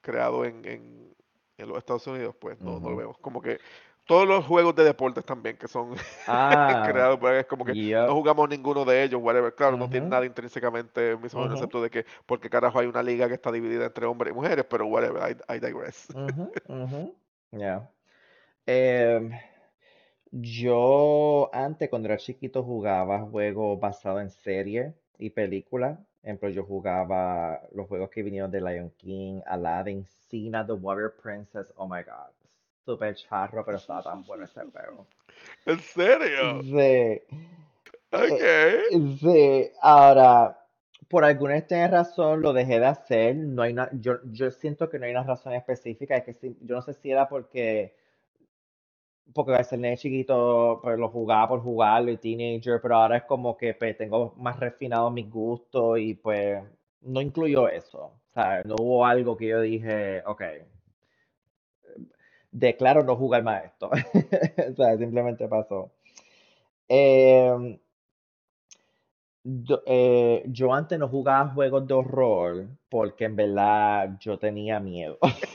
creados 0.00 0.46
en, 0.46 0.64
en- 0.66 1.16
en 1.58 1.68
los 1.68 1.78
Estados 1.78 2.06
Unidos, 2.06 2.34
pues 2.40 2.58
no, 2.60 2.80
no 2.80 2.90
lo 2.90 2.96
vemos. 2.96 3.18
Como 3.18 3.40
que 3.42 3.60
todos 4.06 4.26
los 4.26 4.44
juegos 4.46 4.74
de 4.74 4.84
deportes 4.84 5.24
también 5.24 5.56
que 5.56 5.68
son 5.68 5.94
Ah, 6.26 6.82
creados, 6.82 7.18
pues 7.20 7.40
es 7.40 7.46
como 7.46 7.64
que 7.64 7.76
no 8.04 8.14
yep. 8.14 8.14
jugamos 8.14 8.48
ninguno 8.48 8.84
de 8.84 9.04
ellos, 9.04 9.20
whatever. 9.22 9.54
Claro, 9.54 9.76
no 9.76 9.88
tiene 9.88 10.06
nada 10.08 10.26
intrínsecamente 10.26 11.16
mismo, 11.16 11.44
ujú, 11.44 11.52
excepto 11.52 11.82
de 11.82 11.90
que 11.90 12.06
porque 12.26 12.50
carajo 12.50 12.78
hay 12.80 12.86
una 12.86 13.02
liga 13.02 13.28
que 13.28 13.34
está 13.34 13.52
dividida 13.52 13.86
entre 13.86 14.06
hombres 14.06 14.32
y 14.32 14.34
mujeres, 14.34 14.64
pero 14.68 14.86
whatever, 14.86 15.22
I, 15.48 15.54
I 15.56 15.60
digress. 15.60 16.08
ujú, 16.14 16.44
ujú. 16.68 17.02
Yeah. 17.52 17.88
Em, 18.66 19.32
yo 20.30 21.50
antes, 21.52 21.88
cuando 21.90 22.08
era 22.08 22.16
chiquito, 22.16 22.62
jugaba 22.62 23.20
juegos 23.20 23.78
basados 23.80 24.22
en 24.22 24.30
series 24.30 24.94
y 25.18 25.30
películas. 25.30 25.98
Por 25.98 26.28
ejemplo, 26.28 26.48
yo 26.50 26.64
jugaba 26.64 27.60
los 27.72 27.88
juegos 27.88 28.10
que 28.10 28.22
vinieron 28.22 28.50
de 28.50 28.60
Lion 28.60 28.90
King, 28.96 29.40
Aladdin, 29.46 30.06
Cena, 30.30 30.64
The 30.66 30.72
Warrior 30.72 31.14
Princess. 31.22 31.66
Oh 31.76 31.86
my 31.86 32.02
God. 32.02 32.32
Super 32.84 33.14
charro, 33.14 33.64
pero 33.64 33.76
estaba 33.78 34.02
tan 34.02 34.24
bueno 34.24 34.44
ese 34.44 34.60
juego. 34.62 35.06
¿En 35.66 35.78
serio? 35.80 36.62
Sí. 36.62 36.78
Eh, 36.78 37.22
Ok. 38.12 39.18
sí. 39.20 39.70
Ahora, 39.80 40.61
por 41.12 41.26
alguna 41.26 41.58
extraña 41.58 41.88
razón 41.88 42.40
lo 42.40 42.54
dejé 42.54 42.80
de 42.80 42.86
hacer. 42.86 43.36
No 43.36 43.60
hay 43.60 43.74
una, 43.74 43.90
yo, 43.92 44.16
siento 44.50 44.88
que 44.88 44.98
no 44.98 45.04
hay 45.04 45.10
una 45.12 45.24
razón 45.24 45.52
específica. 45.52 46.16
Es 46.16 46.24
que 46.24 46.54
yo 46.62 46.74
no 46.74 46.80
sé 46.80 46.94
si 46.94 47.10
era 47.10 47.28
porque 47.28 47.94
porque 49.34 49.62
ser 49.64 49.78
nene 49.78 49.98
chiquito, 49.98 50.80
pues 50.82 50.98
lo 50.98 51.10
jugaba 51.10 51.48
por 51.48 51.60
jugarlo 51.60 52.10
y 52.10 52.16
teenager, 52.16 52.80
pero 52.80 52.96
ahora 52.96 53.18
es 53.18 53.24
como 53.24 53.56
que 53.58 53.74
pues, 53.74 53.96
tengo 53.98 54.34
más 54.38 54.58
refinado 54.58 55.10
mis 55.10 55.28
gustos 55.30 55.98
y 55.98 56.14
pues 56.14 56.62
no 57.02 57.20
incluyó 57.20 57.68
eso. 57.68 58.04
O 58.04 58.30
sea, 58.32 58.62
no 58.64 58.76
hubo 58.80 59.04
algo 59.04 59.36
que 59.36 59.48
yo 59.48 59.60
dije, 59.60 60.22
ok, 60.24 60.42
declaro 62.52 63.02
no 63.04 63.16
jugar 63.16 63.42
más 63.42 63.64
esto. 63.66 63.90
O 64.72 64.74
sea, 64.76 64.96
simplemente 64.96 65.46
pasó. 65.48 65.92
Em, 66.88 67.78
eh, 69.86 70.44
yo 70.46 70.72
antes 70.72 70.98
no 70.98 71.08
jugaba 71.08 71.48
juegos 71.52 71.86
de 71.86 71.94
horror 71.94 72.66
porque 72.88 73.24
en 73.24 73.36
verdad 73.36 74.16
yo 74.20 74.38
tenía 74.38 74.80
miedo. 74.80 75.18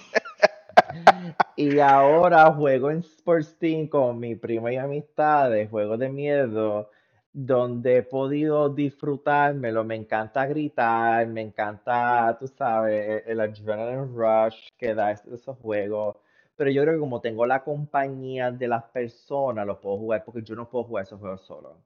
Y 1.56 1.80
ahora 1.80 2.52
juego 2.54 2.92
en 2.92 3.00
Sports 3.00 3.58
Team 3.58 3.88
con 3.88 4.20
mi 4.20 4.36
prima 4.36 4.72
y 4.72 4.78
amistades, 4.78 5.70
juegos 5.70 6.00
de 6.00 6.10
miedo, 6.10 6.90
donde 7.34 7.98
he 7.98 8.04
podido 8.04 8.70
disfrutármelo. 8.70 9.84
Me 9.84 9.96
encanta 9.96 10.46
gritar, 10.46 11.28
me 11.28 11.42
encanta, 11.42 12.38
tú 12.40 12.48
sabes, 12.48 13.24
el 13.26 13.40
adrenaline 13.40 14.08
rush 14.16 14.70
que 14.78 14.94
da 14.94 15.12
es- 15.12 15.26
esos 15.26 15.58
juegos. 15.60 16.18
Pero 16.56 16.70
yo 16.72 16.82
creo 16.84 16.94
que 16.96 17.00
como 17.00 17.22
tengo 17.22 17.46
la 17.46 17.64
compañía 17.64 18.52
de 18.52 18.68
las 18.68 18.84
personas, 18.86 19.66
los 19.66 19.78
puedo 19.80 19.98
jugar 19.98 20.24
porque 20.26 20.42
yo 20.44 20.56
no 20.56 20.70
puedo 20.70 20.86
jugar 20.86 21.04
esos 21.06 21.20
juegos 21.20 21.42
solo. 21.42 21.78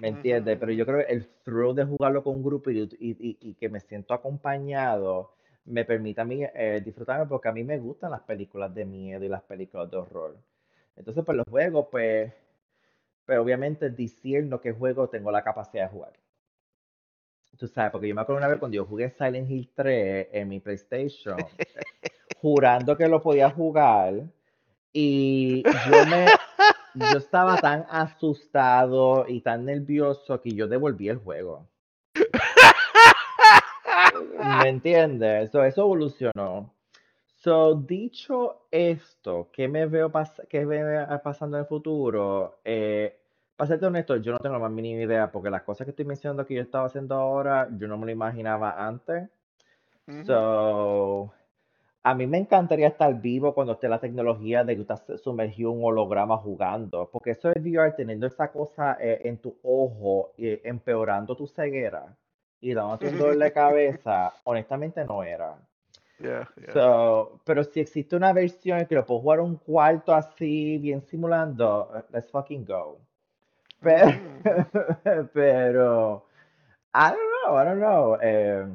¿Me 0.00 0.08
entiendes? 0.08 0.56
Pero 0.58 0.72
yo 0.72 0.86
creo 0.86 1.04
que 1.06 1.12
el 1.12 1.26
thrill 1.42 1.74
de 1.74 1.84
jugarlo 1.84 2.22
con 2.22 2.36
un 2.36 2.42
grupo 2.42 2.70
y, 2.70 2.80
y- 2.80 2.88
y- 3.00 3.38
y 3.40 3.54
que 3.54 3.68
me 3.68 3.80
siento 3.80 4.14
acompañado 4.14 5.34
me 5.64 5.84
permite 5.84 6.20
a 6.20 6.24
mí 6.24 6.42
eh, 6.54 6.80
disfrutarme 6.84 7.26
porque 7.26 7.48
a 7.48 7.52
mí 7.52 7.62
me 7.64 7.78
gustan 7.78 8.10
las 8.12 8.22
películas 8.22 8.74
de 8.74 8.84
miedo 8.86 9.24
y 9.24 9.28
las 9.28 9.42
películas 9.42 9.90
de 9.90 9.96
horror. 9.98 10.36
Entonces, 10.96 11.22
pues 11.24 11.36
los 11.36 11.46
juegos, 11.48 11.86
pues, 11.90 12.32
pues 13.26 13.38
obviamente 13.38 13.90
diciendo 13.90 14.60
qué 14.60 14.72
juego 14.72 15.08
tengo 15.08 15.30
la 15.30 15.42
capacidad 15.42 15.84
de 15.84 15.90
jugar. 15.90 16.12
Tú 17.58 17.66
sabes, 17.66 17.90
porque 17.90 18.08
yo 18.08 18.14
me 18.14 18.20
acuerdo 18.20 18.38
una 18.38 18.48
vez 18.48 18.58
cuando 18.58 18.76
yo 18.76 18.84
jugué 18.84 19.10
Silent 19.10 19.50
Hill 19.50 19.70
3 19.74 20.28
en 20.32 20.48
mi 20.48 20.60
PlayStation, 20.60 21.36
jurando 22.40 22.96
que 22.96 23.08
lo 23.08 23.20
podía 23.22 23.50
jugar 23.50 24.22
y 24.92 25.62
yo 25.64 26.04
me, 26.06 26.26
yo 26.94 27.18
estaba 27.18 27.56
tan 27.58 27.86
asustado 27.90 29.26
y 29.28 29.40
tan 29.40 29.64
nervioso 29.64 30.40
que 30.40 30.52
yo 30.52 30.68
devolví 30.68 31.08
el 31.08 31.18
juego. 31.18 31.66
¿Me 34.38 34.68
entiendes? 34.68 35.50
So, 35.50 35.62
eso 35.64 35.82
evolucionó. 35.82 36.72
So, 37.36 37.74
dicho 37.74 38.66
esto, 38.70 39.48
¿qué 39.52 39.68
me 39.68 39.86
veo 39.86 40.10
pas 40.10 40.42
qué 40.48 40.66
me 40.66 40.82
veo 40.82 41.22
pasando 41.22 41.56
en 41.56 41.62
el 41.62 41.68
futuro? 41.68 42.60
Eh, 42.64 43.16
para 43.56 43.68
serte 43.68 43.86
honesto, 43.86 44.16
yo 44.16 44.32
no 44.32 44.38
tengo 44.38 44.54
la 44.54 44.60
más 44.60 44.70
mínima 44.70 45.02
idea 45.02 45.30
porque 45.30 45.50
las 45.50 45.62
cosas 45.62 45.84
que 45.84 45.90
estoy 45.90 46.04
mencionando 46.04 46.46
que 46.46 46.54
yo 46.54 46.62
estaba 46.62 46.86
haciendo 46.86 47.14
ahora, 47.14 47.68
yo 47.76 47.88
no 47.88 47.96
me 47.96 48.06
lo 48.06 48.12
imaginaba 48.12 48.86
antes. 48.86 49.28
So, 50.24 51.32
a 52.08 52.14
mí 52.14 52.26
me 52.26 52.38
encantaría 52.38 52.88
estar 52.88 53.20
vivo 53.20 53.52
cuando 53.52 53.74
esté 53.74 53.86
la 53.86 54.00
tecnología 54.00 54.64
de 54.64 54.76
que 54.76 54.80
estás 54.80 55.04
sumergido 55.22 55.72
en 55.72 55.78
un 55.78 55.84
holograma 55.84 56.38
jugando, 56.38 57.10
porque 57.12 57.32
eso 57.32 57.50
es 57.50 57.62
VR 57.62 57.92
teniendo 57.92 58.26
esa 58.26 58.50
cosa 58.50 58.96
eh, 58.98 59.20
en 59.24 59.36
tu 59.36 59.54
ojo 59.62 60.32
y 60.38 60.58
empeorando 60.66 61.36
tu 61.36 61.46
ceguera 61.46 62.16
y 62.62 62.72
dándote 62.72 63.08
un 63.08 63.18
dolor 63.18 63.36
de 63.36 63.52
cabeza, 63.52 64.32
honestamente 64.44 65.04
no 65.04 65.22
era. 65.22 65.58
Yeah, 66.18 66.48
yeah. 66.56 66.72
So, 66.72 67.40
pero 67.44 67.62
si 67.62 67.80
existe 67.80 68.16
una 68.16 68.32
versión 68.32 68.86
que 68.86 68.94
lo 68.94 69.04
puedo 69.04 69.20
jugar 69.20 69.40
un 69.40 69.56
cuarto 69.56 70.14
así, 70.14 70.78
bien 70.78 71.02
simulando, 71.02 71.92
eh, 71.94 72.02
let's 72.10 72.30
fucking 72.30 72.64
go. 72.64 73.00
Pero, 73.82 74.08
Ujú. 74.08 75.28
pero, 75.34 76.24
I 76.94 77.10
don't 77.10 77.20
know, 77.44 77.60
I 77.60 77.64
don't 77.66 77.78
know. 77.78 78.18
Eh, 78.22 78.66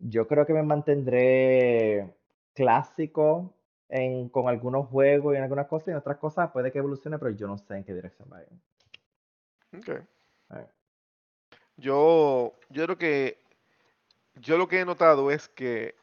yo 0.00 0.26
creo 0.26 0.44
que 0.44 0.52
me 0.52 0.64
mantendré 0.64 2.12
clásico 2.54 3.52
en, 3.88 4.28
con 4.28 4.48
algunos 4.48 4.88
juegos 4.88 5.34
y 5.34 5.36
en 5.36 5.42
algunas 5.42 5.66
cosas 5.66 5.88
y 5.88 5.90
en 5.92 5.96
otras 5.98 6.18
cosas 6.18 6.50
puede 6.50 6.72
que 6.72 6.78
evolucione, 6.78 7.18
pero 7.18 7.30
yo 7.30 7.46
no 7.46 7.58
sé 7.58 7.76
en 7.76 7.84
qué 7.84 7.94
dirección 7.94 8.28
va 8.32 8.38
a 8.38 8.42
ir. 8.42 9.78
Okay. 9.78 9.98
Yo, 11.76 12.54
yo 12.70 12.84
creo 12.84 12.98
que, 12.98 13.38
yo 14.36 14.56
lo 14.56 14.68
que 14.68 14.80
he 14.80 14.84
notado 14.84 15.30
es 15.30 15.48
que 15.48 15.96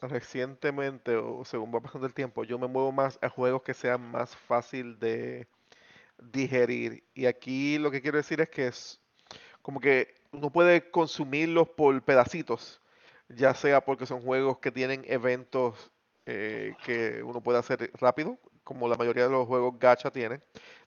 recientemente, 0.00 1.16
o 1.16 1.44
según 1.44 1.74
va 1.74 1.80
pasando 1.80 2.06
el 2.06 2.14
tiempo, 2.14 2.44
yo 2.44 2.58
me 2.58 2.68
muevo 2.68 2.92
más 2.92 3.18
a 3.22 3.28
juegos 3.28 3.62
que 3.62 3.74
sean 3.74 4.00
más 4.00 4.36
fácil 4.36 4.98
de 4.98 5.48
digerir. 6.18 7.04
Y 7.14 7.26
aquí 7.26 7.78
lo 7.78 7.90
que 7.90 8.00
quiero 8.00 8.18
decir 8.18 8.40
es 8.40 8.48
que 8.48 8.68
es 8.68 9.00
como 9.62 9.80
que 9.80 10.14
uno 10.32 10.50
puede 10.50 10.90
consumirlos 10.90 11.68
por 11.70 12.00
pedacitos, 12.02 12.80
ya 13.28 13.54
sea 13.54 13.80
porque 13.80 14.06
son 14.06 14.22
juegos 14.22 14.58
que 14.58 14.70
tienen 14.70 15.04
eventos 15.06 15.90
eh, 16.26 16.74
que 16.84 17.22
uno 17.22 17.40
puede 17.42 17.58
hacer 17.58 17.90
rápido, 18.00 18.38
como 18.64 18.88
la 18.88 18.96
mayoría 18.96 19.24
de 19.24 19.30
los 19.30 19.46
juegos 19.46 19.78
gacha 19.78 20.10
tienen. 20.10 20.42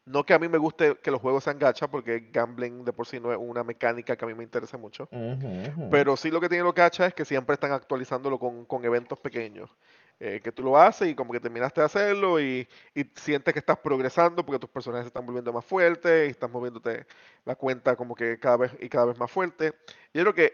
No 0.05 0.25
que 0.25 0.33
a 0.33 0.39
mí 0.39 0.47
me 0.49 0.57
guste 0.57 0.97
que 1.03 1.11
los 1.11 1.21
juegos 1.21 1.43
sean 1.43 1.59
gacha, 1.59 1.87
porque 1.89 2.29
gambling 2.31 2.83
de 2.85 2.93
por 2.93 3.05
sí 3.07 3.19
no 3.19 3.31
es 3.31 3.37
una 3.39 3.63
mecánica 3.63 4.15
que 4.17 4.25
a 4.25 4.27
mí 4.27 4.33
me 4.33 4.43
interesa 4.43 4.77
mucho. 4.77 5.09
Pero 5.91 6.17
sí 6.17 6.31
lo 6.31 6.41
que 6.41 6.49
tienen 6.49 6.65
los 6.65 6.73
gacha 6.73 7.05
es 7.07 7.13
que 7.13 7.25
siempre 7.25 7.53
están 7.53 7.71
actualizándolo 7.71 8.39
con, 8.39 8.65
con 8.65 8.83
eventos 8.85 9.19
pequeños. 9.19 9.69
eh, 10.19 10.41
que 10.43 10.51
tú 10.51 10.63
lo 10.63 10.77
haces 10.77 11.07
y 11.09 11.15
como 11.15 11.31
que 11.33 11.39
terminaste 11.39 11.79
de 11.81 11.85
hacerlo 11.85 12.39
y, 12.41 12.67
y 12.93 13.03
sientes 13.15 13.53
que 13.53 13.59
estás 13.59 13.77
progresando 13.77 14.45
porque 14.45 14.59
tus 14.59 14.69
personajes 14.69 15.05
se 15.05 15.07
están 15.07 15.25
volviendo 15.25 15.53
más 15.53 15.65
fuertes 15.65 16.27
y 16.27 16.31
estás 16.31 16.49
moviéndote 16.49 17.05
la 17.45 17.55
cuenta 17.55 17.95
como 17.95 18.15
que 18.15 18.37
cada 18.39 18.57
vez 18.57 18.71
y 18.81 18.89
cada 18.89 19.05
vez 19.05 19.17
más 19.17 19.31
fuerte. 19.31 19.73
Yo 20.13 20.21
creo 20.23 20.33
que 20.33 20.53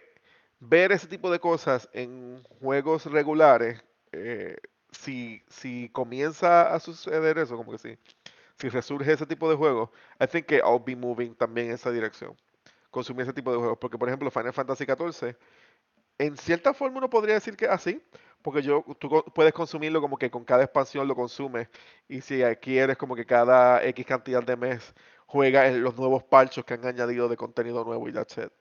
ver 0.60 0.92
ese 0.92 1.08
tipo 1.08 1.32
de 1.32 1.40
cosas 1.40 1.90
en 1.94 2.44
juegos 2.60 3.06
regulares, 3.08 3.84
eh, 4.12 4.56
si, 4.96 5.44
si 5.50 5.90
comienza 5.90 6.74
a 6.74 6.80
suceder 6.80 7.38
eso, 7.38 7.58
como 7.58 7.72
que 7.72 7.78
si, 7.78 7.98
si 8.58 8.70
resurge 8.70 9.12
ese 9.12 9.26
tipo 9.26 9.50
de 9.50 9.56
juegos, 9.56 9.90
I 10.20 10.28
think 10.28 10.46
que 10.46 10.58
I'll 10.58 10.84
be 10.84 10.96
moving 10.96 11.36
también 11.36 11.68
en 11.68 11.74
esa 11.74 11.92
dirección. 11.92 12.36
Consumir 12.92 13.24
ese 13.24 13.34
tipo 13.34 13.52
de 13.52 13.58
juegos. 13.58 13.78
Porque, 13.80 13.98
por 13.98 14.08
ejemplo, 14.08 14.32
Final 14.32 14.54
Fantasy 14.54 14.86
XIV 14.86 15.36
en 16.18 16.38
cierta 16.38 16.74
forma 16.74 16.98
uno 17.00 17.10
podría 17.10 17.36
decir 17.36 17.58
que 17.58 17.68
así, 17.68 18.02
porque 18.42 18.62
yo, 18.62 18.86
tú 19.00 19.24
puedes 19.34 19.54
consumirlo 19.54 20.02
como 20.02 20.18
que 20.18 20.32
con 20.32 20.46
cada 20.46 20.64
expansión 20.64 21.08
lo 21.08 21.16
consumes, 21.16 21.68
y 22.08 22.22
si 22.22 22.42
quieres 22.62 22.98
como 22.98 23.16
que 23.16 23.26
cada 23.26 23.84
X 23.86 24.06
cantidad 24.06 24.44
de 24.44 24.56
mes 24.56 24.94
juega 25.26 25.68
en 25.68 25.84
los 25.84 25.98
nuevos 25.98 26.24
parchos 26.24 26.64
que 26.64 26.76
han 26.76 26.86
añadido 26.86 27.28
de 27.28 27.36
contenido 27.36 27.84
nuevo 27.84 28.08
y 28.08 28.14
that's 28.14 28.38
it. 28.38 28.52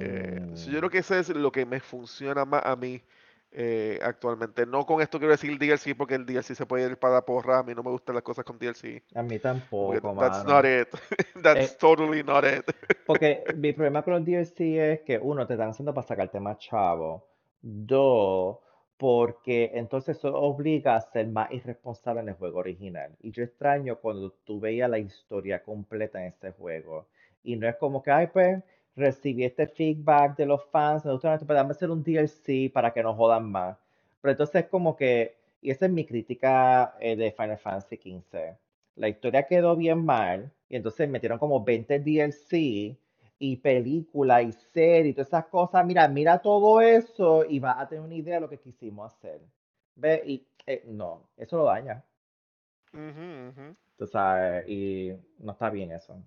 Eh, 0.00 0.40
so 0.54 0.70
yo 0.70 0.76
Mm. 0.76 0.78
creo 0.78 0.90
que 0.90 0.98
eso 0.98 1.14
es 1.14 1.28
lo 1.30 1.50
que 1.50 1.64
me 1.64 1.80
funciona 1.80 2.44
más 2.44 2.62
a 2.64 2.76
mí 2.76 3.02
eh, 3.50 3.98
actualmente. 4.02 4.66
No 4.66 4.84
con 4.84 5.00
esto 5.00 5.18
quiero 5.18 5.32
decir 5.32 5.58
DLC, 5.58 5.96
porque 5.96 6.14
el 6.14 6.26
DLC 6.26 6.54
se 6.54 6.66
puede 6.66 6.90
ir 6.90 6.98
para 6.98 7.24
porra, 7.24 7.58
a 7.58 7.62
mí 7.62 7.74
no 7.74 7.82
me 7.82 7.90
gustan 7.90 8.14
las 8.14 8.22
cosas 8.22 8.44
con 8.44 8.58
DLC. 8.58 9.02
A 9.14 9.22
mí 9.22 9.38
tampoco, 9.38 10.14
that's 10.18 10.44
not 10.44 10.64
it. 10.64 10.88
That's 11.42 11.72
Eh, 11.72 11.76
totally 11.78 12.22
not 12.22 12.44
it. 12.44 12.64
Porque 13.06 13.44
mi 13.56 13.72
problema 13.72 14.02
con 14.02 14.14
los 14.14 14.24
DLC 14.24 14.60
es 14.78 15.00
que, 15.00 15.18
uno, 15.18 15.46
te 15.46 15.54
están 15.54 15.70
haciendo 15.70 15.94
para 15.94 16.06
sacarte 16.06 16.40
más 16.40 16.58
chavo. 16.58 17.26
Dos, 17.60 18.58
porque 18.98 19.70
entonces 19.74 20.18
eso 20.18 20.34
obliga 20.34 20.96
a 20.96 21.00
ser 21.00 21.28
más 21.28 21.50
irresponsable 21.52 22.20
en 22.20 22.28
el 22.28 22.34
juego 22.34 22.58
original. 22.58 23.16
Y 23.20 23.30
yo 23.30 23.44
extraño 23.44 23.96
cuando 23.96 24.32
tú 24.44 24.60
veías 24.60 24.90
la 24.90 24.98
historia 24.98 25.62
completa 25.62 26.20
en 26.20 26.32
ese 26.32 26.52
juego. 26.52 27.06
Y 27.42 27.56
no 27.56 27.68
es 27.68 27.76
como 27.76 28.02
que, 28.02 28.10
ay, 28.10 28.26
pues, 28.26 28.62
recibí 28.98 29.44
este 29.44 29.66
feedback 29.66 30.36
de 30.36 30.46
los 30.46 30.64
fans, 30.66 31.04
me 31.04 31.12
gusta 31.12 31.34
esto, 31.34 31.46
pero 31.46 31.58
dame 31.58 31.72
hacer 31.72 31.90
un 31.90 32.02
DLC 32.02 32.70
para 32.72 32.92
que 32.92 33.02
no 33.02 33.14
jodan 33.14 33.50
más. 33.50 33.78
Pero 34.20 34.32
entonces 34.32 34.64
es 34.64 34.68
como 34.68 34.96
que, 34.96 35.36
y 35.62 35.70
esa 35.70 35.86
es 35.86 35.92
mi 35.92 36.04
crítica 36.04 36.94
eh, 37.00 37.16
de 37.16 37.32
Final 37.32 37.58
Fantasy 37.58 37.96
XV. 37.96 38.56
La 38.96 39.08
historia 39.08 39.46
quedó 39.46 39.76
bien 39.76 40.04
mal, 40.04 40.52
y 40.68 40.76
entonces 40.76 41.08
metieron 41.08 41.38
como 41.38 41.64
20 41.64 42.00
DLC 42.00 42.96
y 43.38 43.56
película 43.56 44.42
y 44.42 44.52
serie 44.52 45.10
y 45.10 45.14
todas 45.14 45.28
esas 45.28 45.46
cosas. 45.46 45.86
Mira, 45.86 46.08
mira 46.08 46.38
todo 46.38 46.80
eso 46.80 47.44
y 47.48 47.58
vas 47.60 47.78
a 47.78 47.88
tener 47.88 48.04
una 48.04 48.14
idea 48.14 48.34
de 48.36 48.40
lo 48.40 48.48
que 48.50 48.58
quisimos 48.58 49.12
hacer. 49.12 49.40
¿Ve? 49.94 50.22
Y 50.26 50.46
eh, 50.66 50.82
no, 50.86 51.28
eso 51.36 51.56
lo 51.56 51.64
daña. 51.64 52.04
Sabes, 54.06 54.68
y 54.68 55.12
no 55.38 55.52
está 55.52 55.70
bien 55.70 55.92
eso. 55.92 56.20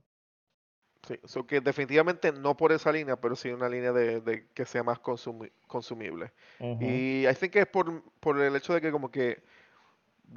Sí, 1.07 1.19
so 1.25 1.47
que 1.47 1.61
definitivamente 1.61 2.31
no 2.31 2.55
por 2.55 2.71
esa 2.71 2.91
línea, 2.91 3.15
pero 3.15 3.35
sí 3.35 3.49
una 3.49 3.67
línea 3.67 3.91
de, 3.91 4.21
de 4.21 4.45
que 4.53 4.65
sea 4.65 4.83
más 4.83 4.99
consumi- 4.99 5.51
consumible. 5.67 6.31
Ujú. 6.59 6.83
Y 6.83 7.27
I 7.27 7.33
think 7.33 7.53
que 7.53 7.61
es 7.61 7.67
por, 7.67 8.03
por 8.19 8.39
el 8.39 8.55
hecho 8.55 8.73
de 8.73 8.81
que 8.81 8.91
como 8.91 9.09
que 9.09 9.41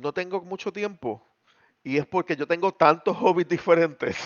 no 0.00 0.12
tengo 0.12 0.40
mucho 0.40 0.72
tiempo 0.72 1.22
y 1.82 1.98
es 1.98 2.06
porque 2.06 2.34
yo 2.34 2.46
tengo 2.46 2.72
tantos 2.72 3.16
hobbies 3.18 3.48
diferentes 3.48 4.16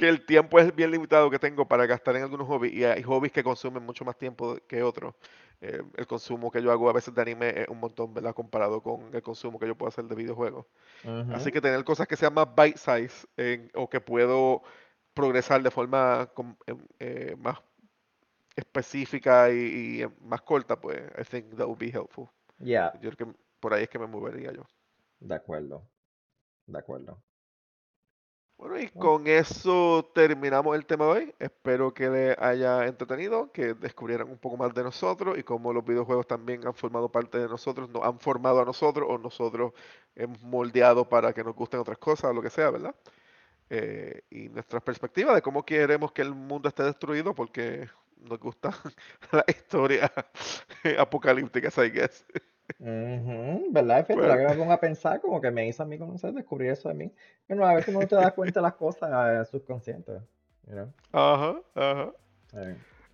que 0.00 0.08
el 0.08 0.24
tiempo 0.24 0.58
es 0.58 0.74
bien 0.74 0.90
limitado 0.90 1.28
que 1.28 1.38
tengo 1.38 1.68
para 1.68 1.84
gastar 1.84 2.16
en 2.16 2.22
algunos 2.22 2.48
hobbies 2.48 2.72
y 2.72 2.84
hay 2.86 3.02
hobbies 3.02 3.32
que 3.32 3.44
consumen 3.44 3.82
mucho 3.82 4.02
más 4.02 4.16
tiempo 4.16 4.56
que 4.66 4.82
otros. 4.82 5.14
Eh, 5.60 5.82
el 5.94 6.06
consumo 6.06 6.50
que 6.50 6.62
yo 6.62 6.72
hago 6.72 6.88
a 6.88 6.94
veces 6.94 7.14
de 7.14 7.20
anime 7.20 7.50
es 7.50 7.68
un 7.68 7.78
montón, 7.78 8.14
¿verdad? 8.14 8.34
Comparado 8.34 8.82
con 8.82 9.14
el 9.14 9.22
consumo 9.22 9.58
que 9.58 9.66
yo 9.66 9.74
puedo 9.74 9.90
hacer 9.90 10.06
de 10.06 10.14
videojuegos. 10.14 10.64
Así 11.34 11.52
que 11.52 11.60
tener 11.60 11.84
cosas 11.84 12.08
que 12.08 12.16
sean 12.16 12.32
más 12.32 12.48
bite 12.56 12.78
size 12.78 13.68
o 13.74 13.90
que 13.90 14.00
puedo 14.00 14.62
progresar 15.12 15.62
de 15.62 15.70
forma 15.70 16.30
em, 16.66 16.78
eh, 16.98 17.36
más 17.38 17.58
específica 18.56 19.50
y, 19.50 19.58
y, 19.98 20.02
eh, 20.02 20.08
más 20.22 20.40
corta, 20.40 20.80
pues 20.80 20.98
I 21.18 21.24
think 21.24 21.56
that 21.58 21.66
would 21.66 21.78
be 21.78 21.88
helpful. 21.88 22.26
Ya, 22.58 22.94
Yo 23.02 23.10
creo 23.10 23.28
que 23.28 23.38
por 23.60 23.74
ahí 23.74 23.82
es 23.82 23.90
que 23.90 23.98
me 23.98 24.06
movería 24.06 24.50
yo. 24.50 24.62
de 25.18 25.34
acuerdo, 25.34 25.82
de 26.66 26.78
acuerdo. 26.78 27.18
Bueno, 28.60 28.78
y 28.78 28.88
con 28.90 29.26
eso 29.26 30.10
terminamos 30.14 30.76
el 30.76 30.84
tema 30.84 31.06
de 31.06 31.10
hoy. 31.12 31.34
Espero 31.38 31.94
que 31.94 32.10
les 32.10 32.38
haya 32.38 32.86
entretenido, 32.86 33.50
que 33.52 33.72
descubrieran 33.72 34.28
un 34.28 34.36
poco 34.36 34.58
más 34.58 34.74
de 34.74 34.82
nosotros 34.82 35.38
y 35.38 35.42
cómo 35.42 35.72
los 35.72 35.82
videojuegos 35.82 36.26
también 36.26 36.66
han 36.66 36.74
formado 36.74 37.10
parte 37.10 37.38
de 37.38 37.48
nosotros, 37.48 37.88
nos 37.88 38.04
han 38.04 38.18
formado 38.20 38.60
a 38.60 38.66
nosotros 38.66 39.06
o 39.08 39.16
nosotros 39.16 39.72
hemos 40.14 40.42
moldeado 40.42 41.08
para 41.08 41.32
que 41.32 41.42
nos 41.42 41.54
gusten 41.56 41.80
otras 41.80 41.96
cosas 41.96 42.32
o 42.32 42.34
lo 42.34 42.42
que 42.42 42.50
sea, 42.50 42.70
¿verdad? 42.70 42.94
Eh, 43.70 44.24
y 44.30 44.50
nuestras 44.50 44.82
perspectivas 44.82 45.34
de 45.36 45.42
cómo 45.42 45.64
queremos 45.64 46.12
que 46.12 46.20
el 46.20 46.34
mundo 46.34 46.68
esté 46.68 46.82
destruido 46.82 47.34
porque 47.34 47.88
nos 48.18 48.38
gusta 48.38 48.72
la 49.32 49.44
historia 49.48 50.12
apocalíptica, 50.98 51.70
I 51.82 51.90
guess. 51.90 52.26
¿Verdad? 52.78 54.06
Fíjate, 54.06 54.26
la 54.26 54.34
Pues, 54.34 54.38
que 54.38 54.48
me 54.48 54.54
pongo 54.54 54.72
a 54.72 54.80
pensar, 54.80 55.20
como 55.20 55.40
que 55.40 55.50
me 55.50 55.66
hizo 55.66 55.82
a 55.82 55.86
mí 55.86 55.98
conocer, 55.98 56.32
descubrir 56.32 56.70
eso 56.70 56.88
de 56.88 56.94
mí. 56.94 57.12
Bueno, 57.48 57.66
a 57.66 57.74
veces 57.74 57.88
uno 57.88 58.00
no 58.00 58.06
te 58.06 58.16
da 58.16 58.30
cuenta 58.30 58.60
de 58.60 58.64
las 58.64 58.74
cosas 58.74 59.48
subconscientes. 59.48 60.22
You 60.66 60.74
know? 60.74 60.92
ajá, 61.12 61.60
ajá. 61.74 62.12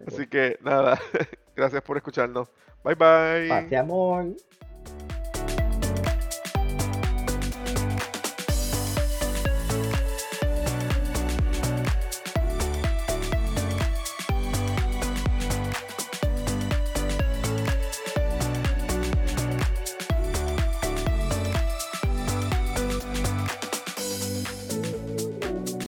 Así 0.07 0.27
que 0.27 0.59
nada, 0.63 0.99
gracias 1.57 1.83
por 1.83 1.97
escucharnos. 1.97 2.53
Bye 2.85 2.95
bye. 2.95 3.77
amor. 3.77 4.37